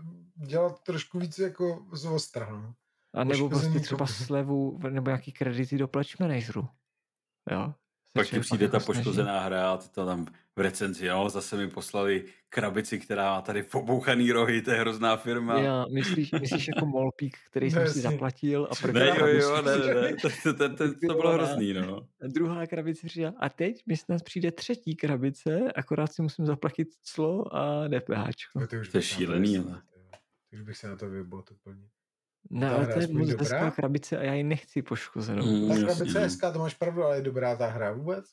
[0.46, 2.74] dělat trošku víc jako z ostra, no.
[3.14, 4.26] a nebo prostě třeba kopie.
[4.26, 6.68] slevu, nebo nějaký kredity do Pledge Manageru.
[7.50, 7.74] Jo.
[8.12, 8.98] Pak ti přijde ta jako snaží.
[8.98, 13.40] poškozená hra a ty to tam v recenzi, jo, zase mi poslali krabici, která má
[13.42, 15.60] tady pobouchaný rohy, to je hrozná firma.
[15.60, 19.62] Jo, myslíš, myslíš jako Molpík, který jsem si zaplatil a první Ne, jo, krabici jo,
[19.62, 22.08] ne, ne, ne, to, to, to, to, to bylo hrozný, no.
[22.26, 27.54] Druhá krabice říká, a teď mi snad přijde třetí krabice, akorát si musím zaplatit clo
[27.56, 28.56] a DPH.
[28.80, 29.82] Už To je šílený, ale.
[30.52, 31.82] Už bych se na to vybot úplně.
[32.50, 35.46] Ne, Ta ale to je moc hezká krabice a já ji nechci poškozenou.
[35.46, 36.20] Mm, Ta krabice je no.
[36.20, 38.24] hezká, to máš pravdu, ale je dobrá ta hra vůbec?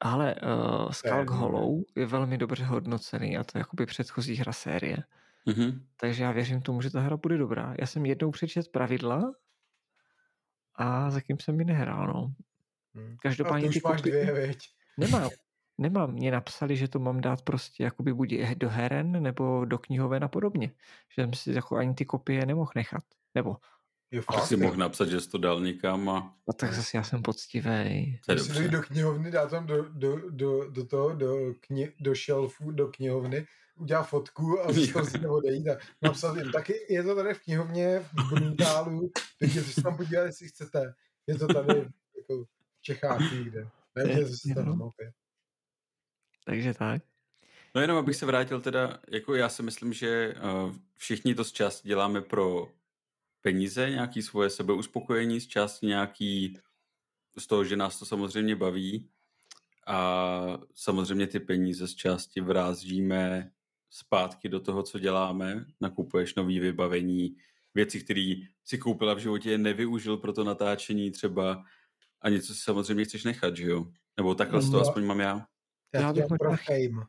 [0.00, 1.38] Ale uh, jedno, ne?
[1.38, 4.96] Hollow je velmi dobře hodnocený a to je jakoby předchozí hra série.
[5.46, 5.82] Mhm.
[5.96, 7.74] Takže já věřím tomu, že ta hra bude dobrá.
[7.80, 9.34] Já jsem jednou přečet pravidla
[10.74, 12.34] a zatím jsem ji nehrál, no.
[12.94, 13.16] Hm.
[13.22, 14.58] Každopádně a ty ty už máš kopy- dvě, veď.
[14.98, 15.30] Nemám.
[15.78, 16.12] Nemám.
[16.12, 20.28] Mě napsali, že to mám dát prostě jakoby buď do heren nebo do knihoven a
[20.28, 20.72] podobně.
[21.16, 23.04] Že jsem si jako ani ty kopie nemohl nechat.
[23.34, 23.56] Nebo,
[24.12, 24.60] Jo, fakt, si jo.
[24.60, 27.22] mohl napsat, že jsi to dal někam a a tak zase já jsem
[28.46, 28.54] dobře.
[28.54, 32.88] dojít do knihovny, dá tam do, do, do, do toho, do, kni, do šelfu, do
[32.88, 36.52] knihovny, udělá fotku a z si odejít a napsat jim.
[36.52, 39.10] Taky je to tady v knihovně v Bruntálu,
[39.40, 40.94] takže se tam podívat, jestli chcete.
[41.26, 41.78] Je to tady
[42.16, 43.68] jako v Čechách někde.
[43.96, 45.12] Nevím, jestli se tam mapě.
[46.44, 47.02] Takže tak.
[47.74, 51.52] No jenom abych se vrátil teda, jako já si myslím, že uh, všichni to z
[51.52, 52.68] části děláme pro
[53.40, 56.58] peníze, nějaký svoje sebeuspokojení, z části nějaký
[57.38, 59.08] z toho, že nás to samozřejmě baví
[59.86, 63.50] a samozřejmě ty peníze z části vrázíme
[63.90, 67.36] zpátky do toho, co děláme, nakupuješ nový vybavení,
[67.74, 71.64] věci, které si koupila v životě, nevyužil pro to natáčení třeba
[72.20, 73.92] a něco si samozřejmě chceš nechat, že jo?
[74.16, 74.80] Nebo takhle to No.
[74.80, 75.46] aspoň mám já.
[75.94, 77.06] Já, Já to bych možná fame.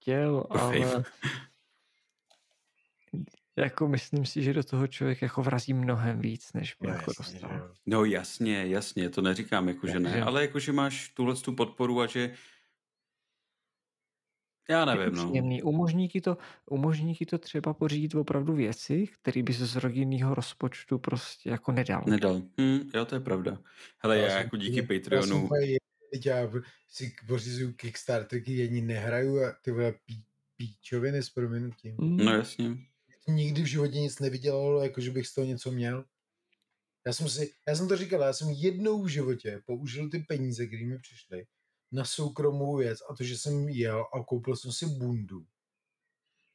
[0.00, 0.84] Chtěl, fame.
[0.92, 1.04] ale
[3.56, 7.12] jako myslím si, že do toho člověk jako vrazí mnohem víc, než by No, jako
[7.18, 7.74] jasně, dostal.
[7.86, 12.00] No jasně, jasně, to neříkám jako, že ne, ale jako, že máš tuhle tu podporu
[12.00, 12.34] a že
[14.68, 15.24] Já Jako nevím, no.
[15.26, 15.62] příjemný.
[15.62, 16.38] Umožní ti to,
[16.70, 22.04] umožní ti to třeba pořídit opravdu věci, které by z rodinného rozpočtu prostě jako nedal.
[22.06, 22.42] Nedal.
[22.60, 23.58] Hm, jo, to je pravda.
[23.98, 25.48] Hele, já, jsem jako díky úplně- Já jsem Patreonu,
[26.12, 26.50] teď já
[26.88, 30.24] si pořizuju Kickstarterky, ani nehraju a ty vole pí,
[30.56, 31.96] píčoviny s prominutím.
[32.00, 32.16] Mm.
[32.16, 32.76] no jasně.
[33.28, 36.04] Nikdy v životě nic nevydělalo, jako že bych z toho něco měl.
[37.06, 40.66] Já jsem si, já jsem to říkal, já jsem jednou v životě použil ty peníze,
[40.66, 41.46] které mi přišly,
[41.92, 45.46] na soukromou věc a to, že jsem jel a koupil jsem si bundu.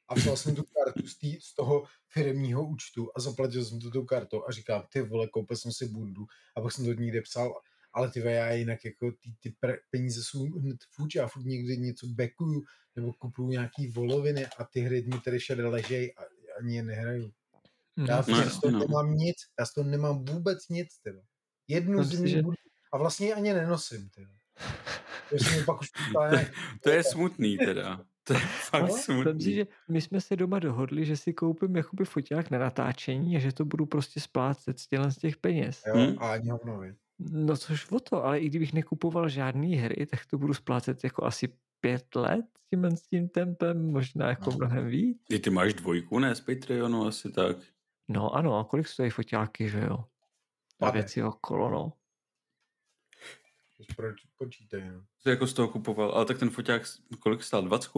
[0.07, 3.91] A vzal jsem tu kartu z, tý, z toho firmního účtu a zaplatil jsem to
[3.91, 7.21] tou kartou a říkám, ty vole, koupil jsem si bundu a pak jsem to někde
[7.21, 7.53] psal,
[7.97, 11.77] ale ty já jinak jako ty, ty pre, peníze jsou hned fuč, já furt někdy
[11.77, 12.63] něco backuju
[12.95, 16.21] nebo kupuju nějaký voloviny a ty hry mi tady všade ležej a
[16.59, 17.31] ani je nehraju.
[18.07, 18.25] Já Mm.
[18.27, 18.79] No, no, z toho no.
[18.79, 21.21] nemám nic, já z toho nemám vůbec nic, tyjo.
[21.67, 22.41] Jednu si, zimní že-
[22.93, 24.27] a vlastně ji ani nenosím, tyjo.
[25.29, 25.35] To
[25.65, 25.87] pak už
[26.83, 28.05] To je smutný teda.
[28.23, 29.53] To je fakt No, Vem si, smutný.
[29.53, 33.51] že my jsme se doma dohodli, že si koupím jakoby foťák na natáčení a že
[33.53, 35.83] to budu prostě splácet z z těch peněz.
[35.87, 36.15] jo, Hm?
[36.19, 36.81] a ani hovno.
[37.19, 41.25] No což o to, ale i kdybych nekupoval žádný hry, tak to budu splácet jako
[41.25, 41.47] asi
[41.79, 44.57] pět let tímhle s tím tempem, možná jako No.
[44.57, 45.23] mnohem víc.
[45.27, 47.57] Ty, ty máš dvojku, ne, z Patreonu asi tak.
[48.07, 50.05] No ano, a kolik stojí foťáky, že jo?
[50.79, 51.93] A věci okolo, no.
[53.95, 55.05] Proč počítaj, no.
[55.19, 56.81] Jsi jako z toho kupoval, ale tak ten foťák,
[57.19, 57.89] kolik stál, 20?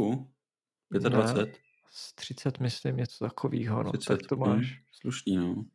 [0.92, 1.58] 25?
[1.92, 3.92] Z 30 myslím, něco takového, no.
[3.92, 4.82] 30, tak to hm, máš.
[4.92, 5.66] Slušný, no.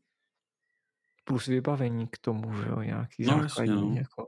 [1.25, 3.97] Plus vybavení k tomu, že jo, nějaký No, jasně, základní, no.
[3.97, 4.27] jako.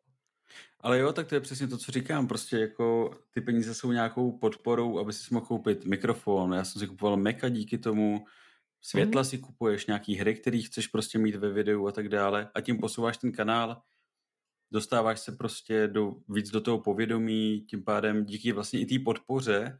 [0.80, 2.28] Ale jo, tak to je přesně to, co říkám.
[2.28, 6.52] Prostě jako ty peníze jsou nějakou podporou, aby si mohl koupit mikrofon.
[6.52, 8.26] Já jsem si kupoval Maca díky tomu.
[8.80, 12.50] Světla si kupuješ, nějaký hry, který chceš prostě mít ve videu a tak dále.
[12.54, 13.82] A tím posouváš ten kanál,
[14.70, 19.78] dostáváš se prostě do, víc do toho povědomí, tím pádem díky vlastně i té podpoře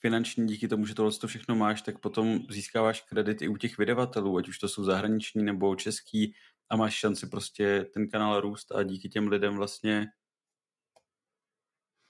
[0.00, 3.78] finanční, díky tomu, že tohle to všechno máš, tak potom získáváš kredit i u těch
[3.78, 6.34] vydavatelů, ať už to jsou zahraniční nebo český
[6.70, 10.06] a máš šanci prostě ten kanál růst a díky těm lidem vlastně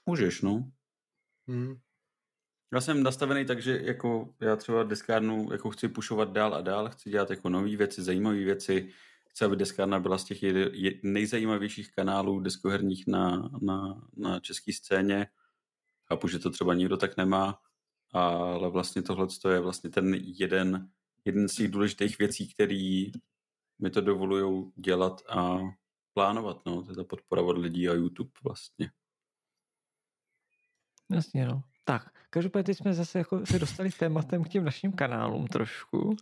[0.05, 0.71] můžeš, no.
[1.49, 1.75] Hm.
[2.73, 6.89] Já jsem nastavený tak, že jako já třeba deskárnu jako chci pušovat dál a dál,
[6.89, 8.89] chci dělat jako nové věci, zajímavé věci,
[9.29, 15.27] chci, aby deskárna byla z těch je, nejzajímavějších kanálů deskoherních na, na, na české scéně.
[16.07, 17.59] Chápu, že to třeba nikdo tak nemá,
[18.11, 20.89] ale vlastně tohle je vlastně ten jeden,
[21.25, 23.11] jeden z těch důležitých věcí, který
[23.79, 25.59] mi to dovolují dělat a
[26.13, 28.91] plánovat, no, to je ta podpora od lidí a YouTube vlastně.
[31.11, 31.63] Jasně, no.
[31.83, 36.15] Tak, každopádně teď jsme zase jako se dostali tématem k těm našim kanálům trošku.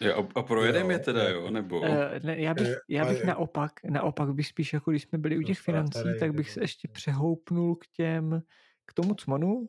[0.00, 1.50] Jo, a, a projedeme je teda, jo.
[1.50, 1.80] nebo?
[1.80, 1.86] Uh,
[2.22, 5.42] ne, já bych, Eh, já bych naopak, naopak bych spíš, jako když jsme byli u
[5.42, 8.42] těch financí, tak bych se ještě přehoupnul k těm,
[8.86, 9.66] k tomu cmonu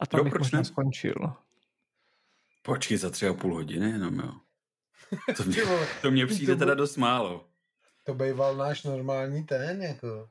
[0.00, 0.64] a tam Jo, bych proč možná ne?
[0.64, 1.14] skončil.
[2.62, 4.32] Počkej za tři a půl hodiny jenom, jo.
[5.36, 5.62] To mě,
[6.02, 7.48] to mě přijde teda dost málo.
[8.04, 10.30] to býval náš normální ten, jako.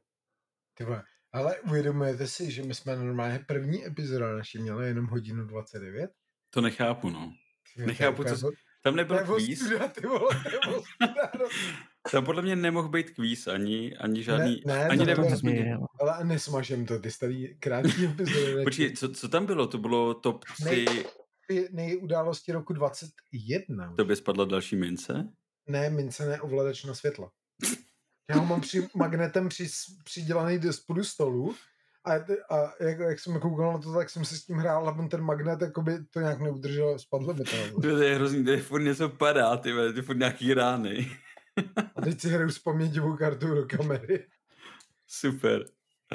[0.74, 5.46] Ty vole, ale uvědomujete si, že my jsme normálně první epizoda naši měli jenom hodinu
[5.46, 6.12] 29?
[6.50, 7.34] To nechápu, no.
[7.76, 8.52] Ty, Nechápu, co-
[8.88, 11.46] Tam nebyl je kvíz, ostuda, ty vole, to je ostuda, no.
[12.12, 15.52] tam podle mě nemohl být kvíz, ani, ani žádný, Ne, ne, ani nevím, co jsme...
[15.52, 15.80] Změnil.
[16.00, 18.64] Ale nesmažem to, ty starý krátký epizody.
[18.64, 19.68] Počkej, co, co tam bylo?
[19.68, 20.86] To bylo top 3,
[21.48, 23.94] Ty nejudálosti roku 21.
[23.98, 25.28] to by spadla další mince?
[25.70, 27.32] Ne, mince ne, ovladač na světla.
[28.30, 29.68] Já ho mám při, magnetem při,
[30.04, 31.56] přidělaný do spodu stolu
[32.08, 32.14] a,
[32.56, 35.22] a jak, jak, jsem koukal na to, tak jsem si s tím hrál a ten
[35.22, 37.82] magnet jakoby to nějak neudržel, spadlo mi to.
[37.82, 41.12] To je hrozný, to je furt něco padá, ty vole, ty furt nějaký rány.
[41.96, 44.28] A teď si hraju s paměťovou kartou do kamery.
[45.08, 45.66] Super.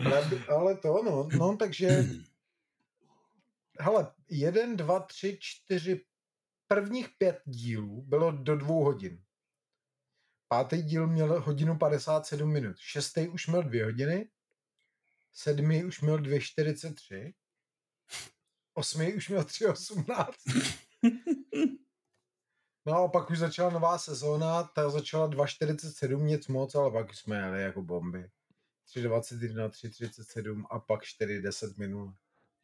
[0.07, 1.89] Ale, ale to, no, no, takže
[3.81, 6.05] hele, jeden, dva, tři, čtyři,
[6.69, 9.23] prvních pět dílů bylo do dvou hodin.
[10.49, 12.77] Pátý díl měl hodinu 57 minut.
[12.79, 14.29] Šestý už měl dvě hodiny.
[15.33, 17.33] Sedmý už měl 2,43.
[18.75, 20.33] Osmý už měl 3,18.
[22.87, 27.37] No a pak už začala nová sezóna, ta začala 2,47, nic moc, ale pak jsme
[27.37, 28.29] jeli jako bomby.
[28.97, 32.15] 3,21, 3,37 a pak 4,10 minut.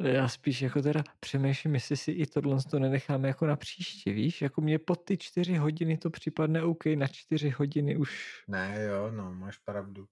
[0.02, 4.42] Já spíš jako teda přemýšlím, jestli si i tohle to nenecháme jako na příště, víš?
[4.42, 8.42] Jako mě pod ty čtyři hodiny to připadne OK, na čtyři hodiny už...
[8.48, 10.06] Ne, jo, no, máš pravdu.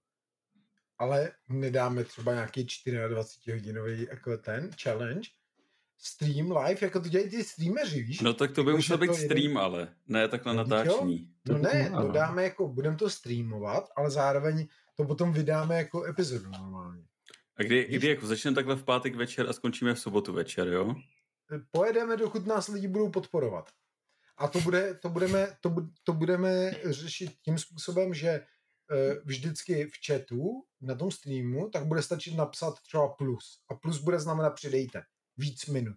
[0.98, 2.66] Ale nedáme třeba nějaký
[3.08, 5.28] 24 hodinový jako ten challenge,
[5.98, 8.20] stream live, jako to dělají ty streameři, víš?
[8.20, 11.30] No tak to by Jako, musel být to jeden- stream, ale ne takhle No, natáčení.
[11.48, 12.06] No ne, to- ano.
[12.06, 14.66] to dáme jako, budeme to streamovat, ale zároveň
[14.96, 17.04] to potom vydáme jako epizodu normálně.
[17.56, 20.94] A kdy, kdy jako začneme takhle v pátek večer a skončíme v sobotu večer, jo?
[21.70, 23.70] Pojedeme, dokud nás lidi budou podporovat.
[24.38, 28.44] A to, bude, to, budeme, to, to budeme řešit tím způsobem, že eh,
[29.24, 33.60] vždycky v chatu na tom streamu, tak bude stačit napsat třeba plus.
[33.70, 35.02] A plus bude znamenat přidejte
[35.36, 35.96] víc minut.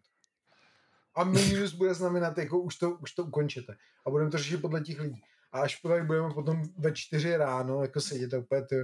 [1.16, 3.76] A minus bude znamenat, jako už to, už to ukončete.
[4.06, 5.22] A budeme to řešit podle těch lidí
[5.52, 8.76] a až tady budeme potom ve čtyři ráno jako sedět úplně ty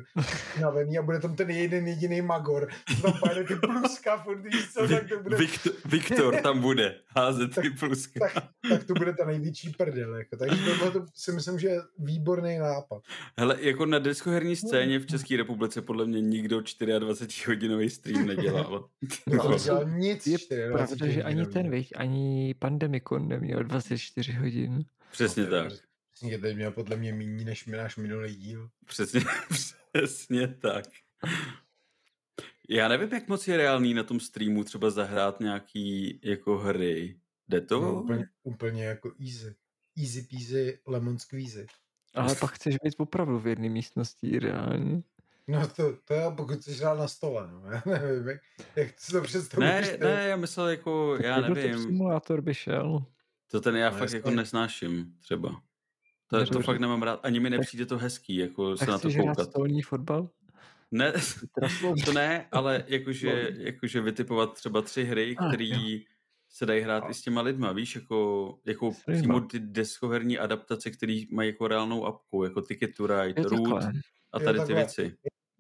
[0.61, 4.73] navený a bude tam ten jeden jediný magor, co tam pojede ty pluska, furt, víš
[4.73, 5.37] co, tak to bude...
[5.37, 8.19] Viktor, Viktor tam bude házet ty pluska.
[8.19, 10.37] Tak, tak, to bude ta největší prdel, jako.
[10.37, 13.01] takže tohle to si myslím, že je výborný nápad.
[13.37, 18.89] Hele, jako na deskoherní scéně v České republice podle mě nikdo 24-hodinový stream nedělal.
[19.27, 20.37] No, nedělal nic je
[20.71, 24.85] pravda, že ani ten, viď, ani Pandemikon neměl 24 hodin.
[25.11, 25.73] Přesně no, tak.
[26.15, 28.69] Přesně, teď měl podle mě méně než náš minulý díl.
[28.85, 29.21] Přesně,
[29.91, 30.85] přesně tak.
[32.69, 37.19] Já nevím, jak moc je reálný na tom streamu třeba zahrát nějaký jako hry.
[37.47, 37.81] Jde to?
[37.81, 39.55] No, úplně, úplně jako easy.
[40.03, 41.67] Easy peasy, lemon squeezy.
[42.13, 45.03] Ale pak chceš být opravdu v jedné místnosti reálně.
[45.47, 47.63] No to, to já pokud chceš hrát na stole, no.
[47.71, 48.41] Já nevím, jak,
[48.75, 49.87] jak to představuješ.
[49.87, 51.81] Ne, ne, já myslel jako, já nevím.
[51.81, 53.05] simulátor by šel.
[53.51, 55.61] To ten já no, fakt jako nesnáším třeba.
[56.27, 57.19] To, to fakt nemám rád.
[57.23, 59.49] Ani mi nepřijde to hezký, jako se na to koukat.
[59.49, 60.29] stolní fotbal?
[60.91, 61.13] Ne,
[62.05, 65.99] to ne, ale jakože, jakože vytipovat třeba tři hry, které
[66.49, 71.21] se dají hrát i s těma lidma, víš, jako, jako přímo ty deskoherní adaptace, které
[71.31, 73.83] mají jako reálnou apku, jako Ticket to Ride, Root
[74.33, 75.15] a tady ty věci.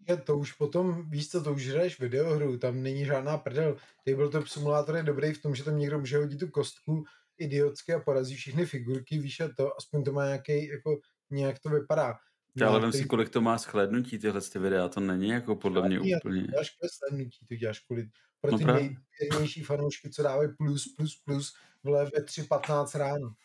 [0.07, 3.77] Je, to už potom, víš co, to už hraješ videohru, tam není žádná prdel.
[4.05, 7.03] Tabletop simulátor je dobrý v tom, že tam někdo může hodit tu kostku,
[7.37, 10.99] idiotské a porazí všechny figurky, víš, a to aspoň to má nějaký, jako
[11.29, 12.15] nějak to vypadá.
[12.55, 15.87] Já ale vím si, kolik to má shlednutí tyhle ty videa, to není jako podle
[15.87, 16.41] mě úplně.
[16.41, 18.09] To děláš kvůli shlednutí, to děláš kvůli
[18.41, 23.35] pro no ty no nejvěrnější fanoušky, co dávají plus, plus, plus, vole ve 3.15 ráno.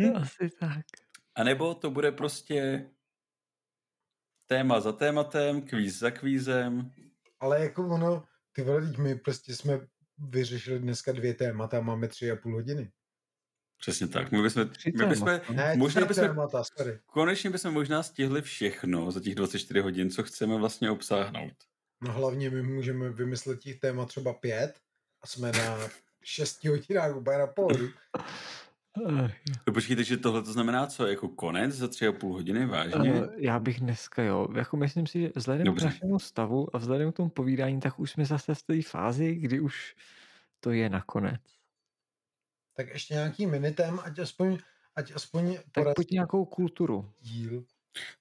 [0.00, 0.16] Hm?
[0.16, 0.86] Asi tak.
[1.34, 2.90] A nebo to bude prostě
[4.46, 6.92] téma za tématem, kvíz za kvízem.
[7.40, 9.86] Ale jako ono, ty vole, my prostě jsme
[10.28, 12.92] vyřešili dneska dvě témata a máme tři a půl hodiny.
[13.80, 14.32] Přesně tak.
[14.32, 16.98] My bychom, my bychom ne, možná bychom, témata, sorry.
[17.06, 21.52] konečně bychom možná stihli všechno za těch 24 hodin, co chceme vlastně obsáhnout.
[22.02, 24.78] No hlavně my můžeme vymyslet těch témat třeba pět
[25.22, 25.78] a jsme na
[26.24, 27.88] šesti hodinách úplně na pohodu.
[29.66, 31.06] No počkejte, že tohle to znamená co?
[31.06, 33.12] Jako konec za tři a půl hodiny, vážně?
[33.12, 34.48] Uh, já bych dneska, jo.
[34.54, 35.80] Jako myslím si, že vzhledem Dobře.
[35.80, 39.34] k našemu stavu a vzhledem k tomu povídání, tak už jsme zase v té fázi,
[39.34, 39.94] kdy už
[40.60, 41.40] to je nakonec.
[42.76, 44.58] Tak ještě nějaký minitem, ať aspoň,
[44.96, 47.12] ať aspoň tak pojď nějakou kulturu.
[47.20, 47.64] Díl.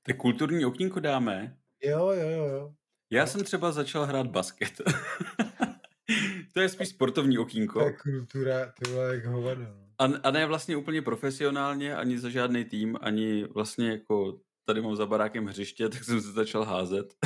[0.03, 1.58] Tak kulturní okýnko dáme.
[1.83, 2.45] Jo, jo, jo.
[2.45, 2.74] jo.
[3.09, 4.82] Já jsem třeba začal hrát basket.
[6.53, 7.80] to je spíš sportovní okýnko.
[7.80, 9.91] To je kultura, to bylo jak hovado.
[10.02, 14.96] A, a ne vlastně úplně profesionálně, ani za žádný tým, ani vlastně jako tady mám
[14.96, 17.14] za barákem hřiště, tak jsem se začal házet.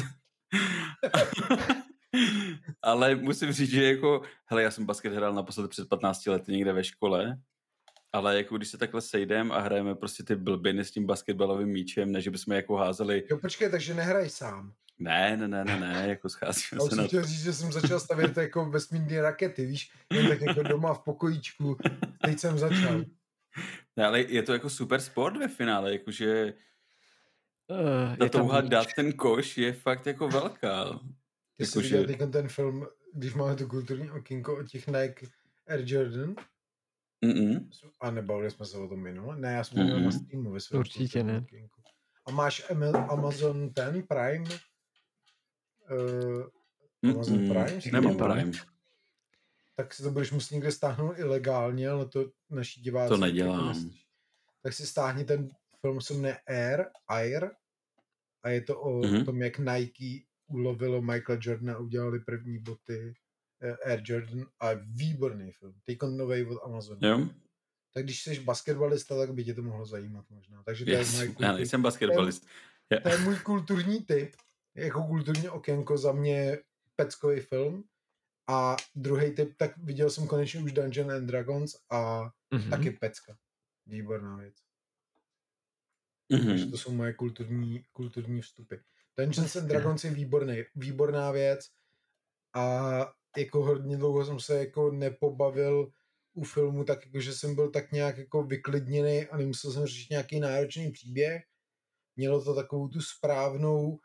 [2.82, 6.74] ale musím říct, že jako, hele, já jsem basket hrál naposledy před 15 lety někde
[6.74, 7.38] ve škole,
[8.16, 12.12] ale jako když se takhle sejdeme a hrajeme prostě ty blbiny s tím basketbalovým míčem,
[12.12, 13.24] než bychom jako házeli.
[13.30, 14.74] Jo, počkej, takže nehraj sám.
[15.00, 17.24] Ne, ne, ne, ne, ne, jako scházíme se na to.
[17.24, 21.78] říct, že jsem začal stavět jako vesmírné rakety, víš, jen tak jako doma v pokojíčku,
[22.26, 23.04] teď jsem začal.
[23.98, 26.54] Ne, ale je to jako super sport ve finále, jakože
[27.68, 30.86] uh, ta touha dát ten koš je fakt jako velká.
[31.56, 32.28] Ty jako jsi viděl že...
[32.28, 35.28] ten film, když máme tu kulturní okýnko o těch Nike
[35.68, 36.36] Air Jordan?
[37.26, 37.70] Mm-mm.
[38.02, 39.38] A nebavili jsme se o tom minule?
[39.38, 40.56] Ne, já jsem měl na Steamu.
[40.74, 41.38] Určitě ne.
[41.38, 41.82] Okýnku.
[42.28, 42.72] A máš
[43.10, 44.46] Amazon ten Prime?
[45.92, 47.82] Uh, Amazon mm, Prime?
[47.92, 48.52] Nemám Prime.
[49.76, 53.10] Tak si to budeš muset někde stáhnout ilegálně, ale to naši diváci...
[53.10, 53.90] To nedělám.
[54.62, 55.50] Tak si stáhni ten
[55.82, 57.50] film, se jmenuje Air, Air,
[58.44, 59.26] a je to o mm-hmm.
[59.26, 63.14] tom, jak Nike ulovilo Michael Jordan a udělali první boty
[63.86, 65.76] Air Jordan a výborný film.
[65.84, 67.00] Teď nový od Amazonu.
[67.02, 67.28] Jo.
[67.94, 70.64] Tak když jsi basketbalista, tak by tě to mohlo zajímat možná.
[70.64, 71.14] Takže to yes.
[71.14, 71.46] je můj kultur...
[71.46, 72.46] Já nejsem basketbalist.
[72.88, 74.36] To je, to je můj kulturní typ
[74.76, 76.58] jako kulturní okénko za mě
[76.96, 77.84] peckový film.
[78.48, 82.70] A druhý typ, tak viděl jsem konečně už Dungeon and Dragons a mm-hmm.
[82.70, 83.38] taky pecka.
[83.86, 84.56] Výborná věc.
[86.34, 86.48] Mm-hmm.
[86.48, 88.76] Takže to jsou moje kulturní, kulturní vstupy.
[89.18, 91.70] Dungeons and Dragons je výborný, výborná věc
[92.54, 95.92] a jako hodně dlouho jsem se jako nepobavil
[96.34, 100.10] u filmu, tak jako, že jsem byl tak nějak jako vyklidněný a nemusel jsem řešit
[100.10, 101.44] nějaký náročný příběh.
[102.16, 104.00] Mělo to takovou tu správnou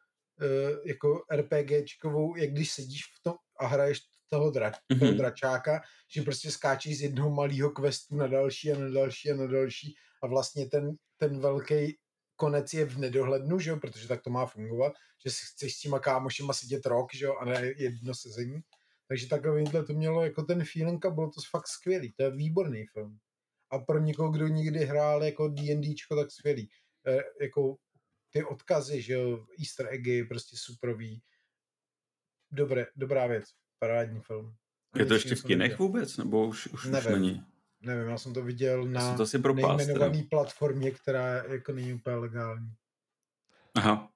[0.86, 5.17] jako RPGčkovou, jak když sedíš v tom a hraješ toho, dra, toho Mhm.
[5.18, 5.81] dračáka,
[6.15, 9.94] že prostě skáčíš z jednoho malého questu na další a na další a na další
[10.23, 11.99] a vlastně ten, ten velký
[12.36, 14.92] konec je v nedohlednu, že jo, protože tak to má fungovat,
[15.25, 18.60] že si chceš s těma kámošema sedět rok, že jo, a ne jedno sezení.
[19.11, 22.13] Takže takovýhle to mělo jako ten feeling a bylo to fakt skvělý.
[22.13, 23.19] To je výborný film.
[23.71, 26.71] A pro někoho, kdo nikdy hrál jako D&Dčko, tak skvělý.
[27.07, 27.77] E, jako
[28.31, 31.23] ty odkazy, že jo, easter eggy, prostě superový.
[32.51, 33.45] Dobré, dobrá věc.
[33.79, 34.55] Parádní film.
[34.97, 36.17] Je to ještě v kinech vůbec?
[36.17, 37.13] Nebo už, už, už Nevím.
[37.13, 37.45] není?
[37.81, 39.77] Nevím, já jsem to viděl na jsem to asi propás teda.
[39.77, 42.75] nejmenovaný platformě, která jako není úplně legální.
[43.75, 44.13] Aha.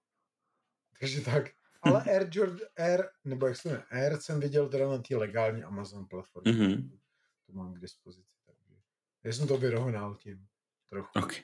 [1.01, 1.54] Takže tak.
[1.85, 5.63] Ale Air Jordan, Air, nebo jak se jmenuje, Air jsem viděl teda na té legální
[5.63, 6.53] Amazon platformě.
[6.53, 6.99] Mhm.
[7.47, 8.35] To mám k dispozici.
[8.47, 8.81] Takže.
[9.25, 10.47] Já jsem to vyrovnal tím.
[10.89, 11.19] Trochu.
[11.19, 11.35] Ok.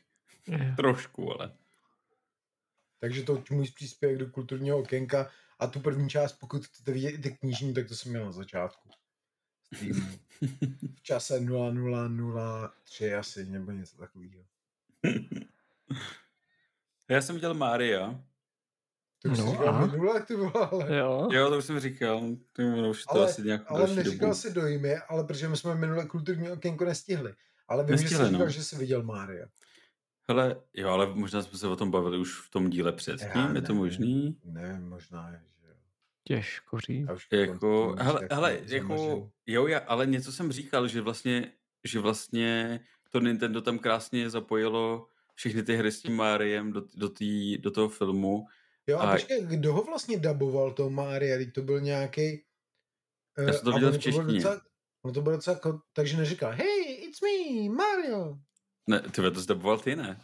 [0.47, 0.75] Je.
[0.77, 1.57] Trošku, ale.
[2.99, 7.19] Takže to můj příspěvek do kulturního okénka a tu první část, pokud chcete vidět i
[7.19, 8.91] ty knižní, tak to jsem měl na začátku.
[9.75, 10.19] Streamu.
[10.97, 11.41] V čase
[12.85, 14.44] 0003 asi, nebo něco takového.
[17.09, 18.25] Já jsem viděl Mária.
[19.23, 19.86] To už No no, říkal a?
[19.86, 20.97] minule, ty vole, ale...
[20.97, 21.28] Jo.
[21.32, 22.20] Jo, to už jsem říkal.
[22.52, 24.34] To už je to Ale- asi nějakou Ale další neříkal dobu.
[24.40, 27.34] si dojmy, ale protože my jsme minule kulturní okénko nestihli.
[27.68, 28.50] Ale vím, že Nestihli, jsi říkal, no.
[28.52, 29.47] že jsi viděl Mária.
[30.28, 33.52] Hele, jo, ale možná jsme se o tom bavili už v tom díle předtím, Já
[33.55, 34.39] je to možný?
[34.44, 35.36] Nevím, možná, že
[35.68, 35.74] jo.
[36.24, 37.07] Těžko říct.
[37.08, 41.52] Já už Jako, hele, jako hele, jako, jo, já, ale něco jsem říkal, že vlastně,
[41.84, 47.08] že vlastně to Nintendo tam krásně zapojilo všechny ty hry s tím Mariem do, do,
[47.08, 48.47] tý, do toho filmu.
[48.91, 51.36] Jo, a a- počkej, kdo ho vlastně daboval, to Mária?
[51.39, 52.43] Teď to byl nějaký.
[53.47, 54.35] Já jsem to viděl v češtině.
[54.35, 54.60] Docela,
[55.05, 58.39] no to bylo docela, ko- takže neříkal, hey, it's me, Mario.
[58.86, 60.20] Ne, ty to zdaboval ty, ne?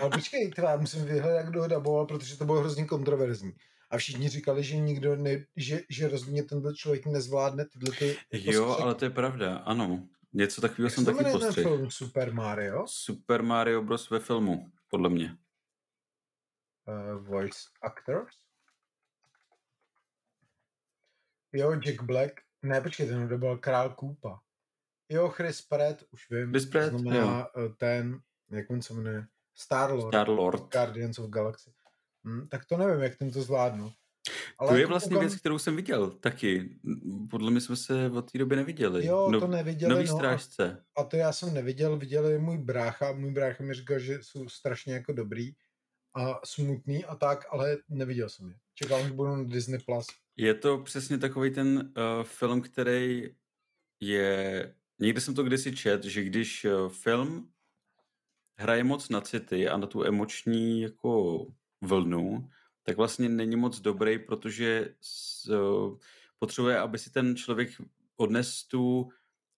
[0.00, 3.52] Ale počkej, teda, musím vyhledat, kdo ho daboval, protože to bylo hrozně kontroverzní.
[3.90, 8.16] A všichni říkali, že nikdo ne, že, že rozhodně tenhle člověk nezvládne tyhle ty...
[8.32, 10.08] Jo, postřeh- ale to je pravda, ano.
[10.32, 11.90] Něco takového Jak jsem taky postřehl.
[11.90, 12.84] Super Mario?
[12.88, 14.10] Super Mario Bros.
[14.10, 15.36] ve filmu, podle mě.
[16.90, 18.34] Uh, voice actors?
[21.52, 22.32] Jo, Jack Black.
[22.62, 24.40] Ne, počkej, ten to byl Král Kůpa.
[25.08, 26.50] Jo, Chris Pratt, už vím.
[26.50, 28.20] Chris Pratt, znamená eh, ten,
[28.50, 30.08] jak on se jmenuje, Star-Lord.
[30.14, 30.72] Star-Lord.
[30.72, 31.72] Guardians of Galaxy.
[32.26, 33.92] Hm, tak to nevím, jak ten to zvládnu.
[34.68, 36.78] To je jako vlastně koukám- věc, kterou jsem viděl taky.
[37.30, 39.06] Podle mě jsme se od té doby neviděli.
[39.06, 40.84] Jo, No- to neviděli, Nový no, a, strážce.
[40.96, 44.48] a to já jsem neviděl, viděl je můj brácha můj brácha mi říkal, že jsou
[44.48, 45.52] strašně jako dobrý
[46.14, 48.54] a smutný a tak, ale neviděl jsem je.
[48.74, 49.78] Čekal, že budou na Disney+.
[49.78, 50.06] Plus.
[50.36, 53.34] Je to přesně takový ten uh, film, který
[54.00, 54.74] je...
[54.98, 57.50] Někde jsem to kdysi čet, že když uh, film
[58.58, 61.46] hraje moc na city a na tu emoční jako
[61.80, 62.50] vlnu,
[62.82, 65.98] tak vlastně není moc dobrý, protože s, uh,
[66.38, 67.70] potřebuje, aby si ten člověk
[68.16, 69.10] odnes tu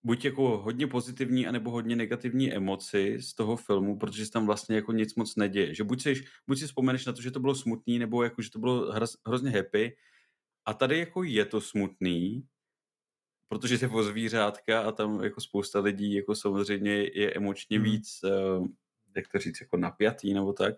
[0.05, 4.77] buď jako hodně pozitivní, anebo hodně negativní emoci z toho filmu, protože se tam vlastně
[4.77, 5.75] jako nic moc neděje.
[5.75, 8.51] Že buď si, buď si vzpomeneš na to, že to bylo smutný, nebo jako, že
[8.51, 9.97] to bylo hroz, hrozně happy.
[10.67, 12.47] A tady jako je to smutný,
[13.49, 17.85] protože je o zvířátka a tam jako spousta lidí jako samozřejmě je emočně Hmm.
[17.85, 18.67] víc, uh,
[19.17, 20.75] jak to říct, jako napjatý nebo tak.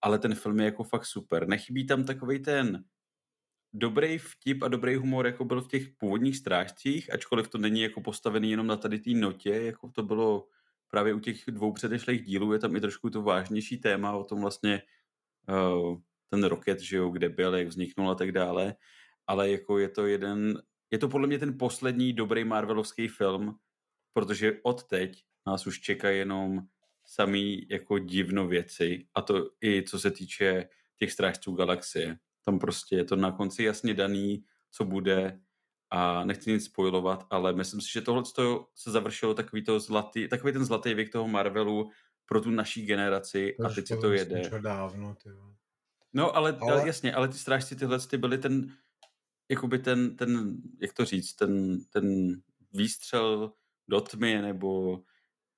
[0.00, 1.48] Ale ten film je jako fakt super.
[1.48, 2.84] Nechybí tam takový ten
[3.74, 8.00] dobrý vtip a dobrý humor, jako byl v těch původních strážcích, ačkoliv to není jako
[8.00, 10.48] postavený jenom na tady té notě, jako to bylo
[10.88, 14.40] právě u těch dvou předešlých dílů, je tam i trošku to vážnější téma o tom
[14.40, 14.82] vlastně
[15.48, 15.98] uh,
[16.30, 18.74] ten roket, že jo, kde byl, jak vzniknul a tak dále,
[19.26, 23.58] ale jako je to jeden, je to podle mě ten poslední dobrý Marvelovský film,
[24.12, 26.60] protože od teď nás už čeká jenom
[27.06, 32.18] samý jako divno věci a to i co se týče těch strážců galaxie.
[32.44, 35.40] Tam prostě je to na konci jasně daný, co bude
[35.90, 38.22] a nechci nic spojovat, ale myslím si, že tohle
[38.74, 41.90] se završilo takový, to zlatý, takový ten zlatý věk toho Marvelu
[42.26, 44.50] pro tu naší generaci a už teď se to jede.
[44.58, 45.28] dávno, ty.
[46.12, 46.36] No.
[46.36, 48.76] Ale- ale jasně, ale ty strážci tyhle ty byly ten,
[49.50, 52.36] jakoby ten, ten, jak to říct, ten, ten
[52.72, 53.52] výstřel
[53.88, 55.00] do tmy, nebo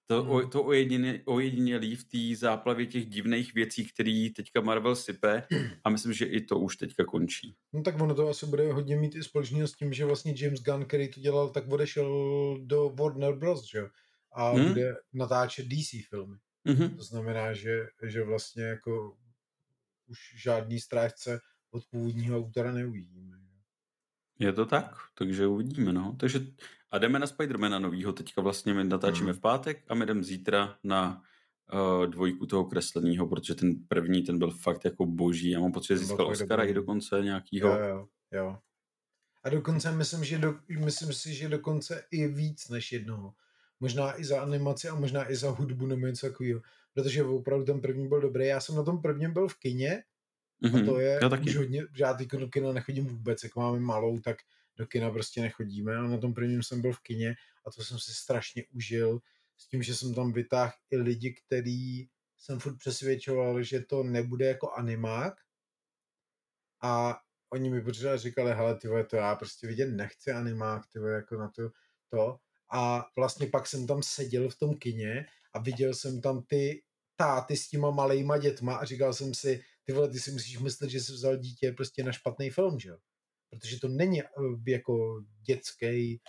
[0.06, 0.30] to, Hmm.
[0.30, 5.42] o, to ojedině, ojedinělý v té záplavě těch divných věcí, který teďka Marvel sype
[5.84, 7.56] a myslím, že i to už teďka končí.
[7.72, 10.60] No tak ono to asi bude hodně mít i společného s tím, že vlastně James
[10.62, 12.08] Gunn, který to dělal, tak odešel
[12.64, 13.70] do Warner Bros.
[13.70, 13.82] Že?
[14.32, 14.68] A Hmm.
[14.68, 16.36] bude natáčet DC filmy.
[16.64, 16.96] Mhm.
[16.96, 19.16] To znamená, že, že vlastně jako
[20.06, 23.45] už žádný strážce od původního autora neuvidíme.
[24.38, 26.16] Je to tak, takže uvidíme, no.
[26.20, 26.40] Takže
[26.90, 29.38] a jdeme na Spidermana novýho, teďka vlastně my natáčíme Mhm.
[29.38, 31.22] v pátek a my jdeme zítra na
[31.72, 35.50] uh, dvojku toho kresleného, protože ten první, ten byl fakt jako boží.
[35.50, 36.70] Já mám pocit, že získal Oscara dobrý.
[36.70, 37.68] i dokonce nějakýho.
[37.68, 38.58] Jo, jo, jo.
[39.44, 43.34] A dokonce myslím, že do, myslím si, že dokonce i víc než jednoho.
[43.80, 46.60] Možná i za animaci a možná i za hudbu nebo něco takového.
[46.94, 48.46] Protože opravdu ten první byl dobrý.
[48.46, 50.02] Já jsem na tom prvním byl v kině
[50.62, 50.82] mm-hmm.
[50.82, 51.50] a to je já taky.
[51.50, 54.36] už hodně, že já teď do kina nechodím vůbec, jak máme malou, tak
[54.76, 57.34] do kina prostě nechodíme a na tom prvním jsem byl v kině
[57.66, 59.20] a to jsem si strašně užil
[59.56, 64.46] s tím, že jsem tam vytáhl i lidi, který jsem furt přesvědčoval, že to nebude
[64.46, 65.34] jako animák
[66.82, 67.20] a
[67.50, 71.48] oni mi pořád říkali, hele, ty to já prostě vidět nechci animák, ty jako na
[71.48, 71.70] to,
[72.08, 72.38] to.
[72.72, 76.82] A vlastně pak jsem tam seděl v tom kině a viděl jsem tam ty
[77.16, 80.90] táty s těma malejma dětma a říkal jsem si, ty vole, ty si musíš myslet,
[80.90, 82.96] že jsi vzal dítě prostě na špatný film, že jo?
[83.50, 84.26] Protože to není eh,
[84.66, 86.20] jako dětský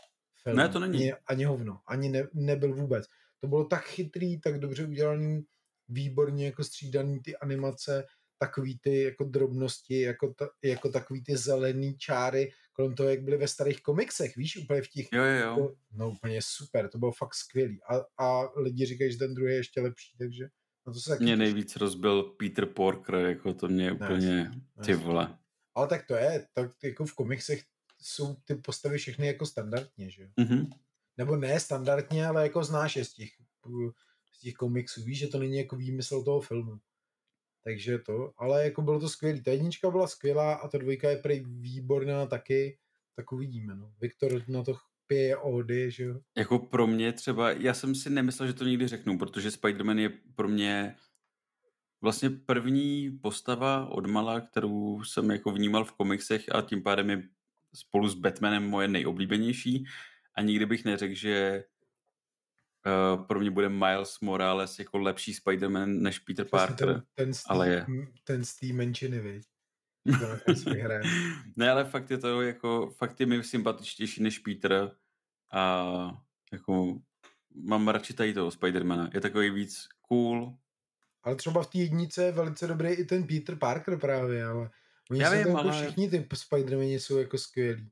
[0.44, 0.58] film.
[0.58, 0.98] Ne, to není.
[0.98, 1.82] Ani, ani hovno.
[1.88, 3.06] Ani ne, nebyl vůbec.
[3.40, 5.44] To bylo tak chytrý, tak dobře udělaný,
[5.90, 8.06] výborně jako střídaný ty animace,
[8.40, 13.38] takový ty jako drobnosti, jako, ta, jako takový ty zelený čáry, kolem toho, jak byly
[13.38, 15.50] ve starých komiksech, víš, úplně v těch, jo, jo, jo.
[15.50, 19.52] Jako, no úplně super, to bylo fakt skvělý a, a lidi říkají, že ten druhý
[19.52, 20.48] je ještě lepší, takže
[20.88, 24.52] na to se taky Mě nejvíc rozbil Peter Porker, jako to mě úplně,
[24.86, 25.38] ty vole.
[25.76, 27.64] Ale tak to je, tak jako v komiksech
[28.00, 30.30] jsou ty postavy všechny jako standardně, že jo?
[30.40, 30.70] Mm-hmm.
[31.18, 33.30] Nebo ne standardně, ale jako znáš je z těch,
[34.32, 36.78] z těch komiksů, víš, že to není jako výmysl toho filmu.
[37.64, 39.42] Takže to, ale jako bylo to skvělé.
[39.42, 42.80] Ta jednička byla skvělá a ta dvojka je prej výborná taky,
[43.16, 43.94] tak uvidíme, no.
[44.02, 44.74] Viktor na to
[45.08, 46.20] pije ody, že jo.
[46.38, 50.10] Jako pro mě třeba, já jsem si nemyslel, že to někdy řeknu, protože Spider-Man je
[50.36, 50.96] pro mě
[52.02, 57.24] vlastně první postava od mala, kterou jsem jako vnímal v komiksech a tím pádem je
[57.76, 59.86] spolu s Batmanem moje nejoblíbenější
[60.36, 61.64] a nikdy bych neřekl, že
[62.86, 67.50] uh, pro mě bude Miles Morales jako lepší Spider-Man než Peter Parker, ten, ten stý,
[67.50, 67.86] ale je.
[68.24, 69.44] Ten z té menšiny, viď?
[71.56, 74.92] Ne, ale fakt je to jako, fakt je mi sympatičtější než Peter
[75.52, 75.86] a
[76.52, 77.00] jako
[77.56, 79.10] mám radši tady toho Spidermana.
[79.14, 80.58] Je takový víc cool.
[81.24, 84.70] Ale třeba v té jednice je velice dobrý i ten Peter Parker právě, ale
[85.12, 85.72] oni Já jsou vím, jako ale...
[85.72, 87.90] všichni ty Spidermani jsou jako skvělí.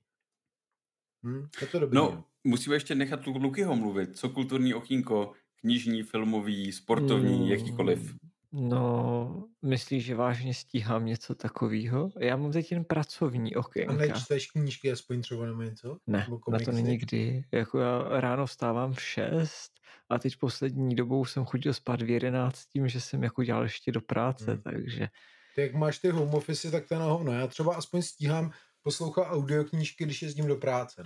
[1.26, 1.48] Hm?
[1.61, 1.95] Je to dobrý.
[1.95, 4.18] No, no, musíme ještě nechat Lukyho mluvit.
[4.18, 8.16] Co kulturní okýnko, knižní, filmový, sportovní, mm, jakýkoliv.
[8.58, 12.09] No, myslíš, že vážně stíhám něco takového?
[12.19, 13.93] Já mám teď jen pracovní okénka.
[13.93, 15.98] A nečteš knížky aspoň třeba nebo něco?
[16.08, 17.43] Ne, na to není kdy.
[17.51, 19.72] Jako já ráno vstávám v 6
[20.09, 23.92] a teď poslední dobou jsem chodil spát v 11 tím, že jsem jako dělal ještě
[23.92, 24.61] do práce, hmm.
[24.61, 25.08] takže...
[25.56, 27.34] Ty jak máš ty home office, tak to je na hovno.
[27.34, 28.51] Já třeba aspoň stíhám
[28.82, 31.03] poslouchat audioknížky, když jezdím do práce.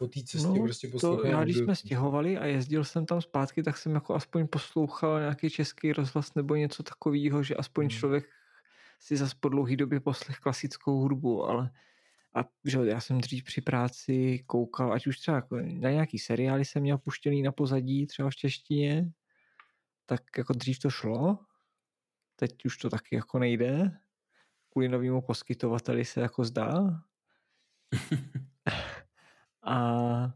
[0.00, 1.22] Po té cestě no, prostě poslouchal.
[1.22, 5.20] To, já když jsme stěhovali a jezdil jsem tam zpátky, tak jsem jako aspoň poslouchal
[5.20, 7.90] nějaký český rozhlas nebo něco takového, že aspoň hmm.
[7.90, 8.28] člověk
[9.00, 11.70] si zase po dlouhý době poslech klasickou hudbu, ale
[12.34, 16.64] a že já jsem dřív při práci koukal, ať už třeba jako na nějaký seriály
[16.64, 19.12] jsem měl puštěný na pozadí, třeba v češtině,
[20.06, 21.38] tak jako dřív to šlo,
[22.36, 24.00] teď už to taky jako nejde,
[24.70, 27.02] kvůli novému poskytovateli se jako zdá.
[29.62, 30.34] A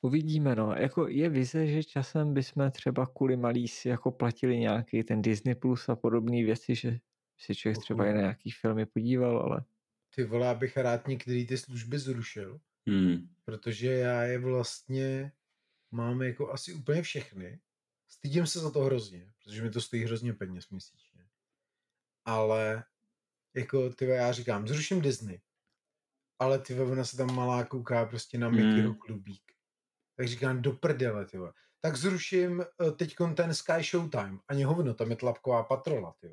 [0.00, 0.72] uvidíme, no.
[0.72, 5.54] Jako je vize, že časem bychom třeba kvůli malý si jako platili nějaký ten Disney
[5.54, 6.98] Plus a podobné věci, že
[7.38, 9.64] si člověk třeba i na nějaký filmy podíval, ale...
[10.14, 13.28] Ty vole, abych rád některý ty služby zrušil, hmm.
[13.44, 15.32] protože já je vlastně
[15.90, 17.60] mám jako asi úplně všechny.
[18.08, 21.26] Stydím se za to hrozně, protože mi to stojí hrozně peněz měsíčně.
[22.24, 22.84] Ale
[23.54, 25.40] jako ty já říkám, zruším Disney
[26.38, 28.98] ale ty ona se tam malá kouká prostě na Mickeyho mm.
[28.98, 29.42] klubík.
[30.16, 31.38] Tak říkám, do prdele, ty
[31.80, 34.38] Tak zruším uh, teď ten Sky Showtime.
[34.48, 36.30] Ani hovno, tam je tlapková patrola, ty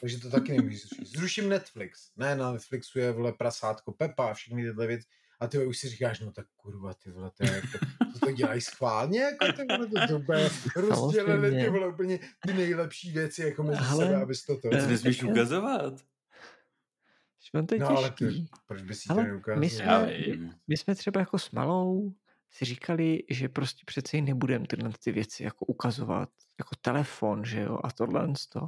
[0.00, 1.16] Takže to taky nemůžu zrušit.
[1.16, 2.10] Zruším Netflix.
[2.16, 5.06] Ne, na Netflixu je vole prasátko Pepa a všechny tyhle věci.
[5.40, 8.32] A ty už si říkáš, no tak kurva, ty vole, to, je, jako, to, to
[8.32, 13.42] dělají schválně, jako ty vole, to, to úplně rozdělené, ty vole, úplně ty nejlepší věci,
[13.42, 14.68] jako mezi sebe, abys to to.
[14.68, 15.94] Ty nesmíš ukazovat.
[17.40, 18.04] Švon to je no, těžký.
[18.04, 19.60] Ale ty, proč bys to neukázal?
[19.60, 20.12] My jsme,
[20.68, 22.14] my jsme třeba jako s malou
[22.50, 26.28] si říkali, že prostě přece nebudeme tyhle ty věci jako ukazovat,
[26.58, 28.60] jako telefon, že jo, a tohle to.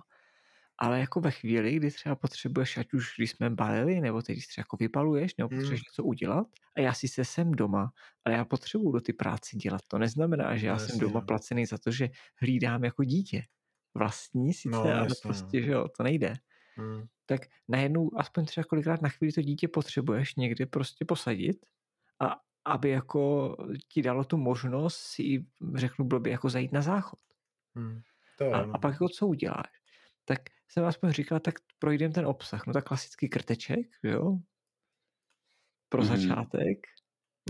[0.78, 4.60] Ale jako ve chvíli, kdy třeba potřebuješ, ať už když jsme balili, nebo teď třeba
[4.60, 5.89] jako vybaluješ, nebo potřebuješ hmm.
[5.91, 7.92] něco udělat, a já si se jsem doma,
[8.25, 9.81] ale já potřebuju do ty práci dělat.
[9.89, 11.26] To neznamená, že já no, jsem doma no.
[11.26, 13.42] placený za to, že hlídám jako dítě.
[13.94, 15.67] Vlastní sice, no, ale prostě, no.
[15.67, 16.34] že jo, to nejde.
[16.76, 21.67] Hmm tak najednou aspoň třeba kolikrát na chvíli to dítě potřebuješ někdy prostě posadit
[22.20, 23.57] a aby jako
[23.89, 27.18] ti dalo tu možnost si, řeknu blbě, jako zajít na záchod.
[27.76, 28.01] Hmm.
[28.39, 29.70] To, A, a pak jako co uděláš?
[30.25, 32.67] Tak jsem aspoň říkal, tak projdem ten obsah.
[32.67, 34.39] No tak klasický krteček, jo?
[35.89, 36.17] Pro Mhm.
[36.17, 36.78] začátek.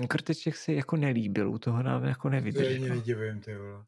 [0.09, 3.03] Krteček se jako nelíbil, u toho nám jako To je nevydržel.
[3.45, 3.85] ty vole.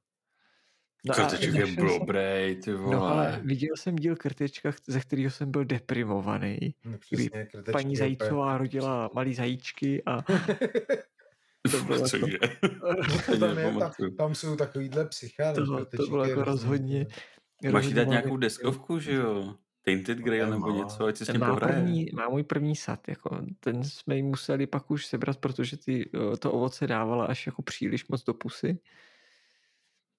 [1.07, 2.97] No, Krteček je dobrý, ty vole.
[2.97, 6.59] No ale viděl jsem díl krtečka, ze kterého jsem byl deprimovaný.
[6.85, 7.97] No, Kdy přesně, krtečky, Paní.
[7.97, 10.23] Zajícová rodila malý zajíčky a
[11.71, 12.39] to bylo jako, Cože?
[13.41, 15.55] tam, je, tam, tam jsou takovýhle psychány.
[15.55, 17.07] to, to bylo jako rozhodně...
[17.09, 17.15] Máš
[17.63, 19.55] jí rozhodně dát mám- nějakou deskovku, že jo?
[19.85, 20.79] Tainted Grail nebo Nemá.
[20.79, 24.23] něco, ať si s tím má, první, má můj první sad, jako, ten jsme jí
[24.23, 28.35] museli pak už sebrat, protože ty, eh, to ovoce dávala až jako příliš moc do
[28.35, 28.79] pusy.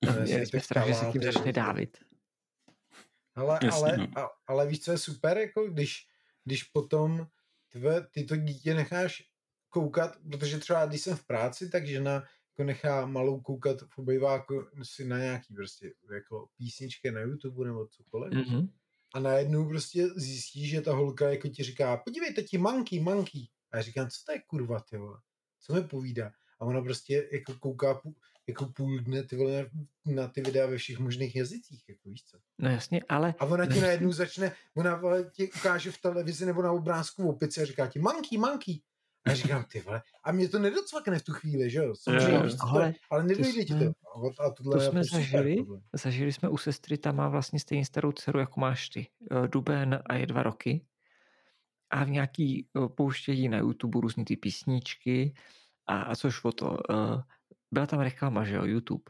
[0.04, 1.98] A jasně, měli jsme ty strach, že se tím začne dávit.
[3.36, 4.08] Ale, Jasně, ale, no.
[4.18, 6.08] a, ale víš, co je super, jako když,
[6.44, 7.28] když potom
[7.70, 9.24] tve, ty to dítě necháš
[9.70, 14.68] koukat, protože třeba když jsem v práci, tak žena jako nechá malou koukat v obejváku
[14.84, 18.34] si na nějaký prostě jako písničky na YouTube nebo cokoliv.
[18.34, 18.68] Mhm.
[19.14, 23.48] A najednou prostě zjistí, že ta holka jako ti říká, podívejte ti, manky, manky.
[23.72, 25.20] A já říkám, co to je kurva, ty vole?
[25.60, 26.32] Co mi povídá?
[26.60, 28.16] A ona prostě jako kouká půl,
[28.48, 29.70] jako půl dne ty vole,
[30.06, 32.38] na ty videa ve všech možných jazycích, jako víš co?
[32.60, 36.62] No jasně, ale A ona ti najednou začne, ona vole, ti ukáže v televizi nebo
[36.62, 38.82] na obrázku opici a říká ti, manky, manky.
[39.26, 41.96] A já říkám, ty vole, a mě to nedocvakne v tu chvíli, že jo?
[41.96, 43.86] Samozřejmě, ale ale nedojde ti to.
[43.86, 45.56] A, tohle to jsme super, zažili.
[45.56, 45.80] tohle.
[45.94, 49.08] zažili jsme u sestry, ta má vlastně stejně starou dceru, jako máš ty.
[49.32, 50.86] eh, Duben a je dva roky.
[51.90, 55.34] A v nějaký eh, pouštějí na YouTube různý ty písničky
[55.88, 57.22] a, a což o to, eh,
[57.76, 59.04] byla tam reklama, že jo, YouTube.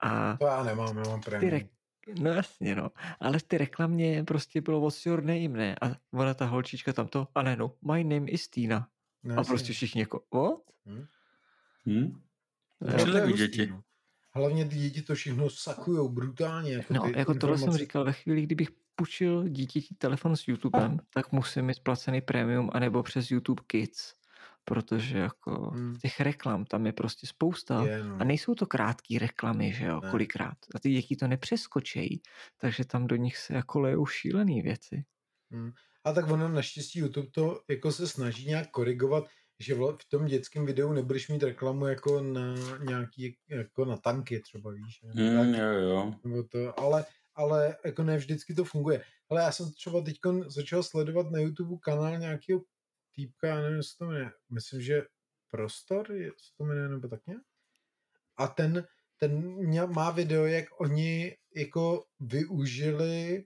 [0.00, 1.52] A To já nemám, já mám ty prémium.
[1.52, 1.68] rek-
[2.20, 2.90] No jasně, no.
[3.20, 5.76] Ale v té reklamě prostě bylo what's your name, ne?
[5.82, 8.88] A ona ta holčička tam to, a ne, no, my name is Tina.
[9.24, 9.50] No, A jasně.
[9.50, 10.60] prostě všichni jako, what?
[11.86, 12.20] Hm?
[12.80, 13.66] No, to Čili je jako hustý, děti.
[13.66, 13.82] no.
[14.34, 16.72] Hlavně ty děti to všechno sakujou brutálně.
[16.72, 20.98] Jako No, ty jako tohle jsem říkal, ve chvíli, kdybych půjčil dítěti telefon s YouTubem,
[21.14, 24.14] tak musím mít placený premium, anebo přes YouTube Kids.
[24.64, 25.96] Protože jako Hmm.
[25.96, 27.84] těch reklam tam je prostě spousta.
[27.84, 28.16] Je, no.
[28.20, 30.10] A nejsou to krátké reklamy, že jo, Ne.
[30.10, 30.56] kolikrát.
[30.74, 32.22] A ty děti to nepřeskočejí,
[32.60, 35.04] takže tam do nich se jako lejou šílený věci.
[35.50, 35.70] Hmm.
[36.04, 39.24] A tak ono naštěstí YouTube to jako se snaží nějak korigovat,
[39.60, 44.70] že v tom dětském videu nebudeš mít reklamu jako na nějaký, jako na tanky třeba,
[44.72, 45.00] víš.
[45.02, 46.14] nebo Hm, tak, jo, jo.
[46.24, 49.04] nebo to, ale, ale jako ne vždycky to funguje.
[49.30, 50.16] Ale já jsem třeba teď
[50.46, 52.60] začal sledovat na YouTube kanál nějakého
[53.16, 55.02] týpka, nevím, jestli to jmenuje, myslím, že
[55.50, 57.42] Prostor, je, se to jmenuje, nebo tak nějak?
[58.36, 63.44] A ten, ten mě, má video, jak oni jako využili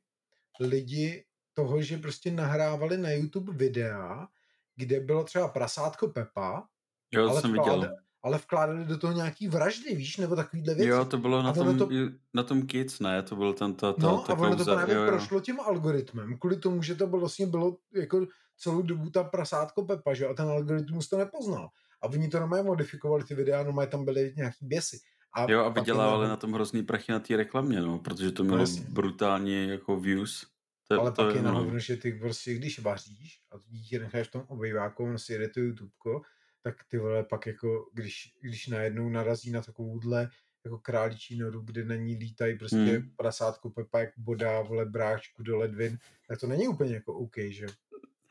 [0.61, 4.29] lidi toho, že prostě nahrávali na YouTube videa,
[4.77, 6.69] kde bylo třeba prasátko Pepa,
[7.13, 7.97] Jo, to ale, jsem vkláda, viděl.
[8.23, 10.89] ale vkládali do toho nějaký vraždy, víš, nebo takovýhle věci.
[10.91, 11.93] Jo, to bylo na tom, to- to...
[12.35, 13.23] na tom Kids, ne?
[13.23, 15.09] To byl ten ta, ta, No ta a ono to právě jo, jo.
[15.09, 19.85] prošlo tím algoritmem, kvůli tomu, že to bylo vlastně bylo jako celou dobu ta prasátko
[19.85, 21.69] Pepa, že jo, a ten algoritmus to nepoznal.
[22.03, 24.99] A oni to normálně modifikovali ty videa, normálně tam byly nějaký běsy.
[25.33, 28.45] A Jo, a vydělávali jenom- na tom hrozný prachy na té reklamě, no, protože to
[28.45, 28.81] mělo jasně.
[28.89, 30.47] brutálně jako views.
[30.89, 33.99] To, ale to pak je na hovno, že ty prostě, když vaříš a to dítě
[33.99, 36.23] necháš v tom obejváku, ono si jede to YouTubeko,
[36.63, 40.29] tak ty vole pak jako, když, když najednou narazí na takovouhle
[40.65, 43.11] jako králičí noru, kde na ní lítají prostě Hmm.
[43.17, 47.67] prasátko Pepa, jak bodá, vole, bráčku do ledvin, tak to není úplně jako OK, že?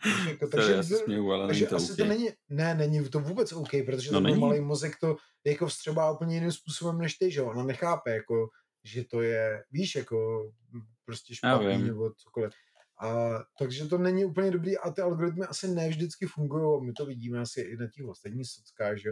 [0.06, 1.98] Takže, jako, To já se směju, ale není takže to asi OK.
[1.98, 4.42] to není, ne, není to vůbec OK, protože No no ten není.
[4.42, 7.45] malý mozek to jako vstřebá úplně jiným způsobem než ty, že jo?
[7.45, 8.48] Ona nechápe, jako,
[8.84, 10.50] že to je, víš, jako
[11.06, 12.51] prostě špatný nebo cokoliv.
[13.01, 16.85] A, takže to není úplně dobrý a ty algoritmy asi ne vždycky fungují.
[16.85, 19.09] My to vidíme asi i na těch ostatních sockách, že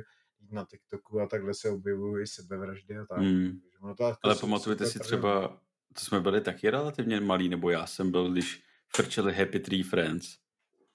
[0.52, 3.18] na TikToku a takhle se objevují i sebevraždy a tak.
[3.20, 3.48] Hmm.
[3.48, 5.48] Takže ono to jako Ale pamatujete si třeba,
[5.94, 8.64] to jsme byli taky relativně malí, nebo já jsem byl, když
[8.96, 10.43] frčeli Happy Tree Friends.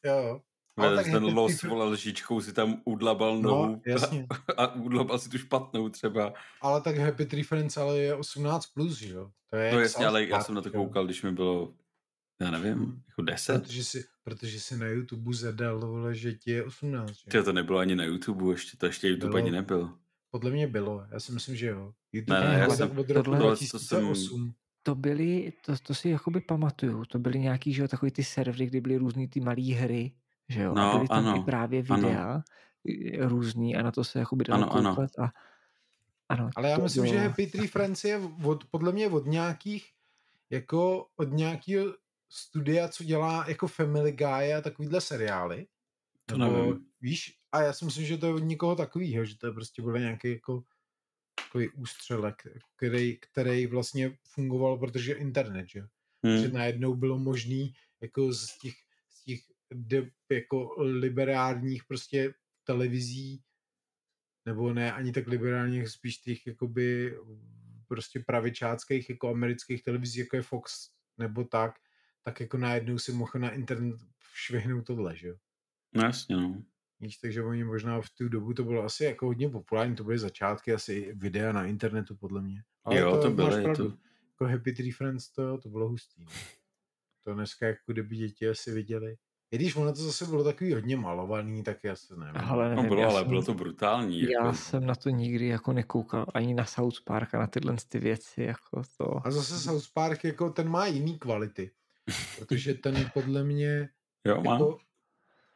[0.07, 0.41] Jo, jo.
[0.77, 4.27] Ale tak ten los, vole, lžičkou si tam udlabal No, nohu jasně.
[4.57, 6.33] a udlabal si tu špatnou třeba.
[6.61, 9.31] Ale tak Happy Tree Friends ale je 18+, plus, že jo?
[9.51, 11.75] To je No jasně, ale já jsem na to koukal, když mi bylo,
[12.41, 13.63] já nevím, jako deset.
[13.63, 17.09] Protože si, protože si na YouTube zadal, vole, že ti je 18.
[17.09, 17.31] Že?
[17.31, 19.43] Tyjo, to nebylo ani na YouTube, ještě, to ještě YouTube Bylo.
[19.43, 19.99] ani nebyl.
[20.31, 21.93] Podle mě bylo, já si myslím, že jo.
[22.13, 24.53] YouTube Ne, ne, já bylo jsem- od roku tohle- tohle to jsem- 2008.
[24.89, 28.67] To byly, to, to si jakoby pamatuju, to byly nějaký, že jo, takový ty servery,
[28.67, 30.13] kdy byly různý ty malé hry,
[30.49, 32.09] že jo, No, a byly tam i ano, právě ano.
[32.09, 32.43] videa
[32.85, 34.91] i- různý a na to se jakoby dalo Ano, ano.
[34.95, 35.33] koukat a
[36.29, 39.87] ano, Ale já myslím, že bylo- Happy Tree Friends je od, podle mě od nějakých,
[40.51, 41.95] jako od nějakého
[42.29, 45.67] studia, co dělá jako Family Guy a takovýhle seriály.
[46.27, 46.85] To Nebo, nevím.
[47.01, 49.83] Víš, a já si myslím, že to je od někoho takového, že to je prostě
[49.83, 50.63] bude nějaký jako
[51.49, 52.47] takový ústřelek,
[52.77, 55.89] který, který vlastně fungoval, protože internet, že?
[56.23, 56.43] Hmm.
[56.43, 58.75] Že najednou bylo možný jako z těch,
[59.11, 63.43] z těch de, jako liberálních prostě televizí,
[64.47, 67.19] nebo ne ani tak liberálních, spíš těch jakoby
[67.89, 71.75] prostě pravičáckých jako amerických televizí, jako je Fox nebo tak,
[72.23, 74.01] tak jako najednou si mohl na internet
[74.35, 75.37] švihnout tohle, že jo?
[75.95, 76.65] No jasně, no.
[77.01, 80.19] Víš, takže oni možná v tu dobu to bylo asi jako hodně populární, to byly
[80.19, 82.63] začátky asi videa na internetu podle mě.
[82.85, 83.51] Ale jo, to, to bylo.
[83.51, 83.93] To...
[84.41, 86.25] Jako Happy Tree Friends to, to bylo hustý.
[86.25, 86.33] No.
[87.25, 89.17] To dneska jako kdyby děti asi viděli.
[89.51, 92.37] I když ono to zase bylo takový hodně malovaný, tak já se nevím.
[92.37, 94.23] Ale nevím, no bylo, ale jsem, bylo to brutální.
[94.23, 94.57] Já jako...
[94.57, 98.43] jsem na to nikdy jako nekoukal, ani na South Park a na tyhle ty věci.
[98.43, 99.27] Jako to.
[99.27, 101.71] A zase South Park, jako ten má jiný kvality.
[102.39, 103.89] Protože ten podle mě
[104.25, 104.59] jo, má.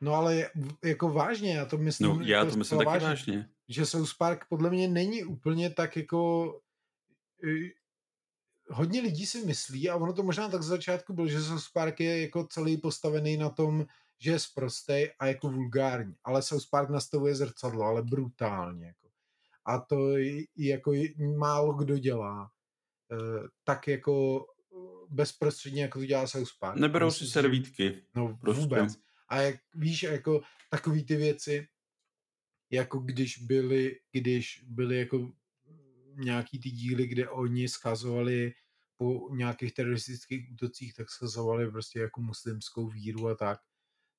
[0.03, 0.51] No ale
[0.85, 2.09] jako vážně, já to myslím.
[2.09, 3.49] No, já to myslím taky vážně, vážně.
[3.69, 6.61] Že South Park podle mě není úplně tak jako
[8.71, 12.01] hodně lidí si myslí, a ono to možná tak z začátku bylo, že South Park
[12.01, 13.87] je jako celý postavený na tom,
[14.21, 16.15] že je sprostej a jako vulgární.
[16.25, 18.87] Ale South Park nastavuje zrcadlo, ale brutálně.
[18.87, 19.09] Jako.
[19.65, 20.93] A to i jako
[21.37, 22.51] málo kdo dělá.
[23.13, 23.17] E,
[23.65, 24.47] tak jako
[25.09, 26.79] bezprostředně, jako to dělá South Park.
[26.79, 28.03] Neberou si servítky.
[28.15, 28.61] No prostě.
[28.61, 28.97] vůbec.
[29.33, 31.69] A jak víš, jako takový ty věci,
[32.71, 35.33] jako když byly, když byly jako
[36.15, 38.55] nějaký ty díly, kde oni schazovali
[38.97, 43.61] po nějakých teroristických útocích, tak schazovali prostě jako muslimskou víru a tak,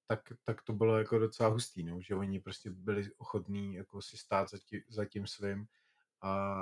[0.07, 4.17] tak, tak to bylo jako docela hustý, no, že oni prostě byli ochotní jako si
[4.17, 5.67] stát za, tí, za tím svým
[6.21, 6.55] a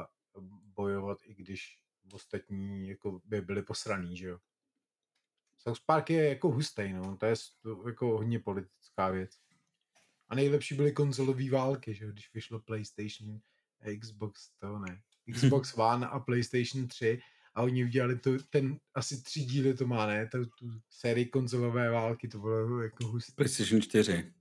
[0.64, 1.80] bojovat, i když
[2.14, 4.40] ostatní jako by byli posraný, že jo.
[5.64, 7.36] South Park je jako hustý, no, to je
[7.86, 9.32] jako hodně politická věc.
[10.30, 13.40] A nejlepší byly konzolové války, že když vyšlo PlayStation
[13.82, 15.02] a Xbox, to ne.
[15.34, 17.22] Xbox One a PlayStation 3
[17.54, 20.28] a oni udělali to, ten asi tři díly to má, ne?
[20.28, 23.34] Tu, tu sérii konzolové války, to bylo jako hustý.
[23.34, 24.34] PlayStation 4.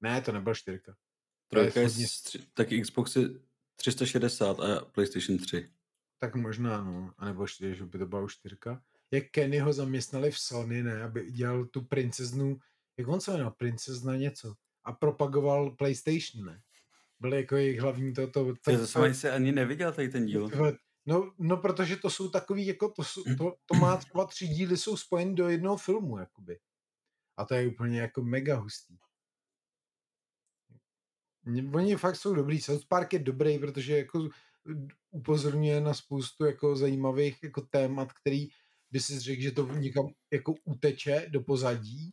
[0.00, 0.96] Ne, to nebyl čtyřka.
[1.48, 2.06] Trojka je, hodně...
[2.54, 3.28] tak Xbox je
[3.76, 5.70] 360 a PlayStation 3.
[6.18, 7.14] Tak možná, no.
[7.18, 10.82] A nebo čtyři, že by to byla už čtyřka jak Kenny ho zaměstnali v Sony,
[10.82, 12.58] ne, aby dělal tu princeznu,
[12.98, 14.54] jak on se jmenoval, princezna něco
[14.84, 16.62] a propagoval PlayStation, ne.
[17.20, 20.26] Byl jako jejich hlavní to, to, to, Já to jsem se ani neviděl tady ten
[20.26, 20.50] díl.
[21.06, 23.02] No, no, protože to jsou takový, jako to,
[23.38, 26.58] to, to má třeba tři díly, jsou spojeny do jednoho filmu, jakoby.
[27.36, 28.98] A to je úplně jako mega hustý.
[31.74, 32.60] Oni fakt jsou dobrý.
[32.60, 34.28] South Park je dobrý, protože jako
[35.10, 38.48] upozorňuje na spoustu jako zajímavých jako témat, který
[38.90, 42.10] by si řekl, že to někam jako uteče do pozadí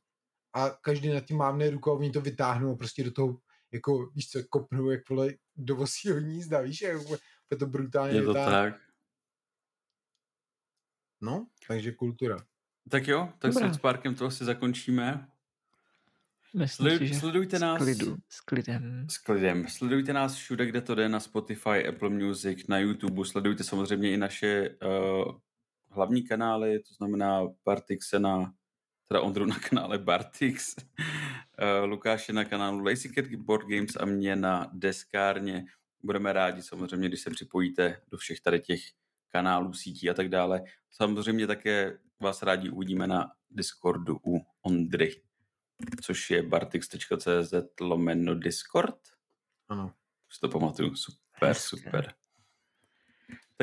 [0.54, 3.38] a každý nad tím mávne ruku a oni to vytáhnou a prostě do toho
[3.72, 7.02] jako, víš co, kopnou jak vole do vosího hnízda, víš, jak
[7.52, 8.72] je to brutálně Je to vytáhnou.
[8.72, 8.82] tak.
[11.22, 12.38] No, takže kultura.
[12.90, 13.74] Tak jo, tak Dobrá.
[13.74, 15.28] s Parkem to asi zakončíme.
[16.54, 17.82] Myslím Sled, si, sledujte nás.
[17.82, 19.08] S, klidu, s klidem.
[19.10, 19.68] S klidem.
[19.68, 23.26] Sledujte nás všude, kde to jde, na Spotify, Apple Music, na YouTube.
[23.26, 25.36] Sledujte samozřejmě i naše uh,
[25.94, 28.54] hlavní kanály, to znamená Bartix na,
[29.08, 34.36] teda Ondru na kanále Bartix, uh, Lukáše na kanálu Lazy Cat Board Games a mě
[34.36, 35.66] na Deskárně.
[36.04, 38.82] Budeme rádi samozřejmě, když se připojíte do všech tady těch
[39.28, 40.64] kanálů, sítí a tak dále.
[40.92, 45.22] Samozřejmě také vás rádi uvidíme na Discordu u Ondry,
[46.02, 49.00] což je bartix.cz lomeno Discord.
[49.68, 49.94] Ano.
[50.30, 52.14] Už to pamatuju, super, super.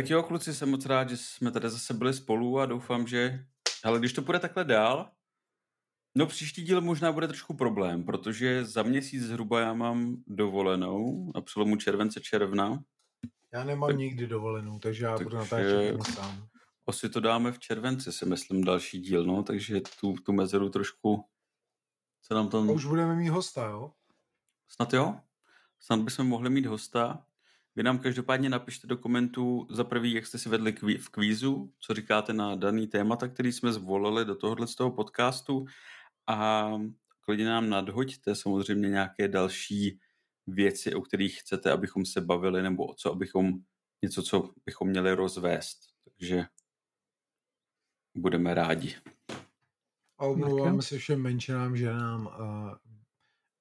[0.00, 3.44] Tak jo, kluci, jsem moc rád, že jsme tady zase byli spolu a doufám, že...
[3.84, 5.10] Ale když to bude takhle dál,
[6.14, 11.40] no příští díl možná bude trošku problém, protože za měsíc zhruba já mám dovolenou na
[11.40, 12.82] přelomu července června.
[13.52, 16.48] Já nemám tak, nikdy dovolenou, takže já takže budu natáčet sám.
[16.86, 21.24] Asi to dáme v červenci, si myslím, další díl, no, takže tu, tu mezeru trošku
[22.22, 22.70] se nám tam...
[22.70, 23.92] A už budeme mít hosta, jo?
[24.68, 25.20] Snad jo.
[25.80, 27.26] Snad bychom mohli mít hosta.
[27.80, 31.72] Vy nám každopádně napište do komentů za prvý, jak jste si vedli kví, v kvízu,
[31.78, 35.66] co říkáte na daný témata, který jsme zvolili do tohohle z toho podcastu
[36.26, 36.70] a
[37.20, 40.00] klidně nám nadhoďte samozřejmě nějaké další
[40.46, 43.52] věci, o kterých chcete, abychom se bavili, nebo o co, abychom
[44.02, 45.78] něco, co bychom měli rozvést.
[46.04, 46.44] Takže
[48.14, 48.96] budeme rádi.
[50.18, 52.78] A omlouváme se všem menšinám, ženám a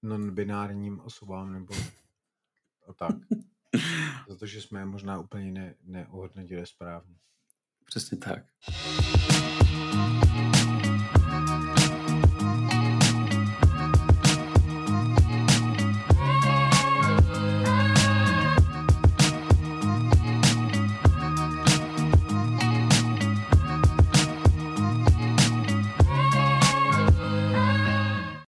[0.01, 1.73] non-binárním osobám, nebo
[2.87, 3.15] a tak.
[4.27, 7.15] Za to, že jsme možná úplně ne, neohodnotili správně.
[7.85, 8.43] Přesně tak.